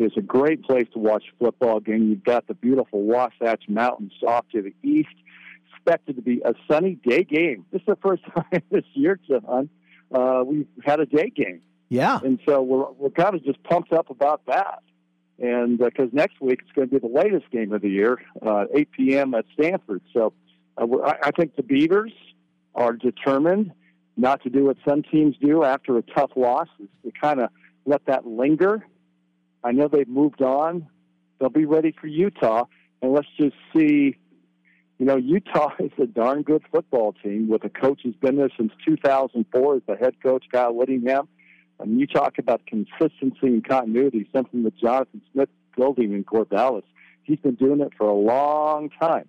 is 0.00 0.10
a 0.16 0.20
great 0.20 0.64
place 0.64 0.88
to 0.92 0.98
watch 0.98 1.24
a 1.32 1.44
football 1.44 1.78
game. 1.78 2.08
You've 2.08 2.24
got 2.24 2.48
the 2.48 2.54
beautiful 2.54 3.02
Wasatch 3.02 3.64
Mountains 3.68 4.12
off 4.26 4.44
to 4.52 4.62
the 4.62 4.74
east. 4.82 5.14
Expected 5.86 6.16
to 6.16 6.22
be 6.22 6.40
a 6.44 6.54
sunny 6.70 6.94
day 7.06 7.24
game. 7.24 7.66
This 7.70 7.80
is 7.80 7.86
the 7.86 7.96
first 7.96 8.22
time 8.34 8.62
this 8.70 8.84
year, 8.94 9.18
John, 9.28 9.68
uh, 10.14 10.42
we've 10.46 10.66
had 10.82 10.98
a 11.00 11.04
day 11.06 11.30
game. 11.34 11.60
Yeah. 11.90 12.20
And 12.24 12.40
so 12.48 12.62
we're 12.62 12.90
we're 12.92 13.10
kind 13.10 13.34
of 13.34 13.44
just 13.44 13.62
pumped 13.64 13.92
up 13.92 14.08
about 14.08 14.40
that. 14.46 14.82
And 15.38 15.76
because 15.78 16.08
next 16.12 16.40
week 16.40 16.60
it's 16.62 16.72
going 16.72 16.88
to 16.88 16.94
be 16.94 16.98
the 17.06 17.12
latest 17.12 17.50
game 17.50 17.72
of 17.72 17.82
the 17.82 17.90
year, 17.90 18.18
uh, 18.40 18.64
8 18.74 18.90
p.m. 18.92 19.34
at 19.34 19.44
Stanford. 19.52 20.00
So 20.14 20.32
uh, 20.80 20.86
we're- 20.86 21.04
I, 21.06 21.28
I 21.28 21.30
think 21.32 21.56
the 21.56 21.62
Beavers 21.62 22.12
are 22.74 22.92
determined 22.94 23.72
not 24.16 24.42
to 24.44 24.48
do 24.50 24.64
what 24.64 24.76
some 24.88 25.02
teams 25.02 25.36
do 25.40 25.64
after 25.64 25.98
a 25.98 26.02
tough 26.02 26.30
loss, 26.36 26.68
is 26.80 26.88
to 27.04 27.12
kind 27.20 27.40
of 27.40 27.50
let 27.84 28.06
that 28.06 28.26
linger. 28.26 28.86
I 29.64 29.72
know 29.72 29.88
they've 29.88 30.08
moved 30.08 30.40
on. 30.40 30.86
They'll 31.40 31.50
be 31.50 31.66
ready 31.66 31.92
for 32.00 32.06
Utah. 32.06 32.64
And 33.02 33.12
let's 33.12 33.26
just 33.38 33.56
see, 33.76 34.16
you 34.98 35.06
know, 35.06 35.16
Utah 35.16 35.72
is 35.78 35.92
a 36.00 36.06
darn 36.06 36.42
good 36.42 36.62
football 36.70 37.14
team 37.22 37.48
with 37.48 37.64
a 37.64 37.68
coach 37.68 38.00
who's 38.02 38.16
been 38.16 38.36
there 38.36 38.50
since 38.56 38.72
2004 38.86 39.76
as 39.76 39.82
the 39.86 39.96
head 39.96 40.14
coach, 40.22 40.44
Kyle 40.52 40.72
Whittingham. 40.72 41.28
And 41.80 41.98
you 41.98 42.06
talk 42.06 42.38
about 42.38 42.66
consistency 42.66 43.48
and 43.48 43.66
continuity, 43.66 44.28
something 44.32 44.62
that 44.62 44.76
Jonathan 44.78 45.20
Smith 45.32 45.48
building 45.76 46.12
in 46.12 46.22
Corvallis. 46.22 46.84
He's 47.24 47.40
been 47.40 47.56
doing 47.56 47.80
it 47.80 47.92
for 47.98 48.06
a 48.06 48.14
long 48.14 48.90
time. 48.90 49.28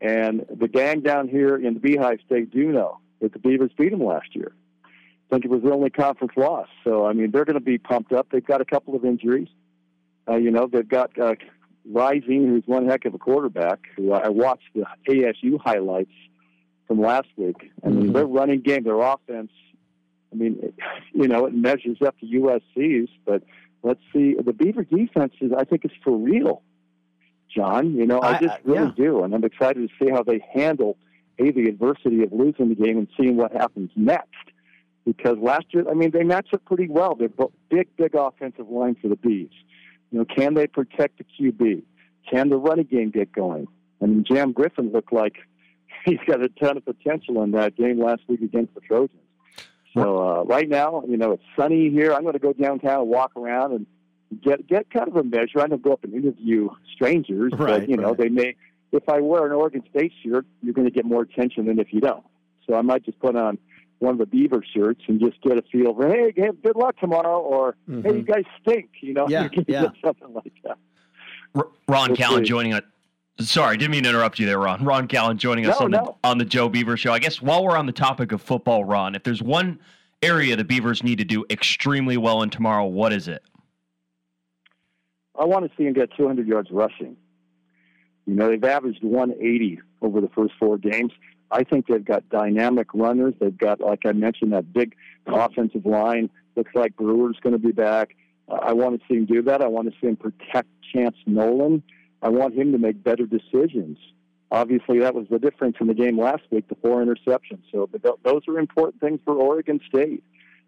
And 0.00 0.44
the 0.50 0.68
gang 0.68 1.00
down 1.00 1.28
here 1.28 1.56
in 1.56 1.74
the 1.74 1.80
Beehive 1.80 2.18
State 2.26 2.50
do 2.50 2.70
know 2.70 2.98
that 3.20 3.32
the 3.32 3.38
Beavers 3.38 3.70
beat 3.76 3.90
them 3.90 4.04
last 4.04 4.34
year. 4.34 4.52
I 4.84 4.88
think 5.30 5.44
it 5.44 5.50
was 5.50 5.62
their 5.62 5.72
only 5.72 5.90
conference 5.90 6.32
loss. 6.36 6.68
So, 6.84 7.06
I 7.06 7.12
mean, 7.12 7.30
they're 7.30 7.44
going 7.44 7.54
to 7.54 7.60
be 7.60 7.78
pumped 7.78 8.12
up. 8.12 8.28
They've 8.30 8.44
got 8.44 8.60
a 8.60 8.64
couple 8.64 8.94
of 8.94 9.04
injuries. 9.04 9.48
Uh, 10.28 10.36
you 10.36 10.50
know, 10.50 10.68
they've 10.70 10.88
got 10.88 11.16
uh, 11.18 11.34
Rising, 11.84 12.46
who's 12.46 12.62
one 12.66 12.86
heck 12.86 13.04
of 13.04 13.14
a 13.14 13.18
quarterback, 13.18 13.80
who 13.96 14.12
I 14.12 14.28
watched 14.28 14.68
the 14.74 14.84
ASU 15.08 15.58
highlights 15.60 16.12
from 16.86 17.00
last 17.00 17.28
week. 17.36 17.70
I 17.84 17.88
mean, 17.88 18.02
mm-hmm. 18.04 18.12
their 18.12 18.26
running 18.26 18.60
game, 18.60 18.84
their 18.84 19.00
offense, 19.00 19.50
I 20.32 20.36
mean, 20.36 20.58
it, 20.62 20.74
you 21.12 21.28
know, 21.28 21.46
it 21.46 21.54
measures 21.54 21.98
up 22.04 22.18
to 22.20 22.26
USC's, 22.26 23.08
but 23.24 23.42
let's 23.82 24.00
see. 24.12 24.34
The 24.34 24.52
Beaver 24.52 24.84
defense 24.84 25.34
is, 25.40 25.52
I 25.56 25.64
think, 25.64 25.84
is 25.84 25.90
for 26.04 26.16
real, 26.16 26.62
John. 27.54 27.94
You 27.94 28.06
know, 28.06 28.20
I, 28.20 28.36
I- 28.36 28.40
just 28.40 28.54
I- 28.54 28.60
really 28.64 28.92
yeah. 28.96 29.04
do. 29.04 29.24
And 29.24 29.34
I'm 29.34 29.44
excited 29.44 29.88
to 29.88 30.04
see 30.04 30.10
how 30.10 30.22
they 30.22 30.44
handle, 30.54 30.96
A, 31.38 31.50
the 31.50 31.68
adversity 31.68 32.22
of 32.22 32.32
losing 32.32 32.68
the 32.68 32.74
game 32.74 32.98
and 32.98 33.08
seeing 33.18 33.36
what 33.36 33.52
happens 33.52 33.90
next. 33.96 34.34
Because 35.06 35.38
last 35.38 35.64
year, 35.70 35.84
I 35.90 35.94
mean, 35.94 36.10
they 36.10 36.22
matched 36.22 36.52
up 36.52 36.64
pretty 36.66 36.86
well. 36.86 37.14
They're 37.14 37.30
big, 37.70 37.88
big 37.96 38.14
offensive 38.14 38.68
line 38.68 38.96
for 39.00 39.08
the 39.08 39.16
Bees. 39.16 39.48
You 40.10 40.20
know, 40.20 40.24
can 40.24 40.54
they 40.54 40.66
protect 40.66 41.18
the 41.18 41.24
QB? 41.24 41.82
Can 42.30 42.48
the 42.48 42.56
running 42.56 42.86
game 42.86 43.10
get 43.10 43.32
going? 43.32 43.68
I 44.02 44.06
mean, 44.06 44.24
Jam 44.24 44.52
Griffin 44.52 44.92
looked 44.92 45.12
like 45.12 45.36
he's 46.04 46.18
got 46.26 46.42
a 46.42 46.48
ton 46.48 46.76
of 46.76 46.84
potential 46.84 47.42
in 47.42 47.52
that 47.52 47.76
game 47.76 48.02
last 48.02 48.22
week 48.28 48.40
against 48.42 48.74
the 48.74 48.80
Trojans. 48.80 49.20
So 49.94 50.18
uh, 50.18 50.44
right 50.44 50.68
now, 50.68 51.02
you 51.08 51.16
know, 51.16 51.32
it's 51.32 51.42
sunny 51.56 51.90
here. 51.90 52.12
I'm 52.12 52.22
going 52.22 52.34
to 52.34 52.38
go 52.38 52.52
downtown 52.52 53.00
and 53.00 53.08
walk 53.08 53.32
around 53.36 53.72
and 53.72 53.86
get 54.40 54.66
get 54.68 54.88
kind 54.90 55.08
of 55.08 55.16
a 55.16 55.24
measure. 55.24 55.60
I'm 55.60 55.70
going 55.70 55.70
to 55.70 55.78
go 55.78 55.92
up 55.92 56.04
and 56.04 56.14
interview 56.14 56.68
strangers, 56.94 57.52
Right, 57.56 57.80
but 57.80 57.88
you 57.88 57.96
know, 57.96 58.10
right. 58.10 58.18
they 58.18 58.28
may. 58.28 58.56
If 58.92 59.08
I 59.08 59.20
wear 59.20 59.46
an 59.46 59.52
Oregon 59.52 59.82
State 59.90 60.12
shirt, 60.24 60.46
you're 60.62 60.74
going 60.74 60.86
to 60.86 60.92
get 60.92 61.04
more 61.04 61.22
attention 61.22 61.66
than 61.66 61.78
if 61.78 61.92
you 61.92 62.00
don't. 62.00 62.24
So 62.68 62.74
I 62.74 62.82
might 62.82 63.04
just 63.04 63.18
put 63.20 63.36
on 63.36 63.58
one 64.00 64.12
of 64.12 64.18
the 64.18 64.26
Beaver 64.26 64.64
shirts 64.74 65.02
and 65.08 65.20
just 65.20 65.40
get 65.42 65.56
a 65.56 65.62
feel 65.70 65.94
for, 65.94 66.08
hey, 66.08 66.32
hey, 66.34 66.48
good 66.62 66.74
luck 66.76 66.98
tomorrow, 66.98 67.38
or 67.38 67.76
hey, 67.86 67.92
mm-hmm. 67.92 68.16
you 68.16 68.22
guys 68.22 68.44
stink. 68.60 68.88
You 69.00 69.14
know, 69.14 69.26
Yeah, 69.28 69.48
you 69.52 69.64
yeah. 69.68 69.86
something 70.04 70.32
like 70.34 70.52
that. 70.64 70.78
Ron 71.54 72.08
We'll 72.08 72.16
Callan 72.16 72.44
see. 72.44 72.48
joining 72.48 72.72
us. 72.74 72.82
Sorry, 73.40 73.76
didn't 73.76 73.92
mean 73.92 74.02
to 74.02 74.10
interrupt 74.10 74.38
you 74.38 74.46
there, 74.46 74.58
Ron. 74.58 74.84
Ron 74.84 75.06
Callan 75.06 75.38
joining 75.38 75.66
us 75.66 75.78
No, 75.80 75.86
on 75.86 75.90
the 75.92 75.98
no. 76.02 76.18
on 76.24 76.38
the 76.38 76.44
Joe 76.44 76.68
Beaver 76.68 76.96
Show. 76.96 77.12
I 77.12 77.18
guess 77.18 77.40
while 77.40 77.64
we're 77.64 77.76
on 77.76 77.86
the 77.86 77.92
topic 77.92 78.32
of 78.32 78.42
football, 78.42 78.84
Ron, 78.84 79.14
if 79.14 79.22
there's 79.22 79.42
one 79.42 79.78
area 80.22 80.56
the 80.56 80.64
Beavers 80.64 81.02
need 81.02 81.18
to 81.18 81.24
do 81.24 81.44
extremely 81.48 82.16
well 82.18 82.42
in 82.42 82.50
tomorrow, 82.50 82.84
what 82.86 83.12
is 83.12 83.28
it? 83.28 83.42
I 85.38 85.44
want 85.44 85.64
to 85.70 85.76
see 85.76 85.86
him 85.86 85.94
get 85.94 86.10
200 86.16 86.46
yards 86.46 86.70
rushing. 86.70 87.16
You 88.26 88.34
know, 88.34 88.48
they've 88.50 88.62
averaged 88.62 89.02
180 89.02 89.80
over 90.02 90.20
the 90.20 90.28
first 90.28 90.52
four 90.58 90.76
games. 90.76 91.12
I 91.50 91.64
think 91.64 91.86
they've 91.86 92.04
got 92.04 92.28
dynamic 92.28 92.88
runners. 92.94 93.34
They've 93.40 93.56
got, 93.56 93.80
like 93.80 94.06
I 94.06 94.12
mentioned, 94.12 94.52
that 94.52 94.72
big 94.72 94.94
offensive 95.26 95.84
line. 95.84 96.30
Looks 96.56 96.72
like 96.74 96.96
Brewer's 96.96 97.38
going 97.42 97.52
to 97.54 97.58
be 97.58 97.72
back. 97.72 98.16
I 98.48 98.72
want 98.72 99.00
to 99.00 99.06
see 99.08 99.18
him 99.18 99.26
do 99.26 99.42
that. 99.42 99.62
I 99.62 99.68
want 99.68 99.92
to 99.92 100.00
see 100.00 100.08
him 100.08 100.16
protect 100.16 100.68
Chance 100.92 101.16
Nolan. 101.26 101.82
I 102.22 102.28
want 102.28 102.54
him 102.54 102.72
to 102.72 102.78
make 102.78 103.02
better 103.02 103.26
decisions. 103.26 103.98
Obviously, 104.50 104.98
that 104.98 105.14
was 105.14 105.26
the 105.30 105.38
difference 105.38 105.76
in 105.80 105.86
the 105.86 105.94
game 105.94 106.18
last 106.18 106.42
week, 106.50 106.68
the 106.68 106.74
four 106.76 107.04
interceptions. 107.04 107.62
So 107.70 107.88
those 108.24 108.42
are 108.48 108.58
important 108.58 109.00
things 109.00 109.20
for 109.24 109.34
Oregon 109.34 109.80
State. 109.88 110.24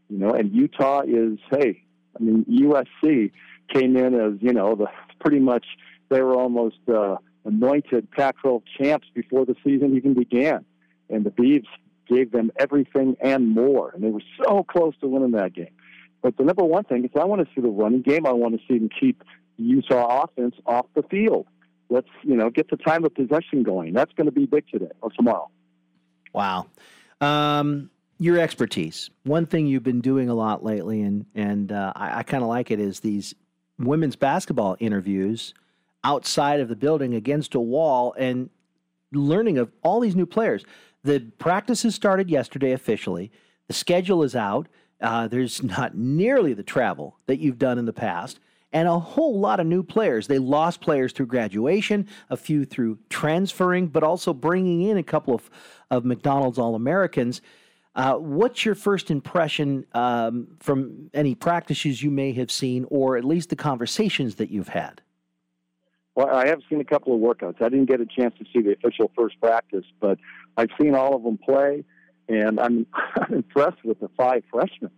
You 0.09 0.19
know, 0.19 0.31
and 0.31 0.53
Utah 0.53 1.03
is, 1.07 1.39
hey, 1.51 1.83
I 2.17 2.23
mean, 2.23 2.45
USC 2.45 3.33
came 3.73 3.97
in 3.97 4.15
as, 4.15 4.35
you 4.41 4.53
know, 4.53 4.75
the 4.75 4.87
pretty 5.21 5.39
much 5.39 5.65
they 6.11 6.21
were 6.21 6.37
almost 6.37 6.77
uh, 6.93 7.17
anointed 7.45 8.11
Pac-12 8.11 8.63
champs 8.79 9.09
before 9.15 9.47
the 9.47 9.57
season 9.65 9.97
even 9.97 10.15
began. 10.15 10.65
And 11.13 11.25
the 11.25 11.31
Beavs 11.31 11.69
gave 12.09 12.33
them 12.33 12.51
everything 12.59 13.17
and 13.21 13.49
more. 13.49 13.91
And 13.91 14.03
they 14.03 14.11
were 14.11 14.23
so 14.45 14.65
close 14.65 14.95
to 15.01 15.07
winning 15.07 15.33
that 15.33 15.55
game. 15.55 15.71
But 16.23 16.37
the 16.37 16.45
number 16.45 16.65
one 16.65 16.85
thing 16.85 17.05
is 17.05 17.11
I 17.15 17.25
want 17.25 17.47
to 17.47 17.55
see 17.55 17.61
the 17.61 17.69
running 17.69 18.03
game. 18.03 18.27
I 18.27 18.33
want 18.33 18.55
to 18.55 18.61
see 18.67 18.79
them 18.79 18.89
keep 18.89 19.23
Utah 19.57 20.25
offense 20.25 20.55
off 20.67 20.87
the 20.95 21.03
field. 21.05 21.47
Let's, 21.91 22.09
you 22.23 22.37
know, 22.37 22.49
get 22.49 22.71
the 22.71 22.77
time 22.77 23.05
of 23.05 23.15
possession 23.15 23.63
going. 23.63 23.93
That's 23.93 24.13
going 24.15 24.27
to 24.27 24.33
be 24.33 24.47
big 24.47 24.67
today 24.69 24.91
or 25.03 25.11
tomorrow. 25.11 25.51
Wow. 26.33 26.67
Um, 27.21 27.91
your 28.19 28.39
expertise. 28.39 29.11
One 29.25 29.47
thing 29.47 29.67
you've 29.67 29.83
been 29.83 30.01
doing 30.01 30.29
a 30.29 30.35
lot 30.35 30.65
lately, 30.65 31.03
and 31.03 31.27
and 31.35 31.73
uh, 31.73 31.93
I, 31.95 32.21
I 32.21 32.23
kind 32.23 32.43
of 32.43 32.49
like 32.49 32.71
it, 32.71 32.79
is 32.79 33.01
these 33.01 33.35
women's 33.79 34.17
basketball 34.17 34.77
interviews 34.79 35.55
outside 36.05 36.61
of 36.61 36.69
the 36.69 36.77
building 36.77 37.15
against 37.15 37.55
a 37.55 37.61
wall 37.61 38.15
and 38.17 38.49
learning 39.13 39.59
of 39.59 39.71
all 39.83 40.01
these 40.01 40.17
new 40.17 40.27
players. 40.27 40.65
The 41.05 41.21
practices 41.39 41.95
started 41.95 42.31
yesterday 42.31 42.73
officially. 42.73 43.33
The 43.69 43.75
schedule 43.75 44.23
is 44.23 44.37
out. 44.37 44.69
Uh, 45.01 45.27
there's 45.29 45.63
not 45.63 45.97
nearly 45.97 46.55
the 46.55 46.63
travel 46.63 47.19
that 47.27 47.39
you've 47.39 47.59
done 47.59 47.79
in 47.79 47.87
the 47.87 47.93
past, 47.93 48.39
and 48.73 48.89
a 48.89 48.99
whole 48.99 49.39
lot 49.39 49.61
of 49.61 49.67
new 49.67 49.83
players. 49.83 50.27
They 50.27 50.39
lost 50.39 50.81
players 50.81 51.13
through 51.13 51.27
graduation, 51.27 52.09
a 52.31 52.37
few 52.37 52.65
through 52.65 52.99
transferring, 53.11 53.89
but 53.89 54.03
also 54.03 54.33
bringing 54.33 54.83
in 54.83 54.97
a 54.97 55.03
couple 55.03 55.35
of, 55.35 55.51
of 55.91 56.05
McDonald's 56.05 56.59
All 56.59 56.75
Americans. 56.75 57.43
Uh, 57.95 58.15
what's 58.15 58.65
your 58.65 58.75
first 58.75 59.11
impression 59.11 59.85
um, 59.93 60.49
from 60.61 61.11
any 61.13 61.35
practices 61.35 62.03
you 62.03 62.11
may 62.11 62.33
have 62.33 62.51
seen, 62.51 62.87
or 62.89 63.19
at 63.19 63.25
least 63.25 63.51
the 63.51 63.57
conversations 63.57 64.37
that 64.37 64.51
you've 64.51 64.69
had? 64.69 65.03
Well, 66.15 66.29
I 66.29 66.47
have 66.49 66.61
seen 66.69 66.81
a 66.81 66.85
couple 66.85 67.15
of 67.15 67.21
workouts. 67.21 67.63
I 67.63 67.69
didn't 67.69 67.87
get 67.87 68.01
a 68.01 68.07
chance 68.07 68.35
to 68.39 68.45
see 68.53 68.61
the 68.61 68.73
official 68.73 69.11
first 69.17 69.41
practice, 69.41 69.85
but 70.01 70.19
I've 70.57 70.69
seen 70.81 70.95
all 70.95 71.17
of 71.17 71.23
them 71.23 71.39
play, 71.39 71.85
and 72.29 72.61
I'm, 72.61 72.87
I'm 73.17 73.35
impressed 73.35 73.85
with 73.85 74.01
the 74.01 74.11
five 74.17 74.43
freshmen. 74.51 74.91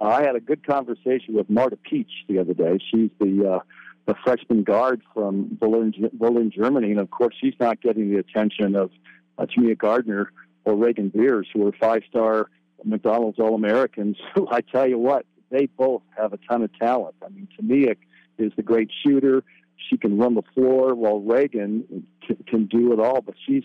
Uh, 0.00 0.04
I 0.04 0.22
had 0.22 0.34
a 0.34 0.40
good 0.40 0.66
conversation 0.66 1.34
with 1.34 1.48
Marta 1.50 1.76
Pietsch 1.76 2.26
the 2.28 2.38
other 2.38 2.54
day. 2.54 2.78
She's 2.90 3.10
the 3.20 3.54
uh, 3.54 3.58
the 4.06 4.14
freshman 4.24 4.64
guard 4.64 5.00
from 5.14 5.56
Berlin, 5.60 5.94
Berlin, 6.14 6.50
Germany, 6.50 6.90
and 6.90 6.98
of 6.98 7.10
course, 7.10 7.36
she's 7.40 7.54
not 7.60 7.80
getting 7.80 8.10
the 8.10 8.18
attention 8.18 8.74
of 8.74 8.90
uh, 9.38 9.46
Timea 9.46 9.78
Gardiner 9.78 10.32
or 10.64 10.74
Raegan 10.74 11.12
Beers, 11.12 11.46
who 11.52 11.66
are 11.68 11.72
five-star 11.72 12.50
McDonald's 12.84 13.38
All-Americans. 13.38 14.16
Who 14.34 14.48
I 14.50 14.60
tell 14.60 14.88
you 14.88 14.98
what, 14.98 15.24
they 15.50 15.66
both 15.66 16.02
have 16.16 16.32
a 16.32 16.38
ton 16.48 16.62
of 16.62 16.76
talent. 16.78 17.14
I 17.24 17.28
mean, 17.28 17.46
Timea 17.56 17.96
is 18.38 18.52
the 18.56 18.62
great 18.62 18.90
shooter. 19.04 19.44
She 19.88 19.96
can 19.96 20.18
run 20.18 20.34
the 20.34 20.42
floor, 20.54 20.94
while 20.94 21.20
Raegan 21.20 22.04
can, 22.26 22.36
can 22.46 22.66
do 22.66 22.92
it 22.92 23.00
all. 23.00 23.20
But 23.20 23.34
she's 23.46 23.64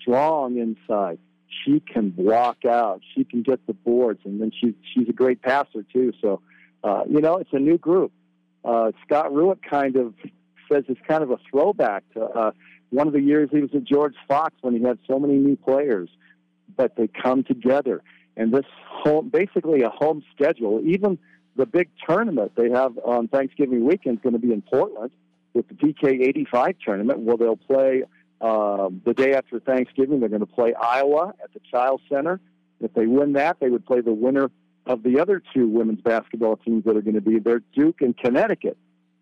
strong 0.00 0.58
inside. 0.58 1.18
She 1.64 1.80
can 1.80 2.10
block 2.10 2.64
out. 2.64 3.00
She 3.14 3.24
can 3.24 3.42
get 3.42 3.66
the 3.66 3.72
boards, 3.72 4.20
and 4.24 4.40
then 4.40 4.50
she 4.58 4.74
she's 4.92 5.08
a 5.08 5.12
great 5.12 5.42
passer 5.42 5.84
too. 5.92 6.12
So, 6.20 6.40
uh, 6.84 7.02
you 7.08 7.20
know, 7.20 7.36
it's 7.36 7.52
a 7.52 7.58
new 7.58 7.78
group. 7.78 8.12
Uh, 8.64 8.92
Scott 9.04 9.32
Rueck 9.32 9.58
kind 9.68 9.96
of 9.96 10.14
says 10.70 10.84
it's 10.88 11.00
kind 11.06 11.22
of 11.22 11.30
a 11.30 11.38
throwback 11.50 12.02
to 12.14 12.24
uh, 12.24 12.50
one 12.90 13.06
of 13.06 13.12
the 13.12 13.20
years 13.20 13.48
he 13.52 13.60
was 13.60 13.70
at 13.74 13.84
George 13.84 14.14
Fox 14.28 14.54
when 14.60 14.74
he 14.74 14.82
had 14.82 14.98
so 15.08 15.18
many 15.18 15.34
new 15.34 15.56
players, 15.56 16.08
but 16.76 16.96
they 16.96 17.08
come 17.08 17.44
together. 17.44 18.02
And 18.36 18.52
this 18.52 18.66
home, 18.86 19.28
basically 19.28 19.82
a 19.82 19.88
home 19.88 20.22
schedule, 20.34 20.82
even 20.84 21.18
the 21.56 21.66
big 21.66 21.88
tournament 22.06 22.52
they 22.56 22.70
have 22.70 22.98
on 22.98 23.28
Thanksgiving 23.28 23.86
weekend 23.86 24.18
is 24.18 24.22
going 24.22 24.34
to 24.34 24.38
be 24.38 24.52
in 24.52 24.62
Portland 24.62 25.10
with 25.56 25.68
the 25.68 25.74
PK 25.74 26.20
85 26.28 26.76
tournament, 26.84 27.20
where 27.20 27.38
they'll 27.38 27.56
play 27.56 28.02
um, 28.42 29.00
the 29.06 29.14
day 29.14 29.32
after 29.32 29.58
Thanksgiving. 29.58 30.20
They're 30.20 30.28
going 30.28 30.40
to 30.40 30.46
play 30.46 30.74
Iowa 30.74 31.32
at 31.42 31.52
the 31.54 31.60
Chiles 31.70 32.02
Center. 32.12 32.38
If 32.80 32.92
they 32.92 33.06
win 33.06 33.32
that, 33.32 33.56
they 33.58 33.70
would 33.70 33.86
play 33.86 34.02
the 34.02 34.12
winner 34.12 34.50
of 34.84 35.02
the 35.02 35.18
other 35.18 35.42
two 35.54 35.66
women's 35.66 36.02
basketball 36.02 36.56
teams 36.58 36.84
that 36.84 36.96
are 36.96 37.00
going 37.00 37.14
to 37.14 37.22
be 37.22 37.38
there, 37.38 37.62
Duke 37.74 38.02
and 38.02 38.16
Connecticut. 38.16 38.76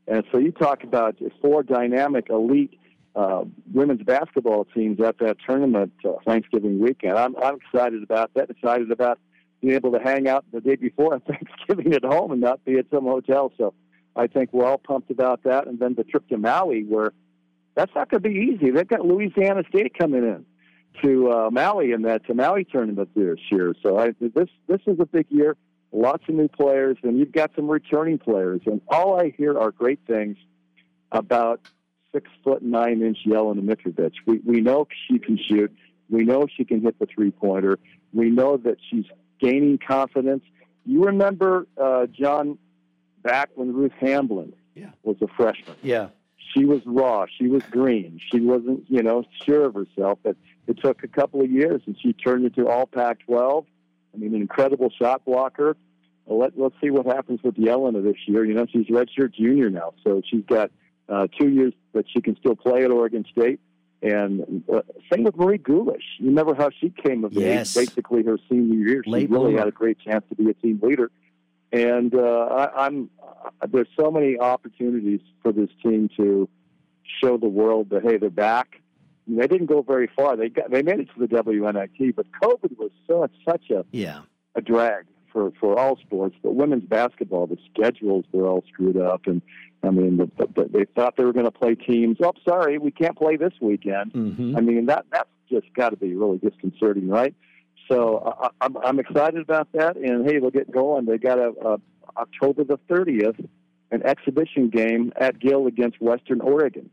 And 0.09 0.25
so 0.33 0.39
you 0.39 0.51
talk 0.51 0.83
about 0.83 1.17
four 1.41 1.63
dynamic, 1.63 2.29
elite 2.29 2.79
uh, 3.15 3.45
women's 3.73 4.03
basketball 4.03 4.67
teams 4.75 5.01
at 5.01 5.19
that 5.19 5.37
tournament 5.47 5.93
uh, 6.05 6.15
Thanksgiving 6.27 6.81
weekend. 6.81 7.17
I'm, 7.17 7.37
I'm 7.37 7.57
excited 7.57 8.03
about 8.03 8.35
that. 8.35 8.51
Excited 8.51 8.91
about 8.91 9.21
being 9.63 9.75
able 9.75 9.93
to 9.93 10.01
hang 10.01 10.29
out 10.29 10.45
the 10.53 10.61
day 10.61 10.75
before 10.75 11.19
Thanksgiving 11.29 11.95
at 11.95 12.05
home 12.05 12.33
and 12.33 12.41
not 12.41 12.65
be 12.65 12.77
at 12.77 12.87
some 12.91 13.05
hotel. 13.05 13.53
So 13.57 13.73
I 14.17 14.27
think 14.27 14.53
we're 14.53 14.67
all 14.67 14.79
pumped 14.79 15.11
about 15.11 15.43
that. 15.45 15.67
And 15.67 15.79
then 15.79 15.95
the 15.95 16.05
trip 16.05 16.29
to 16.29 16.39
Maui, 16.39 16.85
where 16.85 17.13
that's 17.75 17.93
not 17.95 18.11
going 18.11 18.23
to 18.23 18.29
be 18.29 18.37
easy. 18.37 18.71
They've 18.71 18.87
got 18.87 19.05
Louisiana 19.05 19.63
State 19.69 19.97
coming 19.99 20.23
in 20.23 20.47
to 21.03 21.31
uh, 21.31 21.51
Maui 21.51 21.93
in 21.93 22.03
that 22.03 22.27
to 22.27 22.35
Maui 22.35 22.65
tournament 22.65 23.09
this 23.15 23.39
year. 23.51 23.75
So 23.83 23.99
I, 23.99 24.15
this 24.21 24.49
this 24.69 24.81
is 24.87 24.99
a 25.01 25.07
big 25.07 25.27
year. 25.29 25.57
Lots 25.93 26.25
of 26.29 26.35
new 26.35 26.49
players, 26.49 26.97
and 27.03 27.19
you've 27.19 27.33
got 27.33 27.53
some 27.55 27.69
returning 27.69 28.19
players. 28.19 28.61
And 28.67 28.81
all 28.89 29.21
I 29.21 29.33
hear 29.37 29.59
are 29.59 29.71
great 29.71 30.01
things 30.07 30.37
about 31.13 31.61
six 32.13 32.29
foot 32.43 32.63
nine 32.63 33.03
inch 33.03 33.19
Jelena 33.27 33.61
Mitrovic. 33.61 34.13
We 34.27 34.39
we 34.45 34.61
know 34.61 34.87
she 35.09 35.19
can 35.19 35.39
shoot. 35.39 35.73
We 36.09 36.25
know 36.25 36.47
she 36.57 36.65
can 36.65 36.83
hit 36.83 36.99
the 36.99 37.07
three 37.07 37.31
pointer. 37.31 37.79
We 38.13 38.31
know 38.31 38.57
that 38.59 38.77
she's 38.91 39.07
gaining 39.41 39.79
confidence. 39.79 40.45
You 40.85 41.05
remember 41.05 41.67
uh, 41.81 42.07
John 42.07 42.59
back 43.25 43.51
when 43.57 43.73
Ruth 43.73 43.93
Hamblin 43.99 44.53
yeah. 44.77 44.91
was 45.03 45.17
a 45.21 45.27
freshman. 45.37 45.77
Yeah. 45.83 46.09
She 46.55 46.65
was 46.65 46.83
raw. 46.87 47.27
She 47.37 47.49
was 47.49 47.65
green. 47.65 48.21
She 48.31 48.41
wasn't, 48.41 48.85
you 48.89 49.03
know, 49.03 49.25
sure 49.45 49.65
of 49.65 49.75
herself. 49.75 50.21
But 50.23 50.37
it 50.69 50.79
took 50.81 51.03
a 51.03 51.09
couple 51.09 51.41
of 51.41 51.51
years, 51.51 51.83
and 51.87 51.97
she 52.01 52.13
turned 52.13 52.45
into 52.45 52.69
All 52.69 52.87
Pac-12. 52.87 53.65
I 54.15 54.17
mean, 54.17 54.35
an 54.37 54.41
incredible 54.41 54.91
shot 54.97 55.25
blocker. 55.25 55.77
Let, 56.27 56.57
let's 56.57 56.77
see 56.81 56.91
what 56.91 57.07
happens 57.07 57.41
with 57.43 57.57
Jelena 57.57 58.03
this 58.05 58.17
year. 58.27 58.45
You 58.45 58.55
know, 58.55 58.67
she's 58.71 58.87
redshirt 58.87 59.35
junior 59.35 59.69
now, 59.69 59.95
so 60.05 60.23
she's 60.25 60.45
got 60.45 60.71
uh, 61.09 61.27
two 61.39 61.49
years 61.49 61.73
but 61.95 62.05
she 62.13 62.21
can 62.21 62.37
still 62.37 62.57
play 62.57 62.85
at 62.85 62.91
Oregon 62.91 63.25
State. 63.31 63.61
And 64.03 64.63
uh, 64.71 64.83
same 65.11 65.25
with 65.25 65.37
Marie 65.37 65.59
Gülich. 65.59 65.97
You 66.19 66.27
remember 66.27 66.55
how 66.55 66.69
she 66.79 66.91
came 66.91 67.25
of 67.25 67.33
Yes. 67.33 67.75
age, 67.75 67.87
basically 67.87 68.23
her 68.25 68.37
senior 68.51 68.87
year. 68.87 69.03
She 69.05 69.11
Late 69.11 69.31
really 69.31 69.45
bloomer. 69.45 69.59
had 69.61 69.69
a 69.69 69.71
great 69.71 69.99
chance 69.99 70.25
to 70.29 70.35
be 70.35 70.51
a 70.51 70.55
team 70.55 70.79
leader. 70.83 71.11
And 71.75 72.15
uh, 72.15 72.21
I, 72.21 72.87
I'm 72.87 73.11
uh, 73.23 73.67
there's 73.71 73.89
so 73.99 74.11
many 74.11 74.39
opportunities 74.39 75.21
for 75.43 75.53
this 75.53 75.71
team 75.83 76.09
to 76.17 76.49
show 77.21 77.37
the 77.37 77.49
world 77.49 77.91
that 77.91 78.03
hey, 78.05 78.17
they're 78.17 78.31
back. 78.31 78.81
And 79.27 79.41
they 79.41 79.47
didn't 79.47 79.67
go 79.67 79.83
very 79.83 80.09
far. 80.15 80.37
They 80.37 80.49
got 80.51 80.71
they 80.71 80.83
made 80.83 81.01
it 81.01 81.09
to 81.15 81.19
the 81.19 81.27
WNIT, 81.27 82.15
but 82.15 82.27
COVID 82.43 82.79
was 82.79 82.91
so 83.07 83.27
such 83.45 83.71
a 83.71 83.85
Yeah. 83.91 84.21
a 84.55 84.61
drag 84.61 85.07
for 85.33 85.51
for 85.59 85.79
all 85.79 85.97
sports. 85.97 86.37
But 86.43 86.55
women's 86.55 86.85
basketball, 86.85 87.47
the 87.49 87.59
schedules 87.73 88.25
were 88.33 88.47
all 88.47 88.63
screwed 88.69 88.97
up, 88.99 89.23
and 89.27 89.43
I 89.83 89.91
mean, 89.91 90.17
the, 90.19 90.31
the, 90.55 90.69
they 90.71 90.85
thought 90.95 91.17
they 91.17 91.25
were 91.25 91.33
going 91.33 91.45
to 91.47 91.51
play 91.51 91.75
teams. 91.75 92.19
Oh, 92.23 92.33
sorry, 92.47 92.79
we 92.79 92.91
can't 92.91 93.17
play 93.17 93.37
this 93.37 93.53
weekend. 93.61 94.13
Mhm. 94.13 94.57
I 94.57 94.61
mean, 94.61 94.87
that 94.87 95.07
that's 95.11 95.29
just 95.51 95.67
got 95.75 95.91
to 95.91 95.97
be 95.97 96.15
really 96.15 96.39
disconcerting, 96.39 97.09
right? 97.09 97.35
So 97.89 98.35
I, 98.41 98.49
I'm 98.61 98.77
I'm 98.79 98.99
excited 98.99 99.41
about 99.41 99.69
that, 99.73 99.97
and 99.97 100.29
hey, 100.29 100.39
we'll 100.39 100.51
get 100.51 100.71
going. 100.71 101.07
They 101.07 101.19
got 101.19 101.39
a, 101.39 101.53
a 101.65 101.81
October 102.17 102.65
the 102.65 102.79
30th, 102.89 103.47
an 103.91 104.03
exhibition 104.05 104.71
game 104.71 105.13
at 105.17 105.39
Gill 105.39 105.67
against 105.67 106.01
Western 106.01 106.41
Oregon. 106.41 106.91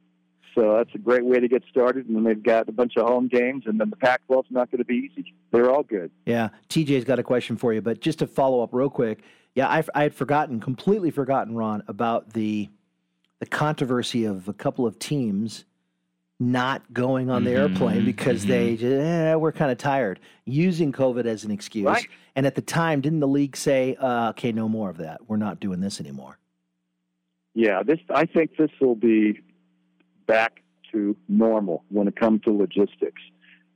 So 0.55 0.75
that's 0.75 0.93
a 0.93 0.97
great 0.97 1.25
way 1.25 1.39
to 1.39 1.47
get 1.47 1.63
started. 1.69 2.07
And 2.07 2.15
then 2.15 2.23
they've 2.23 2.43
got 2.43 2.67
a 2.67 2.71
bunch 2.71 2.97
of 2.97 3.07
home 3.07 3.27
games, 3.27 3.63
and 3.65 3.79
then 3.79 3.89
the 3.89 3.95
Pac-12's 3.95 4.47
not 4.49 4.69
going 4.69 4.79
to 4.79 4.85
be 4.85 5.09
easy. 5.11 5.33
They're 5.51 5.71
all 5.71 5.83
good. 5.83 6.11
Yeah, 6.25 6.49
TJ's 6.69 7.05
got 7.05 7.19
a 7.19 7.23
question 7.23 7.55
for 7.55 7.73
you, 7.73 7.81
but 7.81 8.01
just 8.01 8.19
to 8.19 8.27
follow 8.27 8.61
up 8.61 8.69
real 8.73 8.89
quick, 8.89 9.23
yeah, 9.55 9.67
I, 9.67 9.83
I 9.95 10.03
had 10.03 10.13
forgotten, 10.13 10.59
completely 10.59 11.11
forgotten, 11.11 11.55
Ron, 11.55 11.83
about 11.87 12.33
the 12.33 12.69
the 13.39 13.47
controversy 13.47 14.23
of 14.25 14.47
a 14.47 14.53
couple 14.53 14.85
of 14.85 14.99
teams 14.99 15.65
not 16.41 16.91
going 16.91 17.29
on 17.29 17.43
the 17.43 17.51
airplane 17.51 18.03
because 18.03 18.47
they 18.47 18.75
just, 18.75 18.91
eh, 18.91 19.35
we're 19.35 19.51
kind 19.51 19.71
of 19.71 19.77
tired, 19.77 20.19
using 20.45 20.91
COVID 20.91 21.25
as 21.25 21.43
an 21.43 21.51
excuse. 21.51 21.85
Right. 21.85 22.07
And 22.35 22.47
at 22.47 22.55
the 22.55 22.61
time, 22.61 22.99
didn't 22.99 23.19
the 23.19 23.27
league 23.27 23.55
say, 23.55 23.95
uh, 23.95 24.29
"Okay, 24.31 24.51
no 24.51 24.67
more 24.67 24.89
of 24.89 24.97
that. 24.97 25.21
We're 25.27 25.37
not 25.37 25.59
doing 25.59 25.81
this 25.81 25.99
anymore." 25.99 26.39
Yeah, 27.53 27.83
this 27.83 27.99
I 28.09 28.25
think 28.25 28.57
this 28.57 28.71
will 28.79 28.95
be 28.95 29.39
back 30.25 30.63
to 30.91 31.15
normal 31.29 31.83
when 31.89 32.07
it 32.07 32.15
comes 32.15 32.41
to 32.41 32.51
logistics. 32.51 33.21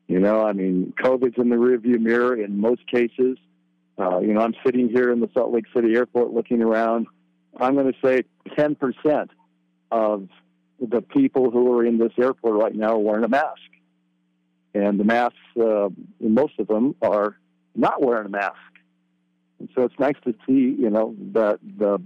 You 0.07 0.19
know, 0.19 0.41
I 0.41 0.53
mean, 0.53 0.91
COVID's 0.97 1.37
in 1.37 1.49
the 1.49 1.57
rearview 1.57 1.99
mirror 1.99 2.35
in 2.35 2.59
most 2.59 2.87
cases. 2.87 3.37
Uh, 3.99 4.19
you 4.19 4.33
know, 4.33 4.41
I'm 4.41 4.55
sitting 4.65 4.89
here 4.89 5.11
in 5.11 5.19
the 5.19 5.29
Salt 5.33 5.53
Lake 5.53 5.65
City 5.73 5.95
airport 5.95 6.31
looking 6.31 6.63
around. 6.63 7.07
I'm 7.57 7.75
going 7.75 7.91
to 7.91 7.99
say 8.03 8.23
10% 8.57 9.29
of 9.91 10.29
the 10.79 11.01
people 11.01 11.51
who 11.51 11.71
are 11.73 11.85
in 11.85 11.97
this 11.97 12.11
airport 12.17 12.55
right 12.55 12.75
now 12.75 12.93
are 12.93 12.99
wearing 12.99 13.23
a 13.23 13.29
mask. 13.29 13.61
And 14.73 14.99
the 14.99 15.05
masks, 15.05 15.37
uh, 15.59 15.89
most 16.19 16.59
of 16.59 16.67
them 16.67 16.95
are 17.01 17.37
not 17.75 18.01
wearing 18.01 18.25
a 18.25 18.29
mask. 18.29 18.55
And 19.59 19.69
so 19.73 19.83
it's 19.83 19.97
nice 19.99 20.15
to 20.25 20.33
see, 20.45 20.75
you 20.77 20.89
know, 20.89 21.15
that 21.33 21.59
the, 21.77 22.01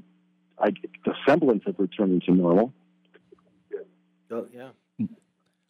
I, 0.60 0.72
the 1.06 1.16
semblance 1.28 1.64
of 1.66 1.76
returning 1.80 2.22
to 2.22 2.32
normal. 2.32 2.74
Oh, 4.32 4.46
yeah. 4.54 4.70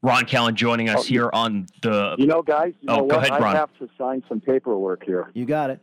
Ron 0.02 0.26
Callan 0.26 0.56
joining 0.56 0.90
us 0.90 1.00
Oh, 1.00 1.04
here 1.04 1.30
on 1.32 1.68
the. 1.82 2.16
You 2.18 2.26
know, 2.26 2.42
guys, 2.42 2.74
you 2.82 2.88
oh, 2.90 2.98
know 2.98 3.08
go 3.08 3.18
what? 3.18 3.30
ahead, 3.30 3.42
I 3.42 3.56
have 3.56 3.74
to 3.80 3.90
sign 3.98 4.24
some 4.30 4.40
paperwork 4.40 5.04
here. 5.06 5.30
You 5.34 5.46
got 5.46 5.70
it. 5.70 5.80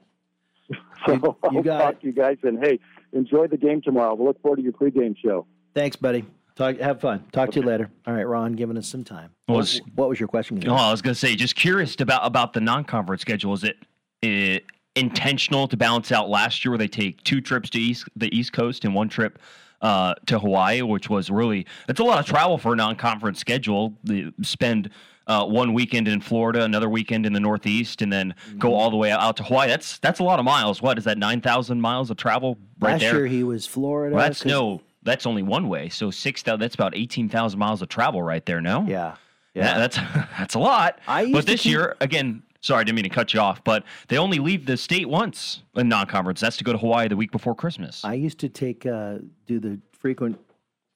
So 1.07 1.37
I'll 1.45 1.63
got 1.63 1.79
talk 1.79 2.01
to 2.01 2.07
you 2.07 2.13
guys, 2.13 2.39
and 2.43 2.59
hey, 2.59 2.81
enjoy 3.13 3.47
the 3.47 3.57
game 3.57 3.81
tomorrow. 3.83 4.15
We'll 4.15 4.27
look 4.27 4.43
forward 4.43 4.57
to 4.57 4.63
your 4.63 4.73
pregame 4.73 5.15
show. 5.17 5.47
Thanks, 5.75 5.95
buddy. 5.95 6.25
Talk, 6.57 6.79
have 6.79 7.01
fun. 7.01 7.23
Talk 7.33 7.51
to 7.53 7.61
you 7.61 7.67
later. 7.67 7.91
All 8.07 8.15
right, 8.15 8.27
Ron, 8.27 8.55
giving 8.55 8.79
us 8.79 8.89
some 8.89 9.05
time. 9.05 9.31
What 9.47 9.55
What 9.55 9.59
was- 9.59 9.81
what 9.95 10.09
was 10.09 10.19
your 10.21 10.29
question? 10.29 10.63
Oh, 10.67 10.75
I 10.75 10.91
was 10.91 11.03
going 11.03 11.13
to 11.15 11.19
say, 11.21 11.37
just 11.37 11.55
curious 11.55 11.95
about 12.01 12.25
about 12.25 12.53
the 12.55 12.61
non-conference 12.61 13.21
schedule. 13.23 13.53
Is 13.53 13.65
it, 13.65 13.77
it 14.23 14.65
intentional 14.95 15.69
to 15.69 15.77
balance 15.77 16.11
out 16.13 16.31
last 16.31 16.65
year, 16.65 16.73
where 16.73 16.79
they 16.79 16.89
take 16.89 17.23
two 17.25 17.41
trips 17.43 17.69
to 17.71 17.79
east 17.79 18.09
the 18.17 18.35
East 18.37 18.53
Coast 18.55 18.85
and 18.87 18.95
one 18.95 19.09
trip 19.11 19.39
uh, 19.83 20.15
to 20.27 20.39
Hawaii, 20.39 20.81
which 20.81 21.11
was 21.11 21.29
really 21.31 21.67
it's 21.89 22.01
a 22.01 22.05
lot 22.05 22.19
of 22.19 22.25
travel 22.25 22.57
for 22.57 22.73
a 22.73 22.77
non-conference 22.77 23.39
schedule. 23.39 23.93
They 24.05 24.33
spend 24.41 24.89
uh, 25.27 25.45
one 25.45 25.75
weekend 25.75 26.09
in 26.09 26.23
Florida, 26.23 26.63
another 26.63 26.89
weekend 26.89 27.27
in 27.27 27.35
the 27.35 27.41
Northeast, 27.41 28.01
and 28.01 28.11
then 28.11 28.35
go 28.59 28.69
Mm-hmm. 28.69 28.77
all 28.77 28.91
the 28.91 28.97
way 28.97 29.11
out 29.11 29.37
to 29.37 29.43
Hawaii. 29.43 29.69
That's 29.69 29.99
that's 29.99 30.21
a 30.21 30.25
lot 30.25 30.39
of 30.39 30.47
miles. 30.47 30.81
What 30.81 30.97
is 30.97 31.05
that? 31.05 31.19
Nine 31.19 31.43
thousand 31.43 31.83
miles 31.83 32.09
of 32.11 32.17
travel 32.17 32.57
right 32.81 32.93
Last 32.93 33.01
there. 33.01 33.15
year 33.17 33.27
he 33.27 33.43
was 33.43 33.67
Florida. 33.67 34.17
Well, 34.17 34.25
that's 34.25 34.43
'cause- 34.43 34.51
no. 34.51 34.81
That's 35.07 35.25
only 35.25 35.43
one 35.43 35.69
way. 35.69 35.89
So 35.89 36.11
six 36.11 36.43
thousand. 36.43 36.61
That's 36.61 36.75
about 36.75 36.95
eighteen 36.95 37.29
thousand 37.31 37.59
miles 37.59 37.81
of 37.81 37.89
travel 37.89 38.23
right 38.23 38.45
there. 38.45 38.61
No. 38.61 38.85
Yeah. 38.87 39.17
Yeah. 39.55 39.79
that's 39.79 39.97
that's 40.39 40.55
a 40.55 40.59
lot. 40.59 40.99
I 41.09 41.33
but 41.33 41.47
this 41.47 41.63
keep- 41.63 41.73
year, 41.73 41.97
again, 42.01 42.43
sorry, 42.61 42.81
I 42.83 42.85
didn't 42.85 42.97
mean 42.97 43.05
to 43.05 43.11
cut 43.11 43.33
you 43.33 43.41
off, 43.41 43.65
but 43.65 43.85
they 44.09 44.19
only 44.19 44.39
leave 44.39 44.67
the 44.67 44.77
state 44.77 45.09
once 45.09 45.63
in 45.77 45.89
non-conference. 45.89 46.41
That's 46.41 46.59
to 46.59 46.65
go 46.65 46.73
to 46.73 46.79
Hawaii 46.79 47.09
the 47.09 47.17
week 47.17 47.33
before 47.33 47.55
Christmas. 47.55 48.05
I 48.05 48.15
used 48.15 48.39
to 48.41 48.49
take 48.51 48.85
uh, 48.85 49.19
do 49.47 49.59
the 49.61 49.81
frequent 49.93 50.39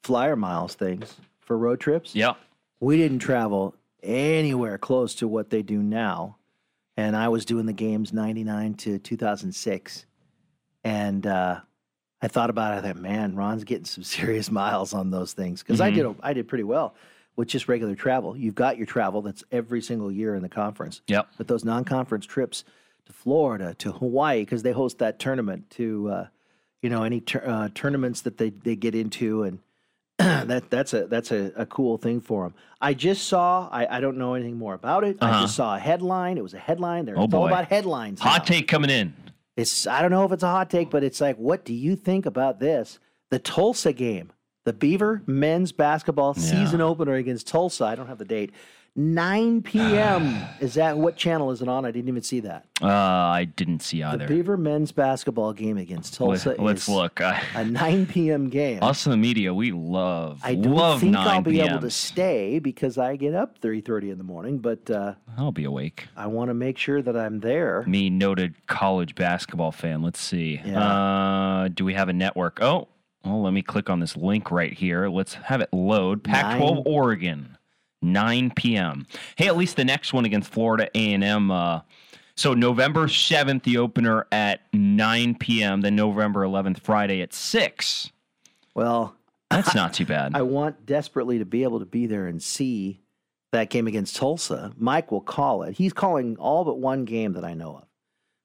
flyer 0.03 0.37
miles 0.37 0.74
things 0.74 1.16
for 1.39 1.57
road 1.57 1.81
trips. 1.81 2.15
Yeah. 2.15 2.35
We 2.81 2.97
didn't 2.99 3.20
travel 3.20 3.74
anywhere 4.03 4.77
close 4.78 5.15
to 5.16 5.28
what 5.28 5.51
they 5.51 5.62
do 5.62 5.82
now, 5.82 6.37
and 6.97 7.15
I 7.16 7.28
was 7.28 7.45
doing 7.45 7.66
the 7.66 7.73
games 7.73 8.12
'99 8.12 8.74
to 8.74 8.99
2006, 8.99 10.07
and 10.85 11.27
uh, 11.27 11.61
I 12.23 12.29
thought 12.29 12.51
about 12.51 12.75
it. 12.75 12.79
I 12.85 12.89
thought, 12.89 13.01
man, 13.01 13.35
Ron's 13.35 13.65
getting 13.65 13.85
some 13.87 14.05
serious 14.19 14.51
miles 14.51 14.93
on 14.93 15.11
those 15.11 15.33
things 15.33 15.63
because 15.63 15.81
I 15.81 15.91
Mhm. 15.91 15.95
did 15.95 16.17
I 16.23 16.33
did 16.33 16.49
pretty 16.49 16.65
well 16.65 16.95
with 17.37 17.49
just 17.49 17.69
regular 17.69 17.95
travel. 17.95 18.37
You've 18.37 18.55
got 18.55 18.77
your 18.77 18.87
travel 18.87 19.23
that's 19.23 19.45
every 19.51 19.81
single 19.81 20.11
year 20.13 20.35
in 20.35 20.43
the 20.43 20.49
conference. 20.49 21.01
Yep. 21.07 21.29
But 21.39 21.49
those 21.49 21.65
non-conference 21.65 22.27
trips 22.27 22.65
to 23.07 23.13
Florida, 23.13 23.75
to 23.79 23.93
Hawaii, 23.93 24.41
because 24.45 24.63
they 24.63 24.73
host 24.73 24.99
that 24.99 25.19
tournament, 25.19 25.71
to 25.71 26.09
uh, 26.11 26.27
you 26.83 26.91
know 26.91 27.03
any 27.03 27.21
tur- 27.21 27.45
uh, 27.47 27.69
tournaments 27.75 28.23
that 28.23 28.37
they, 28.39 28.51
they 28.51 28.77
get 28.77 28.95
into, 28.95 29.45
and 29.45 29.59
that 30.19 30.69
that's 30.69 30.93
a 30.93 31.07
that's 31.07 31.31
a, 31.33 31.53
a 31.57 31.65
cool 31.67 31.97
thing 31.97 32.21
for 32.21 32.43
them. 32.45 32.55
I 32.83 32.93
just 32.93 33.27
saw. 33.29 33.69
I, 33.73 33.97
I 33.97 34.01
don't 34.01 34.19
know 34.19 34.35
anything 34.35 34.59
more 34.59 34.75
about 34.75 35.05
it. 35.05 35.17
I 35.23 35.31
Uh-huh. 35.31 35.41
just 35.43 35.57
saw 35.57 35.77
a 35.77 35.79
headline. 35.79 36.37
It 36.37 36.43
was 36.43 36.53
a 36.55 36.59
headline. 36.59 37.07
They're 37.07 37.19
Oh, 37.19 37.25
it's 37.25 37.33
all 37.35 37.47
about 37.47 37.67
headlines. 37.69 38.21
Hot 38.21 38.47
take 38.47 38.69
coming 38.69 38.91
in. 38.91 39.15
It's 39.61 39.87
I 39.87 40.01
don't 40.01 40.11
know 40.11 40.24
if 40.24 40.32
it's 40.32 40.43
a 40.43 40.49
hot 40.49 40.70
take, 40.70 40.91
but 40.91 41.05
it's 41.05 41.20
like, 41.20 41.37
what 41.37 41.65
do 41.65 41.74
you 41.74 41.95
think 41.95 42.24
about 42.24 42.61
this? 42.61 42.99
The 43.31 43.39
Tulsa 43.39 43.93
game, 43.93 44.32
the 44.65 44.73
Beaver 44.73 45.23
men's 45.27 45.70
basketball 45.70 46.32
season 46.35 46.81
opener 46.81 47.15
against 47.15 47.47
Tulsa. 47.47 47.85
I 47.85 47.95
don't 47.95 48.07
have 48.07 48.19
the 48.19 48.24
date. 48.24 48.53
9 48.97 49.62
p.m. 49.65 50.45
is 50.61 50.75
that 50.75 50.99
what 50.99 51.17
channel 51.17 51.51
is 51.51 51.62
it 51.62 51.69
on? 51.69 51.85
I 51.85 51.91
didn't 51.91 52.09
even 52.09 52.23
see 52.23 52.41
that. 52.41 52.67
Uh, 52.83 52.87
I 52.89 53.45
didn't 53.45 53.81
see 53.81 53.99
The 54.01 54.09
either. 54.09 54.27
Beaver 54.27 54.57
men's 54.57 54.93
basketball 54.93 55.53
game 55.53 55.77
against 55.77 56.15
Tulsa. 56.15 56.57
Let, 56.59 56.77
us 56.77 56.83
is 56.83 56.89
look. 56.89 57.21
I, 57.21 57.43
a 57.55 57.65
9 57.65 58.07
p.m. 58.07 58.49
game. 58.49 58.83
us 58.83 59.07
in 59.07 59.11
the 59.11 59.17
media, 59.17 59.53
we 59.53 59.73
love 59.73 60.41
I 60.43 60.55
don't 60.55 60.75
love 60.75 61.01
think 61.01 61.12
9 61.12 61.27
I'll 61.27 61.43
be 61.43 61.61
able 61.61 61.81
to 61.81 61.91
stay 61.91 62.59
because 62.59 62.99
I 62.99 63.17
get 63.17 63.35
up 63.35 63.61
3:30 63.61 64.12
in 64.12 64.19
the 64.19 64.25
morning, 64.25 64.59
but 64.59 64.91
uh, 64.91 65.15
I'll 65.37 65.53
be 65.53 65.65
awake. 65.65 66.09
I 66.17 66.27
want 66.27 66.49
to 66.49 66.55
make 66.55 66.79
sure 66.79 67.03
that 67.03 67.17
I'm 67.17 67.41
there. 67.41 67.85
Me, 67.87 68.11
noted 68.11 68.55
college 68.67 69.15
basketball 69.15 69.73
fan. 69.73 70.03
Let's 70.03 70.21
see. 70.21 70.61
Yeah. 70.65 70.81
Uh, 70.81 71.69
do 71.69 71.85
we 71.85 71.95
have 71.95 72.09
a 72.09 72.12
network? 72.12 72.61
Oh, 72.62 72.89
well, 73.25 73.43
let 73.43 73.53
me 73.53 73.62
click 73.62 73.91
on 73.91 74.01
this 74.01 74.17
link 74.17 74.51
right 74.51 74.73
here. 74.73 75.09
Let's 75.09 75.35
have 75.35 75.61
it 75.61 75.69
load. 75.73 76.25
Pac-12 76.25 76.75
Nine. 76.75 76.83
Oregon, 76.87 77.59
9 78.02 78.52
p.m. 78.56 79.06
Hey, 79.36 79.47
at 79.47 79.56
least 79.56 79.77
the 79.77 79.85
next 79.85 80.12
one 80.12 80.24
against 80.24 80.51
Florida 80.52 80.89
A&M. 80.94 81.51
Uh, 81.51 81.81
so 82.36 82.55
November 82.55 83.06
7th, 83.06 83.64
the 83.64 83.77
opener 83.78 84.27
at 84.32 84.62
9 84.72 85.35
p.m. 85.36 85.82
Then 85.82 85.97
November 85.97 86.40
11th, 86.40 86.81
Friday 86.81 87.20
at 87.20 87.35
6. 87.35 88.10
Well, 88.74 89.14
That's 89.51 89.74
not 89.74 89.93
too 89.94 90.06
bad. 90.06 90.32
I 90.35 90.43
want 90.43 90.86
desperately 90.86 91.39
to 91.39 91.44
be 91.44 91.62
able 91.64 91.81
to 91.81 91.86
be 91.86 92.06
there 92.06 92.27
and 92.27 92.43
see 92.43 93.01
that 93.52 93.68
game 93.68 93.86
against 93.86 94.16
Tulsa. 94.16 94.72
Mike 94.78 95.10
will 95.10 95.20
call 95.20 95.64
it. 95.64 95.77
He's 95.77 95.93
calling 95.93 96.36
all 96.36 96.64
but 96.64 96.78
one 96.78 97.05
game 97.05 97.32
that 97.35 97.44
I 97.44 97.55
know 97.55 97.77
of 97.77 97.85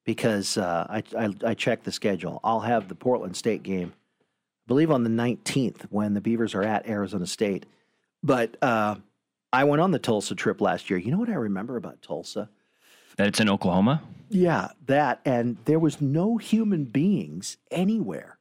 because 0.03 0.57
uh, 0.57 0.85
I, 0.89 1.03
I 1.17 1.33
I 1.45 1.53
checked 1.53 1.83
the 1.83 1.91
schedule. 1.91 2.39
I'll 2.43 2.59
have 2.59 2.87
the 2.87 2.95
Portland 2.95 3.35
State 3.35 3.63
game, 3.63 3.93
I 3.93 4.67
believe 4.67 4.91
on 4.91 5.03
the 5.03 5.09
19th 5.09 5.83
when 5.89 6.13
the 6.13 6.21
Beavers 6.21 6.55
are 6.55 6.63
at 6.63 6.87
Arizona 6.87 7.27
State. 7.27 7.65
But 8.23 8.57
uh, 8.61 8.95
I 9.55 9.63
went 9.63 9.81
on 9.81 9.91
the 9.91 9.99
Tulsa 9.99 10.35
trip 10.35 10.59
last 10.59 10.89
year. 10.89 10.99
You 10.99 11.11
know 11.11 11.17
what 11.17 11.29
I 11.29 11.35
remember 11.35 11.77
about 11.77 12.01
Tulsa? 12.01 12.49
that 13.17 13.27
it's 13.27 13.39
in 13.39 13.49
Oklahoma? 13.49 14.01
Yeah, 14.29 14.69
that 14.87 15.21
and 15.25 15.57
there 15.65 15.79
was 15.79 16.01
no 16.01 16.37
human 16.37 16.85
beings 16.85 17.57
anywhere 17.71 18.37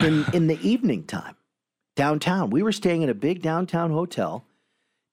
in 0.00 0.24
in 0.32 0.46
the 0.46 0.60
evening 0.60 1.04
time 1.04 1.36
downtown. 1.96 2.50
We 2.50 2.62
were 2.62 2.72
staying 2.72 3.02
in 3.02 3.08
a 3.08 3.14
big 3.14 3.42
downtown 3.42 3.90
hotel. 3.90 4.44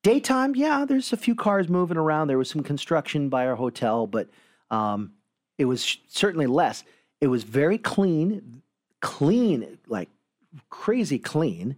Daytime, 0.04 0.56
yeah, 0.56 0.86
there's 0.86 1.12
a 1.12 1.18
few 1.18 1.34
cars 1.34 1.68
moving 1.68 1.98
around. 1.98 2.28
There 2.28 2.38
was 2.38 2.50
some 2.50 2.62
construction 2.62 3.28
by 3.28 3.48
our 3.48 3.56
hotel, 3.56 4.06
but 4.06 4.30
um, 4.70 5.14
it 5.58 5.66
was 5.66 5.84
sh- 5.84 5.98
certainly 6.08 6.46
less. 6.46 6.84
It 7.22 7.28
was 7.28 7.42
very 7.42 7.80
clean, 7.80 8.62
clean, 9.02 9.80
like 9.88 10.10
crazy 10.70 11.18
clean. 11.18 11.78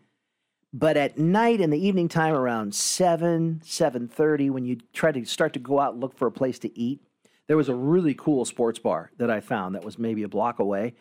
But 0.73 0.97
at 0.97 1.17
night 1.17 1.61
in 1.61 1.69
the 1.69 1.79
evening 1.79 2.09
time, 2.09 2.33
around 2.33 2.75
seven, 2.75 3.61
seven 3.63 4.07
thirty, 4.07 4.49
when 4.49 4.65
you 4.65 4.77
try 4.93 5.11
to 5.11 5.25
start 5.25 5.53
to 5.53 5.59
go 5.59 5.79
out 5.79 5.93
and 5.93 6.01
look 6.01 6.17
for 6.17 6.27
a 6.27 6.31
place 6.31 6.59
to 6.59 6.77
eat, 6.77 7.01
there 7.47 7.57
was 7.57 7.69
a 7.69 7.75
really 7.75 8.13
cool 8.13 8.43
sports 8.45 8.77
bar 8.77 9.11
that 9.17 9.31
I 9.31 9.39
found 9.39 9.75
that 9.75 9.85
was 9.85 9.97
maybe 9.97 10.23
a 10.23 10.27
block 10.27 10.59
away. 10.59 10.93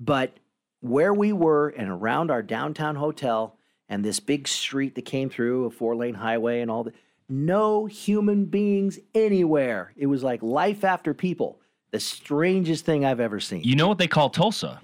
But 0.00 0.38
where 0.80 1.14
we 1.14 1.32
were 1.32 1.68
and 1.68 1.88
around 1.88 2.30
our 2.30 2.42
downtown 2.42 2.96
hotel 2.96 3.56
and 3.88 4.04
this 4.04 4.18
big 4.18 4.48
street 4.48 4.96
that 4.96 5.04
came 5.04 5.30
through 5.30 5.66
a 5.66 5.70
four 5.70 5.94
lane 5.94 6.14
highway 6.14 6.60
and 6.60 6.70
all 6.70 6.84
that, 6.84 6.94
no 7.28 7.86
human 7.86 8.46
beings 8.46 8.98
anywhere. 9.14 9.92
It 9.96 10.06
was 10.06 10.22
like 10.22 10.42
life 10.42 10.84
after 10.84 11.14
people. 11.14 11.60
The 11.92 12.00
strangest 12.00 12.84
thing 12.84 13.04
I've 13.04 13.20
ever 13.20 13.38
seen. 13.38 13.62
You 13.62 13.76
know 13.76 13.86
what 13.86 13.98
they 13.98 14.08
call 14.08 14.28
Tulsa? 14.28 14.80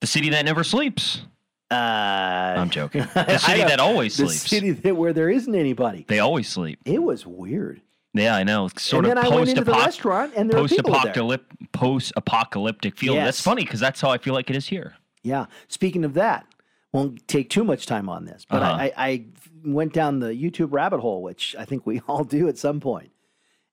The 0.00 0.06
city 0.06 0.30
that 0.30 0.44
never 0.44 0.62
sleeps. 0.62 1.22
Uh, 1.70 1.74
I'm 1.74 2.70
joking. 2.70 3.02
The 3.14 3.38
city 3.38 3.60
that 3.64 3.80
always 3.80 4.16
the 4.16 4.26
sleeps. 4.28 4.48
city 4.48 4.70
that 4.70 4.96
where 4.96 5.12
there 5.12 5.28
isn't 5.30 5.54
anybody. 5.54 6.04
They 6.08 6.20
always 6.20 6.48
sleep. 6.48 6.78
It 6.84 7.02
was 7.02 7.26
weird. 7.26 7.80
Yeah, 8.14 8.34
I 8.36 8.44
know. 8.44 8.66
It's 8.66 8.82
Sort 8.82 9.04
and 9.04 9.12
of 9.18 9.22
then 9.24 9.32
I 9.32 9.34
went 9.36 9.48
into 9.50 9.62
the 9.64 9.72
post-apoc- 9.72 9.84
restaurant 9.86 10.32
and 10.36 10.50
there 10.50 10.62
were 10.62 10.68
people 10.68 10.92
there. 10.92 11.00
post-apocalyptic, 11.12 11.72
post-apocalyptic 11.72 12.96
feel. 12.96 13.14
That's 13.14 13.40
funny 13.40 13.62
because 13.64 13.80
that's 13.80 14.00
how 14.00 14.10
I 14.10 14.18
feel 14.18 14.32
like 14.34 14.48
it 14.48 14.56
is 14.56 14.68
here. 14.68 14.94
Yeah. 15.22 15.46
Speaking 15.68 16.04
of 16.04 16.14
that, 16.14 16.46
won't 16.92 17.26
take 17.28 17.50
too 17.50 17.64
much 17.64 17.84
time 17.86 18.08
on 18.08 18.24
this, 18.24 18.46
but 18.48 18.62
Uh-huh. 18.62 18.72
I, 18.72 18.84
I, 18.96 19.08
I 19.08 19.24
went 19.64 19.92
down 19.92 20.20
the 20.20 20.28
YouTube 20.28 20.72
rabbit 20.72 21.00
hole, 21.00 21.20
which 21.22 21.54
I 21.58 21.64
think 21.64 21.84
we 21.84 22.00
all 22.08 22.24
do 22.24 22.48
at 22.48 22.56
some 22.58 22.80
point, 22.80 23.10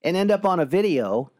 and 0.01 0.17
end 0.17 0.31
up 0.31 0.45
on 0.45 0.59
a 0.59 0.65
video 0.65 1.31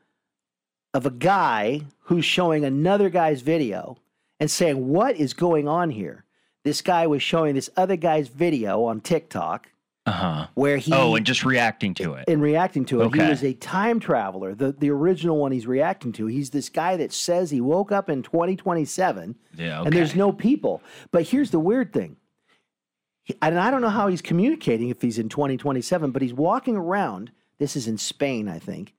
of 0.94 1.06
a 1.06 1.12
guy 1.12 1.82
who's 2.02 2.24
showing 2.26 2.64
another 2.64 3.10
guy's 3.10 3.42
video 3.42 3.98
and 4.40 4.50
saying, 4.52 4.88
What 4.88 5.18
is 5.18 5.34
going 5.34 5.68
on 5.68 5.90
here? 5.90 6.24
This 6.64 6.82
guy 6.82 7.08
was 7.08 7.22
showing 7.22 7.56
this 7.56 7.70
other 7.76 7.96
guy's 7.96 8.28
video 8.30 8.84
on 8.86 9.02
TikTok 9.02 9.68
Uh 10.06 10.12
huh. 10.12 10.48
where 10.54 10.78
he 10.78 10.94
oh, 10.94 11.16
and 11.16 11.26
just 11.26 11.44
reacting 11.44 11.94
to 11.96 12.14
it. 12.14 12.26
in 12.28 12.40
reacting 12.42 12.86
to 12.86 13.02
it. 13.02 13.14
He 13.14 13.22
was 13.22 13.44
a 13.44 13.54
time 13.54 14.00
traveler, 14.00 14.56
the 14.56 14.72
the 14.72 14.90
original 14.90 15.38
one 15.38 15.52
he's 15.52 15.68
reacting 15.68 16.12
to. 16.14 16.28
He's 16.28 16.50
this 16.52 16.70
guy 16.70 16.96
that 16.98 17.12
says 17.14 17.52
he 17.52 17.62
woke 17.62 17.92
up 17.92 18.10
in 18.10 18.24
2027 18.24 19.36
Yeah. 19.56 19.82
and 19.84 19.94
there's 19.94 20.16
no 20.16 20.32
people. 20.32 20.82
But 21.12 21.24
here's 21.28 21.52
the 21.52 21.60
weird 21.60 21.92
thing. 21.94 22.18
He- 23.24 23.36
And 23.42 23.60
I 23.60 23.70
don't 23.72 23.82
know 23.82 23.90
how 23.90 24.08
he's 24.08 24.22
communicating 24.22 24.90
if 24.90 25.02
he's 25.02 25.20
in 25.20 25.30
2027, 25.30 26.12
but 26.12 26.22
he's 26.22 26.34
walking 26.34 26.76
around. 26.76 27.32
This 27.60 27.76
is 27.76 27.88
in 27.88 27.98
Spain, 27.98 28.48
I 28.48 28.60
think. 28.60 28.94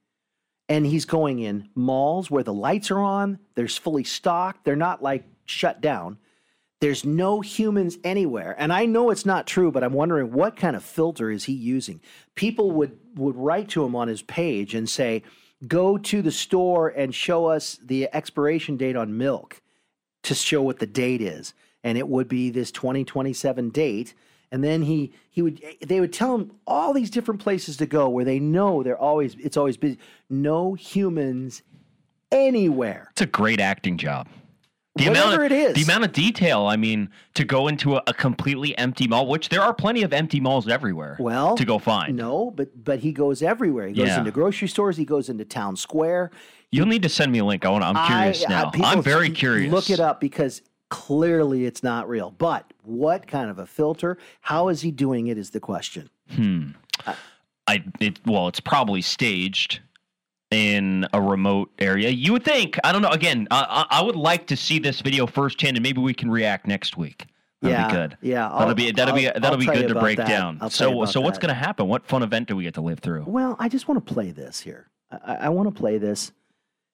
And 0.68 0.86
he's 0.86 1.04
going 1.04 1.40
in 1.40 1.68
malls 1.74 2.30
where 2.30 2.42
the 2.44 2.54
lights 2.54 2.90
are 2.90 3.00
on, 3.00 3.38
there's 3.54 3.76
fully 3.76 4.04
stocked, 4.04 4.64
they're 4.64 4.76
not 4.76 5.02
like 5.02 5.24
shut 5.44 5.82
down. 5.82 6.16
There's 6.84 7.02
no 7.02 7.40
humans 7.40 7.96
anywhere. 8.04 8.54
And 8.58 8.70
I 8.70 8.84
know 8.84 9.08
it's 9.08 9.24
not 9.24 9.46
true, 9.46 9.72
but 9.72 9.82
I'm 9.82 9.94
wondering 9.94 10.32
what 10.32 10.54
kind 10.54 10.76
of 10.76 10.84
filter 10.84 11.30
is 11.30 11.44
he 11.44 11.54
using? 11.54 11.98
People 12.34 12.72
would 12.72 12.98
would 13.14 13.36
write 13.36 13.70
to 13.70 13.82
him 13.84 13.96
on 13.96 14.06
his 14.06 14.20
page 14.20 14.74
and 14.74 14.86
say, 14.86 15.22
"Go 15.66 15.96
to 15.96 16.20
the 16.20 16.30
store 16.30 16.88
and 16.88 17.14
show 17.14 17.46
us 17.46 17.78
the 17.82 18.10
expiration 18.12 18.76
date 18.76 18.96
on 18.96 19.16
milk 19.16 19.62
to 20.24 20.34
show 20.34 20.60
what 20.60 20.78
the 20.78 20.86
date 20.86 21.22
is." 21.22 21.54
And 21.82 21.96
it 21.96 22.06
would 22.06 22.28
be 22.28 22.50
this 22.50 22.70
2027 22.70 23.70
date. 23.70 24.12
And 24.52 24.62
then 24.62 24.82
he 24.82 25.14
he 25.30 25.40
would 25.40 25.62
they 25.80 26.00
would 26.00 26.12
tell 26.12 26.34
him 26.34 26.50
all 26.66 26.92
these 26.92 27.08
different 27.08 27.40
places 27.40 27.78
to 27.78 27.86
go 27.86 28.10
where 28.10 28.26
they 28.26 28.38
know 28.38 28.82
they're 28.82 28.98
always 28.98 29.36
it's 29.36 29.56
always 29.56 29.78
busy. 29.78 29.96
No 30.28 30.74
humans 30.74 31.62
anywhere. 32.30 33.08
It's 33.12 33.22
a 33.22 33.26
great 33.26 33.58
acting 33.58 33.96
job. 33.96 34.28
The 34.96 35.08
Whatever 35.08 35.26
amount 35.28 35.34
of, 35.46 35.52
it 35.52 35.52
is. 35.52 35.74
the 35.74 35.82
amount 35.82 36.04
of 36.04 36.12
detail. 36.12 36.66
I 36.66 36.76
mean, 36.76 37.10
to 37.34 37.44
go 37.44 37.66
into 37.66 37.96
a, 37.96 38.02
a 38.06 38.14
completely 38.14 38.78
empty 38.78 39.08
mall, 39.08 39.26
which 39.26 39.48
there 39.48 39.60
are 39.60 39.74
plenty 39.74 40.02
of 40.02 40.12
empty 40.12 40.38
malls 40.38 40.68
everywhere. 40.68 41.16
Well, 41.18 41.56
to 41.56 41.64
go 41.64 41.80
find. 41.80 42.16
No, 42.16 42.52
but 42.52 42.84
but 42.84 43.00
he 43.00 43.10
goes 43.12 43.42
everywhere. 43.42 43.88
He 43.88 43.94
goes 43.94 44.06
Yeah. 44.08 44.18
into 44.20 44.30
grocery 44.30 44.68
stores. 44.68 44.96
He 44.96 45.04
goes 45.04 45.28
into 45.28 45.44
town 45.44 45.74
square. 45.76 46.30
You'll 46.70 46.86
need 46.86 47.02
to 47.02 47.08
send 47.08 47.32
me 47.32 47.40
a 47.40 47.44
link. 47.44 47.64
I 47.66 47.70
want. 47.70 47.82
I'm 47.82 48.06
curious 48.06 48.44
I- 48.44 48.46
I- 48.46 48.48
now. 48.62 48.70
people 48.70 48.86
I'm 48.86 49.02
very 49.02 49.30
curious. 49.30 49.72
Look 49.72 49.90
it 49.90 49.98
up 49.98 50.20
because 50.20 50.62
clearly 50.90 51.64
it's 51.66 51.82
not 51.82 52.08
real. 52.08 52.30
But 52.30 52.72
what 52.84 53.26
kind 53.26 53.50
of 53.50 53.58
a 53.58 53.66
filter? 53.66 54.16
How 54.42 54.68
is 54.68 54.82
he 54.82 54.92
doing 54.92 55.26
it? 55.26 55.36
Is 55.38 55.50
the 55.50 55.60
question. 55.60 56.08
Hmm. 56.30 56.68
I 57.66 57.82
it 57.98 58.20
well, 58.26 58.46
it's 58.46 58.60
probably 58.60 59.02
staged 59.02 59.80
in 60.54 61.06
a 61.12 61.20
remote 61.20 61.70
area. 61.78 62.08
You 62.10 62.32
would 62.32 62.44
think. 62.44 62.78
I 62.84 62.92
don't 62.92 63.02
know. 63.02 63.10
Again, 63.10 63.48
I, 63.50 63.84
I 63.90 64.02
would 64.02 64.16
like 64.16 64.46
to 64.46 64.56
see 64.56 64.78
this 64.78 65.00
video 65.00 65.26
firsthand, 65.26 65.76
and 65.76 65.82
maybe 65.82 66.00
we 66.00 66.14
can 66.14 66.30
react 66.30 66.66
next 66.66 66.96
week. 66.96 67.26
That'd 67.60 67.76
Yeah, 67.78 67.86
be 67.88 67.92
good. 67.94 68.18
yeah, 68.22 68.48
that'll 68.48 68.68
I'll- 68.68 68.74
be 68.74 68.90
that'll 68.92 69.14
be 69.14 69.26
I'll- 69.26 69.34
that'll 69.34 69.52
I'll 69.52 69.58
be 69.58 69.66
good 69.66 69.88
to 69.88 69.98
break 69.98 70.18
that. 70.18 70.28
down. 70.28 70.70
So 70.70 71.04
so 71.06 71.20
what's 71.20 71.38
going 71.38 71.48
to 71.48 71.54
happen? 71.54 71.88
What 71.88 72.06
fun 72.06 72.22
event 72.22 72.48
do 72.48 72.56
we 72.56 72.62
get 72.62 72.74
to 72.74 72.80
live 72.82 73.00
through? 73.00 73.24
Well, 73.26 73.56
I 73.58 73.68
just 73.68 73.88
want 73.88 74.06
to 74.06 74.14
play 74.14 74.30
this 74.30 74.60
here. 74.60 74.90
I, 75.10 75.34
I 75.34 75.48
want 75.48 75.68
to 75.68 75.78
play 75.78 75.98
this 75.98 76.32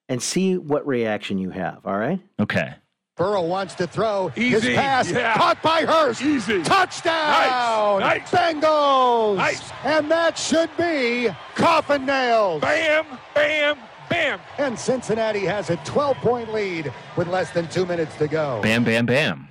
and 0.09 0.21
see 0.21 0.57
what 0.57 0.85
reaction 0.87 1.37
you 1.37 1.51
have. 1.51 1.85
All 1.85 1.97
right. 1.97 2.19
Okay. 2.39 2.73
Burrow 3.17 3.43
wants 3.43 3.75
to 3.75 3.87
throw. 3.87 4.31
Easy. 4.35 4.69
His 4.69 4.75
pass 4.75 5.11
Yeah. 5.11 5.33
caught 5.35 5.61
by 5.61 5.81
Hurst. 5.85 6.21
Easy. 6.21 6.63
Touchdown. 6.63 7.99
Nice. 7.99 8.31
Nice. 8.31 8.55
Bengals. 8.55 9.37
Nice. 9.37 9.71
And 9.83 10.09
that 10.09 10.37
should 10.37 10.69
be 10.77 11.29
coffin 11.55 12.05
nails. 12.05 12.61
Bam, 12.61 13.05
bam, 13.35 13.77
bam. 14.09 14.39
And 14.57 14.77
Cincinnati 14.79 15.45
has 15.45 15.69
a 15.69 15.75
12 15.77 16.17
point 16.17 16.53
lead 16.53 16.91
with 17.15 17.27
less 17.27 17.51
than 17.51 17.67
two 17.67 17.85
minutes 17.85 18.15
to 18.17 18.27
go. 18.27 18.59
Bam, 18.63 18.83
bam, 18.83 19.05
bam. 19.05 19.47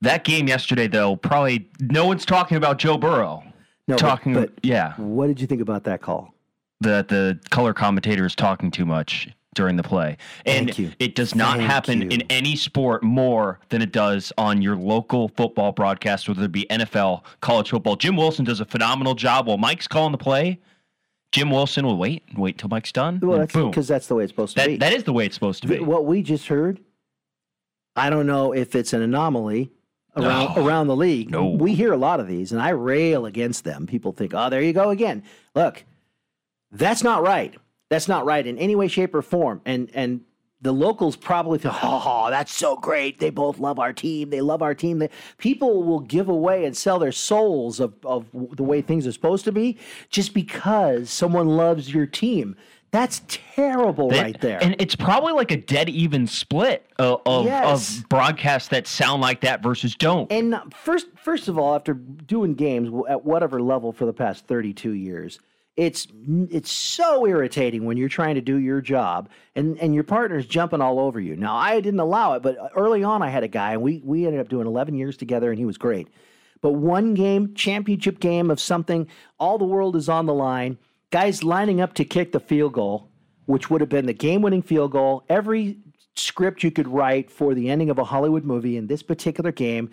That 0.00 0.24
game 0.24 0.48
yesterday, 0.48 0.86
though, 0.86 1.16
probably 1.16 1.68
no 1.80 2.06
one's 2.06 2.26
talking 2.26 2.56
about 2.58 2.78
Joe 2.78 2.98
Burrow. 2.98 3.42
No, 3.88 3.96
talking, 3.96 4.34
but 4.34 4.50
yeah. 4.62 4.94
What 4.96 5.28
did 5.28 5.40
you 5.40 5.46
think 5.46 5.62
about 5.62 5.84
that 5.84 6.02
call? 6.02 6.34
That 6.80 7.08
the 7.08 7.38
color 7.50 7.72
commentator 7.72 8.26
is 8.26 8.34
talking 8.34 8.70
too 8.70 8.84
much 8.84 9.28
during 9.54 9.76
the 9.76 9.82
play, 9.82 10.16
and 10.44 10.70
it 10.98 11.14
does 11.14 11.34
not 11.34 11.56
Thank 11.58 11.70
happen 11.70 12.02
you. 12.02 12.08
in 12.08 12.22
any 12.30 12.56
sport 12.56 13.02
more 13.02 13.58
than 13.70 13.80
it 13.82 13.92
does 13.92 14.32
on 14.36 14.60
your 14.60 14.76
local 14.76 15.28
football 15.28 15.72
broadcast, 15.72 16.28
whether 16.28 16.44
it 16.44 16.52
be 16.52 16.66
NFL, 16.70 17.22
college 17.40 17.70
football. 17.70 17.96
Jim 17.96 18.16
Wilson 18.16 18.44
does 18.44 18.60
a 18.60 18.64
phenomenal 18.64 19.14
job 19.14 19.46
while 19.46 19.58
Mike's 19.58 19.88
calling 19.88 20.12
the 20.12 20.18
play. 20.18 20.58
Jim 21.32 21.50
Wilson 21.50 21.84
will 21.84 21.96
wait, 21.96 22.22
and 22.28 22.38
wait 22.38 22.58
till 22.58 22.68
Mike's 22.68 22.92
done. 22.92 23.18
Well, 23.20 23.38
that's 23.38 23.52
boom. 23.52 23.70
because 23.70 23.88
that's 23.88 24.06
the 24.06 24.14
way 24.14 24.24
it's 24.24 24.30
supposed 24.30 24.56
to 24.56 24.64
be. 24.66 24.76
That, 24.76 24.90
that 24.90 24.96
is 24.96 25.04
the 25.04 25.12
way 25.12 25.26
it's 25.26 25.34
supposed 25.34 25.62
to 25.62 25.68
be. 25.68 25.80
What 25.80 26.04
we 26.06 26.22
just 26.22 26.46
heard, 26.46 26.80
I 27.96 28.10
don't 28.10 28.26
know 28.26 28.52
if 28.52 28.74
it's 28.74 28.92
an 28.92 29.02
anomaly 29.02 29.70
around 30.16 30.54
No. 30.56 30.64
around 30.64 30.86
the 30.86 30.94
league. 30.96 31.30
No. 31.30 31.46
We 31.48 31.74
hear 31.74 31.92
a 31.92 31.96
lot 31.96 32.20
of 32.20 32.28
these, 32.28 32.52
and 32.52 32.62
I 32.62 32.68
rail 32.68 33.26
against 33.26 33.64
them. 33.64 33.86
People 33.86 34.12
think, 34.12 34.32
"Oh, 34.32 34.48
there 34.48 34.62
you 34.62 34.72
go 34.72 34.90
again." 34.90 35.24
Look, 35.56 35.84
that's 36.70 37.02
not 37.02 37.22
right. 37.22 37.54
That's 37.94 38.08
not 38.08 38.24
right 38.24 38.44
in 38.44 38.58
any 38.58 38.74
way, 38.74 38.88
shape, 38.88 39.14
or 39.14 39.22
form. 39.22 39.60
And 39.64 39.88
and 39.94 40.22
the 40.60 40.72
locals 40.72 41.14
probably 41.14 41.58
think, 41.58 41.74
"Oh, 41.82 42.26
that's 42.28 42.52
so 42.52 42.74
great. 42.76 43.20
They 43.20 43.30
both 43.30 43.58
love 43.60 43.78
our 43.78 43.92
team. 43.92 44.30
They 44.30 44.40
love 44.40 44.62
our 44.62 44.74
team." 44.74 44.98
They, 44.98 45.10
people 45.38 45.84
will 45.84 46.00
give 46.00 46.28
away 46.28 46.64
and 46.64 46.76
sell 46.76 46.98
their 46.98 47.12
souls 47.12 47.78
of 47.78 47.94
of 48.04 48.26
the 48.32 48.64
way 48.64 48.82
things 48.82 49.06
are 49.06 49.12
supposed 49.12 49.44
to 49.44 49.52
be 49.52 49.78
just 50.08 50.34
because 50.34 51.08
someone 51.08 51.48
loves 51.56 51.94
your 51.94 52.06
team. 52.06 52.56
That's 52.90 53.22
terrible, 53.28 54.08
That- 54.10 54.22
right 54.22 54.40
there. 54.40 54.62
And 54.62 54.76
it's 54.78 54.94
probably 54.96 55.32
like 55.32 55.50
a 55.50 55.56
dead 55.56 55.88
even 55.88 56.28
split 56.28 56.86
of, 56.98 57.22
of, 57.26 57.44
Yes. 57.44 57.98
of 57.98 58.08
broadcasts 58.08 58.68
that 58.68 58.86
sound 58.86 59.20
like 59.20 59.40
that 59.40 59.64
versus 59.64 59.96
don't. 59.96 60.30
And 60.30 60.54
uh, 60.54 60.62
first, 60.72 61.08
first 61.16 61.48
of 61.48 61.58
all, 61.58 61.74
after 61.74 61.92
doing 61.94 62.54
games 62.54 62.90
at 63.08 63.24
whatever 63.24 63.60
level 63.60 63.92
for 63.92 64.06
the 64.06 64.12
past 64.12 64.46
32 64.46 64.92
years, 64.92 65.40
it's 65.76 66.06
it's 66.50 66.70
so 66.70 67.26
irritating 67.26 67.84
when 67.84 67.96
you're 67.96 68.08
trying 68.08 68.36
to 68.36 68.40
do 68.40 68.58
your 68.58 68.80
job 68.80 69.28
and, 69.56 69.76
and 69.80 69.92
your 69.94 70.04
partner's 70.04 70.46
jumping 70.46 70.80
all 70.80 71.00
over 71.00 71.18
you. 71.18 71.34
Now, 71.34 71.56
I 71.56 71.80
didn't 71.80 72.00
allow 72.00 72.34
it, 72.34 72.42
but 72.42 72.56
early 72.76 73.02
on, 73.02 73.22
I 73.22 73.28
had 73.28 73.42
a 73.42 73.48
guy, 73.48 73.72
and 73.72 73.82
we 73.82 74.00
we 74.04 74.26
ended 74.26 74.40
up 74.40 74.48
doing 74.48 74.66
11 74.66 74.94
years 74.94 75.16
together, 75.16 75.50
and 75.50 75.58
he 75.58 75.64
was 75.64 75.78
great. 75.78 76.08
But 76.60 76.72
one 76.72 77.14
game, 77.14 77.54
championship 77.54 78.20
game 78.20 78.50
of 78.50 78.60
something, 78.60 79.08
all 79.38 79.58
the 79.58 79.64
world 79.64 79.96
is 79.96 80.08
on 80.08 80.26
the 80.26 80.34
line. 80.34 80.78
Guys 81.10 81.44
lining 81.44 81.80
up 81.80 81.94
to 81.94 82.04
kick 82.04 82.32
the 82.32 82.40
field 82.40 82.72
goal, 82.72 83.10
which 83.46 83.68
would 83.68 83.80
have 83.80 83.90
been 83.90 84.06
the 84.06 84.14
game-winning 84.14 84.62
field 84.62 84.92
goal. 84.92 85.24
Every 85.28 85.78
script 86.16 86.62
you 86.62 86.70
could 86.70 86.88
write 86.88 87.30
for 87.30 87.54
the 87.54 87.68
ending 87.68 87.90
of 87.90 87.98
a 87.98 88.04
Hollywood 88.04 88.44
movie 88.44 88.76
in 88.76 88.86
this 88.86 89.02
particular 89.02 89.52
game, 89.52 89.90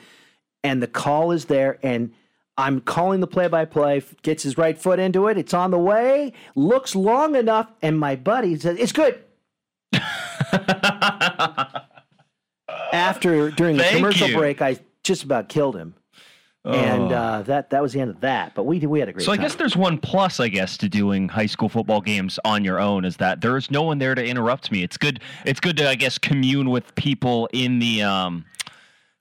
and 0.64 0.82
the 0.82 0.88
call 0.88 1.32
is 1.32 1.46
there, 1.46 1.78
and 1.84 2.14
I'm 2.58 2.82
calling 2.82 3.20
the 3.22 3.28
play-by-play. 3.28 4.04
Gets 4.24 4.44
his 4.44 4.58
right 4.58 4.78
foot 4.78 5.00
into 5.00 5.28
it. 5.28 5.38
It's 5.38 5.54
on 5.54 5.72
the 5.72 5.78
way. 5.80 6.34
Looks 6.56 6.96
long 6.96 7.36
enough, 7.36 7.72
and 7.82 7.98
my 8.00 8.16
buddy 8.16 8.56
says 8.60 8.78
it's 8.78 8.92
good. 8.92 9.20
After 12.94 13.52
during 13.52 13.78
the 13.78 13.84
Thank 13.84 13.96
commercial 13.98 14.28
you. 14.30 14.38
break, 14.38 14.62
I 14.62 14.78
just 15.04 15.24
about 15.24 15.48
killed 15.50 15.76
him, 15.78 15.94
and 16.66 17.12
Oh. 17.12 17.16
uh, 17.16 17.42
that 17.44 17.70
that 17.70 17.82
was 17.82 17.94
the 17.94 18.02
end 18.02 18.10
of 18.12 18.20
that. 18.22 18.54
But 18.54 18.64
we 18.66 18.80
we 18.80 19.00
had 19.00 19.08
a 19.10 19.14
great 19.14 19.26
So 19.26 19.32
I 19.32 19.36
time. 19.38 19.44
guess 19.46 19.56
there's 19.56 19.78
one 19.78 19.98
plus, 19.98 20.40
I 20.42 20.48
guess, 20.50 20.78
to 20.78 20.90
doing 20.90 21.30
high 21.30 21.46
school 21.46 21.70
football 21.70 22.02
games 22.02 22.38
on 22.44 22.64
your 22.66 22.80
own 22.80 23.06
is 23.06 23.18
that 23.18 23.40
there 23.42 23.56
is 23.58 23.72
no 23.72 23.82
one 23.84 23.98
there 24.00 24.14
to 24.16 24.24
interrupt 24.26 24.72
me. 24.72 24.84
It's 24.84 24.98
good. 24.98 25.22
It's 25.46 25.60
good 25.62 25.78
to, 25.78 25.90
I 25.90 25.96
guess, 25.96 26.18
commune 26.18 26.70
with 26.70 26.94
people 26.96 27.48
in 27.54 27.80
the 27.80 28.04
um, 28.04 28.46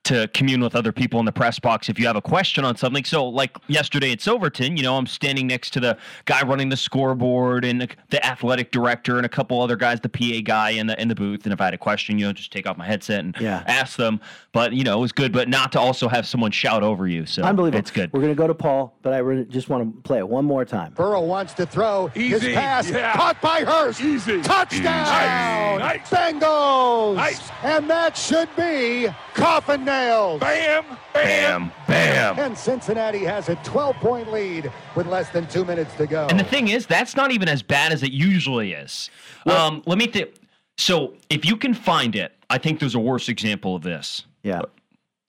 to 0.05 0.29
commune 0.29 0.61
with 0.63 0.75
other 0.75 0.93
people 0.93 1.21
in 1.21 1.27
the 1.27 1.33
press 1.33 1.59
box 1.59 1.89
if 1.89 1.99
you 1.99 2.07
have 2.07 2.17
a 2.17 2.23
question 2.23 2.65
on 2.65 2.75
something. 2.77 3.05
So, 3.05 3.27
like 3.29 3.57
yesterday 3.69 4.13
at 4.13 4.21
Silverton, 4.21 4.77
you 4.77 4.83
know, 4.83 4.97
I'm 4.97 5.07
standing 5.07 5.47
next 5.47 5.71
to 5.75 5.81
the 5.81 5.99
guy 6.25 6.43
running 6.43 6.69
the 6.71 6.77
scoreboard 6.77 7.65
and 7.65 7.83
the, 7.83 7.89
the 8.09 8.25
athletic 8.25 8.71
director 8.73 9.19
and 9.19 9.27
a 9.27 9.29
couple 9.29 9.61
other 9.61 9.77
guys, 9.77 10.01
the 10.01 10.09
PA 10.09 10.41
guy 10.43 10.71
in 10.71 10.87
the 10.87 11.01
in 11.01 11.09
the 11.09 11.15
booth. 11.15 11.45
And 11.45 11.53
if 11.53 11.61
I 11.61 11.67
had 11.67 11.75
a 11.75 11.79
question, 11.79 12.19
you 12.19 12.27
know, 12.27 12.33
just 12.33 12.51
take 12.53 12.67
off 12.67 12.77
my 12.79 12.87
headset 12.87 13.21
and 13.21 13.37
Yeah. 13.39 13.63
ask 13.67 13.97
them. 13.97 14.21
But 14.53 14.73
you 14.73 14.85
know, 14.85 14.97
it 14.99 15.01
was 15.01 15.13
good, 15.13 15.33
but 15.33 15.49
not 15.49 15.71
to 15.73 15.81
also 15.81 16.09
have 16.09 16.27
someone 16.27 16.51
shout 16.51 16.83
over 16.83 17.07
you. 17.07 17.27
So 17.27 17.43
Unbelievable. 17.43 17.79
It's 17.79 17.91
good. 17.91 18.11
We're 18.13 18.23
gonna 18.23 18.35
go 18.35 18.47
to 18.47 18.55
Paul, 18.55 18.97
but 19.03 19.13
I 19.13 19.19
really 19.19 19.45
just 19.45 19.69
want 19.69 19.85
to 19.95 20.03
play 20.03 20.19
it 20.19 20.29
one 20.29 20.45
more 20.47 20.65
time. 20.65 20.93
Burrow 20.95 21.21
wants 21.21 21.53
to 21.55 21.67
throw. 21.67 22.07
His 22.09 22.43
pass 22.43 22.91
Yeah. 22.91 23.13
caught 23.13 23.41
by 23.43 23.61
Hurst. 23.65 24.01
Easy. 24.01 24.41
Touchdown. 24.43 25.79
Nice. 25.79 26.09
Bengals. 26.11 27.17
Nice. 27.17 27.51
And 27.63 27.89
that 27.91 28.17
should 28.17 28.49
be 28.57 29.09
coffin 29.35 29.85
nails. 29.95 30.41
Bam, 30.41 30.85
bam, 31.13 31.73
bam. 31.87 32.39
And 32.39 32.57
Cincinnati 32.57 33.25
has 33.25 33.49
a 33.49 33.57
12 33.57 33.97
point 33.97 34.33
lead 34.33 34.71
with 34.95 35.07
less 35.07 35.29
than 35.31 35.47
two 35.49 35.65
minutes 35.65 35.95
to 35.97 36.07
go. 36.07 36.27
And 36.31 36.39
the 36.39 36.45
thing 36.45 36.69
is, 36.69 36.87
that's 36.87 37.17
not 37.17 37.31
even 37.33 37.49
as 37.49 37.63
bad 37.63 37.93
as 37.93 38.03
it 38.03 38.13
usually 38.13 38.73
is. 38.73 39.11
um, 39.47 39.83
let 39.87 39.99
me 39.99 40.07
think. 40.07 40.31
So, 40.79 41.15
if 41.29 41.45
you 41.45 41.57
can 41.57 41.75
find 41.75 42.17
it, 42.17 42.33
I 42.49 42.57
think 42.57 42.81
there's 42.81 42.95
a 42.95 42.99
worse 43.01 43.29
example 43.29 43.77
of 43.77 43.83
this. 43.83 44.25
Yeah. 44.43 44.63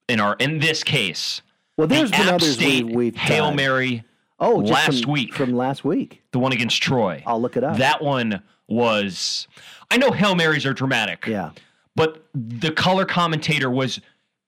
In 0.07 0.19
our 0.21 0.35
in 0.39 0.59
this 0.59 0.83
case. 0.83 1.41
Well, 1.77 1.88
there's 1.88 2.11
the 2.11 2.17
been 2.17 2.27
App 2.27 2.33
others 2.35 2.57
we- 2.57 2.63
State 2.63 2.85
we've 2.85 3.15
Hail 3.15 3.45
done. 3.47 3.55
Mary. 3.55 4.03
Oh, 4.39 4.61
just 4.61 4.73
last 4.73 5.03
from, 5.03 5.11
week, 5.11 5.33
from 5.33 5.53
last 5.53 5.83
week. 5.85 6.23
the 6.31 6.39
one 6.39 6.51
against 6.51 6.81
Troy. 6.81 7.21
I'll 7.27 7.39
look 7.41 7.57
it 7.57 7.63
up. 7.63 7.77
That 7.77 8.01
one 8.01 8.41
was. 8.67 9.47
I 9.91 9.97
know 9.97 10.11
Hail 10.11 10.35
Marys 10.35 10.65
are 10.65 10.73
dramatic. 10.73 11.27
Yeah. 11.27 11.51
But 11.95 12.23
the 12.33 12.71
color 12.71 13.05
commentator 13.05 13.69
was 13.69 13.99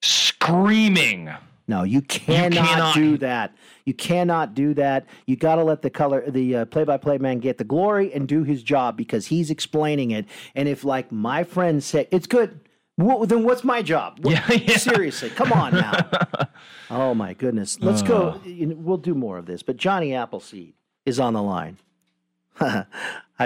screaming. 0.04 1.30
No, 1.68 1.84
you 1.84 2.02
cannot, 2.02 2.52
cannot- 2.68 2.96
do 2.96 3.18
that. 3.20 3.56
You 3.86 3.94
cannot 3.94 4.54
do 4.54 4.74
that. 4.76 5.06
You 5.28 5.36
got 5.36 5.56
to 5.56 5.64
let 5.64 5.82
the 5.82 5.90
color, 5.90 6.30
the 6.30 6.56
uh, 6.58 6.66
play-by-play 6.66 7.18
man 7.18 7.40
get 7.40 7.58
the 7.58 7.64
glory 7.66 8.14
and 8.14 8.28
do 8.28 8.44
his 8.44 8.64
job 8.64 8.96
because 8.96 9.28
he's 9.28 9.50
explaining 9.50 10.12
it. 10.12 10.26
And 10.56 10.70
if, 10.70 10.84
like 10.86 11.12
my 11.12 11.44
friend 11.44 11.84
said, 11.84 12.08
it's 12.12 12.26
good, 12.28 12.62
well, 12.98 13.26
then 13.26 13.44
what's 13.44 13.64
my 13.64 13.82
job? 13.82 14.20
What- 14.22 14.42
Seriously, 14.70 15.30
come 15.32 15.52
on 15.52 15.74
now. 15.74 16.10
oh 16.90 17.14
my 17.14 17.34
goodness. 17.34 17.78
Let's 17.82 18.02
go. 18.02 18.40
You 18.46 18.68
know, 18.68 18.76
we'll 18.78 18.98
do 18.98 19.14
more 19.16 19.38
of 19.38 19.46
this. 19.46 19.64
But 19.64 19.78
Johnny 19.78 20.14
Appleseed 20.14 20.74
is 21.06 21.20
on 21.20 21.34
the 21.34 21.44
line. 21.44 21.78
Hi, 22.56 22.86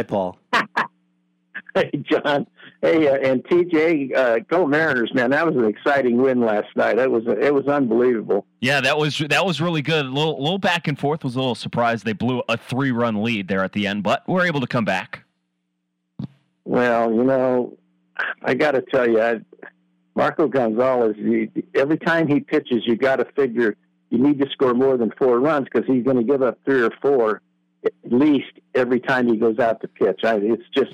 Paul. 0.07 0.37
Hey, 1.75 1.91
John. 2.01 2.47
Hey, 2.87 3.05
uh, 3.05 3.15
and 3.15 3.43
TJ, 3.43 4.15
uh, 4.15 4.39
go 4.47 4.65
Mariners, 4.65 5.13
man! 5.13 5.31
That 5.31 5.45
was 5.45 5.57
an 5.57 5.65
exciting 5.65 6.21
win 6.21 6.39
last 6.39 6.73
night. 6.77 6.97
It 6.97 7.11
was 7.11 7.23
it 7.27 7.53
was 7.53 7.67
unbelievable. 7.67 8.45
Yeah, 8.61 8.79
that 8.79 8.97
was 8.97 9.17
that 9.29 9.45
was 9.45 9.59
really 9.59 9.81
good. 9.81 10.05
A 10.05 10.09
little, 10.09 10.41
little 10.41 10.57
back 10.57 10.87
and 10.87 10.97
forth. 10.97 11.25
Was 11.25 11.35
a 11.35 11.39
little 11.39 11.53
surprised 11.53 12.05
they 12.05 12.13
blew 12.13 12.41
a 12.47 12.55
three 12.55 12.91
run 12.91 13.21
lead 13.21 13.49
there 13.49 13.61
at 13.61 13.73
the 13.73 13.87
end, 13.87 14.03
but 14.03 14.25
we're 14.25 14.45
able 14.45 14.61
to 14.61 14.67
come 14.67 14.85
back. 14.85 15.25
Well, 16.63 17.13
you 17.13 17.25
know, 17.25 17.77
I 18.43 18.53
got 18.53 18.71
to 18.71 18.81
tell 18.81 19.05
you, 19.09 19.21
I, 19.21 19.41
Marco 20.15 20.47
Gonzales. 20.47 21.17
Every 21.75 21.97
time 21.97 22.29
he 22.29 22.39
pitches, 22.39 22.83
you 22.85 22.95
got 22.95 23.17
to 23.17 23.25
figure 23.35 23.75
you 24.11 24.17
need 24.17 24.39
to 24.39 24.49
score 24.49 24.73
more 24.73 24.95
than 24.95 25.11
four 25.17 25.41
runs 25.41 25.65
because 25.65 25.85
he's 25.85 26.05
going 26.05 26.17
to 26.17 26.23
give 26.23 26.41
up 26.41 26.57
three 26.63 26.83
or 26.83 26.91
four 27.01 27.41
at 27.85 27.91
least 28.05 28.51
every 28.75 29.01
time 29.01 29.27
he 29.27 29.35
goes 29.35 29.59
out 29.59 29.81
to 29.81 29.89
pitch. 29.89 30.21
I, 30.23 30.37
it's 30.37 30.63
just, 30.73 30.93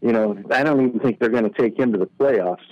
you 0.00 0.12
know, 0.12 0.36
I 0.50 0.62
don't 0.62 0.86
even 0.86 1.00
think 1.00 1.18
they're 1.18 1.28
going 1.28 1.50
to 1.50 1.62
take 1.62 1.78
him 1.78 1.92
to 1.92 1.98
the 1.98 2.06
playoffs. 2.06 2.62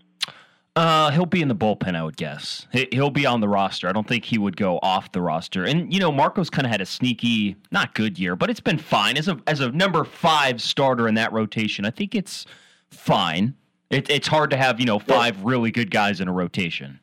Uh, 0.77 1.11
he'll 1.11 1.27
be 1.27 1.43
in 1.43 1.49
the 1.49 1.57
bullpen, 1.57 1.97
I 1.97 2.05
would 2.05 2.17
guess. 2.17 2.69
He- 2.73 2.89
He'll 2.93 3.11
be 3.11 3.27
on 3.27 3.41
the 3.41 3.49
roster. 3.49 3.89
I 3.89 3.93
don't 3.93 4.07
think 4.07 4.25
he 4.25 4.39
would 4.39 4.57
go 4.57 4.79
off 4.83 5.11
the 5.11 5.21
roster. 5.21 5.65
And 5.65 5.93
you 5.93 5.99
know, 5.99 6.13
Marco's 6.13 6.51
kind 6.51 6.65
of 6.67 6.71
had 6.71 6.81
a 6.81 6.87
sneaky, 6.87 7.57
not 7.73 7.95
good 7.95 8.17
year, 8.19 8.37
but 8.37 8.49
it's 8.49 8.61
been 8.61 8.79
fine 8.79 9.17
as 9.17 9.27
a 9.27 9.39
as 9.49 9.59
a 9.61 9.73
number 9.73 10.05
five 10.05 10.63
starter 10.63 11.09
in 11.09 11.15
that 11.15 11.33
rotation. 11.33 11.85
I 11.85 11.91
think 11.91 12.15
it's 12.15 12.47
fine. 12.91 13.55
It, 13.91 14.09
it's 14.09 14.29
hard 14.29 14.51
to 14.51 14.57
have 14.57 14.79
you 14.79 14.87
know 14.87 15.01
five 15.01 15.43
really 15.43 15.73
good 15.73 15.91
guys 15.91 16.21
in 16.21 16.29
a 16.29 16.33
rotation. 16.33 17.01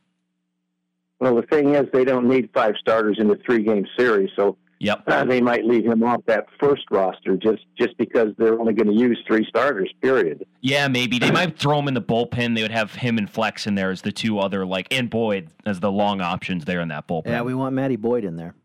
Well, 1.19 1.35
the 1.35 1.41
thing 1.43 1.76
is, 1.76 1.85
they 1.91 2.06
don't 2.06 2.27
need 2.30 2.49
five 2.53 2.76
starters 2.80 3.18
in 3.19 3.27
the 3.27 3.38
three 3.45 3.64
game 3.64 3.85
series, 3.97 4.30
so 4.38 4.56
yep. 4.80 5.03
uh, 5.07 5.23
they 5.23 5.41
might 5.41 5.65
leave 5.65 5.85
him 5.85 6.03
off 6.03 6.22
that 6.26 6.47
first 6.60 6.84
roster 6.91 7.38
just 7.38 7.65
just 7.77 7.97
because 7.97 8.30
they're 8.38 8.60
only 8.60 8.73
going 8.73 8.88
to 8.88 8.93
use 8.93 9.22
three 9.27 9.45
starters. 9.47 9.91
Period. 10.02 10.45
Yeah, 10.61 10.88
maybe 10.88 11.19
they 11.19 11.31
might 11.39 11.57
throw 11.57 11.80
him 11.80 11.88
in 11.88 11.93
the 11.93 12.02
bullpen. 12.02 12.56
They 12.56 12.61
would 12.61 12.72
have 12.72 12.93
him 12.93 13.18
and 13.18 13.30
Flex 13.30 13.68
in 13.68 13.76
there 13.76 13.91
as 13.91 14.02
the 14.02 14.11
two 14.11 14.39
other 14.39 14.65
like 14.65 14.88
and 14.91 15.10
Boyd 15.10 15.49
as 15.65 15.80
the 15.80 15.91
long 15.91 16.22
options 16.22 16.65
there 16.65 16.81
in 16.81 16.89
that 16.89 17.07
bullpen. 17.07 17.27
Yeah, 17.27 17.41
we 17.41 17.53
want 17.53 17.76
Matty 17.76 17.95
Boyd 17.95 18.23
in 18.23 18.35
there. 18.35 18.56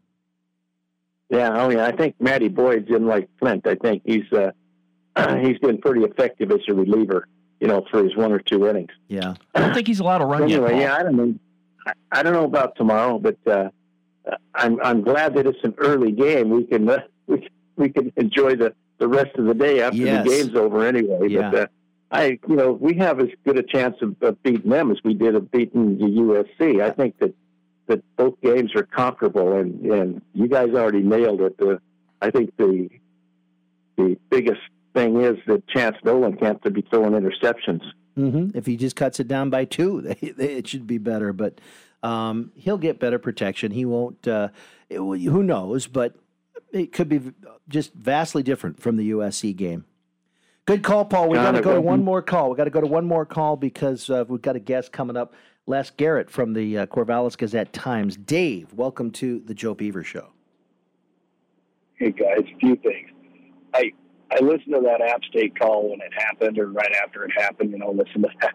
Yeah, 1.31 1.51
oh 1.63 1.71
yeah, 1.71 1.87
I 1.87 1.93
think 1.93 2.17
Matty 2.21 2.49
Boyd's 2.49 2.91
in 2.91 3.07
like 3.07 3.29
Flint. 3.39 3.67
I 3.67 3.77
think 3.77 4.03
he's 4.05 4.31
uh, 4.33 4.51
he's 5.41 5.59
been 5.59 5.79
pretty 5.79 6.03
effective 6.03 6.51
as 6.51 6.61
a 6.69 6.75
reliever. 6.75 7.27
You 7.61 7.69
know, 7.69 7.85
for 7.91 8.03
his 8.03 8.17
one 8.17 8.33
or 8.33 8.39
two 8.39 8.67
innings. 8.67 8.91
Yeah, 9.09 9.35
I 9.55 9.61
don't 9.61 9.75
think 9.75 9.87
he's 9.87 10.01
allowed 10.01 10.19
to 10.19 10.25
run 10.25 10.49
yet. 10.49 10.63
Anyway, 10.63 10.81
yeah, 10.81 10.97
I 10.97 11.03
don't 11.03 11.17
know. 11.17 11.35
I, 11.87 11.93
I 12.11 12.23
don't 12.23 12.33
know 12.33 12.45
about 12.45 12.75
tomorrow, 12.77 13.19
but 13.19 13.37
uh, 13.47 13.69
I'm 14.55 14.81
I'm 14.83 15.03
glad 15.03 15.35
that 15.35 15.47
it's 15.47 15.63
an 15.65 15.75
early 15.79 16.13
game. 16.13 16.51
We 16.51 16.65
can 16.65 16.89
uh, 16.89 16.99
we 17.27 17.49
we 17.77 17.89
can 17.91 18.13
enjoy 18.17 18.57
the 18.57 18.75
the 18.99 19.09
rest 19.09 19.35
of 19.37 19.47
the 19.47 19.55
day 19.55 19.81
after 19.83 19.97
Yes. 19.97 20.25
the 20.27 20.31
game's 20.31 20.55
over 20.55 20.85
anyway. 20.87 21.29
Yeah. 21.29 21.51
But 21.51 21.61
uh, 21.63 21.67
I, 22.13 22.39
you 22.49 22.57
know, 22.57 22.73
we 22.73 22.95
have 22.95 23.21
as 23.21 23.29
good 23.45 23.57
a 23.57 23.63
chance 23.63 23.97
of, 24.03 24.17
of 24.21 24.43
beating 24.43 24.69
them 24.71 24.91
as 24.91 24.99
we 25.05 25.15
did 25.15 25.35
of 25.37 25.51
beating 25.51 25.97
the 25.97 26.05
USC. 26.07 26.83
I 26.83 26.91
think 26.91 27.19
that 27.21 27.35
that 27.87 28.03
both 28.17 28.41
games 28.41 28.75
are 28.75 28.83
comparable, 28.83 29.57
and 29.57 29.85
and 29.87 30.23
you 30.35 30.49
guys 30.49 30.69
already 30.75 31.03
nailed 31.03 31.41
it. 31.41 31.57
The 31.59 31.81
I 32.21 32.31
think 32.31 32.57
the 32.57 32.89
the 33.97 34.17
biggest 34.31 34.61
thing 34.95 35.21
is 35.21 35.37
that 35.47 35.67
Chance 35.69 35.97
Nolan 36.05 36.37
can't 36.37 36.61
to 36.65 36.71
be 36.71 36.83
throwing 36.83 37.13
interceptions. 37.13 37.83
hmm 38.17 38.49
If 38.55 38.67
he 38.67 38.77
just 38.77 38.97
cuts 38.97 39.21
it 39.21 39.29
down 39.29 39.51
by 39.51 39.65
two, 39.65 40.01
they, 40.21 40.31
they, 40.31 40.55
it 40.55 40.67
should 40.69 40.87
be 40.87 40.99
better. 40.99 41.33
But 41.33 41.61
um, 42.03 42.53
he'll 42.55 42.79
get 42.79 42.99
better 42.99 43.19
protection. 43.19 43.73
He 43.73 43.85
won't. 43.85 44.27
Uh, 44.27 44.49
it, 44.89 44.99
who 44.99 45.43
knows? 45.43 45.87
But 45.87 46.17
it 46.73 46.93
could 46.93 47.09
be 47.09 47.33
just 47.69 47.93
vastly 47.95 48.43
different 48.43 48.81
from 48.81 48.97
the 48.97 49.11
USC 49.11 49.55
game. 49.55 49.85
Good 50.67 50.83
call, 50.83 51.05
Paul. 51.05 51.29
We 51.29 51.37
got 51.37 51.53
to 51.53 51.63
go 51.63 51.75
to 51.75 51.81
one 51.81 52.05
more 52.05 52.23
call. 52.23 52.51
We 52.51 52.57
got 52.57 52.65
to 52.65 52.71
go 52.71 52.81
to 52.81 52.87
one 52.87 53.05
more 53.05 53.27
call 53.27 53.57
because 53.57 54.09
uh, 54.09 54.25
we've 54.29 54.43
got 54.43 54.57
a 54.57 54.61
guest 54.61 54.93
coming 54.93 55.17
up. 55.17 55.35
Les 55.67 55.91
Gehrett 55.91 56.31
from 56.31 56.53
the 56.53 56.79
uh, 56.79 56.87
Corvallis 56.87 57.37
Gazette 57.37 57.73
Times. 57.73 58.17
Dave, 58.17 58.73
welcome 58.75 59.11
to 59.13 59.41
the 59.41 59.55
Joe 59.55 59.75
Beaver 59.75 60.03
Show. 60.03 60.29
Hey 61.97 62.11
guys, 62.11 62.41
a 62.41 62.59
few 62.59 62.77
things. 62.77 63.11
I 63.75 63.93
I 64.31 64.41
listened 64.41 64.75
to 64.75 64.81
that 64.81 65.01
App 65.03 65.23
State 65.25 65.59
call 65.59 65.91
when 65.91 66.01
it 66.01 66.13
happened, 66.17 66.59
or 66.59 66.69
right 66.69 66.93
after 67.05 67.25
it 67.25 67.33
happened. 67.37 67.73
You 67.73 67.79
know, 67.79 67.91
listen 67.91 68.23
to 68.23 68.29
that, 68.41 68.55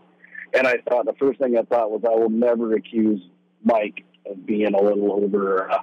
and 0.53 0.67
I 0.67 0.77
thought 0.89 1.05
the 1.05 1.13
first 1.19 1.39
thing 1.39 1.57
I 1.57 1.63
thought 1.63 1.91
was 1.91 2.01
I 2.05 2.15
will 2.15 2.29
never 2.29 2.73
accuse 2.73 3.21
Mike 3.65 4.05
of 4.25 4.45
being 4.45 4.73
a 4.73 4.81
little 4.81 5.11
over 5.11 5.69
uh, 5.69 5.79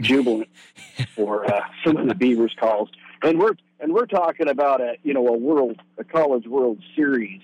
jubilant 0.00 0.48
for 1.14 1.44
uh, 1.52 1.60
some 1.84 1.98
of 1.98 2.08
the 2.08 2.14
Beavers 2.14 2.54
calls, 2.58 2.88
and 3.22 3.38
we're 3.38 3.54
and 3.80 3.92
we're 3.92 4.06
talking 4.06 4.48
about 4.48 4.80
a 4.80 4.94
you 5.02 5.12
know 5.12 5.26
a 5.26 5.36
world 5.36 5.80
a 5.98 6.04
college 6.04 6.46
World 6.46 6.78
Series 6.94 7.42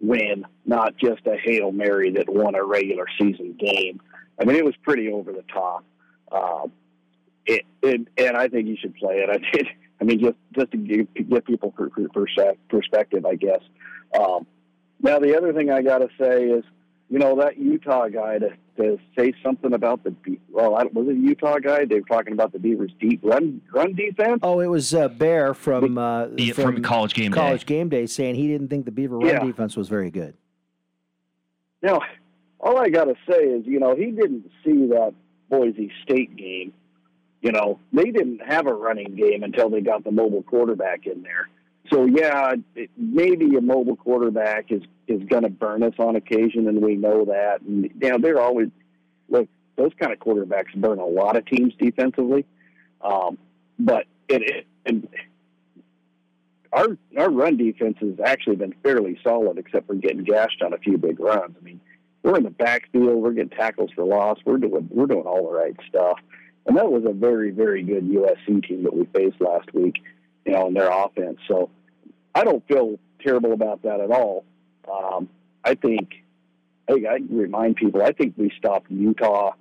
win, 0.00 0.46
not 0.64 0.96
just 0.96 1.26
a 1.26 1.36
hail 1.36 1.72
mary 1.72 2.10
that 2.12 2.28
won 2.28 2.54
a 2.54 2.64
regular 2.64 3.06
season 3.18 3.54
game. 3.58 4.00
I 4.40 4.44
mean, 4.44 4.56
it 4.56 4.64
was 4.64 4.74
pretty 4.82 5.08
over 5.08 5.32
the 5.32 5.44
top. 5.52 5.84
Um, 6.32 6.72
it, 7.46 7.62
it, 7.82 8.08
and 8.16 8.36
I 8.36 8.48
think 8.48 8.68
you 8.68 8.76
should 8.76 8.94
play 8.96 9.16
it. 9.16 9.30
I 9.30 9.38
did. 9.52 9.68
I 10.00 10.04
mean, 10.04 10.20
just 10.20 10.36
just 10.52 10.70
to 10.72 10.76
give, 10.76 11.06
give 11.14 11.44
people 11.44 11.70
per, 11.70 11.88
perspective, 12.68 13.24
I 13.24 13.34
guess. 13.36 13.60
Um, 14.18 14.46
now, 15.00 15.18
the 15.18 15.36
other 15.36 15.52
thing 15.52 15.70
I 15.70 15.82
got 15.82 15.98
to 15.98 16.08
say 16.18 16.44
is, 16.44 16.64
you 17.10 17.18
know, 17.18 17.36
that 17.36 17.58
Utah 17.58 18.08
guy 18.08 18.38
to, 18.38 18.50
to 18.76 18.98
say 19.16 19.32
something 19.42 19.72
about 19.72 20.02
the 20.04 20.14
well, 20.50 20.76
I, 20.76 20.84
was 20.84 21.06
it 21.08 21.12
a 21.16 21.18
Utah 21.18 21.58
guy? 21.58 21.84
They 21.84 21.96
were 21.96 22.06
talking 22.06 22.32
about 22.32 22.52
the 22.52 22.58
Beavers' 22.58 22.92
deep 23.00 23.20
run 23.22 23.60
run 23.72 23.94
defense. 23.94 24.40
Oh, 24.42 24.60
it 24.60 24.66
was 24.66 24.94
uh, 24.94 25.08
Bear 25.08 25.54
from, 25.54 25.98
uh, 25.98 26.26
Yeah, 26.36 26.52
from 26.54 26.82
College 26.82 27.14
Game 27.14 27.30
Day. 27.30 27.36
College 27.36 27.66
Game 27.66 27.88
Day 27.88 28.06
saying 28.06 28.34
he 28.34 28.48
didn't 28.48 28.68
think 28.68 28.84
the 28.84 28.90
Beaver 28.90 29.18
run 29.18 29.28
Yeah. 29.28 29.44
defense 29.44 29.76
was 29.76 29.88
very 29.88 30.10
good. 30.10 30.34
Now, 31.82 32.00
all 32.60 32.78
I 32.78 32.88
got 32.88 33.04
to 33.04 33.14
say 33.28 33.42
is, 33.44 33.66
you 33.66 33.78
know, 33.78 33.94
he 33.94 34.06
didn't 34.10 34.50
see 34.64 34.86
that 34.88 35.12
Boise 35.50 35.92
State 36.02 36.34
game. 36.36 36.72
You 37.42 37.52
know, 37.52 37.78
they 37.92 38.04
didn't 38.10 38.40
have 38.46 38.66
a 38.66 38.72
running 38.72 39.14
game 39.16 39.42
until 39.42 39.68
they 39.68 39.82
got 39.82 40.02
the 40.02 40.10
mobile 40.10 40.42
quarterback 40.42 41.06
in 41.06 41.22
there. 41.22 41.48
So 41.92 42.06
yeah, 42.06 42.54
it, 42.74 42.90
maybe 42.96 43.56
a 43.56 43.60
mobile 43.60 43.96
quarterback 43.96 44.70
is 44.70 44.82
is 45.06 45.22
going 45.28 45.42
to 45.42 45.50
burn 45.50 45.82
us 45.82 45.94
on 45.98 46.16
occasion, 46.16 46.66
and 46.68 46.80
we 46.80 46.96
know 46.96 47.26
that. 47.26 47.60
And 47.60 47.90
you 48.00 48.18
they're 48.18 48.40
always 48.40 48.68
look 49.28 49.48
those 49.76 49.92
kind 49.98 50.12
of 50.12 50.18
quarterbacks 50.18 50.74
burn 50.74 50.98
a 50.98 51.06
lot 51.06 51.36
of 51.36 51.44
teams 51.46 51.74
defensively. 51.78 52.46
Um, 53.02 53.38
but 53.78 54.06
it, 54.28 54.42
it 54.42 54.66
and 54.86 55.08
our 56.72 56.96
our 57.18 57.30
run 57.30 57.56
defense 57.56 57.96
has 58.00 58.18
actually 58.24 58.56
been 58.56 58.74
fairly 58.82 59.18
solid, 59.22 59.58
except 59.58 59.86
for 59.86 59.94
getting 59.94 60.24
gashed 60.24 60.62
on 60.62 60.72
a 60.72 60.78
few 60.78 60.98
big 60.98 61.20
runs. 61.20 61.54
I 61.58 61.64
mean, 61.64 61.80
we're 62.22 62.36
in 62.36 62.44
the 62.44 62.50
backfield, 62.50 63.22
we're 63.22 63.32
getting 63.32 63.50
tackles 63.50 63.90
for 63.94 64.04
loss, 64.04 64.38
we're 64.44 64.58
doing 64.58 64.88
we're 64.90 65.06
doing 65.06 65.24
all 65.24 65.46
the 65.50 65.56
right 65.56 65.76
stuff, 65.88 66.18
and 66.66 66.76
that 66.76 66.90
was 66.90 67.04
a 67.06 67.12
very 67.12 67.50
very 67.50 67.82
good 67.82 68.04
USC 68.04 68.66
team 68.66 68.82
that 68.84 68.94
we 68.94 69.04
faced 69.06 69.40
last 69.40 69.72
week, 69.74 70.02
you 70.44 70.52
know, 70.52 70.68
in 70.68 70.74
their 70.74 70.90
offense. 70.90 71.38
So 71.48 71.70
I 72.34 72.44
don't 72.44 72.66
feel 72.66 72.98
terrible 73.20 73.52
about 73.52 73.82
that 73.82 74.00
at 74.00 74.10
all. 74.10 74.44
Um, 74.90 75.28
I 75.64 75.74
think 75.74 76.10
I, 76.88 76.92
I 76.92 77.18
remind 77.30 77.76
people 77.76 78.02
I 78.02 78.12
think 78.12 78.34
we 78.36 78.52
stopped 78.58 78.90
Utah 78.90 79.52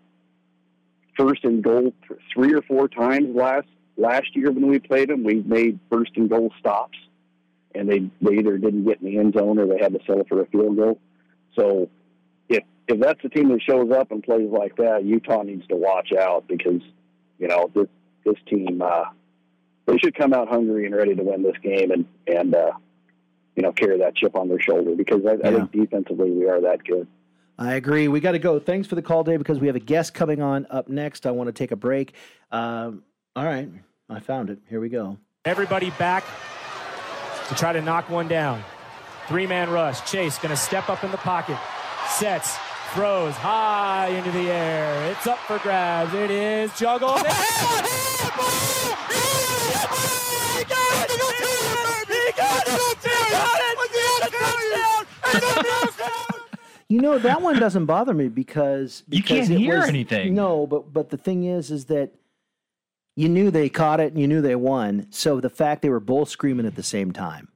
first 1.18 1.43
and 1.43 1.64
goal 1.64 1.93
th- 2.07 2.19
three 2.34 2.53
or 2.53 2.61
four 2.61 2.88
times 2.88 3.35
last 3.35 3.68
last 3.97 4.35
year 4.35 4.51
when 4.51 4.68
we 4.68 4.80
played 4.80 5.10
them. 5.10 5.23
We 5.23 5.35
made 5.41 5.80
first 5.91 6.11
and 6.15 6.30
goal 6.30 6.51
stops, 6.60 6.97
and 7.73 7.89
they 7.89 8.10
they 8.22 8.38
either 8.39 8.57
didn't 8.57 8.85
get 8.85 9.01
in 9.01 9.07
the 9.07 9.18
end 9.18 9.35
zone 9.38 9.60
or 9.60 9.68
they 9.68 9.80
had 9.80 9.93
to 9.93 9.99
settle 10.05 10.26
for 10.27 10.41
a 10.41 10.45
field 10.47 10.76
goal. 10.77 10.99
So 11.55 11.89
if 12.49 12.64
if 12.88 12.99
that's 12.99 13.23
a 13.23 13.30
team 13.30 13.49
that 13.49 13.61
shows 13.61 13.91
up 13.91 14.11
and 14.11 14.22
plays 14.22 14.49
like 14.49 14.76
that, 14.77 15.05
Utah 15.05 15.43
needs 15.43 15.65
to 15.68 15.76
watch 15.76 16.11
out 16.11 16.47
because 16.47 16.81
you 17.39 17.47
know 17.47 17.72
this 17.73 17.88
this 18.26 18.38
team 18.49 18.81
uh, 18.81 19.05
they 19.85 19.97
should 19.97 20.15
come 20.15 20.34
out 20.34 20.47
hungry 20.47 20.85
and 20.85 20.95
ready 20.95 21.15
to 21.15 21.23
win 21.23 21.43
this 21.43 21.57
game 21.61 21.91
and 21.91 22.05
and 22.27 22.55
uh, 22.55 22.72
you 23.55 23.64
know 23.64 23.72
carry 23.72 23.99
that 23.99 24.15
chip 24.15 24.35
on 24.35 24.47
their 24.47 24.60
shoulder 24.60 24.95
because 24.95 25.22
I, 25.26 25.47
I 25.47 25.51
think 25.51 25.72
defensively 25.72 26.31
we 26.31 26.47
are 26.47 26.61
that 26.61 26.84
good. 26.84 27.07
I 27.57 27.76
agree. 27.76 28.07
We 28.07 28.19
got 28.19 28.31
to 28.31 28.39
go. 28.39 28.60
Thanks 28.60 28.88
for 28.88 28.95
the 28.95 29.01
call, 29.01 29.23
Dave, 29.23 29.38
because 29.38 29.60
we 29.60 29.68
have 29.68 29.76
a 29.76 29.80
guest 29.80 30.15
coming 30.15 30.41
on 30.41 30.65
up 30.72 30.88
next. 30.88 31.27
I 31.27 31.31
want 31.31 31.47
to 31.49 31.53
take 31.53 31.72
a 31.72 31.76
break. 31.76 32.14
Um, 32.51 33.03
all 33.35 33.45
right. 33.45 33.69
I 34.10 34.19
found 34.19 34.49
it. 34.49 34.60
Here 34.69 34.80
we 34.80 34.89
go. 34.89 35.18
Everybody 35.45 35.91
back 35.91 36.23
to 37.47 37.55
try 37.55 37.73
to 37.73 37.81
knock 37.81 38.10
one 38.10 38.27
down. 38.27 38.64
Three 39.27 39.45
man 39.45 39.69
rush. 39.69 40.10
Chase 40.10 40.38
going 40.39 40.49
to 40.49 40.57
step 40.57 40.89
up 40.89 41.03
in 41.03 41.11
the 41.11 41.18
pocket. 41.18 41.57
Sets. 42.10 42.57
Throws 42.94 43.34
high 43.36 44.07
into 44.10 44.30
the 44.32 44.52
air. 44.52 45.11
It's 45.11 45.26
up 45.26 45.40
for 45.40 45.57
grabs. 45.60 46.14
It 46.14 46.30
is 46.30 46.72
juggled. 46.78 47.22
You 56.90 57.02
know 57.02 57.18
that 57.18 57.41
one 57.41 57.60
doesn't 57.60 57.86
bother 57.86 58.14
me 58.14 58.28
because, 58.28 59.03
You 59.10 59.24
can't 59.24 59.49
it 59.49 59.57
hear 59.57 59.80
was- 59.80 59.90
anything. 59.90 60.36
No, 60.36 60.68
but 60.68 60.94
but 60.94 61.10
the 61.10 61.18
thing 61.18 61.45
is, 61.45 61.72
is 61.72 61.86
that 61.86 62.11
you 63.15 63.30
knew 63.30 63.49
they 63.49 63.70
caught 63.70 63.99
it 63.99 64.11
and 64.11 64.22
you 64.22 64.28
knew 64.28 64.41
they 64.41 64.56
won. 64.56 65.07
So 65.10 65.40
the 65.40 65.49
fact 65.49 65.82
they 65.82 65.90
were 65.90 65.99
both 65.99 66.30
screaming 66.30 66.65
at 66.68 66.76
the 66.76 66.84
same 66.84 67.11
time, 67.11 67.48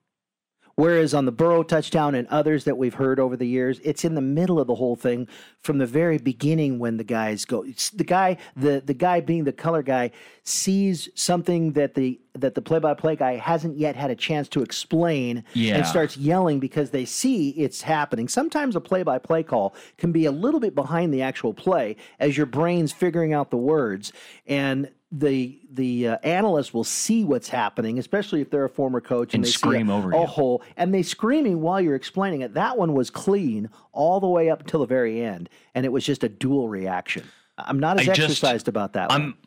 Whereas 0.78 1.16
on 1.16 1.26
the 1.26 1.32
Burrow 1.32 1.64
touchdown 1.64 2.14
and 2.14 2.28
others 2.28 2.64
that 2.66 2.78
we've 2.78 2.94
heard 2.94 3.20
over 3.20 3.36
the 3.36 3.48
years, 3.48 3.80
it's 3.84 4.06
in 4.06 4.14
the 4.14 4.22
middle 4.22 4.60
of 4.60 4.68
the 4.68 4.76
whole 4.76 4.96
thing 4.96 5.28
from 5.64 5.80
the 5.80 5.88
very 5.88 6.20
beginning 6.20 6.78
when 6.78 6.98
the 6.98 7.04
guys 7.04 7.46
go. 7.46 7.64
it's 7.64 7.90
the 7.90 8.04
guy, 8.04 8.38
the 8.56 8.84
the 8.86 8.94
guy 8.94 9.20
being 9.20 9.44
the 9.44 9.52
color 9.52 9.82
guy, 9.82 10.12
sees 10.44 11.10
something 11.16 11.72
that 11.74 11.96
the 11.96 12.20
that 12.36 12.54
the 12.54 12.62
play 12.62 12.78
by 12.78 12.94
play 12.94 13.16
guy 13.16 13.38
hasn't 13.38 13.76
yet 13.76 13.96
had 13.96 14.12
a 14.12 14.16
chance 14.16 14.48
to 14.50 14.62
explain, 14.62 15.44
Yeah. 15.56 15.78
and 15.78 15.86
starts 15.88 16.16
yelling 16.16 16.60
because 16.60 16.92
they 16.92 17.06
see 17.06 17.50
it's 17.52 17.82
happening. 17.82 18.28
Sometimes 18.28 18.76
a 18.76 18.80
play 18.80 19.02
by 19.02 19.18
play 19.18 19.42
call 19.42 19.74
can 19.98 20.12
be 20.12 20.26
a 20.26 20.32
little 20.32 20.60
bit 20.60 20.76
behind 20.76 21.12
the 21.12 21.24
actual 21.24 21.56
play 21.56 21.96
as 22.20 22.38
your 22.38 22.46
brain's 22.46 22.92
figuring 22.92 23.34
out 23.34 23.50
the 23.50 23.58
words 23.58 24.14
and. 24.46 24.90
The 25.12 25.58
the 25.72 26.08
uh, 26.10 26.18
analyst 26.24 26.74
will 26.74 26.84
see 26.84 27.24
what's 27.24 27.48
happening, 27.48 27.98
especially 27.98 28.42
if 28.42 28.50
they're 28.50 28.66
a 28.66 28.70
former 28.70 29.00
coach, 29.00 29.34
and, 29.34 29.36
And 29.36 29.46
they 29.46 29.50
scream 29.52 29.90
a, 29.90 29.98
over 29.98 30.12
a 30.12 30.20
you. 30.20 30.26
hole, 30.26 30.62
and 30.76 30.94
they 30.94 31.02
screaming 31.02 31.62
while 31.62 31.80
you're 31.80 31.96
explaining 31.96 32.42
it. 32.42 32.56
That 32.56 32.78
one 32.78 32.94
was 32.94 33.10
clean 33.10 33.70
all 33.94 34.20
the 34.20 34.28
way 34.28 34.50
up 34.50 34.60
until 34.60 34.82
the 34.82 34.86
very 34.86 35.22
end, 35.24 35.50
and 35.74 35.86
it 35.86 35.90
was 35.94 36.06
just 36.06 36.26
a 36.26 36.30
dual 36.30 36.68
reaction. 36.68 37.24
I'm 37.58 37.80
not 37.80 38.02
as 38.02 38.10
I 38.10 38.14
just- 38.14 38.20
exercised 38.32 38.68
about 38.68 38.94
that 38.94 39.10
one. 39.10 39.22
I'm 39.22 39.38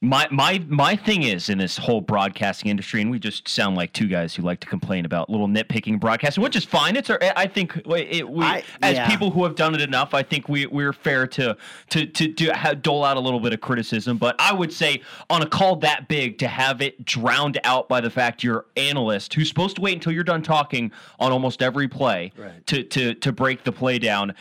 my 0.00 0.28
my 0.30 0.64
my 0.68 0.94
thing 0.94 1.24
is 1.24 1.48
in 1.48 1.58
this 1.58 1.76
whole 1.76 2.00
broadcasting 2.00 2.70
industry, 2.70 3.00
and 3.02 3.10
we 3.10 3.18
just 3.18 3.48
sound 3.48 3.76
like 3.76 3.92
two 3.92 4.06
guys 4.06 4.32
who 4.32 4.42
like 4.42 4.60
to 4.60 4.66
complain 4.68 5.04
about 5.04 5.28
little 5.28 5.48
nitpicking 5.48 5.98
broadcasting, 5.98 6.40
which 6.40 6.54
is 6.54 6.64
fine. 6.64 6.94
It's 6.94 7.10
our- 7.10 7.18
I 7.34 7.48
think 7.48 7.76
it, 7.84 8.28
we 8.28 8.44
as 8.44 8.94
yeah. 8.94 9.08
people 9.10 9.32
who 9.32 9.42
have 9.42 9.56
done 9.56 9.74
it 9.74 9.80
enough, 9.80 10.14
I 10.14 10.22
think 10.22 10.48
we 10.48 10.66
we're 10.66 10.92
fair 10.92 11.26
to 11.26 11.56
to 11.90 12.06
to 12.06 12.28
do, 12.28 12.52
ha, 12.52 12.74
dole 12.74 13.04
out 13.04 13.16
a 13.16 13.20
little 13.20 13.40
bit 13.40 13.52
of 13.52 13.60
criticism. 13.60 14.18
But 14.18 14.36
I 14.38 14.52
would 14.52 14.72
say 14.72 15.02
on 15.30 15.42
a 15.42 15.46
call 15.48 15.74
that 15.76 16.06
big 16.06 16.38
to 16.38 16.46
have 16.48 16.80
it 16.80 17.04
drowned 17.04 17.58
out 17.64 17.88
by 17.88 18.00
the 18.00 18.10
fact 18.10 18.44
you're 18.44 18.66
analyst 18.76 19.34
who's 19.34 19.48
supposed 19.48 19.74
to 19.76 19.82
wait 19.82 19.94
until 19.94 20.12
you're 20.12 20.22
done 20.22 20.42
talking 20.42 20.92
on 21.18 21.32
almost 21.32 21.60
every 21.60 21.88
play 21.88 22.30
Right. 22.36 22.64
to 22.68 22.84
to 22.84 23.14
to 23.14 23.32
break 23.32 23.64
the 23.64 23.72
play 23.72 23.98
down. 23.98 24.32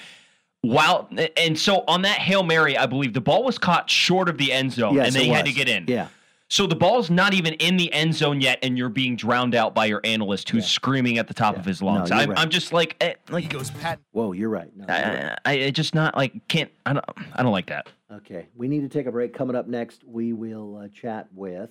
Wow, 0.63 1.07
and 1.38 1.57
so 1.57 1.84
on 1.88 2.01
that 2.01 2.17
hail 2.19 2.43
mary, 2.43 2.77
I 2.77 2.88
believe 2.88 3.13
the 3.13 3.21
ball 3.21 3.43
was 3.43 3.57
caught 3.57 3.89
short 3.89 4.27
of 4.27 4.38
the 4.38 4.51
end 4.51 4.73
zone, 4.73 4.95
Yes, 4.95 5.07
and 5.07 5.15
they 5.15 5.27
had 5.27 5.45
to 5.45 5.53
get 5.53 5.69
in. 5.69 5.85
Yeah. 5.88 6.07
So 6.49 6.65
the 6.65 6.75
ball's 6.75 7.09
not 7.09 7.34
even 7.34 7.55
in 7.55 7.75
the 7.75 7.91
end 7.91 8.15
zone 8.15 8.39
yet, 8.39 8.59
and 8.63 8.77
you're 8.77 8.88
being 8.88 9.17
drowned 9.17 9.53
out 9.53 9.75
by 9.75 9.85
your 9.85 9.99
analyst 10.05 10.49
who's 10.49 10.65
screaming 10.65 11.17
at 11.17 11.27
the 11.27 11.34
top 11.34 11.57
of 11.57 11.65
his 11.65 11.81
lungs. 11.81 12.09
you're 12.09 12.19
I'm, 12.19 12.29
right. 12.29 12.39
I'm 12.39 12.49
just 12.49 12.71
like, 12.71 12.95
eh, 13.01 13.15
like 13.29 13.43
he 13.43 13.49
goes 13.49 13.69
pat. 13.69 13.99
Whoa, 14.11 14.31
you're 14.31 14.49
right. 14.49 14.73
No, 14.75 14.85
you're 14.88 14.95
right. 14.97 15.39
I, 15.45 15.51
I, 15.51 15.65
I 15.65 15.69
just 15.71 15.93
not 15.93 16.15
like 16.15 16.47
can't. 16.47 16.71
I 16.85 16.93
don't. 16.93 17.05
I 17.34 17.43
don't 17.43 17.51
like 17.51 17.67
that. 17.67 17.89
Okay, 18.11 18.47
we 18.55 18.69
need 18.69 18.81
to 18.81 18.89
take 18.89 19.07
a 19.07 19.11
break. 19.11 19.34
Coming 19.34 19.57
up 19.57 19.67
next, 19.67 20.03
we 20.05 20.31
will 20.31 20.77
uh, 20.77 20.88
chat 20.88 21.27
with 21.35 21.69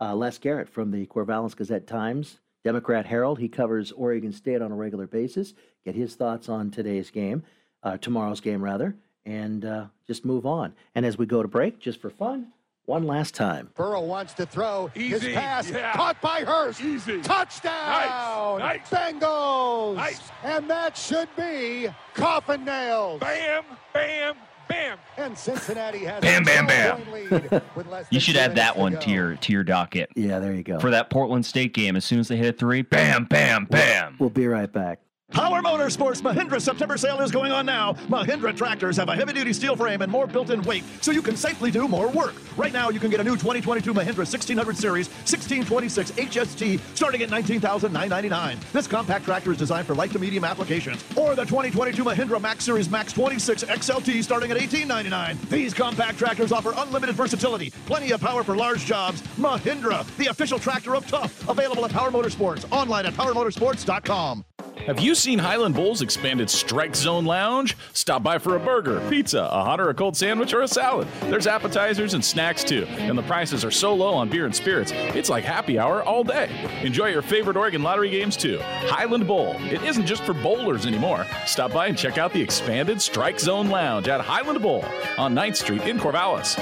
uh, 0.00 0.14
Les 0.14 0.38
Gehrett 0.38 0.68
from 0.70 0.90
the 0.90 1.04
Corvallis 1.06 1.54
Gazette 1.54 1.86
Times, 1.86 2.40
Democrat 2.64 3.04
Herald. 3.04 3.38
He 3.38 3.48
covers 3.48 3.92
Oregon 3.92 4.32
State 4.32 4.62
on 4.62 4.72
a 4.72 4.76
regular 4.76 5.06
basis. 5.06 5.52
Get 5.84 5.94
his 5.94 6.14
thoughts 6.14 6.48
on 6.48 6.70
today's 6.70 7.10
game, 7.10 7.42
uh, 7.82 7.96
tomorrow's 7.98 8.40
game 8.40 8.62
rather, 8.62 8.94
and 9.26 9.64
uh, 9.64 9.86
just 10.06 10.24
move 10.24 10.46
on. 10.46 10.74
And 10.94 11.04
as 11.06 11.16
we 11.18 11.26
go 11.26 11.42
to 11.42 11.48
break, 11.48 11.78
just 11.78 12.00
for 12.00 12.10
fun, 12.10 12.48
one 12.86 13.06
last 13.06 13.34
time. 13.34 13.70
Burrow 13.76 14.00
wants 14.02 14.34
to 14.34 14.46
throw. 14.46 14.90
Easy. 14.96 15.28
His 15.28 15.34
pass 15.34 15.70
yeah. 15.70 15.92
caught 15.92 16.20
by 16.20 16.40
Hurst. 16.40 16.80
Easy. 16.80 17.20
Touchdown. 17.22 18.58
Nice, 18.58 18.88
Bengals. 18.90 19.94
Nice. 19.96 20.20
And 20.42 20.68
that 20.68 20.96
should 20.96 21.28
be 21.36 21.88
coffin 22.14 22.64
nails. 22.64 23.20
Bam, 23.20 23.62
bam, 23.94 24.34
bam. 24.68 24.98
And 25.16 25.38
Cincinnati 25.38 25.98
has 26.00 26.20
Bam, 26.20 26.42
a 26.42 26.44
bam, 26.46 26.66
12-point 26.66 27.12
lead 27.52 27.62
with 27.76 27.86
less 27.86 28.06
You 28.10 28.18
should 28.18 28.36
add 28.36 28.56
that 28.56 28.76
minutes 28.76 28.78
one 28.78 28.92
go. 28.94 29.00
to 29.00 29.10
your 29.10 29.36
to 29.36 29.52
your 29.52 29.62
docket 29.64 30.10
Yeah, 30.16 30.38
there 30.40 30.54
you 30.54 30.62
go. 30.64 30.80
for 30.80 30.90
that 30.90 31.10
Portland 31.10 31.46
State 31.46 31.74
game. 31.74 31.94
As 31.94 32.04
soon 32.04 32.18
as 32.18 32.26
they 32.28 32.36
hit 32.36 32.54
a 32.54 32.58
three, 32.58 32.82
bam, 32.82 33.24
bam, 33.26 33.66
bam. 33.66 34.16
We'll 34.18 34.30
be 34.30 34.48
right 34.48 34.72
back. 34.72 34.98
Power 35.30 35.62
Motorsports 35.62 36.20
Mahindra 36.22 36.60
September 36.60 36.96
sale 36.96 37.20
is 37.20 37.30
going 37.30 37.52
on 37.52 37.64
now. 37.64 37.92
Mahindra 38.08 38.56
tractors 38.56 38.96
have 38.96 39.08
a 39.08 39.14
heavy 39.14 39.32
duty 39.32 39.52
steel 39.52 39.76
frame 39.76 40.02
and 40.02 40.10
more 40.10 40.26
built 40.26 40.50
in 40.50 40.60
weight, 40.62 40.82
so 41.00 41.12
you 41.12 41.22
can 41.22 41.36
safely 41.36 41.70
do 41.70 41.86
more 41.86 42.08
work. 42.08 42.34
Right 42.56 42.72
now, 42.72 42.90
you 42.90 42.98
can 42.98 43.10
get 43.10 43.20
a 43.20 43.24
new 43.24 43.36
2022 43.36 43.94
Mahindra 43.94 44.26
1600 44.26 44.76
Series 44.76 45.08
1626 45.08 46.10
HST 46.12 46.80
starting 46.96 47.22
at 47.22 47.30
$19,999. 47.30 48.72
This 48.72 48.88
compact 48.88 49.24
tractor 49.24 49.52
is 49.52 49.58
designed 49.58 49.86
for 49.86 49.94
light 49.94 50.10
to 50.10 50.18
medium 50.18 50.44
applications. 50.44 51.04
Or 51.16 51.36
the 51.36 51.44
2022 51.44 52.02
Mahindra 52.02 52.40
Max 52.40 52.64
Series 52.64 52.90
Max 52.90 53.12
26 53.12 53.64
XLT 53.64 54.24
starting 54.24 54.50
at 54.50 54.56
1899. 54.56 55.38
These 55.48 55.74
compact 55.74 56.18
tractors 56.18 56.50
offer 56.50 56.72
unlimited 56.76 57.14
versatility, 57.14 57.70
plenty 57.86 58.10
of 58.10 58.20
power 58.20 58.42
for 58.42 58.56
large 58.56 58.84
jobs. 58.84 59.22
Mahindra, 59.38 60.04
the 60.16 60.26
official 60.26 60.58
tractor 60.58 60.96
of 60.96 61.06
tough, 61.06 61.48
available 61.48 61.84
at 61.84 61.92
Power 61.92 62.10
Motorsports, 62.10 62.70
online 62.72 63.06
at 63.06 63.14
powermotorsports.com. 63.14 64.44
Have 64.86 64.98
you 64.98 65.14
seen 65.14 65.38
Highland 65.38 65.74
Bowl's 65.74 66.02
expanded 66.02 66.50
Strike 66.50 66.96
Zone 66.96 67.24
Lounge? 67.24 67.76
Stop 67.92 68.22
by 68.22 68.38
for 68.38 68.56
a 68.56 68.58
burger, 68.58 69.00
pizza, 69.08 69.42
a 69.42 69.62
hot 69.62 69.78
or 69.80 69.90
a 69.90 69.94
cold 69.94 70.16
sandwich, 70.16 70.52
or 70.52 70.62
a 70.62 70.68
salad. 70.68 71.06
There's 71.22 71.46
appetizers 71.46 72.14
and 72.14 72.24
snacks 72.24 72.64
too, 72.64 72.86
and 72.88 73.16
the 73.16 73.22
prices 73.22 73.64
are 73.64 73.70
so 73.70 73.94
low 73.94 74.14
on 74.14 74.28
beer 74.28 74.46
and 74.46 74.54
spirits, 74.56 74.90
it's 74.94 75.28
like 75.28 75.44
happy 75.44 75.78
hour 75.78 76.02
all 76.02 76.24
day. 76.24 76.50
Enjoy 76.82 77.06
your 77.06 77.22
favorite 77.22 77.56
Oregon 77.56 77.82
lottery 77.82 78.10
games 78.10 78.36
too. 78.36 78.58
Highland 78.62 79.26
Bowl. 79.28 79.54
It 79.58 79.82
isn't 79.82 80.06
just 80.06 80.24
for 80.24 80.34
bowlers 80.34 80.86
anymore. 80.86 81.26
Stop 81.46 81.72
by 81.72 81.86
and 81.86 81.96
check 81.96 82.18
out 82.18 82.32
the 82.32 82.42
expanded 82.42 83.00
Strike 83.00 83.38
Zone 83.38 83.68
Lounge 83.68 84.08
at 84.08 84.20
Highland 84.20 84.62
Bowl 84.62 84.84
on 85.18 85.34
9th 85.34 85.56
Street 85.56 85.82
in 85.82 85.98
Corvallis. 85.98 86.56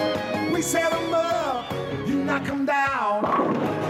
We 0.52 0.60
set 0.60 0.92
'em 0.92 1.14
up, 1.14 1.72
you 2.06 2.16
knock 2.24 2.48
'em 2.48 2.66
down. 2.66 3.87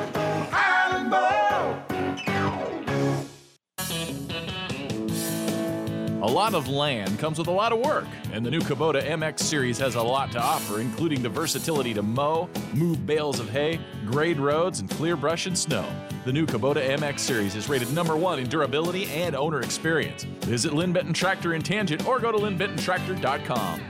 A 6.20 6.27
lot 6.27 6.55
of 6.55 6.66
land 6.66 7.16
comes 7.20 7.39
with 7.39 7.47
a 7.47 7.53
lot 7.53 7.73
of 7.73 7.78
work, 7.78 8.05
and 8.32 8.45
the 8.45 8.51
new 8.51 8.59
Kubota 8.59 9.01
MX 9.01 9.39
series 9.39 9.78
has 9.78 9.95
a 9.95 10.03
lot 10.03 10.32
to 10.32 10.43
offer, 10.43 10.81
including 10.81 11.23
the 11.23 11.28
versatility 11.28 11.95
to 11.95 12.03
mow, 12.03 12.51
move 12.74 13.07
bales 13.07 13.39
of 13.39 13.49
hay, 13.49 13.78
grade 14.05 14.40
roads, 14.40 14.81
and 14.81 14.90
clear 14.90 15.15
brush 15.15 15.47
and 15.47 15.57
snow. 15.57 15.89
The 16.24 16.32
new 16.32 16.45
Kubota 16.45 16.85
MX 16.85 17.20
series 17.20 17.55
is 17.55 17.69
rated 17.69 17.93
number 17.93 18.16
one 18.16 18.40
in 18.40 18.49
durability 18.49 19.07
and 19.11 19.36
owner 19.36 19.61
experience. 19.61 20.24
Visit 20.40 20.73
Linn 20.73 20.93
Benton 20.93 21.15
Tractor 21.15 21.55
in 21.55 21.62
Tangent 21.62 22.05
or 22.05 22.19
go 22.19 22.32
to 22.32 22.39
linnbentontractor.com. 22.39 23.81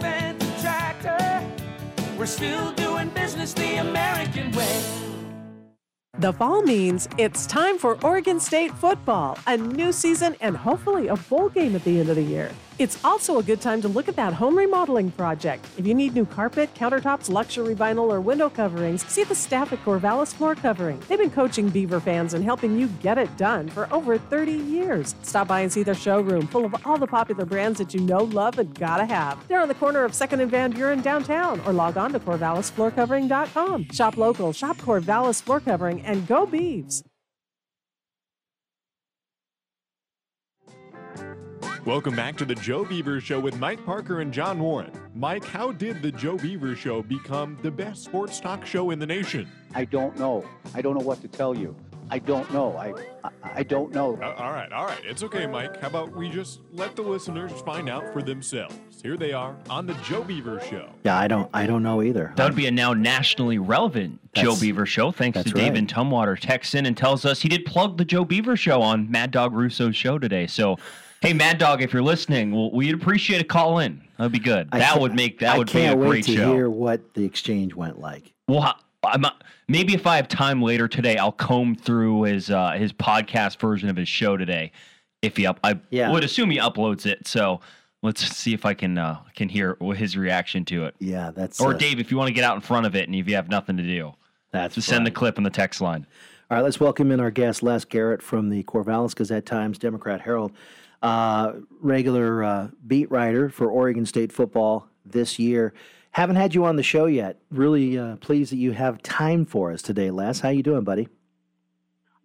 Benton 0.00 0.60
Tractor. 0.60 1.50
We're 2.18 2.26
still 2.26 2.72
doing 2.72 3.08
business 3.08 3.54
the 3.54 3.76
American 3.76 4.52
way. 4.52 5.07
The 6.18 6.32
fall 6.32 6.62
means 6.62 7.08
it's 7.16 7.46
time 7.46 7.78
for 7.78 7.96
Oregon 8.04 8.40
State 8.40 8.72
football, 8.72 9.38
a 9.46 9.56
new 9.56 9.92
season, 9.92 10.34
and 10.40 10.56
hopefully 10.56 11.06
a 11.06 11.14
bowl 11.14 11.48
game 11.48 11.76
at 11.76 11.84
the 11.84 12.00
end 12.00 12.08
of 12.08 12.16
the 12.16 12.22
year. 12.22 12.50
It's 12.78 13.04
also 13.04 13.40
a 13.40 13.42
good 13.42 13.60
time 13.60 13.82
to 13.82 13.88
look 13.88 14.06
at 14.06 14.14
that 14.14 14.32
home 14.32 14.56
remodeling 14.56 15.10
project. 15.10 15.66
If 15.76 15.84
you 15.84 15.94
need 15.94 16.14
new 16.14 16.24
carpet, 16.24 16.72
countertops, 16.74 17.28
luxury 17.28 17.74
vinyl, 17.74 18.08
or 18.08 18.20
window 18.20 18.48
coverings, 18.48 19.04
see 19.04 19.24
the 19.24 19.34
staff 19.34 19.72
at 19.72 19.84
Corvallis 19.84 20.32
Floor 20.32 20.54
Covering. 20.54 21.02
They've 21.08 21.18
been 21.18 21.28
coaching 21.28 21.70
Beaver 21.70 21.98
fans 21.98 22.34
and 22.34 22.44
helping 22.44 22.78
you 22.78 22.86
get 23.02 23.18
it 23.18 23.36
done 23.36 23.68
for 23.68 23.92
over 23.92 24.16
30 24.16 24.52
years. 24.52 25.16
Stop 25.22 25.48
by 25.48 25.62
and 25.62 25.72
see 25.72 25.82
their 25.82 25.96
showroom 25.96 26.46
full 26.46 26.64
of 26.64 26.86
all 26.86 26.98
the 26.98 27.06
popular 27.08 27.44
brands 27.44 27.78
that 27.78 27.92
you 27.94 28.00
know, 28.00 28.22
love, 28.22 28.60
and 28.60 28.72
gotta 28.78 29.06
have. 29.06 29.44
They're 29.48 29.60
on 29.60 29.66
the 29.66 29.74
corner 29.74 30.04
of 30.04 30.12
2nd 30.12 30.40
and 30.40 30.50
Van 30.50 30.70
Buren 30.70 31.00
downtown, 31.00 31.60
or 31.66 31.72
log 31.72 31.96
on 31.96 32.12
to 32.12 32.20
CorvallisFloorCovering.com. 32.20 33.88
Shop 33.90 34.16
local, 34.16 34.52
shop 34.52 34.76
Corvallis 34.76 35.42
Floor 35.42 35.58
Covering, 35.58 36.00
and 36.02 36.28
go 36.28 36.46
Beavs. 36.46 37.02
Welcome 41.84 42.16
back 42.16 42.36
to 42.38 42.44
the 42.44 42.54
Joe 42.56 42.84
Beaver 42.84 43.20
Show 43.20 43.40
with 43.40 43.58
Mike 43.58 43.84
Parker 43.84 44.20
and 44.20 44.32
John 44.32 44.58
Warren. 44.58 44.90
Mike, 45.14 45.44
how 45.44 45.72
did 45.72 46.02
the 46.02 46.12
Joe 46.12 46.36
Beaver 46.36 46.74
Show 46.74 47.02
become 47.02 47.56
the 47.62 47.70
best 47.70 48.04
sports 48.04 48.40
talk 48.40 48.66
show 48.66 48.90
in 48.90 48.98
the 48.98 49.06
nation? 49.06 49.48
I 49.74 49.84
don't 49.84 50.18
know. 50.18 50.44
I 50.74 50.82
don't 50.82 50.94
know 50.98 51.04
what 51.04 51.20
to 51.22 51.28
tell 51.28 51.56
you. 51.56 51.74
I 52.10 52.18
don't 52.18 52.50
know. 52.52 52.76
I 52.76 52.92
I, 53.22 53.30
I 53.42 53.62
don't 53.62 53.92
know. 53.92 54.18
Uh, 54.20 54.34
all 54.38 54.52
right, 54.52 54.70
all 54.72 54.86
right. 54.86 55.00
It's 55.04 55.22
okay, 55.22 55.46
Mike. 55.46 55.80
How 55.80 55.88
about 55.88 56.14
we 56.14 56.28
just 56.28 56.60
let 56.72 56.96
the 56.96 57.02
listeners 57.02 57.52
find 57.62 57.88
out 57.88 58.12
for 58.12 58.22
themselves? 58.22 58.76
Here 59.02 59.16
they 59.16 59.32
are 59.32 59.56
on 59.70 59.86
the 59.86 59.94
Joe 59.94 60.24
Beaver 60.24 60.60
Show. 60.60 60.88
Yeah, 61.04 61.16
I 61.18 61.28
don't, 61.28 61.48
I 61.54 61.66
don't 61.66 61.82
know 61.82 62.02
either. 62.02 62.32
That 62.36 62.44
would 62.44 62.56
be 62.56 62.66
a 62.66 62.70
now 62.70 62.92
nationally 62.94 63.58
relevant 63.58 64.18
Joe 64.34 64.56
Beaver 64.58 64.86
show. 64.86 65.12
Thanks 65.12 65.38
to 65.38 65.44
that's 65.44 65.54
David 65.54 65.80
right. 65.80 66.06
Tumwater 66.06 66.38
texts 66.38 66.74
in 66.74 66.86
and 66.86 66.96
tells 66.96 67.24
us 67.24 67.40
he 67.40 67.48
did 67.48 67.64
plug 67.64 67.98
the 67.98 68.04
Joe 68.04 68.24
Beaver 68.24 68.56
show 68.56 68.82
on 68.82 69.10
Mad 69.10 69.30
Dog 69.30 69.52
Russo's 69.52 69.94
show 69.94 70.18
today. 70.18 70.46
So, 70.46 70.76
hey, 71.22 71.32
Mad 71.32 71.58
Dog, 71.58 71.82
if 71.82 71.92
you're 71.92 72.02
listening, 72.02 72.52
well, 72.52 72.70
we'd 72.72 72.94
appreciate 72.94 73.40
a 73.40 73.44
call 73.44 73.78
in. 73.78 74.02
That'd 74.18 74.32
be 74.32 74.38
good. 74.38 74.68
I 74.72 74.78
that 74.78 75.00
would 75.00 75.14
make 75.14 75.38
that 75.40 75.54
I 75.54 75.58
would 75.58 75.66
be 75.72 75.78
a 75.80 75.88
can't 75.88 76.00
wait 76.00 76.24
to 76.24 76.34
show. 76.34 76.52
hear 76.52 76.70
what 76.70 77.14
the 77.14 77.24
exchange 77.24 77.74
went 77.74 77.98
like. 78.00 78.32
Well, 78.48 78.74
I'm 79.04 79.24
maybe 79.68 79.94
if 79.94 80.06
I 80.06 80.16
have 80.16 80.28
time 80.28 80.60
later 80.62 80.88
today, 80.88 81.16
I'll 81.16 81.32
comb 81.32 81.74
through 81.76 82.22
his 82.22 82.50
uh, 82.50 82.72
his 82.72 82.92
podcast 82.92 83.58
version 83.60 83.88
of 83.88 83.96
his 83.96 84.08
show 84.08 84.36
today. 84.36 84.72
If 85.22 85.36
he 85.36 85.46
up, 85.46 85.58
I 85.64 85.78
Yeah. 85.90 86.10
would 86.12 86.24
assume 86.24 86.50
he 86.50 86.58
uploads 86.58 87.04
it. 87.06 87.26
So 87.26 87.60
let's 88.02 88.24
see 88.36 88.54
if 88.54 88.64
I 88.64 88.74
can 88.74 88.98
uh, 88.98 89.18
can 89.34 89.48
hear 89.48 89.76
his 89.94 90.16
reaction 90.16 90.64
to 90.66 90.84
it. 90.86 90.94
Yeah, 90.98 91.30
that's 91.32 91.60
Or 91.60 91.74
uh, 91.74 91.76
Dave, 91.78 92.00
if 92.00 92.10
you 92.10 92.16
want 92.16 92.28
to 92.28 92.34
get 92.34 92.44
out 92.44 92.54
in 92.56 92.60
front 92.60 92.86
of 92.86 92.94
it 92.96 93.06
and 93.08 93.14
if 93.14 93.28
you 93.28 93.34
have 93.36 93.48
nothing 93.48 93.76
to 93.76 93.82
do, 93.82 94.14
That's 94.50 94.74
just 94.76 94.88
send 94.88 95.06
the 95.06 95.10
clip 95.10 95.38
in 95.38 95.44
the 95.44 95.50
text 95.50 95.80
line. 95.80 96.06
All 96.50 96.56
right, 96.56 96.62
let's 96.64 96.80
welcome 96.80 97.10
in 97.12 97.20
our 97.20 97.30
guest, 97.30 97.62
Les 97.62 97.84
Gehrett 97.84 98.22
from 98.22 98.48
the 98.48 98.62
Corvallis 98.62 99.14
Gazette 99.14 99.44
Times, 99.44 99.76
Democrat 99.78 100.20
Herald, 100.22 100.52
uh, 101.02 101.52
regular 101.80 102.42
uh, 102.42 102.68
beat 102.86 103.10
writer 103.10 103.48
for 103.50 103.70
Oregon 103.70 104.06
State 104.06 104.32
football 104.32 104.88
this 105.04 105.38
year. 105.38 105.72
Haven't 106.10 106.36
had 106.36 106.54
you 106.54 106.64
on 106.64 106.76
the 106.76 106.82
show 106.82 107.06
yet. 107.06 107.38
Really 107.50 107.98
uh, 107.98 108.16
pleased 108.16 108.52
that 108.52 108.56
you 108.56 108.72
have 108.72 109.02
time 109.02 109.44
for 109.44 109.72
us 109.72 109.82
today, 109.82 110.10
Les. 110.10 110.40
How 110.40 110.48
you 110.48 110.62
doing, 110.62 110.82
buddy? 110.82 111.08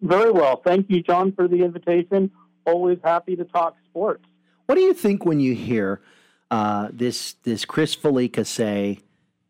Very 0.00 0.30
well. 0.30 0.60
Thank 0.64 0.90
you, 0.90 1.02
John, 1.02 1.32
for 1.32 1.48
the 1.48 1.62
invitation. 1.62 2.30
Always 2.66 2.98
happy 3.02 3.36
to 3.36 3.44
talk 3.44 3.76
sports. 3.86 4.24
What 4.66 4.74
do 4.74 4.80
you 4.80 4.94
think 4.94 5.24
when 5.24 5.40
you 5.40 5.54
hear 5.54 6.00
uh, 6.50 6.88
this 6.92 7.34
this 7.44 7.64
Chris 7.64 7.94
Fallica 7.94 8.44
say 8.44 9.00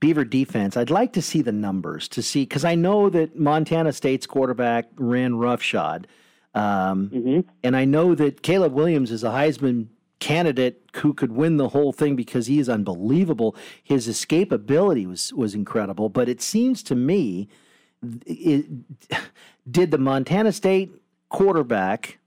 Beaver 0.00 0.24
defense? 0.24 0.76
I'd 0.76 0.90
like 0.90 1.12
to 1.14 1.22
see 1.22 1.40
the 1.40 1.52
numbers 1.52 2.08
to 2.08 2.22
see 2.22 2.42
because 2.42 2.64
I 2.64 2.74
know 2.74 3.08
that 3.10 3.38
Montana 3.38 3.92
State's 3.92 4.26
quarterback 4.26 4.88
ran 4.96 5.36
roughshod, 5.36 6.06
um, 6.54 7.44
and 7.62 7.76
I 7.76 7.84
know 7.84 8.14
that 8.14 8.42
Caleb 8.42 8.72
Williams 8.72 9.10
is 9.10 9.24
a 9.24 9.28
Heisman 9.28 9.88
candidate 10.20 10.88
who 10.96 11.12
could 11.12 11.32
win 11.32 11.56
the 11.56 11.68
whole 11.68 11.92
thing 11.92 12.16
because 12.16 12.46
he 12.46 12.58
is 12.58 12.68
unbelievable. 12.68 13.56
His 13.82 14.08
escapability 14.08 15.06
was 15.06 15.32
was 15.34 15.54
incredible, 15.54 16.08
but 16.08 16.28
it 16.28 16.40
seems 16.40 16.82
to 16.84 16.94
me, 16.94 17.48
it, 18.24 18.66
did 19.70 19.90
the 19.90 19.98
Montana 19.98 20.52
State 20.52 20.94
quarterback 21.28 22.18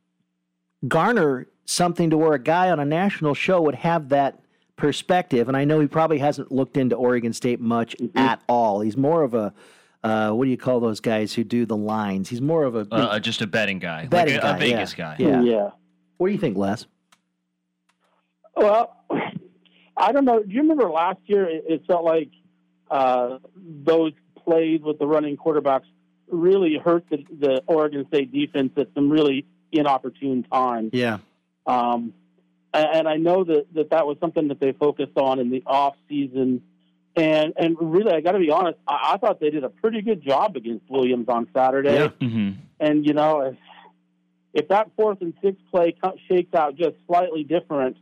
garner 0.88 1.48
something 1.66 2.10
to 2.10 2.18
where 2.18 2.34
a 2.34 2.40
guy 2.40 2.70
on 2.70 2.80
a 2.80 2.86
national 2.86 3.34
show 3.34 3.62
would 3.62 3.76
have 3.76 4.10
that 4.10 4.42
perspective? 4.76 5.48
And 5.48 5.56
I 5.56 5.64
know 5.64 5.80
he 5.80 5.88
probably 5.88 6.20
hasn't 6.20 6.52
looked 6.52 6.78
into 6.78 6.96
Oregon 6.96 7.34
State 7.34 7.62
much 7.62 7.96
at 8.16 8.42
all. 8.48 8.82
He's 8.82 8.98
more 8.98 9.24
of 9.24 9.34
a 9.34 9.54
uh, 10.04 10.32
what 10.32 10.46
do 10.46 10.52
you 10.52 10.58
call 10.58 10.80
those 10.80 11.00
guys 11.00 11.34
who 11.34 11.44
do 11.44 11.66
the 11.66 11.78
lines? 11.78 12.30
He's 12.30 12.42
more 12.42 12.64
of 12.64 12.76
a 12.76 12.88
Uh, 12.92 13.20
just 13.20 13.42
a 13.42 13.48
betting 13.48 13.80
guy, 13.80 14.06
betting 14.06 14.36
like 14.36 14.44
a, 14.44 14.48
guy, 14.48 14.56
a 14.56 14.60
Vegas 14.60 14.98
yeah. 14.98 15.16
guy. 15.16 15.16
Yeah. 15.20 15.42
Yeah. 15.42 15.70
What 16.18 16.28
do 16.28 16.34
you 16.34 16.40
think, 16.40 16.58
Les? 16.58 16.86
Well, 18.56 18.96
I 19.96 20.12
don't 20.12 20.26
know. 20.26 20.42
Do 20.42 20.52
you 20.52 20.62
remember 20.62 20.90
last 20.90 21.20
year? 21.26 21.48
It, 21.48 21.66
it 21.68 21.86
felt 21.86 22.04
like 22.04 22.30
uh, 22.90 23.38
those 23.56 24.14
plays 24.44 24.82
with 24.82 25.00
the 25.00 25.06
running 25.06 25.38
quarterbacks 25.38 25.86
really 26.30 26.78
hurt 26.84 27.06
the, 27.10 27.24
the 27.40 27.64
Oregon 27.68 28.06
State 28.08 28.32
defense 28.32 28.72
at 28.78 28.88
some 28.96 29.10
really 29.10 29.46
inopportune 29.72 30.44
times. 30.44 30.92
Yeah. 30.94 31.20
Um, 31.66 32.14
and, 32.74 32.88
and 32.94 33.08
I 33.08 33.18
know 33.18 33.44
that, 33.44 33.66
that 33.74 33.90
that 33.92 34.08
was 34.08 34.18
something 34.20 34.48
that 34.48 34.60
they 34.60 34.72
focused 34.72 35.18
on 35.18 35.40
in 35.40 35.50
the 35.50 35.64
off 35.66 35.96
season. 36.10 36.64
And 37.18 37.54
and 37.58 37.76
really, 37.80 38.14
I 38.14 38.22
got 38.22 38.34
to 38.34 38.40
be 38.40 38.52
honest. 38.52 38.78
I, 38.88 39.14
I 39.14 39.18
thought 39.18 39.40
they 39.40 39.50
did 39.50 39.64
a 39.64 39.70
pretty 39.70 40.02
good 40.02 40.22
job 40.22 40.56
against 40.56 40.88
Williams 40.88 41.28
on 41.28 41.48
Saturday. 41.54 42.08
hmm 42.22 42.52
And 42.80 43.06
you 43.06 43.14
know, 43.14 43.42
if, 43.42 43.56
if 44.54 44.68
that 44.70 44.92
fourth 44.96 45.22
and 45.22 45.34
sixth 45.42 45.62
play 45.72 45.96
shakes 46.28 46.54
out 46.54 46.76
just 46.76 46.96
slightly 47.08 47.44
different, 47.44 47.98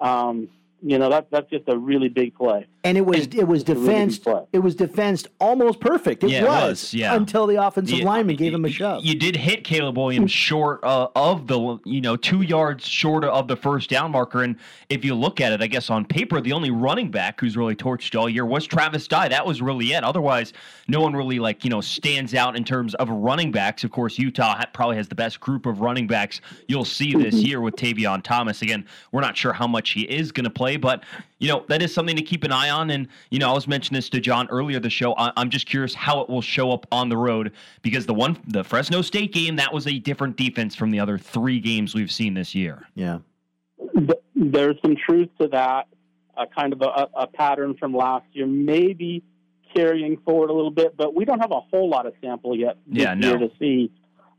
um, 0.00 0.48
you 0.82 0.98
know, 0.98 1.08
that 1.10 1.30
that's 1.30 1.50
just 1.50 1.64
a 1.68 1.76
really 1.76 2.08
big 2.08 2.34
play. 2.34 2.66
And 2.84 2.96
it 2.96 3.04
was 3.04 3.26
it 3.34 3.48
was 3.48 3.62
It's 3.62 3.70
a 3.70 3.74
really 3.74 4.16
play. 4.18 4.42
it 4.52 4.58
was 4.60 4.76
defensed 4.76 5.26
almost 5.40 5.80
perfect. 5.80 6.22
It 6.22 6.30
Yeah, 6.30 6.42
it 6.42 6.46
was, 6.46 6.68
was, 6.70 6.94
yeah. 6.94 7.16
until 7.16 7.48
the 7.48 7.56
offensive 7.60 7.98
Yeah, 7.98 8.04
lineman 8.04 8.36
gave 8.36 8.54
him 8.54 8.64
a 8.64 8.68
shove. 8.70 9.04
You 9.04 9.16
did 9.16 9.34
hit 9.34 9.64
Caleb 9.64 9.96
Williams 9.98 10.30
short 10.46 10.84
uh, 10.84 11.08
of 11.16 11.48
the, 11.48 11.78
you 11.84 12.00
know, 12.00 12.14
two 12.14 12.42
yards 12.42 12.86
short 12.86 13.24
of 13.24 13.48
the 13.48 13.56
first 13.56 13.90
down 13.90 14.12
marker. 14.12 14.44
And 14.44 14.56
if 14.88 15.04
you 15.04 15.16
look 15.16 15.40
at 15.40 15.52
it, 15.52 15.60
I 15.62 15.66
guess 15.66 15.90
on 15.90 16.04
paper, 16.04 16.40
the 16.40 16.52
only 16.52 16.70
running 16.70 17.10
back 17.10 17.40
who's 17.40 17.56
really 17.56 17.74
torched 17.74 18.16
all 18.16 18.28
year 18.28 18.46
was 18.46 18.66
Travis 18.66 19.08
Dye. 19.08 19.26
That 19.28 19.44
was 19.44 19.60
really 19.60 19.92
it. 19.92 20.04
Otherwise, 20.04 20.52
no 20.86 21.00
one 21.00 21.14
really, 21.16 21.40
like, 21.40 21.64
you 21.64 21.70
know, 21.70 21.80
stands 21.80 22.34
out 22.34 22.54
in 22.56 22.62
terms 22.62 22.94
of 22.96 23.08
running 23.10 23.50
backs. 23.50 23.82
Of 23.82 23.90
course, 23.90 24.16
Utah 24.16 24.54
ha- 24.58 24.66
probably 24.72 24.96
has 24.96 25.08
the 25.08 25.16
best 25.16 25.40
group 25.40 25.66
of 25.66 25.80
running 25.80 26.06
backs 26.06 26.40
you'll 26.68 26.84
see 26.84 27.14
this 27.14 27.34
Mm-hmm. 27.36 27.46
year 27.46 27.60
with 27.60 27.74
Tavion 27.74 28.22
Thomas. 28.22 28.62
Again, 28.62 28.86
we're 29.10 29.20
not 29.22 29.36
sure 29.36 29.52
how 29.52 29.66
much 29.66 29.90
he 29.90 30.02
is 30.02 30.30
going 30.30 30.44
to 30.44 30.50
play, 30.50 30.65
but, 30.74 31.04
you 31.38 31.46
know, 31.46 31.64
that 31.68 31.82
is 31.82 31.94
something 31.94 32.16
to 32.16 32.22
keep 32.22 32.42
an 32.42 32.50
eye 32.50 32.70
on. 32.70 32.90
And, 32.90 33.06
you 33.30 33.38
know, 33.38 33.48
I 33.48 33.52
was 33.52 33.68
mentioning 33.68 33.98
this 33.98 34.08
to 34.10 34.18
John 34.20 34.48
earlier 34.50 34.80
the 34.80 34.90
show. 34.90 35.14
I- 35.16 35.32
I'm 35.36 35.50
just 35.50 35.66
curious 35.66 35.94
how 35.94 36.20
it 36.22 36.28
will 36.28 36.42
show 36.42 36.72
up 36.72 36.84
on 36.90 37.08
the 37.08 37.16
road 37.16 37.52
because 37.82 38.06
the 38.06 38.14
one, 38.14 38.36
the 38.48 38.64
Fresno 38.64 39.02
State 39.02 39.32
game, 39.32 39.54
that 39.56 39.72
was 39.72 39.86
a 39.86 40.00
different 40.00 40.36
defense 40.36 40.74
from 40.74 40.90
the 40.90 40.98
other 40.98 41.16
three 41.18 41.60
games 41.60 41.94
we've 41.94 42.10
seen 42.10 42.34
this 42.34 42.52
year. 42.56 42.88
Yeah. 42.96 43.18
There's 44.34 44.76
some 44.82 44.96
truth 44.96 45.28
to 45.40 45.46
that, 45.48 45.86
uh, 46.36 46.46
kind 46.58 46.72
of 46.72 46.82
a, 46.82 47.08
a 47.14 47.26
pattern 47.28 47.74
from 47.78 47.94
last 47.94 48.26
year, 48.32 48.46
maybe 48.46 49.22
carrying 49.74 50.16
forward 50.18 50.48
a 50.50 50.52
little 50.52 50.70
bit, 50.70 50.96
but 50.96 51.14
we 51.14 51.24
don't 51.24 51.40
have 51.40 51.50
a 51.52 51.60
whole 51.60 51.88
lot 51.88 52.06
of 52.06 52.14
sample 52.22 52.56
yet 52.56 52.76
this 52.86 53.02
Yeah, 53.02 53.14
no. 53.14 53.28
year 53.28 53.38
to 53.38 53.50
see. 53.58 53.90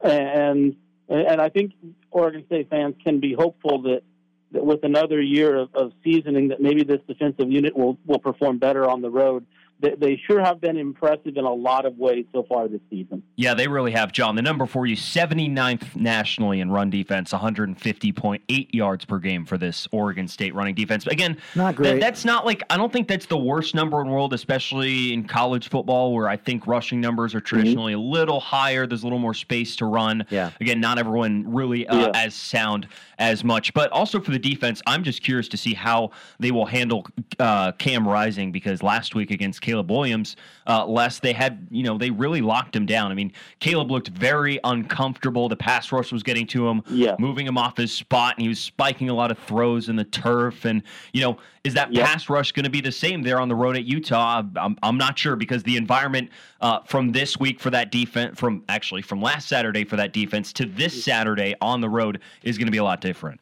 And 0.01 0.75
and 1.09 1.39
I 1.39 1.49
think 1.49 1.73
Oregon 2.11 2.43
State 2.47 2.69
fans 2.69 2.95
can 3.03 3.19
be 3.19 3.33
hopeful 3.33 3.81
that, 3.83 4.01
that 4.01 4.03
with 4.51 4.83
another 4.83 5.21
year 5.21 5.55
of, 5.55 5.69
of 5.73 5.91
seasoning, 6.03 6.49
that 6.49 6.61
maybe 6.61 6.83
this 6.83 7.01
defensive 7.07 7.51
unit 7.51 7.75
will, 7.75 7.97
will 8.05 8.19
perform 8.19 8.57
better 8.57 8.89
on 8.89 9.01
the 9.01 9.09
road. 9.09 9.45
They, 9.79 9.93
they 9.95 10.21
sure 10.27 10.43
have 10.43 10.59
been 10.59 10.75
impressive 10.77 11.37
in 11.37 11.45
a 11.45 11.53
lot 11.53 11.85
of 11.85 11.97
ways 11.97 12.25
so 12.33 12.43
far 12.49 12.67
this 12.67 12.81
season. 12.89 13.21
Yeah, 13.35 13.53
they 13.53 13.67
really 13.67 13.91
have, 13.91 14.11
John. 14.11 14.35
The 14.35 14.41
number 14.41 14.65
for 14.65 14.85
you, 14.87 14.95
79th 14.95 15.95
nationally 15.95 16.61
in 16.61 16.71
run 16.71 16.89
defense, 16.89 17.31
150.8 17.31 18.67
yards 18.73 19.05
per 19.05 19.19
game 19.19 19.45
for 19.45 19.57
this 19.57 19.87
Oregon 19.91 20.27
State 20.27 20.55
running 20.55 20.75
defense. 20.75 21.03
But 21.03 21.13
again, 21.13 21.37
Not 21.55 21.67
that- 21.67 21.75
great. 21.75 21.99
that's 22.01 22.25
not 22.25 22.45
like, 22.45 22.63
I 22.69 22.77
don't 22.77 22.91
think 22.91 23.07
that's 23.07 23.25
the 23.27 23.37
worst 23.37 23.75
number 23.75 24.01
in 24.01 24.07
the 24.07 24.13
world, 24.13 24.33
especially 24.33 25.13
in 25.13 25.23
college 25.25 25.69
football, 25.69 26.13
where 26.13 26.27
I 26.27 26.37
think 26.37 26.67
rushing 26.67 26.99
numbers 26.99 27.35
are 27.35 27.41
traditionally 27.41 27.93
a 27.93 27.99
little 27.99 28.39
higher. 28.39 28.87
There's 28.87 29.03
a 29.03 29.05
little 29.05 29.19
more 29.19 29.33
space 29.33 29.75
to 29.77 29.85
run. 29.85 30.25
Yeah. 30.29 30.51
Again, 30.59 30.79
not 30.79 30.97
everyone 30.99 31.43
really 31.53 31.87
uh, 31.87 31.97
Yeah. 32.07 32.11
as 32.15 32.33
sound 32.33 32.87
as 33.19 33.43
much. 33.43 33.73
But 33.73 33.91
also 33.91 34.19
for 34.19 34.31
the 34.31 34.39
defense, 34.39 34.81
I'm 34.87 35.03
just 35.03 35.23
curious 35.23 35.47
to 35.49 35.57
see 35.57 35.73
how 35.73 36.11
they 36.39 36.51
will 36.51 36.65
handle 36.65 37.05
uh, 37.39 37.71
Cam 37.73 38.07
Rising 38.07 38.51
because 38.51 38.81
last 38.83 39.15
week 39.15 39.31
against 39.31 39.61
Caleb 39.68 39.91
Williams, 39.91 40.38
uh, 40.65 40.85
less 40.85 41.19
they 41.19 41.34
had, 41.34 41.68
you 41.69 41.84
know, 41.84 41.98
they 41.98 42.10
really 42.10 42.39
locked 42.39 42.73
him 42.73 42.85
down. 42.85 43.11
I 43.11 43.15
mean, 43.15 43.34
Caleb 43.60 43.91
looked 43.91 44.07
very 44.07 44.61
uncomfortable. 44.64 45.49
The 45.49 45.57
pass 45.57 45.91
rush 45.91 46.10
was 46.10 46.23
getting 46.23 46.48
to 46.48 46.65
him, 46.69 46.81
Yeah. 46.89 47.18
moving 47.19 47.45
him 47.45 47.57
off 47.57 47.76
his 47.76 47.91
spot, 47.91 48.35
and 48.38 48.44
he 48.44 48.48
was 48.48 48.60
spiking 48.60 49.10
a 49.10 49.14
lot 49.14 49.30
of 49.30 49.38
throws 49.39 49.89
in 49.89 49.98
the 49.98 50.06
turf. 50.06 50.64
And, 50.64 50.84
you 51.11 51.19
know, 51.19 51.38
is 51.65 51.73
that 51.73 51.91
Yep. 51.91 52.06
pass 52.06 52.30
rush 52.30 52.53
going 52.53 52.64
to 52.64 52.69
be 52.69 52.80
the 52.80 52.94
same 52.94 53.23
there 53.23 53.41
on 53.41 53.49
the 53.49 53.56
road 53.56 53.76
at 53.76 53.84
Utah? 53.84 54.41
I'm, 54.56 54.77
I'm 54.81 54.98
not 54.98 55.19
sure 55.19 55.35
because 55.35 55.64
the 55.64 55.76
environment 55.76 56.30
uh, 56.61 56.80
from 56.85 57.11
this 57.11 57.38
week 57.38 57.60
for 57.60 57.69
that 57.72 57.91
defense, 57.91 58.39
from 58.39 58.64
actually 58.69 59.02
from 59.02 59.22
last 59.22 59.49
Saturday 59.49 59.84
for 59.84 59.98
that 59.98 60.14
defense 60.14 60.53
to 60.53 60.65
this 60.65 61.03
Saturday 61.03 61.56
on 61.60 61.81
the 61.81 61.89
road 61.89 62.22
is 62.44 62.57
going 62.57 62.68
to 62.68 62.72
be 62.72 62.77
a 62.77 62.85
lot 62.85 63.02
different. 63.02 63.41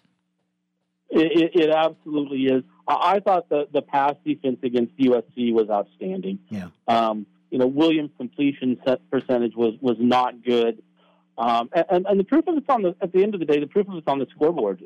It, 1.12 1.54
it, 1.56 1.66
it 1.66 1.70
absolutely 1.70 2.48
is. 2.48 2.64
I, 2.88 3.20
thought 3.20 3.50
the, 3.50 3.68
the 3.72 3.82
pass 3.82 4.14
defense 4.26 4.60
against 4.64 4.96
USC 4.98 5.54
was 5.54 5.70
outstanding. 5.70 6.40
Yeah. 6.50 6.68
Um, 6.88 7.26
you 7.50 7.58
know, 7.58 7.68
Williams' 7.68 8.12
completion 8.18 8.80
set 8.86 9.10
percentage 9.10 9.56
was 9.56 9.76
was 9.82 9.98
not 10.00 10.44
good. 10.44 10.84
Um, 11.38 11.70
and, 11.74 12.06
and 12.06 12.20
the 12.20 12.24
proof 12.24 12.48
of 12.48 12.58
it's 12.58 12.70
on 12.70 12.82
the 12.82 12.96
at 13.02 13.12
the 13.12 13.24
end 13.24 13.34
of 13.34 13.40
the 13.40 13.46
day, 13.46 13.60
the 13.60 13.68
proof 13.68 13.88
of 13.88 13.96
it's 13.96 14.08
on 14.08 14.20
the 14.20 14.28
scoreboard. 14.36 14.82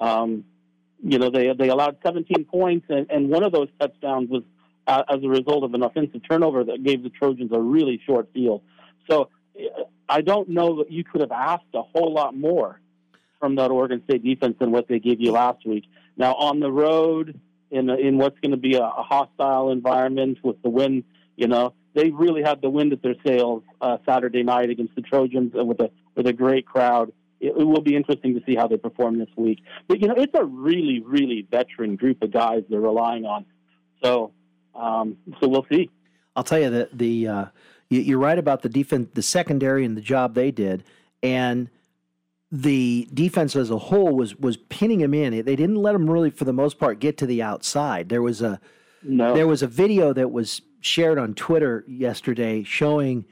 Um, 0.00 0.44
you 1.02 1.18
know, 1.18 1.30
they 1.30 1.52
they 1.52 1.68
allowed 1.68 1.98
17 2.04 2.44
points, 2.44 2.86
and, 2.88 3.10
and 3.10 3.28
one 3.28 3.42
of 3.42 3.52
those 3.52 3.68
touchdowns 3.78 4.30
was 4.30 4.42
uh, 4.86 5.02
as 5.08 5.22
a 5.22 5.28
result 5.28 5.64
of 5.64 5.74
an 5.74 5.82
offensive 5.82 6.20
turnover 6.28 6.64
that 6.64 6.82
gave 6.82 7.02
the 7.02 7.10
Trojans 7.10 7.50
a 7.52 7.60
really 7.60 8.00
short 8.06 8.28
field. 8.32 8.62
So 9.10 9.30
uh, 9.58 9.82
I 10.08 10.20
don't 10.20 10.48
know 10.48 10.78
that 10.78 10.90
you 10.90 11.04
could 11.04 11.20
have 11.20 11.32
asked 11.32 11.64
a 11.74 11.82
whole 11.82 12.12
lot 12.12 12.36
more 12.36 12.80
from 13.40 13.56
that 13.56 13.70
Oregon 13.70 14.02
State 14.04 14.24
defense 14.24 14.56
than 14.58 14.70
what 14.70 14.88
they 14.88 14.98
gave 14.98 15.20
you 15.20 15.32
last 15.32 15.66
week. 15.66 15.84
Now 16.16 16.34
on 16.34 16.60
the 16.60 16.70
road 16.70 17.40
in 17.70 17.90
in 17.90 18.18
what's 18.18 18.38
going 18.40 18.52
to 18.52 18.56
be 18.56 18.74
a, 18.74 18.82
a 18.82 19.02
hostile 19.02 19.70
environment 19.70 20.38
with 20.42 20.60
the 20.62 20.70
wind, 20.70 21.04
you 21.36 21.48
know, 21.48 21.74
they 21.94 22.10
really 22.10 22.42
had 22.42 22.60
the 22.62 22.70
wind 22.70 22.92
at 22.92 23.02
their 23.02 23.16
sails 23.26 23.62
uh, 23.80 23.98
Saturday 24.06 24.42
night 24.42 24.70
against 24.70 24.94
the 24.94 25.02
Trojans 25.02 25.52
with 25.54 25.80
a 25.80 25.90
with 26.14 26.26
a 26.26 26.32
great 26.32 26.66
crowd. 26.66 27.12
It, 27.40 27.48
it 27.58 27.64
will 27.64 27.82
be 27.82 27.96
interesting 27.96 28.34
to 28.34 28.42
see 28.46 28.54
how 28.54 28.66
they 28.66 28.76
perform 28.76 29.18
this 29.18 29.28
week. 29.36 29.60
But 29.88 30.00
you 30.00 30.08
know, 30.08 30.14
it's 30.16 30.34
a 30.34 30.44
really 30.44 31.00
really 31.00 31.46
veteran 31.50 31.96
group 31.96 32.22
of 32.22 32.32
guys 32.32 32.62
they're 32.68 32.80
relying 32.80 33.24
on. 33.24 33.44
So 34.02 34.32
um, 34.74 35.16
so 35.40 35.48
we'll 35.48 35.66
see. 35.70 35.90
I'll 36.34 36.44
tell 36.44 36.58
you 36.58 36.70
that 36.70 36.96
the 36.96 37.28
uh, 37.28 37.44
you, 37.88 38.00
you're 38.00 38.18
right 38.18 38.38
about 38.38 38.62
the 38.62 38.68
defense, 38.68 39.08
the 39.14 39.22
secondary, 39.22 39.84
and 39.84 39.96
the 39.96 40.02
job 40.02 40.34
they 40.34 40.50
did, 40.50 40.84
and 41.22 41.68
the 42.52 43.08
defense 43.12 43.56
as 43.56 43.70
a 43.70 43.78
whole 43.78 44.14
was 44.14 44.36
was 44.36 44.56
pinning 44.56 45.00
him 45.00 45.14
in. 45.14 45.32
They 45.44 45.56
didn't 45.56 45.76
let 45.76 45.94
him 45.94 46.08
really, 46.08 46.30
for 46.30 46.44
the 46.44 46.52
most 46.52 46.78
part, 46.78 47.00
get 47.00 47.16
to 47.18 47.26
the 47.26 47.42
outside. 47.42 48.08
There 48.08 48.22
was 48.22 48.42
a 48.42 48.60
no. 49.02 49.34
there 49.34 49.46
was 49.46 49.62
a 49.62 49.66
video 49.66 50.12
that 50.12 50.30
was 50.30 50.62
shared 50.80 51.18
on 51.18 51.34
Twitter 51.34 51.84
yesterday 51.88 52.62
showing 52.62 53.24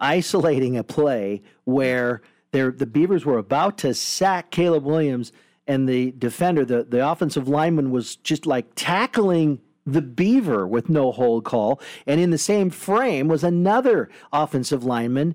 isolating 0.00 0.76
a 0.76 0.84
play 0.84 1.42
where 1.64 2.22
there 2.52 2.70
the 2.70 2.86
Beavers 2.86 3.24
were 3.24 3.38
about 3.38 3.78
to 3.78 3.94
sack 3.94 4.50
Caleb 4.50 4.84
Williams 4.84 5.32
and 5.68 5.86
the 5.86 6.12
defender, 6.12 6.64
the, 6.64 6.82
the 6.82 7.06
offensive 7.06 7.46
lineman 7.46 7.90
was 7.90 8.16
just 8.16 8.46
like 8.46 8.66
tackling 8.74 9.60
the 9.84 10.00
Beaver 10.00 10.66
with 10.66 10.88
no 10.88 11.12
hold 11.12 11.44
call. 11.44 11.80
And 12.06 12.20
in 12.20 12.30
the 12.30 12.38
same 12.38 12.70
frame 12.70 13.28
was 13.28 13.44
another 13.44 14.08
offensive 14.32 14.84
lineman 14.84 15.34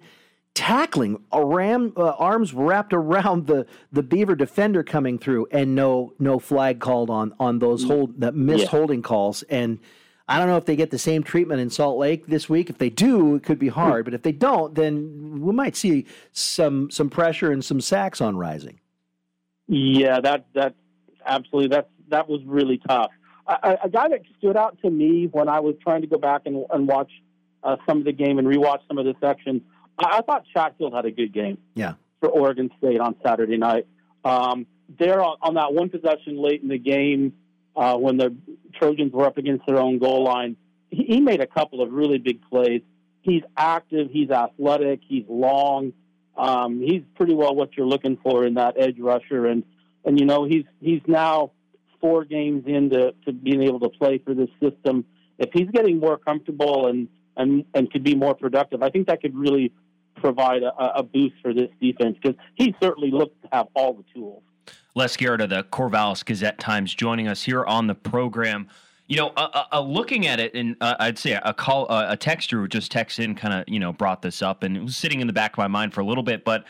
tackling, 0.56 1.24
aram, 1.34 1.94
uh, 1.98 2.10
arms 2.12 2.54
wrapped 2.54 2.94
around 2.94 3.48
the 3.48 3.66
the 3.92 4.04
Beaver 4.04 4.36
defender 4.36 4.84
coming 4.84 5.18
through, 5.18 5.48
and 5.52 5.76
no 5.76 6.14
no 6.20 6.40
flag 6.40 6.80
called 6.80 7.10
on 7.10 7.34
on 7.40 7.60
those 7.60 7.84
hold 7.84 8.20
that 8.20 8.36
missed 8.36 8.66
Yeah. 8.66 8.70
holding 8.70 9.02
calls. 9.02 9.44
And 9.44 9.80
I 10.28 10.38
don't 10.40 10.48
know 10.48 10.58
if 10.58 10.66
they 10.66 10.76
get 10.76 10.92
the 10.92 10.98
same 11.00 11.24
treatment 11.24 11.60
in 11.60 11.70
Salt 11.70 11.98
Lake 11.98 12.28
this 12.28 12.48
week. 12.50 12.70
If 12.70 12.78
they 12.78 12.90
do, 12.90 13.36
it 13.36 13.44
could 13.44 13.60
be 13.60 13.68
hard. 13.68 14.06
But 14.06 14.14
if 14.14 14.22
they 14.22 14.32
don't, 14.32 14.74
then 14.76 15.42
we 15.42 15.54
might 15.54 15.76
see 15.76 16.06
some 16.32 16.90
some 16.92 17.10
pressure 17.10 17.52
and 17.52 17.64
some 17.64 17.82
sacks 17.82 18.22
on 18.22 18.38
rising. 18.38 18.80
Yeah, 19.68 20.20
that 20.22 20.46
that 20.54 20.76
absolutely 21.26 21.70
that 21.76 21.90
that 22.10 22.30
was 22.30 22.42
really 22.46 22.80
tough. 22.88 23.12
A, 23.48 23.54
a- 23.64 23.78
a 23.86 23.90
guy 23.90 24.08
that 24.10 24.22
stood 24.38 24.56
out 24.56 24.78
to 24.84 24.90
me 24.90 25.28
when 25.32 25.50
I 25.50 25.60
was 25.60 25.76
trying 25.82 26.02
to 26.02 26.08
go 26.08 26.18
back 26.18 26.44
and, 26.46 26.66
and 26.72 26.88
watch 26.88 27.12
uh, 27.64 27.76
some 27.88 27.98
of 27.98 28.06
the 28.06 28.12
game 28.14 28.40
and 28.40 28.48
rewatch 28.48 28.80
some 28.88 28.98
of 28.98 29.06
the 29.06 29.16
sections, 29.20 29.62
I, 29.98 30.18
I 30.18 30.22
thought 30.22 30.46
Chatfield 30.54 30.94
had 30.94 31.06
a 31.06 31.12
good 31.12 31.34
game 31.34 31.58
Yeah. 31.76 31.94
for 32.20 32.30
Oregon 32.30 32.70
State 32.78 33.00
on 33.00 33.16
Saturday 33.26 33.58
night. 33.58 33.88
Um, 34.26 34.66
there 35.00 35.22
on, 35.22 35.38
on 35.42 35.54
that 35.56 35.74
one 35.74 35.90
possession 35.90 36.38
late 36.42 36.62
in 36.62 36.68
the 36.70 36.78
game 36.78 37.34
uh, 37.76 37.98
when 37.98 38.18
the 38.18 38.36
Trojans 38.74 39.12
were 39.14 39.26
up 39.26 39.38
against 39.38 39.66
their 39.66 39.78
own 39.78 40.00
goal 40.00 40.24
line, 40.24 40.56
he, 40.90 41.04
he 41.04 41.20
made 41.22 41.42
a 41.42 41.48
couple 41.48 41.82
of 41.82 41.92
really 41.92 42.18
big 42.18 42.40
plays. 42.50 42.82
He's 43.22 43.42
active, 43.58 44.10
he's 44.12 44.30
athletic, 44.30 45.00
he's 45.08 45.24
long. 45.30 45.94
Um, 46.36 46.82
he's 46.82 47.02
pretty 47.16 47.34
well 47.34 47.56
what 47.56 47.76
you're 47.78 47.86
looking 47.88 48.18
for 48.24 48.46
in 48.46 48.56
that 48.56 48.76
edge 48.78 48.98
rusher, 49.00 49.46
and 49.46 49.64
and 50.04 50.20
you 50.20 50.26
know 50.26 50.46
he's 50.46 50.66
he's 50.82 51.02
now 51.08 51.52
four 52.02 52.26
games 52.26 52.64
into 52.66 53.14
to 53.26 53.32
being 53.32 53.62
able 53.62 53.80
to 53.82 53.90
play 53.90 54.18
for 54.18 54.34
this 54.34 54.50
system. 54.62 55.06
If 55.38 55.52
he's 55.54 55.70
getting 55.72 56.00
more 56.00 56.18
comfortable 56.18 56.88
and 56.88 57.08
and 57.38 57.64
and 57.76 57.90
could 57.92 58.04
be 58.04 58.16
more 58.16 58.34
productive, 58.34 58.82
I 58.82 58.90
think 58.90 59.08
that 59.08 59.22
could 59.22 59.36
really 59.36 59.72
provide 60.24 60.64
a, 60.64 60.74
a 60.96 61.04
boost 61.04 61.36
for 61.42 61.54
this 61.54 61.70
defense 61.82 62.18
because 62.22 62.38
he 62.56 62.74
certainly 62.82 63.12
looks 63.12 63.36
to 63.42 63.50
have 63.52 63.68
all 63.76 63.94
the 63.94 64.04
tools. 64.14 64.42
Les 64.96 65.18
Gehrett 65.18 65.42
of 65.42 65.50
the 65.50 65.64
Corvallis 65.64 66.24
Gazette 66.24 66.60
Times 66.60 66.96
joining 66.96 67.28
us 67.28 67.44
here 67.44 67.66
on 67.66 67.88
the 67.88 67.96
program. 67.96 68.68
You 69.08 69.18
know, 69.18 69.28
uh, 69.36 69.50
uh, 69.54 69.64
uh, 69.74 69.82
looking 69.82 70.28
at 70.28 70.40
it, 70.40 70.54
and 70.54 70.78
uh, 70.80 70.96
I'd 70.98 71.20
say 71.20 71.38
a 71.44 71.54
call, 71.54 71.92
uh, 71.92 72.08
a 72.10 72.16
texter 72.16 72.52
who 72.52 72.68
just 72.70 72.92
texted 72.92 73.26
in, 73.26 73.36
kind 73.36 73.54
of, 73.54 73.66
you 73.68 73.80
know, 73.80 73.92
brought 73.92 74.22
this 74.22 74.42
up, 74.42 74.64
and 74.64 74.78
it 74.78 74.82
was 74.82 74.96
sitting 74.96 75.20
in 75.20 75.28
the 75.28 75.34
back 75.34 75.52
of 75.54 75.58
my 75.58 75.68
mind 75.68 75.94
for 75.94 76.00
a 76.00 76.06
little 76.06 76.24
bit. 76.24 76.46
But 76.46 76.64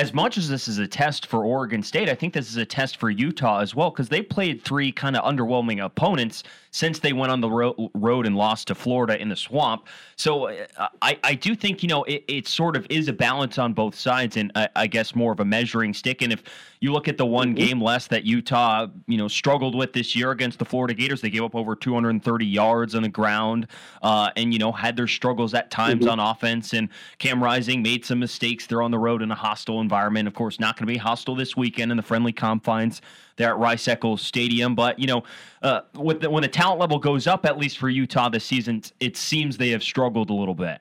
as 0.00 0.14
much 0.14 0.38
as 0.38 0.48
this 0.48 0.66
is 0.66 0.78
a 0.78 0.86
test 0.88 1.26
for 1.26 1.44
Oregon 1.44 1.82
State, 1.82 2.08
I 2.08 2.14
think 2.14 2.32
this 2.32 2.48
is 2.48 2.56
a 2.56 2.64
test 2.64 2.96
for 2.96 3.10
Utah 3.10 3.58
as 3.58 3.74
well 3.74 3.90
because 3.90 4.08
they 4.08 4.22
played 4.22 4.64
three 4.64 4.90
kind 4.90 5.14
of 5.14 5.22
underwhelming 5.22 5.84
opponents 5.84 6.42
since 6.70 7.00
they 7.00 7.12
went 7.12 7.30
on 7.30 7.40
the 7.42 7.50
ro- 7.50 7.90
road 7.94 8.26
and 8.26 8.34
lost 8.34 8.68
to 8.68 8.74
Florida 8.74 9.20
in 9.20 9.28
the 9.28 9.36
swamp. 9.36 9.88
So 10.16 10.46
uh, 10.48 10.88
I, 11.02 11.18
I 11.22 11.34
do 11.34 11.54
think 11.54 11.82
you 11.82 11.88
know 11.88 12.04
it, 12.04 12.24
it 12.28 12.48
sort 12.48 12.76
of 12.76 12.86
is 12.88 13.08
a 13.08 13.12
balance 13.12 13.58
on 13.58 13.74
both 13.74 13.94
sides, 13.94 14.38
and 14.38 14.50
I, 14.54 14.68
I 14.74 14.86
guess 14.86 15.14
more 15.14 15.32
of 15.32 15.40
a 15.40 15.44
measuring 15.44 15.92
stick. 15.92 16.22
And 16.22 16.32
if 16.32 16.44
you 16.80 16.92
look 16.92 17.06
at 17.06 17.18
the 17.18 17.26
one 17.26 17.52
game 17.54 17.82
less 17.82 18.06
that 18.06 18.24
Utah 18.24 18.86
you 19.06 19.18
know 19.18 19.28
struggled 19.28 19.74
with 19.74 19.92
this 19.92 20.16
year 20.16 20.30
against 20.30 20.58
the 20.58 20.64
Florida 20.64 20.94
Gators, 20.94 21.20
they 21.20 21.28
gave 21.28 21.42
up 21.42 21.54
over 21.54 21.76
230 21.76 22.46
yards 22.46 22.94
on 22.94 23.02
the 23.02 23.08
ground, 23.08 23.66
uh, 24.02 24.30
and 24.36 24.54
you 24.54 24.58
know 24.58 24.72
had 24.72 24.96
their 24.96 25.08
struggles 25.08 25.52
at 25.52 25.70
times 25.70 26.06
Mhm. 26.06 26.12
on 26.12 26.20
offense. 26.20 26.72
And 26.72 26.88
Cam 27.18 27.42
Rising 27.42 27.82
made 27.82 28.06
some 28.06 28.18
mistakes. 28.18 28.66
They're 28.66 28.80
on 28.82 28.92
the 28.92 28.98
road 28.98 29.20
in 29.20 29.30
a 29.30 29.34
hostile 29.34 29.74
environment. 29.74 29.89
Of 29.90 30.34
course, 30.34 30.60
not 30.60 30.76
going 30.76 30.86
to 30.86 30.92
be 30.92 30.98
hostile 30.98 31.34
this 31.34 31.56
weekend 31.56 31.90
in 31.90 31.96
the 31.96 32.02
friendly 32.02 32.32
confines 32.32 33.02
there 33.36 33.50
at 33.50 33.58
Rice 33.58 33.88
Eccles 33.88 34.22
Stadium. 34.22 34.74
But 34.74 34.98
you 34.98 35.06
know, 35.06 35.24
uh, 35.62 35.82
with 35.94 36.20
the, 36.20 36.30
when 36.30 36.42
the 36.42 36.48
talent 36.48 36.80
level 36.80 36.98
goes 36.98 37.26
up, 37.26 37.44
at 37.46 37.58
least 37.58 37.78
for 37.78 37.88
Utah 37.88 38.28
this 38.28 38.44
season, 38.44 38.82
it 39.00 39.16
seems 39.16 39.56
they 39.56 39.70
have 39.70 39.82
struggled 39.82 40.30
a 40.30 40.34
little 40.34 40.54
bit. 40.54 40.80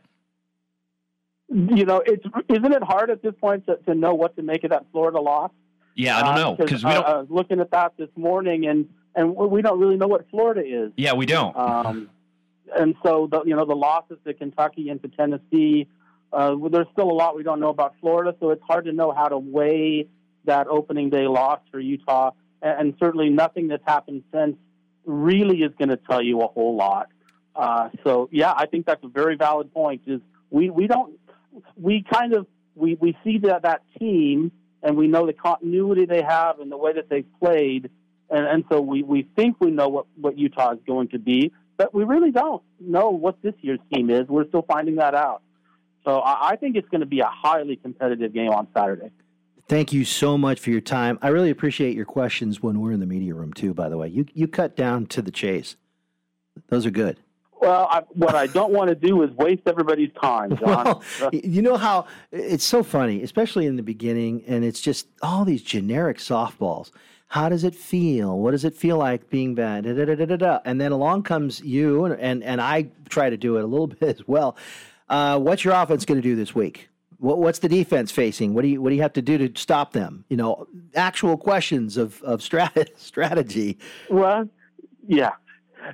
You 1.50 1.86
know, 1.86 2.04
it's 2.06 2.26
isn't 2.48 2.72
it 2.72 2.84
hard 2.84 3.10
at 3.10 3.24
this 3.24 3.34
point 3.42 3.66
to, 3.66 3.78
to 3.88 3.96
know 3.96 4.14
what 4.14 4.36
to 4.36 4.44
make 4.44 4.64
of 4.64 4.70
that 4.70 4.86
Florida 4.92 5.20
loss? 5.20 5.52
Yeah, 5.96 6.18
I 6.18 6.22
don't 6.22 6.36
know 6.36 6.56
because 6.56 6.84
we 6.84 6.92
uh, 6.92 6.94
don't. 6.94 7.06
I 7.06 7.18
was 7.18 7.28
looking 7.30 7.60
at 7.60 7.72
that 7.72 7.94
this 7.98 8.10
morning, 8.16 8.68
and 8.68 8.88
and 9.16 9.36
we 9.36 9.62
don't 9.62 9.80
really 9.80 9.98
know 9.98 10.08
what 10.08 10.30
Florida 10.30 10.62
is. 10.64 10.92
yeah, 10.96 11.14
we 11.14 11.26
don't. 11.26 11.56
Um, 11.58 12.10
and 12.76 12.96
so 13.04 13.28
the 13.32 13.44
you 13.44 13.56
know 13.56 13.66
the 13.66 13.76
losses 13.76 14.18
to 14.26 14.34
Kentucky 14.34 14.90
and 14.90 15.02
to 15.02 15.08
Tennessee, 15.10 15.88
uh, 16.32 16.56
there's 16.72 16.88
still 16.94 17.10
a 17.10 17.14
lot 17.14 17.36
we 17.36 17.44
don't 17.44 17.60
know 17.60 17.70
about 17.70 17.96
Florida, 18.02 18.36
so 18.40 18.52
it's 18.52 18.64
hard 18.68 18.86
to 18.86 18.92
know 18.92 19.12
how 19.12 19.28
to 19.28 19.38
weigh 19.38 20.08
that 20.46 20.68
opening 20.68 21.10
day 21.10 21.28
loss 21.28 21.60
for 21.72 21.80
Utah, 21.80 22.32
and, 22.62 22.80
and 22.80 22.94
certainly 23.00 23.30
nothing 23.30 23.68
that's 23.68 23.84
happened 23.86 24.24
since 24.34 24.56
really 25.06 25.60
is 25.64 25.72
going 25.78 25.90
to 25.90 25.98
tell 25.98 26.22
you 26.22 26.42
a 26.42 26.48
whole 26.48 26.76
lot. 26.76 27.10
Uh, 27.56 27.90
so 28.04 28.30
yeah, 28.32 28.54
I 28.56 28.66
think 28.68 28.86
that's 28.86 29.04
a 29.04 29.08
very 29.08 29.36
valid 29.36 29.74
point. 29.74 30.04
Is 30.06 30.22
we 30.50 30.70
we 30.70 30.88
don't 30.88 31.20
we 31.76 32.06
kind 32.12 32.34
of 32.34 32.48
we 32.76 32.96
we 33.00 33.18
see 33.24 33.40
that 33.40 33.64
that 33.64 33.82
team 34.00 34.52
and 34.82 34.96
we 34.96 35.08
know 35.08 35.26
the 35.26 35.34
continuity 35.34 36.06
they 36.06 36.22
have 36.22 36.60
and 36.60 36.72
the 36.72 36.78
way 36.78 36.94
that 36.94 37.10
they've 37.10 37.28
played, 37.40 37.90
and 38.30 38.46
and 38.46 38.64
so 38.72 38.82
we 38.82 39.04
we 39.04 39.28
think 39.36 39.58
we 39.60 39.72
know 39.72 39.90
what 39.90 40.06
what 40.16 40.38
Utah 40.38 40.74
is 40.74 40.80
going 40.86 41.10
to 41.10 41.20
be, 41.20 41.52
but 41.78 41.94
we 41.94 42.04
really 42.04 42.32
don't 42.32 42.64
know 42.80 43.10
what 43.10 43.42
this 43.42 43.56
year's 43.62 43.80
team 43.92 44.10
is. 44.10 44.28
We're 44.28 44.48
still 44.48 44.66
finding 44.68 44.96
that 44.98 45.16
out. 45.16 45.42
So 46.06 46.20
I, 46.20 46.52
I 46.52 46.56
think 46.56 46.76
it's 46.76 46.90
going 46.90 47.02
to 47.02 47.08
be 47.08 47.20
a 47.20 47.30
highly 47.30 47.76
competitive 47.76 48.34
game 48.34 48.52
on 48.52 48.68
Saturday. 48.74 49.12
Thank 49.68 49.94
you 49.94 50.04
so 50.04 50.38
much 50.38 50.60
for 50.60 50.72
your 50.72 50.82
time. 50.82 51.20
I 51.22 51.28
really 51.28 51.52
appreciate 51.52 51.96
your 51.96 52.06
questions 52.06 52.64
when 52.64 52.80
we're 52.80 52.92
in 52.92 53.00
the 53.00 53.06
media 53.06 53.36
room 53.36 53.54
too. 53.54 53.74
By 53.74 53.88
the 53.88 53.98
way, 53.98 54.08
you 54.08 54.26
you 54.34 54.48
cut 54.48 54.76
down 54.76 55.06
to 55.08 55.22
the 55.22 55.30
chase. 55.30 55.76
Those 56.70 56.88
are 56.88 56.92
good. 56.92 57.20
Well, 57.62 57.88
I, 57.92 58.04
what 58.14 58.36
I 58.36 58.48
don't 58.48 58.72
want 58.72 58.90
to 58.90 58.96
do 58.96 59.22
is 59.22 59.32
waste 59.32 59.64
everybody's 59.66 60.12
time, 60.20 60.58
John. 60.58 61.02
Well, 61.22 61.30
you 61.34 61.62
know 61.62 61.76
how 61.76 62.08
it's 62.32 62.64
so 62.64 62.84
funny, 62.84 63.22
especially 63.22 63.66
in 63.66 63.76
the 63.76 63.84
beginning, 63.84 64.44
and 64.48 64.64
it's 64.64 64.80
just 64.80 65.08
all 65.22 65.44
these 65.44 65.62
generic 65.62 66.18
softballs. 66.18 66.92
How 67.28 67.50
does 67.50 67.64
it 67.64 67.76
feel? 67.76 68.40
What 68.40 68.52
does 68.52 68.66
it 68.66 68.74
feel 68.74 68.98
like 68.98 69.30
being 69.30 69.54
bad? 69.56 69.84
Da, 69.84 69.94
da, 70.06 70.36
da. 70.36 70.60
And 70.66 70.80
then 70.80 70.92
along 70.92 71.24
comes 71.24 71.62
you, 71.62 72.06
and, 72.06 72.20
and, 72.20 72.44
and 72.44 72.62
I 72.62 72.88
try 73.10 73.30
to 73.30 73.38
do 73.38 73.58
it 73.58 73.64
a 73.64 73.68
little 73.68 73.88
bit 74.02 74.20
as 74.20 74.28
well. 74.28 74.56
Uh, 75.10 75.40
what's 75.40 75.64
your 75.64 75.74
offense 75.74 76.06
going 76.06 76.18
to 76.22 76.28
do 76.28 76.36
this 76.36 76.54
week? 76.54 76.90
What, 77.18 77.40
what's 77.40 77.60
the 77.60 77.70
defense 77.70 78.12
facing? 78.12 78.54
What 78.54 78.62
do 78.62 78.68
you 78.70 78.82
what 78.82 78.90
do 78.90 78.96
you 78.96 79.02
have 79.02 79.14
to 79.14 79.22
do 79.22 79.38
to 79.48 79.60
stop 79.60 79.92
them? 79.94 80.24
You 80.30 80.38
know, 80.38 80.68
actual 80.96 81.38
questions 81.38 81.98
of 81.98 82.22
of 82.24 82.40
strat- 82.42 82.90
strategy. 82.98 83.78
Well, 84.10 84.48
yeah, 85.08 85.32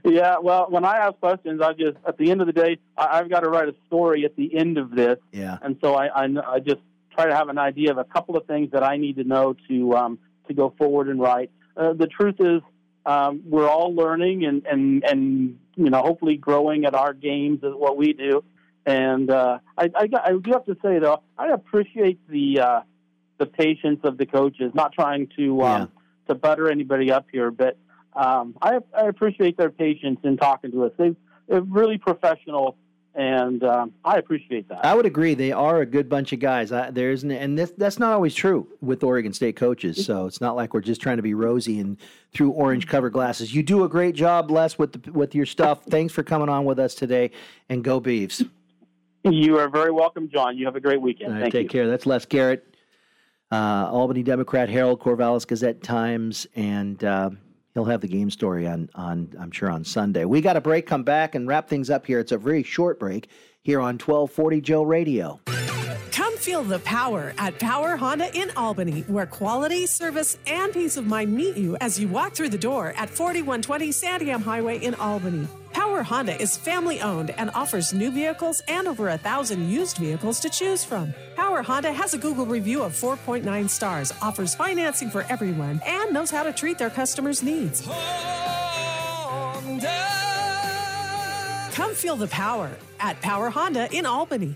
yeah. 0.04 0.36
Well, 0.40 0.68
when 0.70 0.86
I 0.86 0.98
ask 0.98 1.20
questions, 1.20 1.62
I 1.62 1.74
just 1.74 1.98
at 2.08 2.18
the 2.18 2.30
end 2.30 2.42
of 2.42 2.48
the 2.48 2.54
day, 2.54 2.78
I, 2.98 3.20
I've 3.20 3.30
got 3.30 3.40
to 3.42 3.50
write 3.50 3.70
a 3.70 3.76
story 3.88 4.26
at 4.26 4.36
the 4.36 4.56
end 4.56 4.78
of 4.78 4.92
this, 4.92 5.18
Yeah. 5.32 5.58
and 5.62 5.78
so 5.82 5.96
I, 5.96 6.08
I, 6.08 6.28
I 6.56 6.60
just 6.60 6.82
try 7.16 7.26
to 7.26 7.36
have 7.36 7.48
an 7.50 7.58
idea 7.58 7.92
of 7.92 7.98
a 7.98 8.04
couple 8.04 8.36
of 8.38 8.46
things 8.46 8.72
that 8.72 8.84
I 8.84 8.98
need 8.98 9.16
to 9.16 9.24
know 9.24 9.56
to 9.70 9.94
um, 9.96 10.20
to 10.48 10.54
go 10.54 10.74
forward 10.78 11.08
and 11.08 11.20
write. 11.20 11.50
Uh, 11.78 11.94
the 11.94 12.08
truth 12.08 12.36
is, 12.40 12.62
um, 13.06 13.42
we're 13.46 13.68
all 13.70 13.96
learning 13.96 14.46
and 14.46 14.64
and 14.68 15.04
and 15.04 15.58
you 15.76 15.90
know 15.90 16.02
hopefully 16.02 16.36
growing 16.38 16.86
at 16.86 16.94
our 16.94 17.14
games 17.14 17.64
is 17.64 17.74
what 17.76 17.98
we 17.98 18.14
do. 18.14 18.44
And 18.86 19.32
uh, 19.32 19.60
I, 19.78 19.90
I, 19.95 20.07
I 20.24 20.32
do 20.34 20.52
have 20.52 20.66
to 20.66 20.78
say 20.84 20.99
though, 20.99 21.24
I 21.38 21.48
appreciate 21.49 22.20
the 22.30 22.60
uh, 22.60 22.82
the 23.38 23.45
patience 23.45 23.99
of 24.03 24.18
the 24.18 24.26
coaches, 24.26 24.72
not 24.74 24.94
trying 24.94 25.28
to 25.38 25.62
um, 25.64 25.91
to 26.28 26.36
butter 26.36 26.70
anybody 26.70 27.12
up 27.12 27.26
here, 27.32 27.52
but 27.52 27.78
um, 28.16 28.56
I, 28.62 28.80
I 28.98 29.07
appreciate 29.07 29.57
their 29.57 29.70
patience 29.70 30.20
in 30.24 30.38
talking 30.38 30.72
to 30.72 30.86
us. 30.86 30.91
They, 30.98 31.16
they're 31.48 31.62
really 31.62 31.98
professional, 31.98 32.78
and 33.14 33.64
um, 33.64 33.94
I 34.03 34.18
appreciate 34.18 34.70
that. 34.70 34.86
I 34.86 34.95
would 34.95 35.06
agree. 35.06 35.34
They 35.34 35.52
are 35.52 35.82
a 35.82 35.86
good 35.86 36.07
bunch 36.07 36.32
of 36.32 36.40
guys. 36.40 36.72
I, 36.72 36.91
there 36.91 37.12
isn't, 37.12 37.30
and 37.30 37.60
this, 37.60 37.74
that's 37.78 37.99
not 37.99 38.14
always 38.14 38.34
true 38.34 38.68
with 38.82 39.03
Oregon 39.03 39.34
State 39.34 39.56
coaches. 39.57 40.06
So 40.06 40.26
it's 40.28 40.41
not 40.41 40.56
like 40.56 40.74
we're 40.74 40.82
just 40.82 41.02
trying 41.02 41.18
to 41.18 41.24
be 41.24 41.34
rosy 41.34 41.80
and 41.80 41.98
through 42.34 42.52
orange 42.52 42.88
cover 42.88 43.10
glasses. 43.10 43.53
You 43.53 43.64
do 43.64 43.84
a 43.84 43.90
great 43.90 44.16
job, 44.16 44.49
Les, 44.49 44.78
with 44.80 44.94
the, 44.94 45.12
with 45.12 45.36
your 45.36 45.45
stuff. 45.45 45.84
Thanks 45.84 46.14
for 46.14 46.24
coming 46.24 46.49
on 46.49 46.66
with 46.66 46.80
us 46.80 46.95
today, 46.95 47.32
and 47.68 47.84
go 47.84 47.99
Beavs. 47.99 48.48
You 49.26 49.58
are 49.58 49.70
very 49.70 49.92
welcome, 49.92 50.30
John. 50.30 50.58
You 50.58 50.66
have 50.66 50.76
a 50.76 50.80
great 50.80 51.02
weekend. 51.02 51.34
Right, 51.34 51.52
take 51.52 51.64
you. 51.64 51.70
care. 51.70 51.88
That's 51.88 52.06
Les 52.06 52.26
Gehrett, 52.26 52.62
uh, 53.52 53.90
Albany 53.92 54.22
Democrat, 54.22 54.70
Herald, 54.70 55.00
Corvallis 55.00 55.48
Gazette 55.48 55.82
Times, 55.82 56.46
and 56.56 57.04
uh, 57.04 57.32
he'll 57.74 57.86
have 57.86 58.02
the 58.02 58.08
game 58.08 58.30
story 58.30 58.68
on 58.68 58.90
on 58.94 59.34
I'm 59.40 59.52
sure 59.52 59.72
on 59.72 59.84
Sunday. 59.84 60.26
We 60.26 60.42
got 60.42 60.58
a 60.58 60.62
break. 60.62 60.86
Come 60.86 61.04
back 61.04 61.34
and 61.34 61.48
wrap 61.48 61.68
things 61.68 61.90
up 61.90 62.06
here. 62.06 62.20
It's 62.20 62.32
a 62.32 62.38
very 62.38 62.62
short 62.62 63.00
break 63.00 63.30
here 63.64 63.80
on 63.80 63.96
1240 63.96 64.62
Joe 64.62 64.84
Radio. 64.84 65.40
Feel 66.46 66.62
the 66.62 66.78
power 66.78 67.34
at 67.40 67.58
Power 67.58 67.98
Honda 67.98 68.30
in 68.40 68.52
Albany, 68.56 69.02
where 69.08 69.26
quality, 69.26 69.88
service, 69.88 70.38
and 70.46 70.72
peace 70.72 70.96
of 70.96 71.08
mind 71.08 71.34
meet 71.34 71.58
you 71.58 71.76
as 71.82 72.00
you 72.00 72.08
walk 72.08 72.36
through 72.36 72.50
the 72.50 72.58
door 72.60 72.94
at 72.98 73.10
4120 73.10 73.90
Santiam 73.90 74.44
Highway 74.44 74.78
in 74.78 74.94
Albany. 74.94 75.48
Power 75.74 76.04
Honda 76.04 76.40
is 76.40 76.56
family 76.56 77.02
owned 77.02 77.32
and 77.32 77.50
offers 77.56 77.96
new 77.96 78.12
vehicles 78.12 78.62
and 78.68 78.88
over 78.88 79.10
a 79.10 79.18
thousand 79.18 79.72
used 79.72 79.98
vehicles 79.98 80.40
to 80.42 80.52
choose 80.52 80.84
from. 80.84 81.16
Power 81.36 81.64
Honda 81.64 81.92
has 81.92 82.14
a 82.14 82.20
Google 82.20 82.46
review 82.46 82.84
of 82.84 82.92
4.9 82.92 83.68
stars, 83.68 84.14
offers 84.22 84.54
financing 84.54 85.10
for 85.10 85.24
everyone, 85.24 85.82
and 85.84 86.14
knows 86.14 86.30
how 86.30 86.44
to 86.44 86.54
treat 86.54 86.78
their 86.78 86.92
customers' 86.92 87.42
needs. 87.42 87.82
Come 91.72 91.96
feel 91.96 92.16
the 92.16 92.30
power 92.30 92.70
at 93.00 93.20
Power 93.22 93.50
Honda 93.50 93.92
in 93.92 94.06
Albany. 94.06 94.56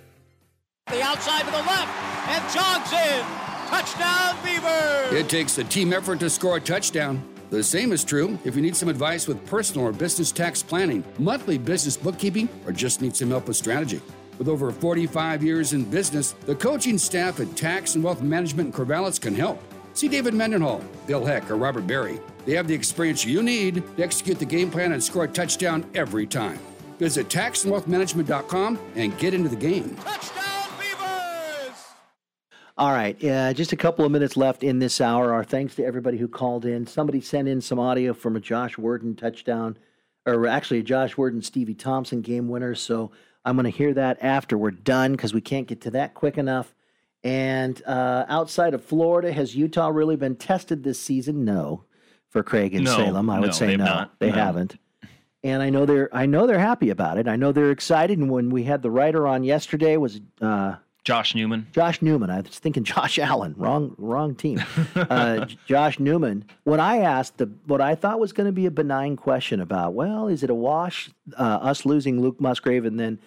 The 0.89 1.03
outside 1.03 1.45
to 1.45 1.51
the 1.51 1.57
left 1.57 2.29
and 2.29 2.53
jogs 2.53 2.91
in. 2.93 3.23
Touchdown, 3.69 4.35
Beavers! 4.43 5.13
It 5.13 5.29
takes 5.29 5.57
a 5.59 5.63
team 5.63 5.93
effort 5.93 6.19
to 6.21 6.29
score 6.31 6.57
a 6.57 6.59
touchdown. 6.59 7.21
The 7.51 7.63
same 7.63 7.91
is 7.91 8.03
true 8.03 8.39
if 8.43 8.55
you 8.55 8.61
need 8.63 8.75
some 8.75 8.89
advice 8.89 9.27
with 9.27 9.45
personal 9.45 9.85
or 9.85 9.91
business 9.91 10.31
tax 10.31 10.63
planning, 10.63 11.03
monthly 11.19 11.59
business 11.59 11.95
bookkeeping, 11.95 12.49
or 12.65 12.71
just 12.71 13.01
need 13.01 13.15
some 13.15 13.29
help 13.29 13.47
with 13.47 13.57
strategy. 13.57 14.01
With 14.39 14.47
over 14.47 14.71
45 14.71 15.43
years 15.43 15.73
in 15.73 15.83
business, 15.83 16.31
the 16.45 16.55
coaching 16.55 16.97
staff 16.97 17.39
at 17.39 17.55
Tax 17.55 17.93
and 17.93 18.03
Wealth 18.03 18.23
Management 18.23 18.67
in 18.67 18.73
Corvallis 18.73 19.21
can 19.21 19.35
help. 19.35 19.61
See 19.93 20.07
David 20.07 20.33
Mendenhall, 20.33 20.83
Bill 21.05 21.23
Heck, 21.23 21.51
or 21.51 21.57
Robert 21.57 21.85
Berry. 21.85 22.19
They 22.45 22.53
have 22.53 22.67
the 22.67 22.73
experience 22.73 23.25
you 23.25 23.43
need 23.43 23.83
to 23.95 24.03
execute 24.03 24.39
the 24.39 24.45
game 24.45 24.71
plan 24.71 24.93
and 24.93 25.03
score 25.03 25.25
a 25.25 25.27
touchdown 25.27 25.85
every 25.93 26.25
time. 26.25 26.57
Visit 26.97 27.29
taxandwealthmanagement.com 27.29 28.79
and 28.95 29.17
get 29.19 29.33
into 29.33 29.49
the 29.49 29.55
game. 29.55 29.95
All 32.79 32.91
right, 32.93 33.21
uh, 33.25 33.51
just 33.53 33.73
a 33.73 33.75
couple 33.75 34.05
of 34.05 34.11
minutes 34.13 34.37
left 34.37 34.63
in 34.63 34.79
this 34.79 35.01
hour. 35.01 35.33
Our 35.33 35.43
thanks 35.43 35.75
to 35.75 35.83
everybody 35.83 36.17
who 36.17 36.29
called 36.29 36.63
in. 36.63 36.87
Somebody 36.87 37.19
sent 37.19 37.49
in 37.49 37.59
some 37.59 37.77
audio 37.77 38.13
from 38.13 38.37
a 38.37 38.39
Josh 38.39 38.77
Worden 38.77 39.17
touchdown, 39.17 39.77
or 40.25 40.47
actually 40.47 40.79
a 40.79 40.83
Josh 40.83 41.17
Worden 41.17 41.41
Stevie 41.41 41.73
Thompson 41.73 42.21
game 42.21 42.47
winner. 42.47 42.73
So 42.75 43.11
I'm 43.43 43.57
going 43.57 43.65
to 43.65 43.77
hear 43.77 43.93
that 43.95 44.19
after 44.21 44.57
we're 44.57 44.71
done 44.71 45.11
because 45.11 45.33
we 45.33 45.41
can't 45.41 45.67
get 45.67 45.81
to 45.81 45.91
that 45.91 46.13
quick 46.13 46.37
enough. 46.37 46.73
And 47.21 47.81
uh, 47.85 48.23
outside 48.29 48.73
of 48.73 48.81
Florida, 48.81 49.33
has 49.33 49.53
Utah 49.57 49.89
really 49.89 50.15
been 50.15 50.37
tested 50.37 50.81
this 50.81 51.01
season? 51.01 51.43
No, 51.43 51.83
for 52.29 52.43
Craig 52.43 52.73
and 52.75 52.85
No, 52.85 52.95
Salem, 52.95 53.29
I 53.29 53.41
would 53.41 53.47
no, 53.47 53.51
say 53.51 53.75
no, 53.75 53.83
not. 53.83 54.19
they 54.19 54.29
No. 54.29 54.35
haven't. 54.35 54.77
And 55.43 55.61
I 55.61 55.69
know 55.69 55.85
they're 55.85 56.09
I 56.15 56.25
know 56.27 56.47
they're 56.47 56.59
happy 56.59 56.91
about 56.91 57.17
it. 57.17 57.27
I 57.27 57.35
know 57.35 57.51
they're 57.51 57.71
excited. 57.71 58.19
And 58.19 58.31
when 58.31 58.49
we 58.49 58.63
had 58.63 58.81
the 58.81 58.91
writer 58.91 59.27
on 59.27 59.43
yesterday, 59.43 59.97
was 59.97 60.21
uh, 60.39 60.75
Josh 61.09 61.33
Newman. 61.33 61.65
Josh 61.71 62.01
Newman. 62.03 62.29
I 62.29 62.41
was 62.41 62.59
thinking 62.59 62.83
Josh 62.93 63.17
Allen. 63.17 63.55
Wrong, 63.57 63.95
wrong 63.97 64.35
team. 64.35 64.63
Uh, 64.95 65.45
Josh 65.65 65.99
Newman. 65.99 66.45
When 66.65 66.79
I 66.79 66.99
asked 66.99 67.37
the 67.37 67.49
what 67.65 67.81
I 67.81 67.95
thought 67.95 68.19
was 68.19 68.31
going 68.31 68.45
to 68.45 68.51
be 68.53 68.65
a 68.67 68.71
benign 68.71 69.15
question 69.15 69.59
about, 69.59 69.93
well, 69.93 70.27
is 70.27 70.43
it 70.43 70.49
a 70.49 70.53
wash? 70.53 71.09
Uh, 71.37 71.41
us 71.43 71.85
losing 71.85 72.21
Luke 72.21 72.39
Musgrave 72.39 72.85
and 72.85 72.99
then 72.99 73.19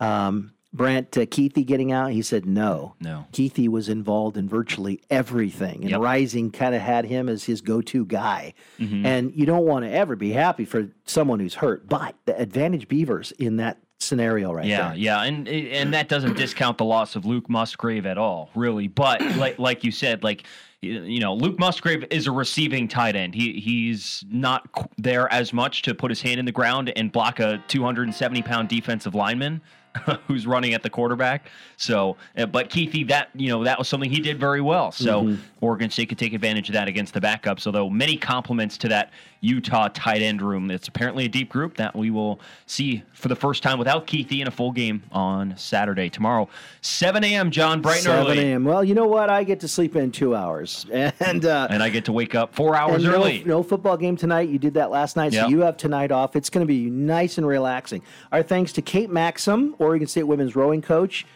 um, 0.00 0.52
Brant 0.72 1.16
uh, 1.16 1.22
Kuithe 1.22 1.64
getting 1.66 1.92
out. 1.92 2.10
He 2.12 2.22
said 2.22 2.44
no. 2.46 2.94
No. 3.00 3.26
Kuithe 3.32 3.68
was 3.68 3.88
involved 3.88 4.36
in 4.36 4.48
virtually 4.48 5.00
everything, 5.10 5.80
and 5.82 5.90
Yep. 5.90 6.00
Rising 6.00 6.50
kind 6.50 6.74
of 6.74 6.80
had 6.82 7.04
him 7.06 7.28
as 7.28 7.44
his 7.44 7.60
go-to 7.60 8.04
guy. 8.04 8.54
Mhm. 8.78 9.04
And 9.04 9.32
you 9.34 9.46
don't 9.46 9.64
want 9.64 9.84
to 9.84 9.90
ever 9.90 10.14
be 10.14 10.30
happy 10.32 10.64
for 10.64 10.88
someone 11.06 11.40
who's 11.40 11.54
hurt, 11.54 11.88
but 11.88 12.14
the 12.26 12.38
advantage 12.38 12.86
Beavers 12.88 13.32
in 13.32 13.56
that 13.56 13.78
scenario 14.10 14.52
right 14.52 14.66
yeah, 14.66 14.88
there. 14.88 14.96
yeah, 14.98 15.22
and 15.22 15.46
and 15.48 15.94
that 15.94 16.08
doesn't 16.08 16.36
discount 16.36 16.78
the 16.78 16.84
loss 16.84 17.16
of 17.16 17.24
Luke 17.26 17.48
Musgrave 17.48 18.06
at 18.06 18.18
all, 18.18 18.50
really. 18.54 18.88
But 18.88 19.20
like 19.36 19.58
like 19.58 19.84
you 19.84 19.92
said, 19.92 20.24
like 20.24 20.44
you 20.80 21.20
know, 21.20 21.34
Luke 21.34 21.58
Musgrave 21.58 22.04
is 22.10 22.26
a 22.26 22.32
receiving 22.32 22.88
tight 22.88 23.14
end. 23.14 23.34
He 23.34 23.60
he's 23.60 24.24
not 24.30 24.68
there 24.96 25.30
as 25.32 25.52
much 25.52 25.82
to 25.82 25.94
put 25.94 26.10
his 26.10 26.20
hand 26.22 26.40
in 26.40 26.46
the 26.46 26.52
ground 26.52 26.92
and 26.96 27.12
block 27.12 27.38
a 27.38 27.62
270 27.68 28.42
pound 28.42 28.68
defensive 28.68 29.14
lineman. 29.14 29.60
Who's 30.28 30.46
running 30.46 30.72
at 30.72 30.84
the 30.84 30.88
quarterback? 30.90 31.50
So, 31.76 32.16
uh, 32.38 32.46
but 32.46 32.70
Kuithe, 32.70 33.08
that 33.08 33.28
you 33.34 33.48
know, 33.48 33.64
that 33.64 33.76
was 33.76 33.88
something 33.88 34.08
he 34.08 34.20
did 34.20 34.38
very 34.38 34.60
well. 34.60 34.92
So, 34.92 35.24
Mhm. 35.24 35.38
Oregon 35.60 35.90
State 35.90 36.08
could 36.08 36.18
take 36.18 36.32
advantage 36.32 36.68
of 36.68 36.74
that 36.74 36.86
against 36.86 37.12
the 37.12 37.20
backups. 37.20 37.66
Although 37.66 37.90
many 37.90 38.16
compliments 38.16 38.78
to 38.78 38.88
that 38.88 39.10
Utah 39.40 39.88
tight 39.88 40.20
end 40.20 40.42
room. 40.42 40.70
It's 40.70 40.88
apparently 40.88 41.24
a 41.24 41.28
deep 41.28 41.48
group 41.48 41.76
that 41.76 41.96
we 41.96 42.10
will 42.10 42.40
see 42.66 43.02
for 43.14 43.28
the 43.28 43.36
first 43.36 43.62
time 43.62 43.78
without 43.78 44.06
Kuithe 44.06 44.40
in 44.40 44.46
a 44.46 44.50
full 44.50 44.70
game 44.70 45.02
on 45.12 45.56
Saturday 45.56 46.10
tomorrow, 46.10 46.48
7 46.82 47.24
a.m. 47.24 47.50
John, 47.50 47.80
bright 47.80 47.96
and 47.96 48.04
7 48.04 48.26
early, 48.26 48.38
a.m. 48.38 48.64
Well, 48.64 48.84
you 48.84 48.94
know 48.94 49.06
what? 49.06 49.30
I 49.30 49.44
get 49.44 49.60
to 49.60 49.68
sleep 49.68 49.96
in 49.96 50.12
two 50.12 50.36
hours, 50.36 50.84
and 50.92 51.44
uh, 51.44 51.68
and 51.70 51.82
I 51.82 51.88
get 51.88 52.04
to 52.06 52.12
wake 52.12 52.34
up 52.34 52.54
four 52.54 52.76
hours 52.76 53.02
no, 53.02 53.14
early. 53.14 53.42
No 53.44 53.62
football 53.62 53.96
game 53.96 54.16
tonight. 54.16 54.48
You 54.48 54.58
did 54.58 54.74
that 54.74 54.90
last 54.90 55.16
night, 55.16 55.32
so 55.32 55.48
you 55.48 55.60
have 55.60 55.76
tonight 55.76 56.12
off. 56.12 56.36
It's 56.36 56.50
going 56.50 56.66
to 56.66 56.68
be 56.70 56.90
nice 56.90 57.38
and 57.38 57.46
relaxing. 57.46 58.02
Our 58.32 58.42
thanks 58.42 58.72
to 58.74 58.82
Kate 58.82 59.10
Maxim, 59.10 59.74
Oregon 59.78 60.06
State 60.06 60.24
women's 60.24 60.54
rowing 60.54 60.82
coach, 60.82 61.26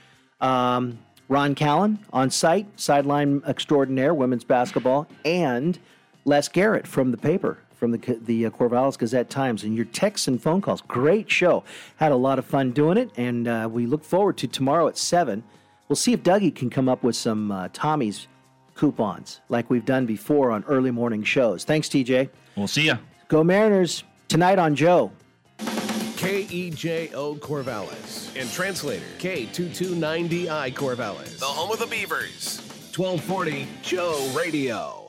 um, 0.40 0.98
Ron 1.28 1.54
Callan 1.54 1.98
on 2.12 2.30
site, 2.30 2.66
sideline 2.78 3.42
extraordinaire, 3.46 4.12
women's 4.12 4.44
basketball, 4.44 5.06
and 5.24 5.78
Les 6.24 6.48
Gehrett 6.48 6.86
from 6.86 7.10
the 7.10 7.16
paper. 7.16 7.58
From 7.74 7.90
the 7.90 8.18
the 8.22 8.46
uh, 8.46 8.50
Corvallis 8.50 8.96
Gazette 8.96 9.30
Times 9.30 9.64
and 9.64 9.74
your 9.74 9.84
texts 9.86 10.28
and 10.28 10.42
phone 10.42 10.60
calls. 10.60 10.80
Great 10.82 11.30
show. 11.30 11.64
Had 11.96 12.12
a 12.12 12.16
lot 12.16 12.38
of 12.38 12.44
fun 12.44 12.72
doing 12.72 12.96
it, 12.96 13.10
and 13.16 13.48
uh, 13.48 13.68
we 13.70 13.86
look 13.86 14.04
forward 14.04 14.36
to 14.38 14.46
tomorrow 14.46 14.88
at 14.88 14.96
seven. 14.96 15.42
We'll 15.88 15.96
see 15.96 16.12
if 16.12 16.22
Dougie 16.22 16.54
can 16.54 16.70
come 16.70 16.88
up 16.88 17.02
with 17.02 17.16
some 17.16 17.52
uh, 17.52 17.68
Tommy's 17.72 18.26
coupons 18.74 19.40
like 19.48 19.70
we've 19.70 19.84
done 19.84 20.06
before 20.06 20.50
on 20.50 20.64
early 20.64 20.90
morning 20.90 21.22
shows. 21.22 21.64
Thanks, 21.64 21.88
TJ. 21.88 22.30
We'll 22.56 22.68
see 22.68 22.86
ya. 22.86 22.96
Go 23.28 23.44
Mariners 23.44 24.04
tonight 24.28 24.58
on 24.58 24.74
Joe. 24.74 25.12
KEJO 25.58 27.38
Corvallis. 27.38 28.34
And 28.40 28.50
translator 28.50 29.04
K229DI 29.18 30.72
Corvallis. 30.74 31.38
The 31.38 31.44
home 31.44 31.70
of 31.70 31.78
the 31.78 31.86
Beavers. 31.86 32.60
1240 32.96 33.66
Joe 33.82 34.32
Radio. 34.34 35.03